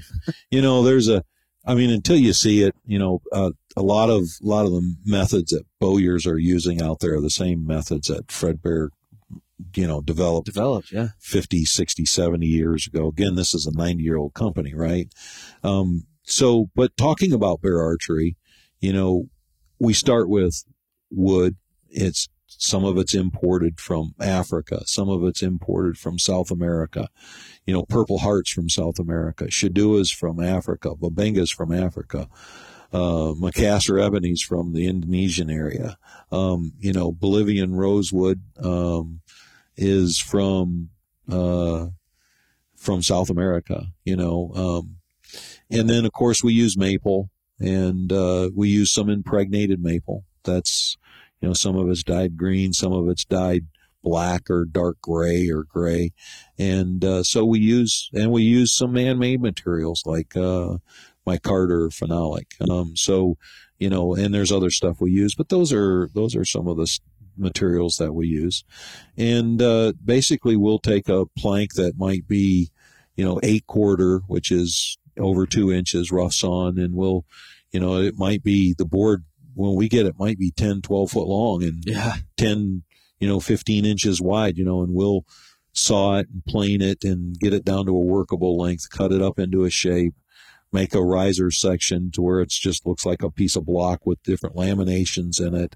you 0.51 0.61
know 0.61 0.83
there's 0.83 1.07
a 1.07 1.23
i 1.65 1.73
mean 1.75 1.89
until 1.89 2.17
you 2.17 2.33
see 2.33 2.63
it 2.63 2.75
you 2.85 2.97
know 2.97 3.21
uh, 3.31 3.51
a 3.75 3.81
lot 3.81 4.09
of 4.09 4.23
a 4.23 4.47
lot 4.47 4.65
of 4.65 4.71
the 4.71 4.95
methods 5.05 5.51
that 5.51 5.63
bowyers 5.79 6.25
are 6.25 6.39
using 6.39 6.81
out 6.81 6.99
there 6.99 7.15
are 7.15 7.21
the 7.21 7.29
same 7.29 7.65
methods 7.65 8.07
that 8.07 8.31
fred 8.31 8.61
bear 8.61 8.89
you 9.75 9.87
know 9.87 10.01
developed 10.01 10.45
developed. 10.45 10.91
Yeah, 10.91 11.09
50 11.19 11.65
60 11.65 12.05
70 12.05 12.45
years 12.45 12.87
ago 12.87 13.07
again 13.07 13.35
this 13.35 13.53
is 13.53 13.65
a 13.65 13.75
90 13.75 14.03
year 14.03 14.17
old 14.17 14.33
company 14.33 14.73
right 14.73 15.11
um, 15.63 16.03
so 16.23 16.69
but 16.75 16.95
talking 16.97 17.33
about 17.33 17.61
bear 17.61 17.81
archery 17.81 18.37
you 18.79 18.93
know 18.93 19.29
we 19.79 19.93
start 19.93 20.29
with 20.29 20.63
wood 21.09 21.55
it's 21.89 22.27
some 22.47 22.85
of 22.85 22.97
it's 22.97 23.13
imported 23.13 23.79
from 23.79 24.13
africa 24.19 24.83
some 24.85 25.09
of 25.09 25.23
it's 25.23 25.41
imported 25.41 25.97
from 25.97 26.17
south 26.19 26.51
america 26.51 27.09
you 27.65 27.73
know 27.73 27.83
purple 27.83 28.19
hearts 28.19 28.51
from 28.51 28.69
south 28.69 28.99
america 28.99 29.45
sheduas 29.45 30.13
from 30.13 30.39
africa 30.39 30.95
bubingas 30.95 31.53
from 31.53 31.71
africa 31.71 32.27
uh, 32.93 33.33
Macassar 33.37 33.99
ebonies 33.99 34.39
from 34.39 34.73
the 34.73 34.87
Indonesian 34.87 35.49
area. 35.49 35.97
Um, 36.31 36.71
you 36.79 36.93
know, 36.93 37.11
Bolivian 37.11 37.75
rosewood 37.75 38.41
um, 38.63 39.19
is 39.77 40.19
from 40.19 40.89
uh, 41.29 41.87
from 42.75 43.01
South 43.01 43.29
America. 43.29 43.87
You 44.03 44.15
know, 44.15 44.51
um, 44.55 44.97
and 45.69 45.89
then 45.89 46.05
of 46.05 46.11
course 46.11 46.43
we 46.43 46.53
use 46.53 46.77
maple, 46.77 47.29
and 47.59 48.11
uh, 48.11 48.49
we 48.55 48.69
use 48.69 48.93
some 48.93 49.09
impregnated 49.09 49.81
maple. 49.81 50.25
That's 50.43 50.97
you 51.41 51.47
know 51.47 51.53
some 51.53 51.75
of 51.75 51.89
it's 51.89 52.03
dyed 52.03 52.37
green, 52.37 52.73
some 52.73 52.93
of 52.93 53.09
it's 53.09 53.25
dyed 53.25 53.67
black 54.03 54.49
or 54.49 54.63
dark 54.63 54.97
gray 55.01 55.49
or 55.49 55.63
gray, 55.63 56.13
and 56.57 57.03
uh, 57.03 57.23
so 57.23 57.45
we 57.45 57.59
use 57.59 58.09
and 58.13 58.31
we 58.31 58.43
use 58.43 58.73
some 58.73 58.93
man-made 58.93 59.41
materials 59.41 60.03
like 60.05 60.35
uh, 60.35 60.77
micarta 61.25 61.89
phenolic. 61.89 62.45
Um, 62.69 62.95
so 62.95 63.37
you 63.79 63.89
know, 63.89 64.15
and 64.15 64.33
there's 64.33 64.51
other 64.51 64.71
stuff 64.71 64.99
we 64.99 65.11
use, 65.11 65.35
but 65.35 65.49
those 65.49 65.71
are 65.71 66.09
those 66.13 66.35
are 66.35 66.45
some 66.45 66.67
of 66.67 66.77
the 66.77 66.99
materials 67.37 67.97
that 67.97 68.13
we 68.13 68.27
use, 68.27 68.63
and 69.17 69.61
uh, 69.61 69.93
basically 70.03 70.55
we'll 70.55 70.79
take 70.79 71.09
a 71.09 71.25
plank 71.37 71.73
that 71.73 71.97
might 71.97 72.27
be, 72.27 72.69
you 73.15 73.25
know, 73.25 73.39
eight 73.43 73.67
quarter, 73.67 74.19
which 74.27 74.51
is 74.51 74.97
over 75.17 75.45
two 75.45 75.71
inches 75.71 76.11
rough 76.11 76.33
sawn, 76.33 76.77
and 76.77 76.95
we'll, 76.95 77.25
you 77.71 77.79
know, 77.79 77.97
it 77.97 78.15
might 78.17 78.43
be 78.43 78.73
the 78.77 78.85
board 78.85 79.23
when 79.55 79.75
we 79.75 79.89
get 79.89 80.05
it 80.05 80.19
might 80.19 80.37
be 80.37 80.51
10, 80.51 80.81
12 80.81 81.09
foot 81.11 81.27
long 81.27 81.63
and 81.63 81.83
Yeah. 81.85 82.17
10, 82.37 82.83
you 83.19 83.27
know, 83.27 83.39
15 83.39 83.85
inches 83.85 84.21
wide, 84.21 84.57
you 84.57 84.63
know, 84.63 84.83
and 84.83 84.93
we'll 84.93 85.25
saw 85.73 86.17
it 86.17 86.27
and 86.31 86.45
plane 86.45 86.81
it 86.81 87.03
and 87.03 87.39
get 87.39 87.53
it 87.53 87.65
down 87.65 87.85
to 87.87 87.91
a 87.95 87.99
workable 87.99 88.57
length, 88.57 88.89
cut 88.89 89.11
it 89.11 89.21
up 89.21 89.39
into 89.39 89.63
a 89.63 89.69
shape, 89.69 90.13
make 90.71 90.93
a 90.93 91.03
riser 91.03 91.49
section 91.49 92.11
to 92.11 92.21
where 92.21 92.41
it's 92.41 92.57
just 92.57 92.85
looks 92.85 93.05
like 93.05 93.23
a 93.23 93.31
piece 93.31 93.55
of 93.55 93.65
block 93.65 94.05
with 94.05 94.21
different 94.23 94.55
laminations 94.55 95.39
in 95.39 95.55
it. 95.55 95.75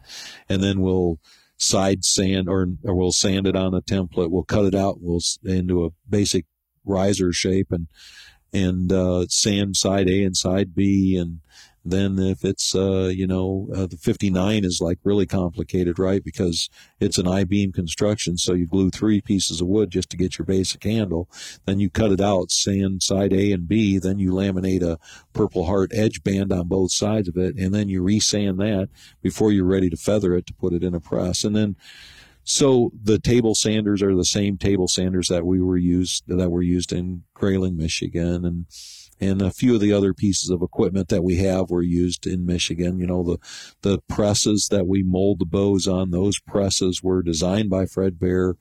And 0.50 0.62
then 0.62 0.82
we'll 0.82 1.20
side 1.62 2.04
sand 2.04 2.50
or, 2.50 2.68
or 2.84 2.96
we'll 2.96 3.12
sand 3.12 3.48
it 3.48 3.56
on 3.56 3.74
a 3.74 3.82
template. 3.82 4.32
We'll 4.32 4.44
cut 4.44 4.66
it 4.66 4.76
out. 4.76 4.98
We'll 5.00 5.22
into 5.44 5.86
a 5.86 5.90
basic 6.10 6.46
riser 6.84 7.32
shape 7.32 7.72
and, 7.72 7.88
and, 8.52 8.92
uh, 8.92 9.28
sand 9.28 9.78
side 9.78 10.10
A 10.10 10.24
and 10.24 10.36
side 10.36 10.74
B 10.76 11.16
and, 11.16 11.40
then 11.84 12.20
if 12.20 12.44
it's 12.44 12.76
uh, 12.76 13.12
you 13.14 13.26
know 13.26 13.68
uh, 13.76 13.88
the 13.88 13.98
59 13.98 14.64
is 14.64 14.80
like 14.82 14.99
really 15.03 15.26
complicated 15.26 15.98
right? 15.98 16.24
Because 16.24 16.70
it's 16.99 17.18
an 17.18 17.28
i-beam 17.28 17.72
construction 17.72 18.38
so 18.38 18.53
you 18.53 18.68
glue 18.68 18.90
three 18.90 19.22
pieces 19.22 19.62
of 19.62 19.68
wood 19.68 19.90
just 19.90 20.10
to 20.12 20.18
get 20.18 20.38
your 20.38 20.45
basic 20.45 20.84
handle. 20.84 21.30
Then 21.66 21.80
you 21.80 21.90
cut 21.90 22.12
it 22.12 22.22
out 22.22 22.52
sand 22.52 23.03
side 23.03 23.34
a 23.34 23.52
and 23.52 23.68
b 23.68 23.98
then 23.98 24.20
you 24.20 24.32
laminate 24.32 24.84
a 24.84 24.99
purple 25.34 25.66
heart 25.66 25.91
edge 25.94 26.24
band 26.24 26.52
on 26.52 26.68
both 26.68 26.91
sides 26.91 27.28
of 27.28 27.38
it 27.38 27.56
and 27.58 27.74
then 27.74 27.90
you 27.90 28.03
resand 28.03 28.58
that 28.58 28.90
before 29.22 29.52
you're 29.52 29.66
ready 29.66 29.90
to 29.90 29.98
feather 29.98 30.36
it 30.36 30.45
to 30.48 30.53
put 30.53 30.74
it 30.74 30.84
in 30.84 30.94
a 30.94 30.99
press. 30.99 31.44
And 31.44 31.56
then 31.56 31.76
so 32.44 32.91
the 33.02 33.20
table 33.20 33.53
sanders 33.56 34.02
are 34.02 34.16
the 34.16 34.26
same 34.26 34.58
table 34.58 34.88
sanders 34.88 35.28
that 35.28 35.45
we 35.45 35.62
were 35.62 35.78
used 35.78 36.24
that 36.28 36.49
were 36.49 36.62
used 36.62 36.91
in 36.91 37.24
Grayling, 37.34 37.78
Michigan, 37.78 38.45
and 38.45 38.66
and 39.22 39.41
a 39.41 39.52
few 39.52 39.76
of 39.76 39.81
the 39.81 39.93
other 39.93 40.14
pieces 40.14 40.49
of 40.49 40.64
equipment 40.64 41.07
that 41.10 41.23
we 41.23 41.38
have 41.38 41.69
were 41.69 41.84
used 41.84 42.26
in 42.26 42.45
Michigan. 42.45 42.99
You 42.99 43.07
know 43.07 43.23
the 43.23 43.38
the 43.81 43.99
presses 44.10 44.68
that 44.72 44.88
we 44.88 45.03
mold 45.03 45.39
the 45.39 45.45
bows 45.45 45.88
on; 45.88 46.10
those 46.10 46.39
presses 46.39 47.03
were 47.03 47.22
designed 47.22 47.69
by 47.69 47.85
Fred 47.85 48.19
Bear. 48.19 48.56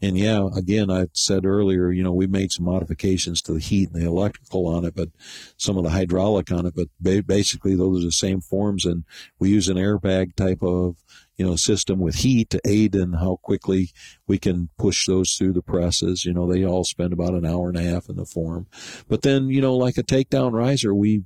And 0.00 0.16
yeah, 0.16 0.48
again, 0.56 0.90
I 0.90 1.06
said 1.12 1.44
earlier, 1.44 1.90
you 1.90 2.02
know, 2.02 2.12
we 2.12 2.26
made 2.26 2.52
some 2.52 2.64
modifications 2.64 3.42
to 3.42 3.52
the 3.52 3.60
heat 3.60 3.90
and 3.90 4.00
the 4.00 4.06
electrical 4.06 4.66
on 4.66 4.84
it, 4.84 4.94
but 4.94 5.08
some 5.56 5.76
of 5.76 5.84
the 5.84 5.90
hydraulic 5.90 6.52
on 6.52 6.66
it. 6.66 6.74
But 6.76 6.88
ba- 7.00 7.22
basically, 7.22 7.74
those 7.74 8.02
are 8.02 8.06
the 8.06 8.12
same 8.12 8.40
forms, 8.40 8.84
and 8.84 9.04
we 9.38 9.50
use 9.50 9.68
an 9.68 9.76
airbag 9.76 10.36
type 10.36 10.62
of 10.62 10.96
you 11.36 11.46
know 11.46 11.56
system 11.56 11.98
with 11.98 12.16
heat 12.16 12.50
to 12.50 12.60
aid 12.64 12.94
in 12.94 13.14
how 13.14 13.38
quickly 13.42 13.90
we 14.26 14.38
can 14.38 14.68
push 14.78 15.06
those 15.06 15.34
through 15.34 15.52
the 15.52 15.62
presses. 15.62 16.24
You 16.24 16.32
know, 16.32 16.50
they 16.50 16.64
all 16.64 16.84
spend 16.84 17.12
about 17.12 17.34
an 17.34 17.44
hour 17.44 17.68
and 17.68 17.78
a 17.78 17.82
half 17.82 18.08
in 18.08 18.16
the 18.16 18.24
form. 18.24 18.66
But 19.08 19.22
then, 19.22 19.48
you 19.48 19.60
know, 19.60 19.76
like 19.76 19.98
a 19.98 20.02
takedown 20.02 20.52
riser, 20.52 20.94
we 20.94 21.24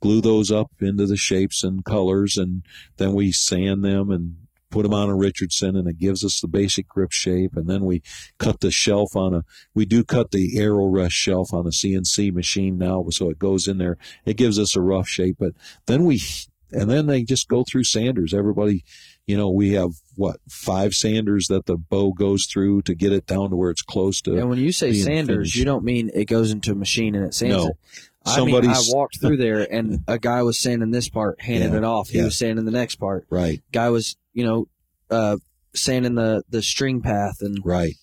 glue 0.00 0.20
those 0.20 0.50
up 0.50 0.70
into 0.80 1.06
the 1.06 1.16
shapes 1.16 1.62
and 1.62 1.84
colors 1.84 2.36
and 2.36 2.64
then 2.96 3.12
we 3.12 3.30
sand 3.30 3.84
them 3.84 4.10
and 4.10 4.36
put 4.70 4.82
them 4.82 4.94
on 4.94 5.08
a 5.08 5.14
Richardson 5.14 5.76
and 5.76 5.86
it 5.86 5.98
gives 5.98 6.24
us 6.24 6.40
the 6.40 6.48
basic 6.48 6.88
grip 6.88 7.12
shape. 7.12 7.56
And 7.56 7.68
then 7.68 7.84
we 7.84 8.02
cut 8.38 8.60
the 8.60 8.70
shelf 8.70 9.14
on 9.14 9.34
a, 9.34 9.44
we 9.74 9.84
do 9.84 10.02
cut 10.02 10.32
the 10.32 10.58
arrow 10.58 10.86
rest 10.86 11.14
shelf 11.14 11.52
on 11.52 11.66
a 11.66 11.70
CNC 11.70 12.32
machine 12.32 12.78
now. 12.78 13.04
So 13.10 13.30
it 13.30 13.38
goes 13.38 13.68
in 13.68 13.78
there. 13.78 13.98
It 14.24 14.36
gives 14.36 14.58
us 14.58 14.74
a 14.74 14.80
rough 14.80 15.08
shape, 15.08 15.36
but 15.38 15.52
then 15.86 16.04
we, 16.04 16.20
and 16.72 16.90
then 16.90 17.06
they 17.06 17.22
just 17.22 17.48
go 17.48 17.64
through 17.64 17.84
sanders. 17.84 18.32
Everybody, 18.32 18.84
you 19.26 19.36
know, 19.36 19.50
we 19.50 19.72
have 19.72 19.90
what 20.16 20.36
five 20.48 20.94
sanders 20.94 21.46
that 21.48 21.66
the 21.66 21.76
bow 21.76 22.12
goes 22.12 22.46
through 22.46 22.82
to 22.82 22.94
get 22.94 23.12
it 23.12 23.26
down 23.26 23.50
to 23.50 23.56
where 23.56 23.70
it's 23.70 23.82
close 23.82 24.20
to. 24.22 24.36
And 24.36 24.48
when 24.50 24.58
you 24.58 24.72
say 24.72 24.92
sanders, 24.92 25.36
finished. 25.36 25.56
you 25.56 25.64
don't 25.64 25.84
mean 25.84 26.10
it 26.14 26.24
goes 26.26 26.50
into 26.50 26.72
a 26.72 26.74
machine 26.74 27.14
and 27.14 27.24
it 27.24 27.34
sands 27.34 27.56
No. 27.56 27.66
it. 27.68 27.76
I 28.24 28.44
mean, 28.44 28.66
I 28.68 28.80
walked 28.88 29.20
through 29.20 29.36
there 29.38 29.66
and 29.72 30.00
a 30.06 30.18
guy 30.18 30.42
was 30.42 30.58
sanding 30.58 30.90
this 30.90 31.08
part, 31.08 31.40
handing 31.40 31.72
Yeah. 31.72 31.78
it 31.78 31.84
off. 31.84 32.08
He 32.08 32.18
Yeah. 32.18 32.24
was 32.24 32.38
sanding 32.38 32.64
the 32.64 32.70
next 32.70 32.96
part. 32.96 33.26
Right, 33.30 33.62
Guy 33.72 33.88
was, 33.90 34.16
you 34.34 34.44
know, 34.44 34.66
uh, 35.10 35.36
sanding 35.74 36.14
the 36.14 36.42
the 36.50 36.62
string 36.62 37.00
path, 37.00 37.36
and 37.40 37.58
right, 37.64 37.94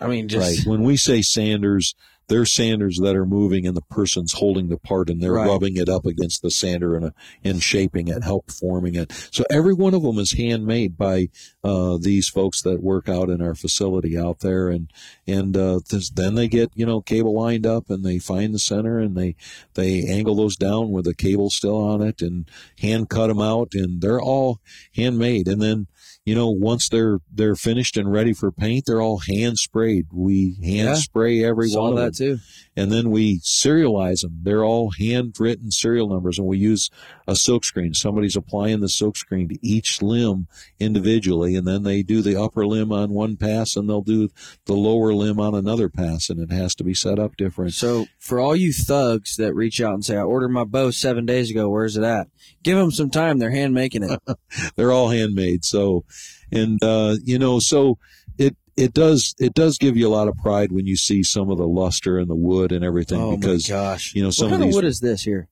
I 0.00 0.06
mean, 0.06 0.24
right. 0.24 0.28
just 0.30 0.66
When 0.66 0.82
we 0.82 0.96
say 0.96 1.22
sanders, 1.22 1.94
they're 2.28 2.44
sanders 2.44 2.98
that 3.02 3.14
are 3.14 3.26
moving 3.26 3.66
and 3.66 3.76
the 3.76 3.82
person's 3.82 4.32
holding 4.34 4.68
the 4.68 4.76
part 4.76 5.08
and 5.10 5.20
they're 5.22 5.32
Right. 5.32 5.46
rubbing 5.48 5.76
it 5.76 5.88
up 5.88 6.06
against 6.06 6.42
the 6.42 6.50
sander 6.50 6.96
and, 6.96 7.04
uh, 7.06 7.10
and 7.44 7.62
shaping 7.62 8.08
it, 8.08 8.24
help 8.24 8.50
forming 8.50 8.94
it. 8.94 9.12
So 9.30 9.44
every 9.50 9.74
one 9.74 9.94
of 9.94 10.02
them 10.02 10.18
is 10.18 10.32
handmade 10.32 10.96
by 10.96 11.28
uh, 11.62 11.98
these 12.00 12.28
folks 12.28 12.62
that 12.62 12.82
work 12.82 13.08
out 13.08 13.28
in 13.30 13.40
our 13.42 13.54
facility 13.54 14.16
out 14.18 14.40
there, 14.40 14.68
and 14.68 14.90
and 15.26 15.56
uh, 15.56 15.80
this, 15.90 16.10
then 16.10 16.34
they 16.34 16.48
get 16.48 16.70
you 16.74 16.86
know 16.86 17.00
cable 17.00 17.34
lined 17.34 17.66
up 17.66 17.90
and 17.90 18.04
they 18.04 18.18
find 18.18 18.54
the 18.54 18.58
center 18.58 18.98
and 18.98 19.16
they 19.16 19.34
they 19.74 20.04
angle 20.06 20.34
those 20.36 20.56
down 20.56 20.90
with 20.90 21.04
the 21.04 21.14
cable 21.14 21.50
still 21.50 21.76
on 21.76 22.02
it 22.02 22.22
and 22.22 22.48
hand 22.80 23.08
cut 23.08 23.26
them 23.28 23.40
out 23.40 23.74
and 23.74 24.00
they're 24.00 24.20
all 24.20 24.60
handmade 24.94 25.48
and 25.48 25.60
then 25.60 25.86
you 26.26 26.34
know 26.34 26.50
once 26.50 26.88
they're 26.90 27.20
they're 27.32 27.54
finished 27.56 27.96
and 27.96 28.12
ready 28.12 28.34
for 28.34 28.52
paint 28.52 28.84
they're 28.86 29.00
all 29.00 29.18
hand 29.18 29.56
sprayed 29.56 30.06
we 30.12 30.56
hand 30.62 30.88
Yeah. 30.88 30.94
spray 30.96 31.42
every 31.44 31.68
saw 31.70 31.84
one 31.84 31.92
of 31.92 31.96
them 31.96 32.04
that 32.06 32.16
too. 32.16 32.38
and 32.76 32.92
then 32.92 33.10
we 33.10 33.38
serialize 33.40 34.20
them. 34.20 34.40
They're 34.42 34.64
all 34.64 34.90
handwritten 34.98 35.70
serial 35.70 36.08
numbers, 36.08 36.38
and 36.38 36.46
we 36.46 36.58
use 36.58 36.90
a 37.26 37.34
silk 37.36 37.64
screen. 37.64 37.94
Somebody's 37.94 38.36
applying 38.36 38.80
the 38.80 38.88
silk 38.88 39.16
screen 39.16 39.48
to 39.48 39.58
each 39.66 40.02
limb 40.02 40.46
individually, 40.78 41.56
and 41.56 41.66
then 41.66 41.82
they 41.84 42.02
do 42.02 42.20
the 42.22 42.36
upper 42.40 42.66
limb 42.66 42.92
on 42.92 43.10
one 43.12 43.36
pass, 43.36 43.76
and 43.76 43.88
they'll 43.88 44.02
do 44.02 44.28
the 44.66 44.74
lower 44.74 45.14
limb 45.14 45.40
on 45.40 45.54
another 45.54 45.88
pass, 45.88 46.28
and 46.28 46.38
it 46.40 46.50
has 46.52 46.74
to 46.76 46.84
be 46.84 46.92
set 46.94 47.18
up 47.18 47.36
different. 47.36 47.72
So 47.72 48.06
for 48.26 48.40
all 48.40 48.56
you 48.56 48.72
thugs 48.72 49.36
that 49.36 49.54
reach 49.54 49.80
out 49.80 49.94
and 49.94 50.04
say, 50.04 50.16
"I 50.16 50.22
ordered 50.22 50.48
my 50.48 50.64
bow 50.64 50.90
seven 50.90 51.24
days 51.24 51.50
ago. 51.50 51.68
Where's 51.68 51.96
it 51.96 52.02
at?" 52.02 52.28
Give 52.62 52.76
them 52.76 52.90
some 52.90 53.10
time. 53.10 53.38
They're 53.38 53.50
hand 53.50 53.72
making 53.72 54.02
it. 54.02 54.20
They're 54.76 54.92
all 54.92 55.10
handmade. 55.10 55.64
So, 55.64 56.04
and 56.50 56.82
uh, 56.82 57.16
you 57.22 57.38
know, 57.38 57.60
so 57.60 57.98
it 58.36 58.56
it 58.76 58.92
does 58.92 59.34
it 59.38 59.54
does 59.54 59.78
give 59.78 59.96
you 59.96 60.08
a 60.08 60.10
lot 60.10 60.28
of 60.28 60.36
pride 60.36 60.72
when 60.72 60.86
you 60.86 60.96
see 60.96 61.22
some 61.22 61.50
of 61.50 61.58
the 61.58 61.68
luster 61.68 62.18
and 62.18 62.28
the 62.28 62.36
wood 62.36 62.72
and 62.72 62.84
everything 62.84 63.20
oh 63.20 63.36
because 63.36 63.66
gosh! 63.66 64.14
you 64.14 64.22
know 64.22 64.30
some 64.30 64.50
what 64.50 64.56
kind 64.56 64.62
of 64.62 64.68
these 64.68 64.74
wood 64.74 64.84
is 64.84 65.00
this 65.00 65.22
here? 65.22 65.48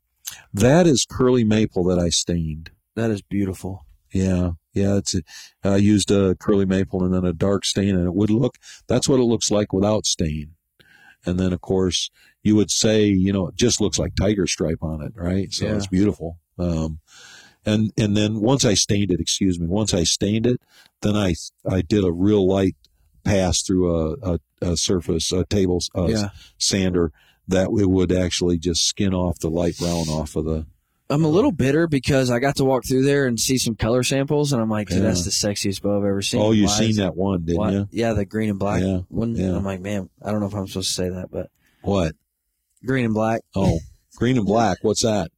that 0.52 0.86
is 0.86 1.06
curly 1.08 1.44
maple 1.44 1.84
that 1.84 1.98
I 1.98 2.08
stained. 2.08 2.70
That 2.96 3.10
is 3.10 3.22
beautiful. 3.22 3.86
Yeah, 4.12 4.52
yeah. 4.72 4.96
It's 4.96 5.14
I 5.62 5.76
used 5.76 6.10
a 6.10 6.34
curly 6.36 6.66
maple 6.66 7.04
and 7.04 7.14
then 7.14 7.24
a 7.24 7.32
dark 7.32 7.64
stain, 7.64 7.96
and 7.96 8.06
it 8.06 8.14
would 8.14 8.30
look. 8.30 8.58
That's 8.86 9.08
what 9.08 9.20
it 9.20 9.24
looks 9.24 9.50
like 9.50 9.72
without 9.72 10.06
stain. 10.06 10.54
And 11.26 11.38
then, 11.38 11.52
of 11.52 11.60
course, 11.60 12.10
you 12.44 12.54
would 12.54 12.70
say, 12.70 13.06
you 13.06 13.32
know, 13.32 13.48
it 13.48 13.56
just 13.56 13.80
looks 13.80 13.98
like 13.98 14.14
tiger 14.14 14.46
stripe 14.46 14.82
on 14.82 15.02
it, 15.02 15.12
right? 15.16 15.52
So 15.52 15.66
Yeah. 15.66 15.74
it's 15.76 15.88
beautiful. 15.88 16.38
Um, 16.58 17.00
and 17.66 17.90
and 17.96 18.16
then 18.16 18.40
once 18.40 18.64
I 18.64 18.74
stained 18.74 19.10
it, 19.10 19.18
excuse 19.20 19.58
me, 19.58 19.66
once 19.66 19.92
I 19.94 20.04
stained 20.04 20.46
it, 20.46 20.60
then 21.02 21.16
I 21.16 21.34
I 21.68 21.80
did 21.82 22.04
a 22.04 22.12
real 22.12 22.46
light 22.46 22.76
pass 23.24 23.62
through 23.62 23.90
a 23.96 24.34
a, 24.34 24.40
a 24.72 24.76
surface, 24.76 25.32
a 25.32 25.44
table 25.46 25.80
uh, 25.96 26.06
yeah, 26.06 26.28
sander 26.58 27.10
that 27.48 27.68
it 27.78 27.90
would 27.90 28.12
actually 28.12 28.58
just 28.58 28.86
skin 28.86 29.12
off 29.14 29.38
the 29.40 29.50
light 29.50 29.76
brown 29.78 30.08
off 30.08 30.36
of 30.36 30.44
the. 30.44 30.66
I'm 31.10 31.24
a 31.24 31.28
little 31.28 31.52
bitter 31.52 31.86
because 31.86 32.30
I 32.30 32.38
got 32.38 32.56
to 32.56 32.64
walk 32.64 32.84
through 32.86 33.04
there 33.04 33.26
and 33.26 33.38
see 33.38 33.58
some 33.58 33.74
color 33.74 34.02
samples, 34.02 34.52
and 34.54 34.62
I'm 34.62 34.70
like, 34.70 34.88
dude, 34.88 34.98
Yeah. 35.02 35.08
that's 35.08 35.24
the 35.24 35.30
sexiest 35.30 35.82
bow 35.82 35.98
I've 35.98 36.04
ever 36.04 36.22
seen. 36.22 36.40
oh, 36.40 36.52
you 36.52 36.66
seen 36.66 36.96
that 36.96 37.14
one, 37.14 37.44
didn't 37.44 37.58
why- 37.58 37.72
you? 37.72 37.88
Yeah, 37.90 38.14
the 38.14 38.24
green 38.24 38.48
and 38.48 38.58
black 38.58 38.82
Yeah, 38.82 39.00
one. 39.08 39.36
yeah. 39.36 39.54
I'm 39.54 39.64
like, 39.64 39.80
man, 39.82 40.08
I 40.22 40.30
don't 40.30 40.40
know 40.40 40.46
if 40.46 40.54
I'm 40.54 40.66
supposed 40.66 40.88
to 40.88 40.94
say 40.94 41.08
that, 41.10 41.30
but 41.30 41.50
What? 41.82 42.14
Green 42.84 43.04
and 43.04 43.14
black. 43.14 43.42
Oh, 43.54 43.78
green 44.16 44.36
and 44.36 44.46
black. 44.46 44.78
What's 44.82 45.02
that? 45.02 45.30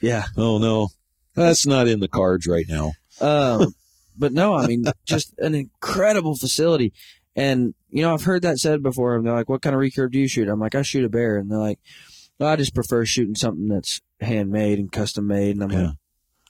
Yeah. 0.00 0.24
Oh 0.36 0.58
no, 0.58 0.88
that's 1.34 1.66
not 1.66 1.88
in 1.88 2.00
the 2.00 2.08
cards 2.08 2.46
right 2.46 2.66
now. 2.68 2.92
Um, 3.20 3.74
but 4.16 4.32
no, 4.32 4.54
I 4.54 4.66
mean, 4.66 4.84
just 5.04 5.34
an 5.38 5.54
incredible 5.54 6.34
facility. 6.36 6.92
And, 7.34 7.74
you 7.88 8.02
know, 8.02 8.12
I've 8.12 8.24
heard 8.24 8.42
that 8.42 8.58
said 8.58 8.82
before. 8.82 9.16
And 9.16 9.24
they're 9.26 9.34
like, 9.34 9.48
what 9.48 9.62
kind 9.62 9.74
of 9.74 9.80
recurve 9.80 10.10
do 10.10 10.18
you 10.18 10.28
shoot? 10.28 10.48
I'm 10.48 10.60
like, 10.60 10.74
I 10.74 10.82
shoot 10.82 11.04
a 11.04 11.08
bear. 11.08 11.38
And 11.38 11.50
they're 11.50 11.58
like, 11.58 11.78
well, 12.38 12.50
I 12.50 12.56
just 12.56 12.74
prefer 12.74 13.04
shooting 13.06 13.34
something 13.34 13.68
that's 13.68 14.00
handmade 14.20 14.78
and 14.78 14.92
custom 14.92 15.26
made. 15.28 15.56
And 15.56 15.62
I'm 15.64 15.70
Yeah. 15.70 15.86
like, 15.86 15.96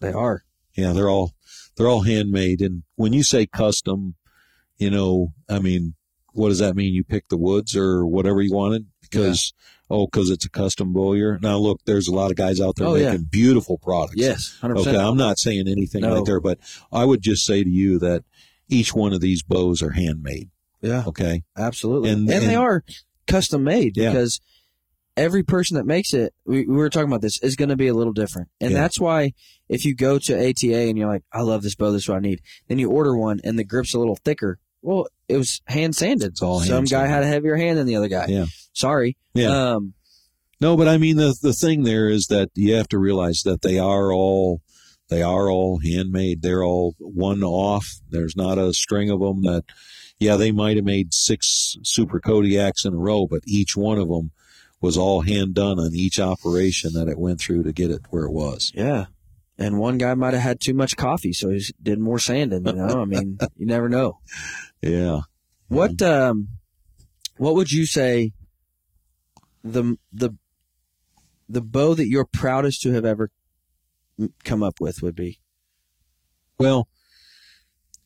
they 0.00 0.12
are. 0.12 0.42
Yeah, 0.74 0.92
they're 0.92 1.08
all 1.10 1.34
they're 1.76 1.88
all 1.88 2.02
handmade. 2.02 2.60
And 2.62 2.82
when 2.96 3.12
you 3.12 3.22
say 3.22 3.46
custom, 3.46 4.14
you 4.76 4.90
know, 4.90 5.32
I 5.48 5.58
mean, 5.60 5.94
what 6.32 6.48
does 6.48 6.58
that 6.58 6.74
mean? 6.74 6.94
You 6.94 7.04
pick 7.04 7.28
the 7.28 7.36
woods 7.36 7.76
or 7.76 8.04
whatever 8.06 8.40
you 8.42 8.52
wanted 8.54 8.86
because 9.02 9.52
oh, 9.92 10.06
because 10.06 10.30
it's 10.30 10.44
a 10.46 10.50
custom 10.50 10.92
bowyer. 10.92 11.38
Now 11.42 11.58
look, 11.58 11.80
there's 11.84 12.08
a 12.08 12.14
lot 12.14 12.30
of 12.30 12.36
guys 12.36 12.60
out 12.60 12.76
there 12.76 12.86
Oh, 12.86 12.94
making 12.94 13.12
yeah. 13.12 13.18
beautiful 13.30 13.76
products. 13.78 14.14
Yes, 14.16 14.58
100%. 14.62 14.78
Okay, 14.78 14.96
I'm 14.96 15.16
not 15.16 15.38
saying 15.38 15.68
anything 15.68 16.00
No. 16.00 16.14
right 16.16 16.24
there, 16.24 16.40
but 16.40 16.58
I 16.90 17.04
would 17.04 17.20
just 17.22 17.44
say 17.44 17.62
to 17.62 17.70
you 17.70 17.98
that 17.98 18.24
each 18.68 18.94
one 18.94 19.12
of 19.12 19.20
these 19.20 19.42
bows 19.42 19.82
are 19.82 19.90
handmade. 19.90 20.48
Yeah, 20.80 21.04
Okay. 21.06 21.44
absolutely. 21.56 22.10
And- 22.10 22.28
And, 22.30 22.44
they 22.48 22.54
are 22.56 22.82
custom 23.26 23.62
made 23.64 23.96
Yeah. 23.96 24.10
because 24.12 24.40
every 25.16 25.42
person 25.42 25.76
that 25.76 25.84
makes 25.86 26.14
it, 26.14 26.32
we, 26.46 26.60
we 26.66 26.74
were 26.74 26.88
talking 26.88 27.08
about 27.08 27.20
this, 27.20 27.38
is 27.42 27.54
going 27.54 27.68
to 27.68 27.76
be 27.76 27.86
a 27.88 27.94
little 27.94 28.14
different. 28.14 28.48
And 28.60 28.72
Yeah. 28.72 28.80
that's 28.80 28.98
why 28.98 29.34
if 29.68 29.84
you 29.84 29.94
go 29.94 30.18
to 30.18 30.32
ATA 30.34 30.88
and 30.88 30.96
you're 30.96 31.06
like, 31.08 31.22
I 31.32 31.42
love 31.42 31.62
this 31.62 31.74
bow, 31.74 31.92
this 31.92 32.04
is 32.04 32.08
what 32.08 32.16
I 32.16 32.20
need, 32.20 32.40
then 32.68 32.78
you 32.78 32.90
order 32.90 33.14
one 33.16 33.38
and 33.44 33.58
the 33.58 33.64
grip's 33.64 33.92
a 33.94 33.98
little 33.98 34.16
thicker. 34.24 34.58
Well, 34.82 35.06
it 35.28 35.36
was 35.36 35.62
hand 35.66 35.96
sanded. 35.96 36.36
all 36.42 36.60
Some 36.60 36.74
hand 36.74 36.90
guy 36.90 36.98
sanded. 37.06 37.10
had 37.14 37.22
a 37.24 37.26
heavier 37.28 37.56
hand 37.56 37.78
than 37.78 37.86
the 37.86 37.96
other 37.96 38.08
guy. 38.08 38.26
Yeah. 38.28 38.46
Sorry. 38.74 39.16
Yeah. 39.34 39.74
Um, 39.74 39.94
No, 40.60 40.76
but 40.76 40.88
I 40.88 40.98
mean 40.98 41.16
the 41.16 41.34
the 41.40 41.52
thing 41.54 41.84
there 41.84 42.08
is 42.08 42.26
that 42.26 42.50
you 42.54 42.74
have 42.74 42.88
to 42.88 42.98
realize 42.98 43.42
that 43.44 43.62
they 43.62 43.78
are 43.78 44.12
all 44.12 44.60
they 45.08 45.22
are 45.22 45.50
all 45.50 45.78
handmade. 45.80 46.42
They're 46.42 46.64
all 46.64 46.94
one 46.98 47.42
off. 47.42 48.00
There's 48.10 48.36
not 48.36 48.58
a 48.58 48.72
string 48.72 49.10
of 49.10 49.20
them 49.20 49.42
that 49.42 49.64
yeah, 50.18 50.36
they 50.36 50.52
might 50.52 50.76
have 50.76 50.84
made 50.84 51.12
six 51.14 51.76
super 51.82 52.20
Kodiaks 52.20 52.84
in 52.84 52.92
a 52.94 52.96
row, 52.96 53.26
but 53.26 53.42
each 53.46 53.76
one 53.76 53.98
of 53.98 54.08
them 54.08 54.30
was 54.80 54.96
all 54.96 55.22
hand 55.22 55.54
done 55.54 55.78
on 55.80 55.94
each 55.94 56.18
operation 56.20 56.92
that 56.94 57.08
it 57.08 57.18
went 57.18 57.40
through 57.40 57.62
to 57.64 57.72
get 57.72 57.90
it 57.90 58.02
where 58.10 58.24
it 58.24 58.32
was. 58.32 58.72
yeah. 58.74 59.06
And 59.58 59.78
one 59.78 59.98
guy 59.98 60.14
might 60.14 60.32
have 60.34 60.42
had 60.42 60.60
too 60.60 60.74
much 60.74 60.96
coffee, 60.96 61.32
so 61.32 61.50
he 61.50 61.62
did 61.80 61.98
more 62.00 62.18
sanding. 62.18 62.66
You 62.66 62.72
know, 62.72 63.02
I 63.02 63.04
mean, 63.04 63.38
you 63.56 63.66
never 63.66 63.88
know. 63.88 64.18
Yeah. 64.82 65.20
What 65.68 66.02
um, 66.02 66.48
what 67.36 67.54
would 67.54 67.70
you 67.72 67.86
say 67.86 68.32
the 69.64 69.96
the 70.12 70.36
the 71.48 71.60
bow 71.62 71.94
that 71.94 72.08
you're 72.08 72.24
proudest 72.24 72.82
to 72.82 72.92
have 72.92 73.04
ever 73.04 73.30
come 74.44 74.62
up 74.62 74.80
with 74.80 75.02
would 75.02 75.14
be, 75.14 75.40
Well, 76.58 76.88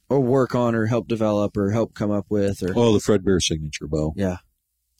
or 0.08 0.20
work 0.20 0.54
on, 0.54 0.74
or 0.74 0.86
help 0.86 1.08
develop, 1.08 1.56
or 1.56 1.70
help 1.70 1.94
come 1.94 2.10
up 2.10 2.26
with, 2.28 2.62
or 2.62 2.72
oh, 2.76 2.92
the 2.92 3.00
Fred 3.00 3.24
Bear 3.24 3.40
signature 3.40 3.86
bow. 3.86 4.12
yeah, 4.16 4.38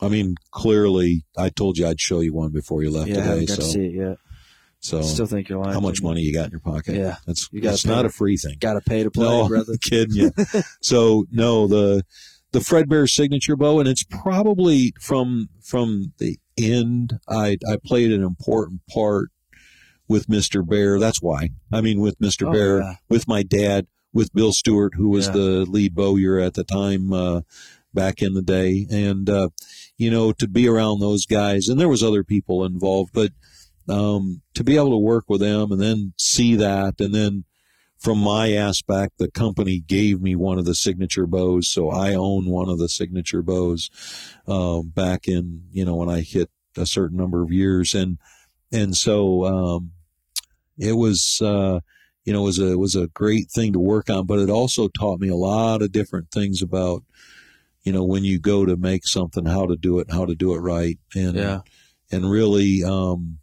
I 0.01 0.09
mean, 0.09 0.37
clearly, 0.51 1.25
I 1.37 1.51
told 1.51 1.79
you 1.79 1.87
I'd 1.87 2.01
show 2.01 2.21
you 2.21 2.35
one 2.35 2.51
before 2.53 2.83
you 2.83 2.91
left 2.91 3.09
yeah, 3.09 3.17
today. 3.17 3.47
got 3.47 3.57
to 3.57 3.63
So, 3.63 3.69
see 3.69 3.85
it 3.87 3.95
yet. 3.95 4.17
So 4.81 5.03
Still 5.03 5.27
think 5.27 5.49
you're 5.49 5.59
lying. 5.59 5.75
how 5.75 5.81
much 5.81 6.03
money 6.03 6.21
you 6.23 6.33
got 6.33 6.47
in 6.47 6.51
your 6.53 6.61
pocket? 6.61 6.95
Yeah. 6.97 7.17
that's 7.27 7.49
You 7.53 7.61
gotta 7.61 7.75
it's 7.75 7.83
pay 7.83 7.89
not 7.91 8.05
a 8.07 8.11
free 8.11 8.37
thing. 8.37 8.57
Got 8.61 8.75
to 8.75 8.81
pay 8.81 9.03
to 9.03 9.11
play, 9.11 9.25
no, 9.27 9.49
brother. 9.49 9.73
I'm 9.73 9.79
kidding 9.81 10.15
you. 10.15 10.33
so 10.81 11.27
no, 11.31 11.67
the 11.67 12.05
the 12.53 12.61
Fred 12.61 12.89
Bear 12.89 13.07
signature 13.07 13.57
bow, 13.57 13.81
and 13.81 13.89
it's 13.89 14.05
probably 14.05 14.93
from 15.01 15.49
from 15.63 16.13
the 16.19 16.39
end. 16.57 17.19
I 17.29 17.59
I 17.69 17.77
played 17.85 18.13
an 18.13 18.23
important 18.23 18.83
part 18.89 19.31
with 20.09 20.29
Mister 20.29 20.63
Bear. 20.63 20.99
That's 21.01 21.21
why. 21.21 21.51
I 21.73 21.81
mean, 21.81 22.01
with 22.01 22.21
Mister 22.21 22.47
Oh, 22.49 22.53
Bear, 22.53 22.81
yeah. 22.81 22.95
with 23.09 23.27
my 23.27 23.43
dad, 23.43 23.87
with 24.13 24.33
Bill 24.33 24.53
Stewart, 24.53 24.95
who 24.95 25.09
was 25.09 25.27
Yeah. 25.27 25.33
the 25.33 25.67
lead 25.67 25.95
bowyer 25.95 26.39
at 26.39 26.55
the 26.55 26.65
time. 26.65 27.13
Uh, 27.13 27.41
back 27.95 28.21
in 28.21 28.35
the 28.35 28.43
day 28.43 28.87
and 28.91 29.31
uh, 29.31 29.49
you 29.97 30.11
know 30.11 30.31
to 30.31 30.47
be 30.47 30.69
around 30.69 31.01
those 31.01 31.25
guys 31.25 31.67
and 31.67 31.81
there 31.81 31.89
was 31.89 32.03
other 32.03 32.23
people 32.23 32.63
involved 32.63 33.11
but 33.15 33.31
um, 33.89 34.43
to 34.55 34.65
be 34.65 34.77
able 34.77 34.91
to 34.91 34.99
work 34.99 35.25
with 35.29 35.41
them 35.41 35.73
and 35.73 35.81
then 35.81 36.13
see 36.17 36.57
that. 36.57 37.01
And 37.01 37.15
then 37.15 37.45
from 37.99 38.19
my 38.19 38.53
aspect 38.53 39.19
the 39.19 39.31
company 39.31 39.81
gave 39.81 40.21
me 40.21 40.37
one 40.37 40.59
of 40.59 40.65
the 40.65 40.75
signature 40.75 41.27
bows. 41.27 41.69
So 41.69 41.91
i 41.91 42.15
own 42.15 42.47
one 42.47 42.69
of 42.69 42.79
the 42.79 42.89
signature 42.89 43.43
bows 43.43 43.91
um, 44.47 44.89
back 44.89 45.27
in 45.27 45.63
you 45.73 45.85
know 45.85 45.97
when 45.97 46.09
i 46.09 46.21
hit 46.21 46.51
a 46.77 46.87
certain 46.87 47.17
number 47.17 47.43
of 47.43 47.53
years. 47.53 47.95
And 47.95 48.19
and 48.73 48.97
so 48.97 49.45
um, 49.45 49.93
it 50.79 50.93
was 50.93 51.41
uh, 51.43 51.81
you 52.25 52.33
know 52.33 52.43
it 52.43 52.45
was 52.45 52.59
a 52.59 52.73
it 52.73 52.79
was 52.79 52.95
a 52.95 53.09
great 53.09 53.51
thing 53.51 53.73
to 53.73 53.81
work 53.81 54.11
on 54.11 54.27
but 54.27 54.41
it 54.41 54.51
also 54.51 54.89
taught 54.89 55.21
me 55.21 55.29
a 55.29 55.37
lot 55.37 55.81
of 55.81 55.93
different 55.93 56.31
things 56.31 56.61
about 56.61 57.03
you 57.83 57.93
know 57.93 58.05
when 58.05 58.25
you 58.25 58.39
go 58.39 58.67
to 58.67 58.77
make 58.77 59.07
something 59.07 59.47
how 59.47 59.65
to 59.65 59.77
do 59.77 60.01
it 60.01 60.11
how 60.11 60.27
to 60.27 60.35
do 60.35 60.53
it 60.55 60.59
right. 60.59 60.99
And 61.15 61.37
Yeah, 61.37 61.61
and 62.11 62.31
really, 62.31 62.85
um, 62.85 63.39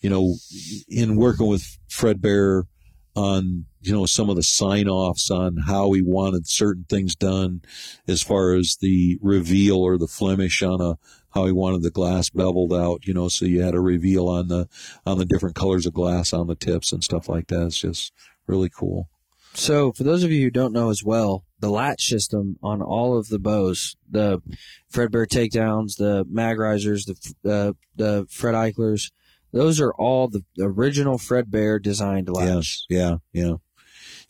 you 0.00 0.10
know, 0.10 0.34
in 0.88 1.16
working 1.16 1.46
with 1.46 1.78
Fred 1.88 2.20
Bear 2.20 2.64
on, 3.16 3.66
you 3.80 3.92
know, 3.92 4.06
some 4.06 4.30
of 4.30 4.36
the 4.36 4.42
sign 4.42 4.88
offs 4.88 5.30
on 5.30 5.56
how 5.66 5.92
he 5.92 6.02
wanted 6.02 6.46
certain 6.46 6.84
things 6.88 7.16
done 7.16 7.62
as 8.06 8.22
far 8.22 8.54
as 8.54 8.76
the 8.80 9.18
reveal 9.20 9.78
or 9.78 9.98
the 9.98 10.06
flemish 10.06 10.62
on 10.62 10.80
a, 10.80 10.98
how 11.30 11.46
he 11.46 11.52
wanted 11.52 11.82
the 11.82 11.90
glass 11.90 12.30
beveled 12.30 12.72
out, 12.72 13.06
you 13.06 13.12
know, 13.12 13.28
so 13.28 13.44
you 13.44 13.60
had 13.60 13.74
a 13.74 13.80
reveal 13.80 14.28
on 14.28 14.48
the, 14.48 14.68
on 15.04 15.18
the 15.18 15.24
different 15.24 15.56
colors 15.56 15.84
of 15.84 15.92
glass 15.92 16.32
on 16.32 16.46
the 16.46 16.54
tips 16.54 16.92
and 16.92 17.02
stuff 17.02 17.28
like 17.28 17.48
that. 17.48 17.66
It's 17.66 17.80
just 17.80 18.12
really 18.46 18.70
cool. 18.70 19.08
So, 19.54 19.92
for 19.92 20.04
those 20.04 20.22
of 20.22 20.30
you 20.30 20.42
who 20.42 20.50
don't 20.50 20.72
know 20.72 20.90
as 20.90 21.02
well, 21.02 21.44
the 21.58 21.70
latch 21.70 22.06
system 22.06 22.58
on 22.62 22.80
all 22.80 23.18
of 23.18 23.28
the 23.28 23.40
bows, 23.40 23.96
the 24.08 24.40
Fred 24.88 25.10
Bear 25.10 25.26
takedowns, 25.26 25.96
the 25.96 26.24
mag 26.28 26.58
risers, 26.58 27.06
the 27.06 27.50
uh, 27.50 27.72
the 27.96 28.26
Fred 28.30 28.54
Eichlers, 28.54 29.10
those 29.52 29.80
are 29.80 29.92
all 29.92 30.28
the 30.28 30.44
original 30.60 31.18
Fred 31.18 31.50
Bear 31.50 31.78
designed 31.78 32.28
latch. 32.28 32.48
Yes. 32.48 32.86
Yeah. 32.88 33.16
Yeah. 33.32 33.54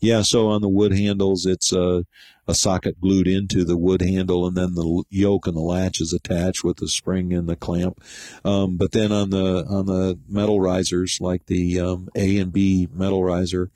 Yeah. 0.00 0.22
So 0.22 0.48
on 0.48 0.60
the 0.60 0.68
wood 0.68 0.92
handles, 0.92 1.44
it's 1.44 1.72
a, 1.72 2.04
a 2.46 2.54
socket 2.54 3.00
glued 3.00 3.28
into 3.28 3.64
the 3.64 3.76
wood 3.76 4.00
handle, 4.00 4.46
and 4.46 4.56
then 4.56 4.74
the 4.74 5.04
yoke 5.10 5.46
and 5.46 5.56
the 5.56 5.60
latch 5.60 6.00
is 6.00 6.12
attached 6.12 6.64
with 6.64 6.78
the 6.78 6.88
spring 6.88 7.32
and 7.32 7.48
the 7.48 7.56
clamp. 7.56 8.00
Um, 8.44 8.76
but 8.76 8.92
then 8.92 9.12
on 9.12 9.30
the 9.30 9.66
on 9.68 9.86
the 9.86 10.18
metal 10.28 10.60
risers, 10.60 11.18
like 11.20 11.46
the 11.46 11.78
um, 11.78 12.08
A 12.14 12.38
and 12.38 12.52
B 12.52 12.88
metal 12.90 13.22
riser, 13.22 13.70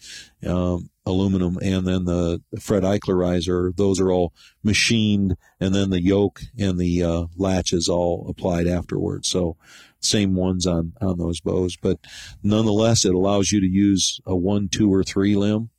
um, 0.46 0.88
aluminum, 1.04 1.58
and 1.60 1.86
then 1.86 2.06
the 2.06 2.40
Fred 2.58 2.82
Eichler 2.82 3.18
riser, 3.18 3.72
those 3.76 4.00
are 4.00 4.10
all 4.10 4.32
machined, 4.62 5.36
and 5.60 5.74
then 5.74 5.90
the 5.90 6.00
yoke 6.00 6.40
and 6.58 6.78
the 6.78 7.02
uh, 7.02 7.24
latch 7.36 7.74
is 7.74 7.88
all 7.88 8.26
applied 8.30 8.66
afterwards. 8.66 9.28
So 9.28 9.56
same 10.02 10.34
ones 10.34 10.66
on 10.66 10.92
on 11.00 11.18
those 11.18 11.40
bows, 11.40 11.76
but 11.76 11.98
nonetheless, 12.42 13.04
it 13.04 13.14
allows 13.14 13.50
you 13.52 13.60
to 13.60 13.66
use 13.66 14.20
a 14.26 14.36
one, 14.36 14.68
two, 14.68 14.92
or 14.92 15.02
three 15.02 15.36
limb, 15.36 15.70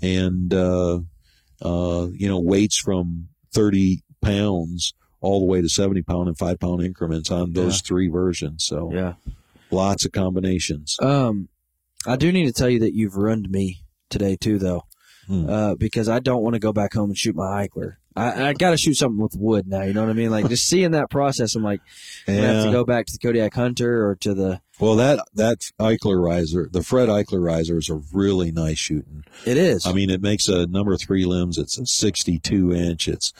and 0.00 0.52
uh, 0.54 1.00
uh, 1.62 2.06
you 2.12 2.28
know 2.28 2.40
weights 2.40 2.76
from 2.78 3.28
thirty 3.52 4.02
pounds 4.22 4.94
all 5.20 5.40
the 5.40 5.46
way 5.46 5.60
to 5.60 5.68
seventy 5.68 6.02
pound 6.02 6.28
and 6.28 6.38
five 6.38 6.58
pound 6.58 6.82
increments 6.82 7.30
on 7.30 7.52
those 7.52 7.80
three 7.80 8.08
versions. 8.08 8.64
So 8.64 8.92
Yeah. 8.92 9.14
lots 9.70 10.04
of 10.04 10.12
combinations. 10.12 10.96
Um, 11.00 11.48
I 12.06 12.16
do 12.16 12.30
need 12.32 12.44
to 12.46 12.52
tell 12.52 12.68
you 12.68 12.80
that 12.80 12.94
you've 12.94 13.16
ruined 13.16 13.50
me 13.50 13.78
today 14.10 14.36
too, 14.36 14.58
though, 14.58 14.82
Hmm. 15.26 15.48
uh, 15.48 15.74
because 15.76 16.08
I 16.08 16.18
don't 16.20 16.42
want 16.42 16.54
to 16.54 16.60
go 16.60 16.72
back 16.72 16.92
home 16.92 17.10
and 17.10 17.18
shoot 17.18 17.34
my 17.34 17.66
Eichler. 17.66 17.94
I, 18.16 18.48
I 18.48 18.52
got 18.52 18.70
to 18.70 18.76
shoot 18.76 18.94
something 18.94 19.20
with 19.20 19.36
wood 19.36 19.66
now. 19.66 19.82
You 19.82 19.92
know 19.92 20.02
what 20.02 20.10
I 20.10 20.14
mean? 20.14 20.30
Like 20.30 20.48
just 20.48 20.68
seeing 20.68 20.92
that 20.92 21.10
process, 21.10 21.54
I'm 21.54 21.62
like, 21.62 21.80
I'm 22.28 22.34
have 22.34 22.64
to 22.66 22.72
go 22.72 22.84
back 22.84 23.06
to 23.06 23.12
the 23.12 23.18
Kodiak 23.18 23.54
Hunter 23.54 24.06
or 24.06 24.14
to 24.16 24.34
the. 24.34 24.60
Well, 24.78 24.96
that 24.96 25.20
that 25.34 25.70
Eichler 25.80 26.22
riser, 26.22 26.68
the 26.70 26.82
Fred 26.82 27.08
Eichler 27.08 27.44
riser, 27.44 27.78
is 27.78 27.88
a 27.88 28.00
really 28.12 28.52
nice 28.52 28.78
shooting. 28.78 29.24
It 29.46 29.56
is. 29.56 29.86
I 29.86 29.92
mean, 29.92 30.10
it 30.10 30.22
makes 30.22 30.48
a 30.48 30.66
number 30.66 30.96
three 30.96 31.24
limbs. 31.24 31.58
It's 31.58 31.78
a 31.78 31.86
62 31.86 32.72
inch. 32.72 33.08
It's 33.08 33.32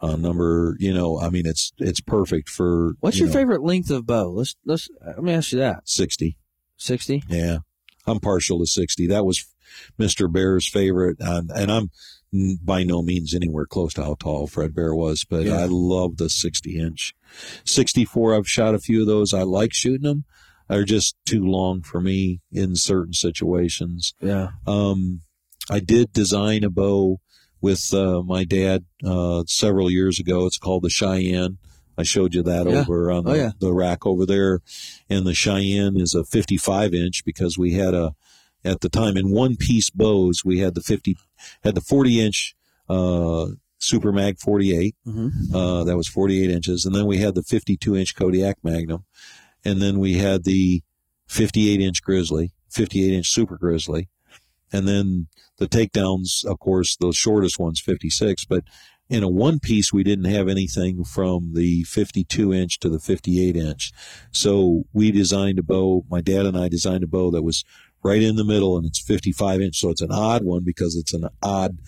a 0.00 0.16
number, 0.16 0.76
you 0.78 0.94
know, 0.94 1.20
I 1.20 1.28
mean, 1.28 1.46
it's 1.46 1.72
it's 1.78 2.00
perfect 2.00 2.48
for. 2.48 2.94
What's 3.00 3.18
you 3.18 3.26
your 3.26 3.34
know, 3.34 3.40
favorite 3.40 3.62
length 3.62 3.90
of 3.90 4.06
bow? 4.06 4.30
Let's 4.30 4.56
let's 4.64 4.88
uh, 5.04 5.12
let 5.16 5.22
me 5.22 5.32
ask 5.32 5.52
you 5.52 5.58
that. 5.58 5.88
60. 5.88 6.36
Sixty. 6.76 7.22
Yeah, 7.28 7.58
I'm 8.06 8.20
partial 8.20 8.58
to 8.60 8.66
60. 8.66 9.06
That 9.08 9.24
was 9.24 9.46
Mr. 9.98 10.30
Bear's 10.30 10.68
favorite, 10.68 11.16
and, 11.20 11.50
and 11.50 11.70
I'm 11.70 11.90
by 12.62 12.84
no 12.84 13.02
means 13.02 13.34
anywhere 13.34 13.66
close 13.66 13.92
to 13.94 14.04
how 14.04 14.14
tall 14.14 14.46
Fred 14.46 14.72
Bear 14.74 14.94
was, 14.94 15.24
but 15.24 15.42
Yeah. 15.44 15.56
I 15.56 15.66
love 15.68 16.16
the 16.16 16.30
60 16.30 16.78
inch. 16.78 17.12
64, 17.64 18.34
I've 18.36 18.48
shot 18.48 18.74
a 18.74 18.78
few 18.78 19.00
of 19.00 19.06
those. 19.06 19.34
I 19.34 19.42
like 19.42 19.72
shooting 19.74 20.02
them. 20.08 20.24
They're 20.68 20.84
just 20.84 21.16
too 21.26 21.44
long 21.44 21.82
for 21.82 22.00
me 22.00 22.40
in 22.52 22.76
certain 22.76 23.12
situations. 23.14 24.14
Yeah. 24.20 24.50
Um, 24.66 25.22
I 25.68 25.80
did 25.80 26.12
design 26.12 26.62
a 26.62 26.70
bow 26.70 27.20
with 27.60 27.92
uh, 27.92 28.22
my 28.22 28.44
dad 28.44 28.84
uh, 29.04 29.42
several 29.48 29.90
years 29.90 30.20
ago. 30.20 30.46
It's 30.46 30.58
called 30.58 30.84
the 30.84 30.90
Cheyenne. 30.90 31.58
I 32.00 32.02
showed 32.02 32.34
you 32.34 32.42
that 32.42 32.66
Yeah. 32.66 32.80
over 32.80 33.10
on 33.10 33.24
the, 33.24 33.30
Oh, 33.30 33.34
yeah. 33.34 33.50
the 33.60 33.72
rack 33.72 34.04
over 34.06 34.26
there. 34.26 34.60
And 35.08 35.26
the 35.26 35.34
Cheyenne 35.34 35.96
is 35.96 36.14
a 36.14 36.24
55 36.24 36.94
inch 36.94 37.24
because 37.24 37.56
we 37.58 37.74
had 37.74 37.94
a, 37.94 38.14
at 38.64 38.80
the 38.80 38.88
time 38.88 39.16
in 39.16 39.30
one 39.30 39.56
piece 39.56 39.90
bows, 39.90 40.42
we 40.44 40.58
had 40.58 40.74
the 40.74 40.82
50, 40.82 41.16
had 41.62 41.74
the 41.74 41.80
40 41.80 42.20
inch 42.20 42.54
uh, 42.88 43.46
Super 43.78 44.12
Mag 44.12 44.38
48. 44.38 44.94
Mm-hmm. 45.06 45.54
Uh, 45.54 45.84
that 45.84 45.96
was 45.96 46.08
48 46.08 46.50
inches. 46.50 46.84
And 46.84 46.94
then 46.94 47.06
we 47.06 47.18
had 47.18 47.34
the 47.34 47.42
52 47.42 47.96
inch 47.96 48.14
Kodiak 48.16 48.58
Magnum. 48.62 49.04
And 49.64 49.80
then 49.80 49.98
we 49.98 50.14
had 50.14 50.44
the 50.44 50.82
58 51.28 51.80
inch 51.80 52.02
Grizzly, 52.02 52.52
58 52.70 53.12
inch 53.14 53.28
Super 53.28 53.56
Grizzly. 53.56 54.08
And 54.72 54.86
then 54.86 55.28
the 55.58 55.66
takedowns, 55.68 56.44
of 56.44 56.58
course, 56.58 56.96
the 56.96 57.12
shortest 57.12 57.58
one's 57.58 57.80
56. 57.80 58.44
But 58.44 58.64
in 59.10 59.24
a 59.24 59.28
one 59.28 59.58
piece, 59.58 59.92
we 59.92 60.04
didn't 60.04 60.26
have 60.26 60.48
anything 60.48 61.04
from 61.04 61.52
the 61.54 61.82
52 61.82 62.54
inch 62.54 62.78
to 62.78 62.88
the 62.88 63.00
58 63.00 63.56
inch. 63.56 63.92
So 64.30 64.84
we 64.92 65.10
designed 65.10 65.58
a 65.58 65.62
bow. 65.62 66.04
My 66.08 66.20
dad 66.20 66.46
and 66.46 66.56
I 66.56 66.68
designed 66.68 67.02
a 67.02 67.08
bow 67.08 67.32
that 67.32 67.42
was 67.42 67.64
right 68.02 68.22
in 68.22 68.36
the 68.36 68.44
middle 68.44 68.76
and 68.76 68.86
it's 68.86 69.00
55 69.00 69.60
inch. 69.60 69.78
So 69.78 69.90
it's 69.90 70.00
an 70.00 70.12
odd 70.12 70.44
one 70.44 70.62
because 70.64 70.94
it's 70.96 71.12
an 71.12 71.28
odd, 71.42 71.78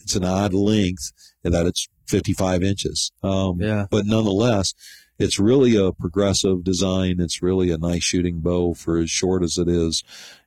it's 0.00 0.14
an 0.14 0.24
odd 0.24 0.52
length 0.52 1.12
and 1.42 1.54
that 1.54 1.64
it's 1.66 1.88
55 2.06 2.62
inches. 2.62 3.10
Um, 3.22 3.60
Yeah. 3.60 3.86
But 3.90 4.04
nonetheless, 4.04 4.74
it's 5.18 5.38
really 5.38 5.76
a 5.76 5.92
progressive 5.92 6.62
design. 6.62 7.20
It's 7.20 7.42
really 7.42 7.70
a 7.70 7.78
nice 7.78 8.02
shooting 8.02 8.40
bow 8.40 8.74
for 8.74 8.98
as 8.98 9.10
short 9.10 9.42
as 9.42 9.56
it 9.56 9.66
is, 9.66 10.04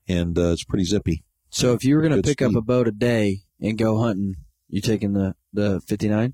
and 0.08 0.38
uh, 0.38 0.52
it's 0.52 0.64
pretty 0.64 0.86
zippy. 0.86 1.24
So 1.50 1.74
if 1.74 1.84
you 1.84 1.96
were 1.96 2.04
going 2.04 2.22
to 2.22 2.22
pick 2.22 2.44
up 2.44 2.54
a 2.54 2.62
bow 2.62 2.84
today 2.84 3.40
and 3.60 3.80
go 3.80 4.00
hunting, 4.00 4.36
you 4.70 4.82
taking 4.82 5.14
the 5.14 5.36
the 5.54 5.82
59? 5.82 6.34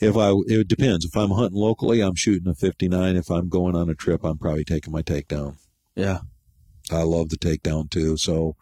If 0.00 0.16
I, 0.16 0.32
it 0.46 0.68
depends. 0.68 1.04
If 1.04 1.16
I'm 1.16 1.30
hunting 1.30 1.58
locally, 1.58 2.00
I'm 2.00 2.14
shooting 2.14 2.48
a 2.48 2.54
59. 2.54 3.16
If 3.16 3.30
I'm 3.30 3.48
going 3.48 3.74
on 3.74 3.90
a 3.90 3.94
trip, 3.94 4.24
I'm 4.24 4.38
probably 4.38 4.64
taking 4.64 4.92
my 4.92 5.02
takedown. 5.02 5.56
Yeah. 5.96 6.20
I 6.90 7.02
love 7.02 7.28
the 7.28 7.36
takedown 7.36 7.90
too. 7.90 8.16
So 8.16 8.56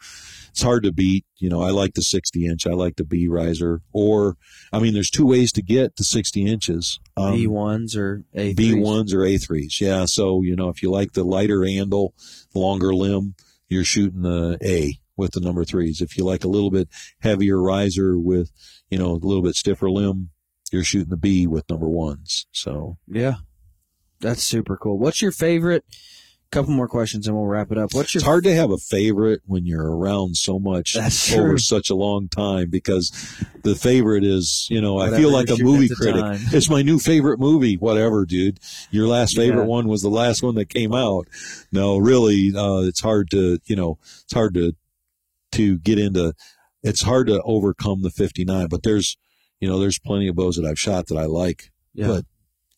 it's 0.51 0.63
hard 0.63 0.83
to 0.85 0.93
beat. 0.93 1.25
You 1.37 1.51
know, 1.51 1.63
I 1.63 1.71
like 1.71 1.95
the 1.95 2.03
60 2.03 2.47
inch. 2.47 2.67
I 2.67 2.71
like 2.71 2.97
the 2.97 3.05
B 3.05 3.29
riser. 3.29 3.83
Or, 3.93 4.37
I 4.73 4.79
mean, 4.79 4.95
there's 4.95 5.11
two 5.11 5.27
ways 5.27 5.53
to 5.53 5.63
get 5.63 5.97
to 5.97 6.05
60 6.05 6.47
inches. 6.47 6.99
Um, 7.17 7.35
B1s 7.35 7.97
or 7.97 8.25
A3s? 8.35 8.55
B1s 8.55 9.13
or 9.13 9.19
A3s. 9.19 9.81
Yeah. 9.81 10.07
So, 10.07 10.43
you 10.43 10.57
know, 10.57 10.71
if 10.71 10.83
you 10.83 10.91
like 10.91 11.13
the 11.13 11.25
lighter 11.25 11.65
handle, 11.65 12.15
longer 12.55 12.95
limb, 12.95 13.35
you're 13.69 13.85
shooting 13.85 14.23
the 14.23 14.59
A 14.63 14.99
with 15.17 15.33
the 15.33 15.41
number 15.41 15.65
threes. 15.65 16.01
If 16.01 16.17
you 16.19 16.25
like 16.25 16.45
a 16.45 16.49
little 16.49 16.71
bit 16.71 16.89
heavier 17.21 17.61
riser 17.61 18.19
with, 18.19 18.51
you 18.91 18.99
know, 18.99 19.13
a 19.13 19.23
little 19.27 19.43
bit 19.43 19.55
stiffer 19.57 19.91
limb, 19.91 20.31
you're 20.73 20.85
shooting 20.85 21.11
the 21.11 21.17
B 21.17 21.47
with 21.47 21.69
number 21.71 21.89
ones. 21.89 22.47
So, 22.53 22.99
Yeah. 23.09 23.37
That's 24.21 24.43
super 24.43 24.77
cool. 24.79 24.99
What's 24.99 25.21
your 25.21 25.31
favorite? 25.33 25.85
Couple 26.53 26.73
more 26.73 26.87
questions 26.89 27.27
and 27.27 27.37
we'll 27.37 27.47
wrap 27.47 27.71
it 27.73 27.77
up. 27.77 27.93
What's 27.93 28.15
your 28.15 28.21
it's 28.21 28.25
hard 28.27 28.45
to 28.45 28.55
have 28.55 28.71
a 28.71 28.79
favorite 28.79 29.43
when 29.47 29.67
you're 29.67 29.91
around 29.95 30.37
so 30.37 30.59
much 30.61 30.95
That's 30.95 31.33
over 31.35 31.49
true. 31.51 31.59
such 31.59 31.91
a 31.91 31.95
long 31.97 32.29
time 32.29 32.71
because 32.71 33.11
the 33.65 33.75
favorite 33.75 34.25
is, 34.25 34.67
you 34.71 34.81
know, 34.81 34.97
I 34.99 35.11
feel 35.11 35.31
like 35.31 35.51
a 35.51 35.57
movie 35.63 35.89
critic. 35.89 36.21
time. 36.23 36.39
It's 36.53 36.71
my 36.71 36.83
new 36.83 36.99
favorite 37.01 37.41
movie, 37.41 37.77
whatever, 37.77 38.25
dude. 38.25 38.61
Your 38.93 39.09
last 39.09 39.35
favorite 39.37 39.63
Yeah. 39.65 39.69
one 39.69 39.89
was 39.89 40.03
the 40.03 40.09
last 40.09 40.43
one 40.43 40.55
that 40.55 40.69
came 40.69 40.95
out. 40.95 41.27
No, 41.73 41.99
really, 41.99 42.53
uh, 42.57 42.83
it's 42.87 43.01
hard 43.01 43.29
to, 43.33 43.59
you 43.67 43.75
know, 43.77 43.99
it's 44.23 44.33
hard 44.33 44.55
to, 44.55 44.75
to 45.57 45.79
get 45.79 45.99
into, 45.99 46.33
it's 46.83 47.03
hard 47.03 47.27
to 47.29 47.43
overcome 47.43 48.03
the 48.03 48.11
59, 48.11 48.69
but 48.69 48.83
there's, 48.83 49.17
you 49.61 49.69
know, 49.69 49.79
there's 49.79 49.99
plenty 49.99 50.29
of 50.29 50.37
bows 50.37 50.57
that 50.57 50.67
I've 50.67 50.79
shot 50.79 51.07
that 51.09 51.19
I 51.19 51.25
like 51.25 51.71
yeah. 51.97 52.07
but 52.07 52.25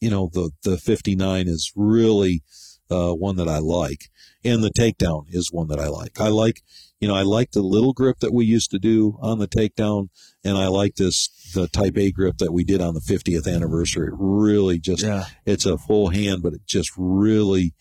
you 0.00 0.10
know 0.10 0.30
the 0.32 0.50
the 0.62 0.78
59 0.78 1.48
is 1.48 1.72
really 1.76 2.42
uh, 2.90 3.12
one 3.12 3.36
that 3.36 3.48
I 3.48 3.59
like, 3.59 4.09
and 4.44 4.64
the 4.64 4.70
takedown 4.70 5.24
is 5.28 5.52
one 5.52 5.68
that 5.68 5.78
I 5.78 5.88
like. 5.88 6.18
I 6.18 6.28
like, 6.28 6.62
you 7.00 7.06
know, 7.06 7.14
I 7.14 7.20
like 7.20 7.50
the 7.50 7.60
little 7.60 7.92
grip 7.92 8.20
that 8.20 8.32
we 8.32 8.46
used 8.46 8.70
to 8.70 8.78
do 8.78 9.18
on 9.20 9.38
the 9.38 9.48
takedown, 9.48 10.09
and 10.42 10.56
I 10.56 10.68
like 10.68 10.94
this 10.94 11.28
the 11.55 11.68
Type 11.68 11.98
A 11.98 12.10
grip 12.10 12.38
that 12.38 12.52
we 12.52 12.64
did 12.64 12.80
on 12.80 12.94
the 12.94 13.00
50th 13.00 13.52
anniversary. 13.52 14.09
It 14.09 14.14
really 14.16 14.78
just 14.78 15.02
yeah. 15.02 15.26
it's 15.44 15.66
a 15.66 15.76
full 15.76 16.09
hand, 16.09 16.42
but 16.42 16.55
it 16.55 16.62
just 16.66 16.92
really 16.96 17.74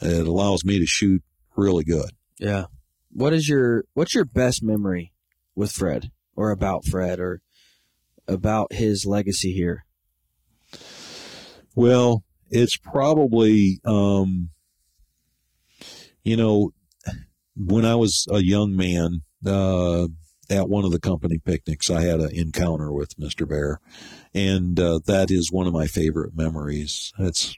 it 0.00 0.26
allows 0.26 0.64
me 0.64 0.78
to 0.80 0.86
shoot 0.86 1.22
really 1.56 1.84
good. 1.84 2.10
Yeah. 2.38 2.66
What 3.12 3.32
is 3.32 3.48
your 3.48 3.84
what's 3.94 4.14
your 4.14 4.24
best 4.24 4.62
memory 4.62 5.12
with 5.54 5.72
Fred 5.72 6.10
or 6.34 6.50
about 6.50 6.84
Fred 6.84 7.20
or 7.20 7.42
about 8.26 8.72
his 8.72 9.04
legacy 9.06 9.52
here? 9.52 9.84
Well, 11.74 12.24
it's 12.50 12.76
probably, 12.76 13.80
um, 13.84 14.50
you 16.22 16.36
know, 16.36 16.72
when 17.56 17.84
I 17.84 17.94
was 17.94 18.26
a 18.30 18.42
young 18.42 18.76
man, 18.76 19.22
uh, 19.46 20.08
at 20.50 20.68
one 20.68 20.84
of 20.84 20.90
the 20.92 21.00
company 21.00 21.38
picnics, 21.38 21.90
I 21.90 22.02
had 22.02 22.20
an 22.20 22.30
encounter 22.34 22.92
with 22.92 23.16
Mr. 23.16 23.48
Bear, 23.48 23.80
and 24.34 24.78
uh, 24.78 25.00
that 25.06 25.30
is 25.30 25.50
one 25.50 25.66
of 25.66 25.72
my 25.72 25.86
favorite 25.86 26.36
memories. 26.36 27.12
It's 27.18 27.56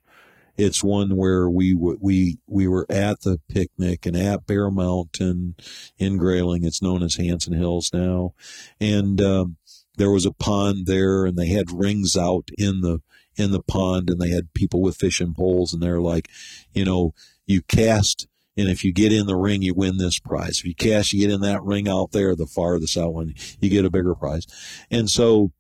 it's 0.57 0.85
one 0.85 1.17
where 1.17 1.49
we 1.49 1.75
we 1.75 2.39
we 2.47 2.69
were 2.69 2.87
at 2.89 3.23
the 3.23 3.41
picnic 3.49 4.07
and 4.07 4.17
at 4.17 4.47
Bear 4.47 4.71
Mountain 4.71 5.57
in 5.99 6.17
Grayling. 6.17 6.65
It's 6.65 6.83
known 6.83 7.03
as 7.03 7.17
Hanson 7.17 7.55
Hills 7.55 7.91
now, 7.93 8.35
and 8.81 9.21
um, 9.21 9.57
there 9.97 10.11
was 10.11 10.27
a 10.27 10.33
pond 10.33 10.87
there, 10.87 11.25
and 11.25 11.37
they 11.37 11.49
had 11.49 11.73
rings 11.73 12.17
out 12.17 12.49
in 12.57 12.81
the 12.81 13.01
in 13.37 13.51
the 13.51 13.63
pond, 13.63 14.11
and 14.11 14.21
they 14.21 14.31
had 14.31 14.55
people 14.55 14.81
with 14.81 14.97
fishing 14.97 15.35
poles, 15.35 15.73
and 15.73 15.83
they're 15.83 16.01
like, 16.01 16.29
you 16.73 16.85
know, 16.85 17.15
you 17.47 17.63
cast. 17.63 18.29
And 18.57 18.69
if 18.69 18.85
you 18.85 18.93
get 18.93 19.13
in 19.13 19.27
the 19.27 19.35
ring, 19.35 19.63
you 19.63 19.75
win 19.75 19.97
this 19.97 20.21
prize. 20.21 20.61
If 20.61 20.65
you 20.65 20.77
cast, 20.77 21.13
you 21.13 21.21
get 21.21 21.35
in 21.35 21.41
that 21.41 21.65
ring 21.65 21.89
out 21.89 22.13
there, 22.13 22.37
the 22.37 22.47
farthest 22.47 22.97
out 22.97 23.13
one, 23.13 23.35
you 23.59 23.69
get 23.69 23.85
a 23.85 23.91
bigger 23.91 24.15
prize. 24.15 24.47
And 24.93 25.11
so 25.11 25.51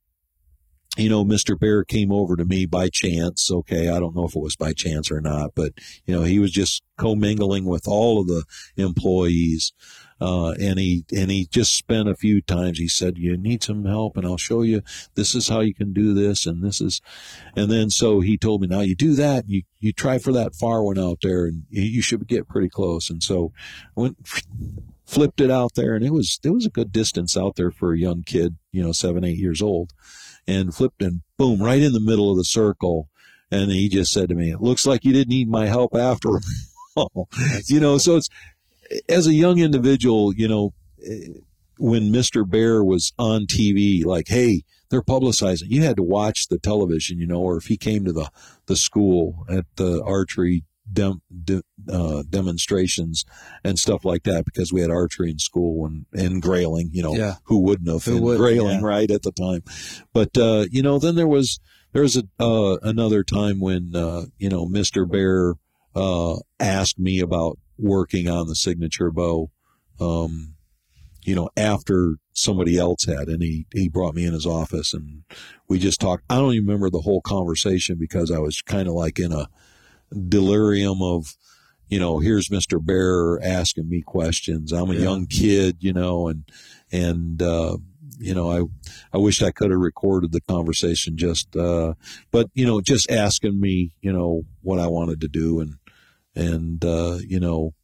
you 0.97 1.09
know, 1.09 1.25
Mr. 1.25 1.59
Bear 1.59 1.85
came 1.85 2.13
over 2.13 2.37
to 2.37 2.45
me 2.45 2.67
by 2.67 2.89
chance. 2.89 3.51
Okay, 3.51 3.89
I 3.89 3.99
don't 3.99 4.15
know 4.15 4.27
if 4.27 4.37
it 4.37 4.43
was 4.43 4.57
by 4.57 4.73
chance 4.73 5.11
or 5.11 5.21
not, 5.21 5.53
but 5.55 5.73
you 6.07 6.15
know, 6.15 6.23
he 6.23 6.39
was 6.39 6.53
just 6.53 6.83
commingling 6.97 7.65
with 7.65 7.89
all 7.89 8.21
of 8.21 8.29
the 8.29 8.45
employees, 8.77 9.73
uh, 10.21 10.51
and 10.53 10.79
he 10.79 11.05
and 11.15 11.33
he 11.33 11.47
just 11.47 11.77
spent 11.77 12.09
a 12.09 12.15
few 12.15 12.41
times. 12.41 12.79
He 12.79 12.87
said, 12.87 13.19
"You 13.19 13.37
need 13.37 13.65
some 13.65 13.85
help, 13.85 14.17
and 14.17 14.25
I'll 14.25 14.37
show 14.37 14.63
you. 14.63 14.83
This 15.15 15.35
is 15.35 15.49
how 15.49 15.61
you 15.61 15.75
can 15.75 15.93
do 15.93 16.15
this, 16.15 16.47
and 16.47 16.63
this 16.63 16.81
is." 16.81 17.01
And 17.57 17.71
then 17.71 17.91
so 17.91 18.21
he 18.21 18.39
told 18.39 18.61
me, 18.61 18.69
"Now 18.69 18.81
you 18.81 18.95
do 18.95 19.15
that. 19.15 19.49
You 19.49 19.63
you 19.81 19.93
try 19.93 20.19
for 20.19 20.33
that 20.33 20.55
far 20.55 20.85
one 20.85 20.99
out 20.99 21.19
there, 21.23 21.47
and 21.47 21.65
you, 21.71 21.83
you 21.83 22.03
should 22.03 22.27
get 22.29 22.49
pretty 22.49 22.69
close." 22.69 23.11
And 23.11 23.23
so 23.23 23.53
I 23.97 24.01
went. 24.01 24.17
Flipped 25.07 25.43
it 25.43 25.51
out 25.51 25.75
there, 25.75 25.95
and 25.95 26.03
it 26.03 26.15
was 26.15 26.41
it 26.43 26.49
was 26.49 26.65
a 26.65 26.71
good 26.71 26.91
distance 26.91 27.37
out 27.37 27.57
there 27.57 27.71
for 27.71 27.93
a 27.93 27.99
young 27.99 28.23
kid, 28.23 28.57
you 28.73 28.83
know, 28.83 28.91
seven 28.91 29.23
eight 29.23 29.37
years 29.37 29.61
old 29.61 29.93
and 30.47 30.75
flipped 30.75 31.03
and 31.03 31.23
boom, 31.39 31.63
right 31.63 31.83
in 31.83 31.93
the 31.93 32.01
middle 32.01 32.31
of 32.31 32.37
the 32.37 32.45
circle. 32.45 33.09
And 33.51 33.71
he 33.71 33.89
just 33.89 34.13
said 34.13 34.29
to 34.31 34.35
me, 34.35 34.51
it 34.51 34.61
looks 34.61 34.87
like 34.87 35.05
you 35.05 35.13
didn't 35.13 35.29
need 35.29 35.49
my 35.49 35.67
help 35.67 35.95
after 35.95 36.41
all. 36.97 37.29
you 37.67 37.81
know, 37.81 37.99
so 37.99 38.17
it's, 38.17 38.29
as 39.09 39.27
a 39.27 39.35
young 39.35 39.59
individual, 39.59 40.35
you 40.35 40.49
know, 40.49 40.75
when 41.79 42.13
Mr. 42.13 42.49
Bear 42.49 42.83
was 42.85 43.13
on 43.19 43.47
TV, 43.47 44.05
like, 44.05 44.29
hey, 44.29 44.63
they're 44.91 45.03
publicizing, 45.03 45.69
you 45.69 45.83
had 45.83 45.97
to 45.97 46.03
watch 46.03 46.49
the 46.49 46.59
television, 46.59 47.19
you 47.19 47.27
know, 47.27 47.41
or 47.41 47.57
if 47.57 47.67
he 47.67 47.77
came 47.77 48.05
to 48.05 48.13
the, 48.13 48.31
the 48.67 48.77
school 48.77 49.45
at 49.49 49.65
the 49.77 50.03
archery 50.05 50.65
dem, 50.91 51.23
de, 51.45 51.63
uh, 51.89 52.23
demonstrations 52.29 53.25
and 53.65 53.79
stuff 53.79 54.05
like 54.05 54.23
that, 54.25 54.45
because 54.45 54.73
we 54.73 54.81
had 54.81 54.91
archery 54.91 55.31
in 55.31 55.39
school 55.39 55.81
when, 55.83 56.07
in 56.15 56.41
Grayling, 56.41 56.91
you 56.93 57.03
know, 57.03 57.15
Yeah. 57.15 57.37
who 57.45 57.61
wouldn't 57.61 57.89
have 57.89 58.05
Who 58.05 58.17
in 58.19 58.23
wouldn't, 58.23 58.41
Grayling, 58.41 58.81
yeah. 58.81 58.87
right 58.87 59.11
at 59.11 59.23
the 59.23 59.33
time. 59.33 59.63
But 60.13 60.37
uh, 60.37 60.67
you 60.71 60.83
know, 60.83 60.99
then 60.99 61.15
there 61.15 61.29
was 61.29 61.59
there 61.93 62.03
was 62.03 62.17
a 62.17 62.25
uh, 62.43 62.77
another 62.83 63.23
time 63.23 63.61
when 63.61 63.93
uh, 63.95 64.27
you 64.39 64.49
know 64.49 64.67
Mr. 64.67 65.11
Bear 65.11 65.55
uh, 65.95 66.37
asked 66.61 66.99
me 66.99 67.21
about 67.21 67.59
working 67.79 68.29
on 68.29 68.47
the 68.49 68.57
signature 68.57 69.11
bow. 69.11 69.51
Um, 70.01 70.55
you 71.23 71.35
know, 71.35 71.49
after 71.57 72.17
somebody 72.35 72.77
else 72.77 73.05
had, 73.07 73.29
and 73.29 73.43
he 73.43 73.67
he 73.73 73.89
brought 73.89 74.15
me 74.15 74.27
in 74.27 74.35
his 74.35 74.45
office, 74.45 74.93
and 74.93 75.23
we 75.69 75.79
just 75.79 76.01
talked. 76.01 76.25
I 76.29 76.37
don't 76.37 76.53
even 76.53 76.67
remember 76.67 76.91
the 76.91 77.01
whole 77.01 77.23
conversation 77.23 77.97
because 77.99 78.31
I 78.31 78.39
was 78.41 78.61
kind 78.61 78.89
of 78.89 78.95
like 78.95 79.19
in 79.19 79.33
a 79.33 79.49
delirium 80.29 81.03
of. 81.03 81.37
You 81.89 82.01
know, 82.01 82.19
here's 82.19 82.49
Mr. 82.49 82.85
Bear 82.85 83.39
asking 83.45 83.89
me 83.91 84.01
questions. 84.01 84.73
I'm 84.73 84.91
a 84.91 84.95
Yeah. 84.95 85.01
young 85.03 85.27
kid, 85.27 85.77
you 85.81 85.93
know, 85.93 86.29
and 86.29 86.45
and 86.91 87.41
uh, 87.43 87.77
you 88.19 88.35
know, 88.35 88.51
I 88.51 88.63
I 89.13 89.19
wish 89.19 89.43
I 89.43 89.51
could 89.51 89.71
have 89.71 89.79
recorded 89.79 90.33
the 90.33 90.41
conversation 90.41 91.17
just, 91.19 91.55
uh, 91.55 91.93
but 92.31 92.49
you 92.55 92.65
know, 92.67 92.81
just 92.81 93.11
asking 93.11 93.61
me, 93.61 93.93
you 94.01 94.13
know, 94.13 94.45
what 94.63 94.79
I 94.81 94.87
wanted 94.87 95.21
to 95.21 95.29
do 95.29 95.61
and, 95.61 95.75
and, 96.35 96.85
uh, 96.85 97.19
you 97.27 97.39
know, 97.39 97.75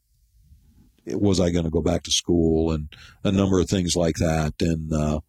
was 1.07 1.39
I 1.41 1.51
going 1.51 1.65
to 1.65 1.71
go 1.71 1.83
back 1.83 2.03
to 2.05 2.11
school 2.11 2.73
and 2.73 2.89
a 3.23 3.31
number 3.33 3.59
of 3.61 3.69
things 3.69 3.97
like 3.97 4.17
that. 4.17 4.55
And, 4.61 4.93
uh, 4.93 5.21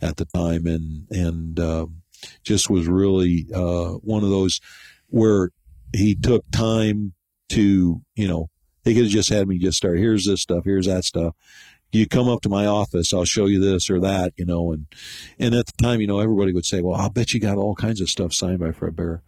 at 0.00 0.16
the 0.16 0.24
time 0.24 0.66
and, 0.66 1.06
and, 1.10 1.58
um, 1.60 2.02
just 2.42 2.70
was 2.70 2.86
really, 2.86 3.46
uh, 3.54 3.92
one 4.02 4.22
of 4.24 4.30
those 4.30 4.60
where 5.08 5.50
he 5.92 6.14
took 6.14 6.44
time 6.50 7.14
to, 7.50 8.02
you 8.14 8.28
know, 8.28 8.48
he 8.84 8.94
could 8.94 9.04
have 9.04 9.12
just 9.12 9.28
had 9.28 9.48
me 9.48 9.58
just 9.58 9.76
start, 9.76 9.98
here's 9.98 10.24
this 10.26 10.40
stuff, 10.40 10.64
here's 10.64 10.86
that 10.86 11.04
stuff 11.04 11.34
you 11.92 12.06
come 12.06 12.28
up 12.28 12.40
to 12.42 12.48
my 12.48 12.66
office, 12.66 13.12
I'll 13.12 13.24
show 13.24 13.46
you 13.46 13.60
this 13.60 13.90
or 13.90 14.00
that, 14.00 14.32
you 14.36 14.44
know, 14.44 14.72
and 14.72 14.86
and 15.38 15.54
at 15.54 15.66
the 15.66 15.82
time, 15.82 16.00
you 16.00 16.06
know, 16.06 16.20
everybody 16.20 16.52
would 16.52 16.64
say, 16.64 16.80
"Well, 16.80 17.00
I'll 17.00 17.10
bet 17.10 17.34
you 17.34 17.40
got 17.40 17.58
all 17.58 17.74
kinds 17.74 18.00
of 18.00 18.08
stuff 18.08 18.32
signed 18.32 18.60
by 18.60 18.72
Fred 18.72 18.96
Bear." 18.96 19.22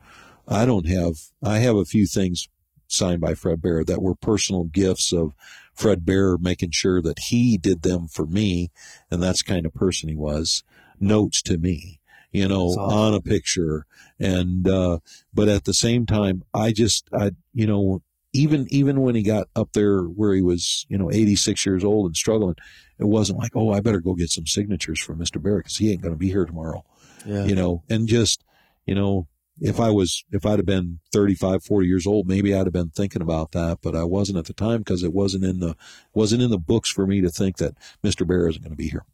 I 0.47 0.65
don't 0.65 0.89
have. 0.89 1.15
I 1.43 1.59
have 1.59 1.77
a 1.77 1.85
few 1.85 2.07
things 2.07 2.49
signed 2.89 3.21
by 3.21 3.35
Fred 3.35 3.63
Bear 3.63 3.85
that 3.85 4.03
were 4.03 4.15
personal 4.15 4.65
gifts 4.65 5.13
of 5.13 5.35
Fred 5.75 6.05
Bear, 6.05 6.37
making 6.39 6.71
sure 6.73 7.01
that 7.03 7.19
he 7.19 7.57
did 7.57 7.83
them 7.83 8.07
for 8.07 8.27
me, 8.27 8.71
and 9.11 9.23
that's 9.23 9.43
the 9.43 9.51
kind 9.51 9.67
of 9.67 9.75
person 9.75 10.09
he 10.09 10.17
was. 10.17 10.63
Notes 11.01 11.43
to 11.43 11.59
me, 11.59 12.01
you 12.33 12.49
know, 12.49 12.67
awesome. 12.67 12.99
on 12.99 13.15
a 13.15 13.21
picture, 13.21 13.87
and 14.19 14.69
uh, 14.69 14.99
but 15.33 15.49
at 15.49 15.65
the 15.65 15.75
same 15.75 16.07
time, 16.07 16.43
I 16.53 16.73
just, 16.73 17.09
I, 17.13 17.33
you 17.53 17.67
know, 17.67 18.03
even 18.33 18.67
even 18.71 19.01
when 19.03 19.15
he 19.15 19.23
got 19.23 19.49
up 19.55 19.73
there 19.73 20.03
where 20.03 20.35
he 20.35 20.43
was, 20.43 20.87
you 20.89 20.99
know, 20.99 21.11
86 21.11 21.65
years 21.67 21.85
old 21.85 22.07
and 22.07 22.17
struggling, 22.17 22.57
it 22.99 23.05
wasn't 23.05 23.39
like, 23.39 23.53
oh, 23.55 23.73
I 23.73 23.81
better 23.81 24.01
go 24.01 24.15
get 24.15 24.31
some 24.31 24.47
signatures 24.47 25.01
from 25.01 25.19
Mr. 25.19 25.43
Bear 25.43 25.59
because 25.59 25.77
he 25.77 25.93
ain't 25.93 26.03
going 26.03 26.15
to 26.15 26.19
be 26.19 26.31
here 26.31 26.47
tomorrow. 26.47 26.85
Yeah. 27.27 27.45
you 27.45 27.55
know, 27.55 27.83
and 27.89 28.09
just, 28.09 28.45
you 28.87 28.95
know, 28.95 29.29
if 29.61 29.79
I 29.79 29.91
was, 29.91 30.25
if 30.33 30.45
I'd 30.45 30.59
have 30.59 30.67
been 30.67 31.01
35, 31.13 31.63
40 31.63 31.87
years 31.87 32.07
old, 32.07 32.27
maybe 32.27 32.55
I'd 32.55 32.67
have 32.67 32.73
been 32.73 32.91
thinking 32.91 33.23
about 33.23 33.53
that, 33.53 33.79
but 33.83 33.95
I 33.95 34.05
wasn't 34.05 34.39
at 34.39 34.47
the 34.47 34.55
time 34.55 34.79
because 34.79 35.03
it 35.03 35.13
wasn't 35.13 35.45
in 35.45 35.61
the, 35.61 35.77
wasn't 36.15 36.43
in 36.43 36.51
the 36.51 36.59
books 36.59 36.91
for 36.91 37.07
me 37.07 37.21
to 37.21 37.29
think 37.29 37.59
that 37.59 37.75
Mr. 38.03 38.27
Bear 38.27 38.49
isn't 38.49 38.63
going 38.63 38.73
to 38.73 38.77
be 38.77 38.89
here. 38.89 39.05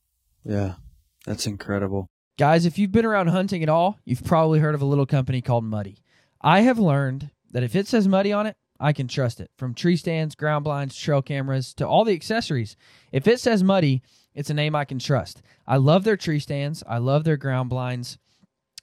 Yeah. 0.44 0.74
That's 1.26 1.46
incredible. 1.46 2.08
Guys, 2.38 2.64
if 2.64 2.78
you've 2.78 2.92
been 2.92 3.04
around 3.04 3.26
hunting 3.26 3.64
at 3.64 3.68
all, 3.68 3.98
you've 4.04 4.22
probably 4.22 4.60
heard 4.60 4.76
of 4.76 4.80
a 4.80 4.84
little 4.84 5.06
company 5.06 5.42
called 5.42 5.64
Muddy. 5.64 5.98
I 6.40 6.60
have 6.60 6.78
learned 6.78 7.32
that 7.50 7.64
if 7.64 7.74
it 7.74 7.88
says 7.88 8.06
Muddy 8.06 8.32
on 8.32 8.46
it, 8.46 8.56
I 8.78 8.92
can 8.92 9.08
trust 9.08 9.40
it. 9.40 9.50
From 9.58 9.74
tree 9.74 9.96
stands, 9.96 10.36
ground 10.36 10.62
blinds, 10.62 10.96
trail 10.96 11.20
cameras, 11.20 11.74
to 11.74 11.88
all 11.88 12.04
the 12.04 12.14
accessories. 12.14 12.76
If 13.10 13.26
it 13.26 13.40
says 13.40 13.64
Muddy, 13.64 14.02
it's 14.36 14.50
a 14.50 14.54
name 14.54 14.76
I 14.76 14.84
can 14.84 15.00
trust. 15.00 15.42
I 15.66 15.78
love 15.78 16.04
their 16.04 16.16
tree 16.16 16.38
stands. 16.38 16.84
I 16.86 16.98
love 16.98 17.24
their 17.24 17.36
ground 17.36 17.70
blinds. 17.70 18.18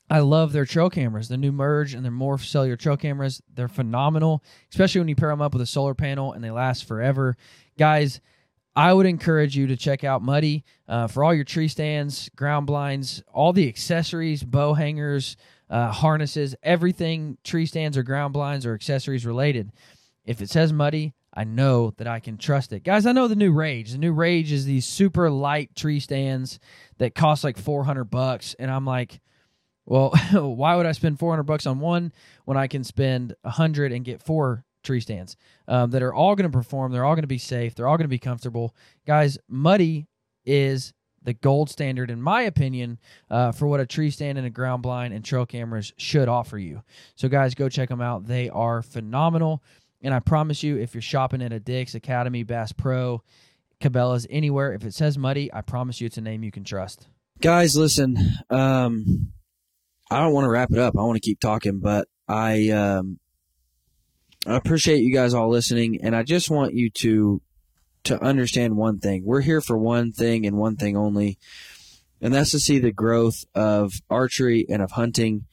I 0.10 0.19
love 0.19 0.52
their 0.52 0.65
trail 0.65 0.90
cameras, 0.90 1.30
the 1.30 1.38
new 1.38 1.53
Merge 1.53 1.94
and 1.94 2.03
their 2.03 2.11
Morph 2.11 2.44
cellular 2.44 2.76
trail 2.76 2.98
cameras. 2.98 3.41
They're 3.53 3.69
phenomenal, 3.69 4.44
especially 4.69 4.99
when 4.99 5.07
you 5.07 5.15
pair 5.15 5.30
them 5.30 5.41
up 5.41 5.53
with 5.53 5.61
a 5.61 5.65
solar 5.65 5.94
panel 5.95 6.34
and 6.34 6.44
they 6.44 6.52
last 6.52 6.86
forever. 6.86 7.38
Guys, 7.77 8.19
I 8.76 8.91
would 8.91 9.06
encourage 9.06 9.56
you 9.56 9.68
to 9.68 9.77
check 9.77 10.03
out 10.03 10.22
Muddy 10.22 10.65
uh, 10.88 11.07
for 11.07 11.23
all 11.23 11.34
your 11.34 11.45
tree 11.45 11.69
stands, 11.69 12.30
ground 12.35 12.68
blinds, 12.68 13.23
all 13.34 13.53
the 13.53 13.69
accessories, 13.69 14.43
bow 14.43 14.73
hangers, 14.73 15.38
uh, 15.69 15.91
harnesses, 15.91 16.56
everything 16.61 17.38
tree 17.43 17.65
stands 17.65 17.97
or 17.97 18.03
ground 18.03 18.34
blinds 18.34 18.65
or 18.65 18.73
accessories 18.73 19.26
related. 19.26 19.72
If 20.26 20.41
it 20.41 20.49
says 20.49 20.73
Muddy, 20.73 21.14
I 21.34 21.45
know 21.45 21.93
that 21.97 22.07
I 22.07 22.19
can 22.19 22.38
trust 22.38 22.73
it. 22.73 22.84
Guys, 22.84 23.06
I 23.06 23.14
know 23.14 23.27
the 23.27 23.35
new 23.35 23.53
Rage. 23.53 23.91
The 23.91 23.97
new 23.97 24.14
Rage 24.14 24.52
is 24.52 24.65
these 24.65 24.85
super 24.85 25.30
light 25.30 25.73
tree 25.76 25.99
stands 25.99 26.60
that 26.97 27.15
cost 27.15 27.43
like 27.43 27.57
400 27.57 28.06
bucks. 28.06 28.56
And 28.60 28.69
I'm 28.69 28.85
like, 28.85 29.22
well, 29.85 30.10
why 30.34 30.76
would 30.76 30.85
I 30.85 30.91
spend 30.91 31.19
400 31.19 31.43
bucks 31.43 31.65
on 31.65 31.80
one 31.80 32.11
when 32.43 32.57
I 32.57 32.68
can 32.68 32.84
spend 32.84 33.35
100 33.43 33.91
and 33.93 34.03
get 34.03 34.22
four 34.22 34.64
tree 34.85 35.01
stands 35.01 35.35
um, 35.67 35.91
that 35.91 36.01
are 36.01 36.13
all 36.13 36.35
going 36.35 36.49
to 36.49 36.57
perform? 36.57 36.91
They're 36.91 37.03
all 37.03 37.15
going 37.15 37.23
to 37.23 37.27
be 37.27 37.37
safe. 37.37 37.75
They're 37.75 37.87
all 37.87 37.97
going 37.97 38.05
to 38.05 38.09
be 38.09 38.19
comfortable. 38.19 38.73
Guys, 39.05 39.37
Muddy 39.49 40.07
is 40.45 40.93
the 41.25 41.33
gold 41.33 41.69
standard, 41.69 42.11
in 42.11 42.21
my 42.21 42.43
opinion, 42.43 42.99
uh, 43.29 43.51
for 43.51 43.67
what 43.67 43.79
a 43.79 43.85
tree 43.85 44.11
stand 44.11 44.37
and 44.37 44.47
a 44.47 44.51
ground 44.51 44.83
blind 44.83 45.13
and 45.13 45.25
trail 45.25 45.45
cameras 45.45 45.91
should 45.97 46.29
offer 46.29 46.57
you. 46.57 46.83
So, 47.15 47.27
guys, 47.27 47.55
go 47.55 47.67
check 47.67 47.89
them 47.89 48.01
out. 48.01 48.27
They 48.27 48.49
are 48.49 48.81
phenomenal. 48.81 49.63
And 50.01 50.13
I 50.13 50.19
promise 50.19 50.61
you, 50.61 50.77
if 50.77 50.93
you're 50.93 51.01
shopping 51.01 51.41
at 51.41 51.51
a 51.51 51.59
Dick's, 51.59 51.95
Academy, 51.95 52.43
Bass 52.43 52.71
Pro, 52.71 53.23
Cabela's, 53.81 54.27
anywhere, 54.29 54.73
if 54.73 54.85
it 54.85 54.93
says 54.93 55.17
Muddy, 55.17 55.51
I 55.51 55.61
promise 55.61 55.99
you 55.99 56.05
it's 56.05 56.17
a 56.17 56.21
name 56.21 56.43
you 56.43 56.51
can 56.51 56.63
trust. 56.63 57.07
Guys, 57.41 57.75
listen, 57.75 58.17
um, 58.49 59.33
I 60.11 60.21
don't 60.21 60.33
want 60.33 60.45
to 60.45 60.49
wrap 60.49 60.71
it 60.71 60.77
up. 60.77 60.95
I 60.95 61.01
want 61.01 61.15
to 61.15 61.27
keep 61.27 61.39
talking, 61.39 61.79
but 61.79 62.07
I, 62.27 62.69
um, 62.69 63.19
I 64.45 64.55
appreciate 64.55 64.99
you 64.99 65.13
guys 65.13 65.34
all 65.34 65.49
listening, 65.49 65.99
and 66.03 66.15
I 66.15 66.23
just 66.23 66.49
want 66.49 66.73
you 66.73 66.89
to 66.91 67.41
to 68.03 68.23
understand 68.23 68.77
one 68.77 68.99
thing. 68.99 69.23
We're 69.26 69.41
here 69.41 69.61
for 69.61 69.76
one 69.76 70.11
thing 70.11 70.45
and 70.45 70.57
one 70.57 70.76
thing 70.76 70.95
only, 70.95 71.39
and 72.22 72.34
that's 72.34 72.51
to 72.51 72.59
see 72.59 72.77
the 72.77 72.91
growth 72.91 73.43
of 73.55 73.93
archery 74.09 74.65
and 74.69 74.81
of 74.81 74.91
hunting, 74.91 75.45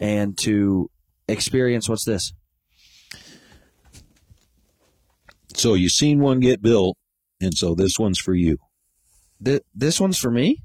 and 0.00 0.36
to 0.38 0.90
experience 1.28 1.88
what's 1.88 2.04
this. 2.04 2.32
So 5.54 5.74
you've 5.74 5.92
seen 5.92 6.20
one 6.20 6.40
get 6.40 6.62
built, 6.62 6.96
and 7.40 7.52
so 7.54 7.74
this 7.74 7.98
one's 7.98 8.18
for 8.18 8.34
you. 8.34 8.58
Th- 9.44 9.62
this 9.74 10.00
one's 10.00 10.18
for 10.18 10.30
me. 10.30 10.62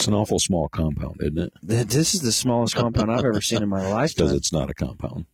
It's 0.00 0.08
an 0.08 0.14
awful 0.14 0.38
small 0.38 0.66
compound, 0.70 1.16
isn't 1.20 1.36
it? 1.36 1.52
This 1.62 2.14
is 2.14 2.22
the 2.22 2.32
smallest 2.32 2.74
compound 2.74 3.12
I've 3.12 3.22
ever 3.22 3.42
seen 3.42 3.62
in 3.62 3.68
my 3.68 3.86
life. 3.92 4.16
Because 4.16 4.32
it's 4.32 4.50
not 4.50 4.70
a 4.70 4.74
compound. 4.74 5.26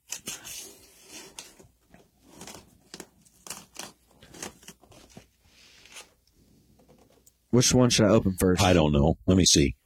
Which 7.50 7.72
one 7.72 7.90
should 7.90 8.06
I 8.06 8.10
open 8.10 8.36
first? 8.36 8.60
I 8.62 8.72
don't 8.72 8.92
know. 8.92 9.16
Let 9.26 9.36
me 9.36 9.44
see. 9.44 9.76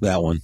That 0.00 0.22
one. 0.22 0.40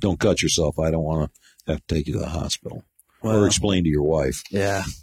Don't 0.00 0.20
cut 0.20 0.42
yourself. 0.42 0.78
I 0.78 0.90
don't 0.90 1.02
want 1.02 1.30
to 1.66 1.72
have 1.72 1.86
to 1.86 1.94
take 1.94 2.06
you 2.06 2.14
to 2.14 2.18
the 2.20 2.28
hospital 2.28 2.84
Well, 3.22 3.42
or 3.42 3.46
explain 3.46 3.84
to 3.84 3.90
your 3.90 4.02
wife. 4.02 4.42
yeah. 4.50 4.84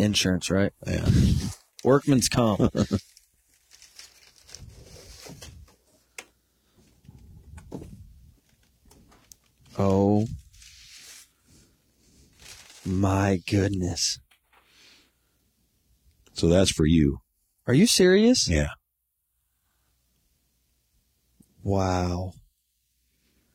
Insurance, 0.00 0.50
right? 0.50 0.72
Yeah. 0.86 1.06
Workman's 1.84 2.28
comp. 2.28 2.60
oh 9.78 10.26
my 12.84 13.40
goodness. 13.48 14.18
So 16.32 16.48
that's 16.48 16.70
for 16.70 16.86
you. 16.86 17.20
Are 17.66 17.74
you 17.74 17.86
serious? 17.86 18.48
Yeah. 18.48 18.70
Wow. 21.62 22.32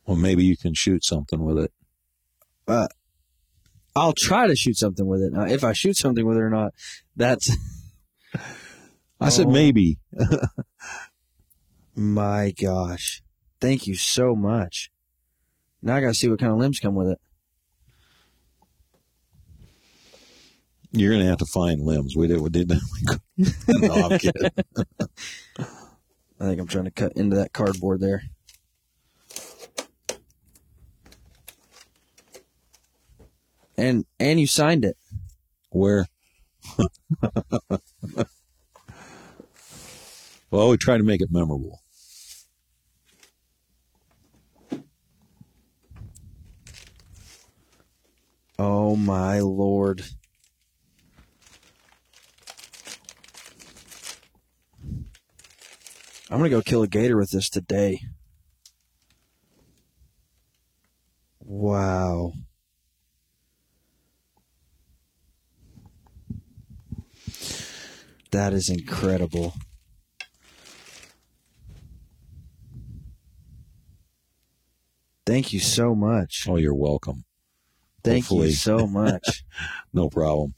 Well, 0.06 0.18
maybe 0.18 0.44
you 0.44 0.56
can 0.56 0.74
shoot 0.76 1.04
something 1.04 1.44
with 1.44 1.58
it. 1.58 1.72
Uh, 2.68 2.88
I'll 3.96 4.14
try 4.14 4.48
to 4.48 4.56
shoot 4.56 4.78
something 4.78 5.06
with 5.06 5.22
it. 5.22 5.32
Now, 5.34 5.46
if 5.46 5.64
I 5.64 5.74
shoot 5.74 5.96
something 5.96 6.26
with 6.26 6.38
it 6.38 6.42
or 6.42 6.50
not, 6.50 6.74
that's 7.16 7.50
I 9.20 9.30
said 9.30 9.46
Oh. 9.48 9.52
maybe. 9.52 9.98
my 11.96 12.52
gosh. 12.62 13.24
Thank 13.62 13.88
you 13.88 13.96
so 13.96 14.36
much. 14.36 14.92
Now 15.82 15.96
I 15.96 16.02
got 16.02 16.08
to 16.08 16.14
see 16.14 16.28
what 16.28 16.40
kind 16.40 16.52
of 16.52 16.58
limbs 16.58 16.80
come 16.80 16.96
with 16.96 17.08
it. 17.10 17.20
You're 20.92 21.12
going 21.12 21.24
to 21.24 21.30
have 21.30 21.40
to 21.40 21.46
find 21.46 21.82
limbs. 21.82 22.16
We 22.16 22.28
did. 22.28 22.40
We 22.42 22.50
did. 22.50 22.70
no, 23.38 23.94
I'm 23.94 24.18
kidding. 24.20 24.50
I 25.60 26.48
think 26.48 26.60
I'm 26.62 26.68
trying 26.68 26.86
to 26.86 26.92
cut 26.92 27.14
into 27.16 27.36
that 27.38 27.54
cardboard 27.54 28.00
there. 28.02 28.24
And 33.78 34.06
and 34.20 34.40
you 34.40 34.48
signed 34.48 34.86
it. 34.86 34.98
Where? 35.70 36.08
well, 40.50 40.70
we 40.70 40.78
try 40.78 40.98
to 40.98 41.04
make 41.04 41.22
it 41.22 41.30
memorable. 41.32 41.82
Oh 48.58 48.96
my 48.96 49.40
lord. 49.40 50.06
I'm 56.30 56.40
gonna 56.40 56.50
go 56.50 56.62
kill 56.62 56.82
a 56.84 56.88
gator 56.88 57.18
with 57.18 57.32
this 57.32 57.50
today. 57.50 58.00
Wow. 61.40 62.34
That 68.36 68.52
is 68.52 68.70
incredible. 68.70 69.54
Thank 75.26 75.54
you 75.54 75.62
so 75.62 75.96
much. 75.96 76.46
Oh, 76.46 76.58
you're 76.58 76.76
welcome. 76.76 77.24
Thank 78.04 78.26
hopefully. 78.26 78.48
you 78.50 78.54
so 78.56 78.88
much. 78.88 79.46
No 79.94 80.10
problem. 80.10 80.54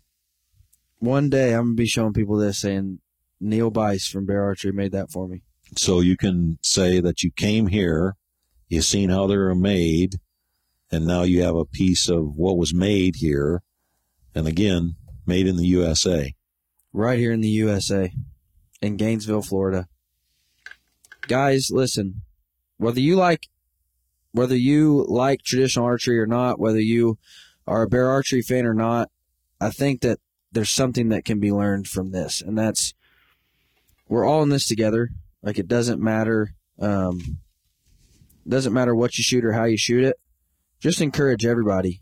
One 0.98 1.30
day 1.30 1.54
I'm 1.54 1.66
gonna 1.66 1.76
be 1.76 1.86
showing 1.86 2.14
people 2.14 2.38
this 2.38 2.62
saying 2.62 2.98
Neil 3.40 3.70
Byce 3.70 4.10
from 4.10 4.26
Bear 4.26 4.44
Archery 4.44 4.72
made 4.72 4.94
that 4.94 5.12
for 5.12 5.28
me. 5.28 5.44
So 5.76 6.00
you 6.00 6.18
can 6.18 6.58
say 6.64 7.00
that 7.00 7.22
you 7.22 7.30
came 7.30 7.68
here, 7.68 8.16
you 8.70 8.82
seen 8.82 9.12
how 9.12 9.28
they're 9.28 9.54
made, 9.54 10.16
and 10.92 11.06
now 11.06 11.22
you 11.22 11.44
have 11.44 11.56
a 11.56 11.64
piece 11.64 12.10
of 12.10 12.36
what 12.38 12.58
was 12.58 12.74
made 12.74 13.18
here, 13.18 13.62
and 14.34 14.48
again, 14.48 14.96
made 15.28 15.46
in 15.46 15.58
the 15.58 15.68
USA. 15.68 16.34
Right 16.94 17.20
here 17.20 17.32
in 17.32 17.42
the 17.42 17.50
USA, 17.50 18.14
in 18.82 18.98
Gainesville, 18.98 19.42
Florida. 19.42 19.88
Guys, 21.28 21.70
listen. 21.72 22.22
Whether 22.78 23.02
you 23.02 23.16
like, 23.16 23.48
whether 24.32 24.56
you 24.56 25.06
like 25.08 25.42
traditional 25.44 25.86
archery 25.86 26.20
or 26.20 26.28
not, 26.28 26.60
whether 26.60 26.80
you 26.80 27.18
are 27.66 27.84
a 27.84 27.88
bear 27.88 28.10
archery 28.10 28.42
fan 28.42 28.66
or 28.66 28.74
not, 28.74 29.10
I 29.60 29.72
think 29.72 30.02
that 30.02 30.20
there's 30.52 30.70
something 30.70 31.10
that 31.10 31.26
can 31.26 31.40
be 31.40 31.52
learned 31.52 31.88
from 31.88 32.12
this, 32.12 32.42
and 32.42 32.58
that's 32.58 32.94
we're 34.08 34.26
all 34.26 34.44
in 34.44 34.50
this 34.50 34.68
together. 34.68 35.10
Like 35.42 35.60
it 35.60 35.68
doesn't 35.68 36.02
matter, 36.02 36.54
um, 36.80 37.40
doesn't 38.48 38.74
matter 38.74 38.96
what 38.96 39.18
you 39.18 39.24
shoot 39.24 39.44
or 39.44 39.54
how 39.54 39.66
you 39.66 39.78
shoot 39.78 40.04
it. 40.04 40.18
Just 40.80 41.02
encourage 41.02 41.46
everybody 41.46 42.02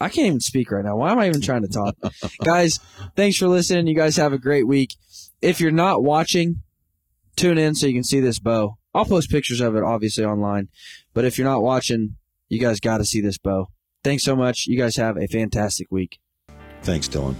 I 0.00 0.08
can't 0.08 0.26
even 0.26 0.40
speak 0.40 0.70
right 0.70 0.84
now. 0.84 0.96
Why 0.96 1.12
am 1.12 1.18
I 1.18 1.28
even 1.28 1.40
trying 1.40 1.62
to 1.62 1.68
talk? 1.68 1.96
guys, 2.44 2.78
thanks 3.16 3.36
for 3.36 3.48
listening. 3.48 3.86
You 3.86 3.94
guys 3.94 4.16
have 4.16 4.32
a 4.32 4.38
great 4.38 4.66
week. 4.66 4.96
If 5.40 5.60
you're 5.60 5.70
not 5.70 6.02
watching, 6.02 6.62
tune 7.36 7.58
in 7.58 7.74
so 7.74 7.86
you 7.86 7.94
can 7.94 8.04
see 8.04 8.20
this 8.20 8.38
bow. 8.38 8.76
I'll 8.94 9.04
post 9.04 9.30
pictures 9.30 9.60
of 9.60 9.74
it 9.76 9.82
obviously 9.82 10.24
online. 10.24 10.68
But 11.14 11.24
if 11.24 11.38
you're 11.38 11.48
not 11.48 11.62
watching, 11.62 12.16
you 12.48 12.60
guys 12.60 12.80
got 12.80 12.98
to 12.98 13.04
see 13.04 13.20
this 13.20 13.38
bow. 13.38 13.68
Thanks 14.04 14.24
so 14.24 14.36
much. 14.36 14.66
You 14.66 14.76
guys 14.76 14.96
have 14.96 15.16
a 15.16 15.26
fantastic 15.26 15.90
week. 15.90 16.18
Thanks, 16.82 17.08
Dylan. 17.08 17.36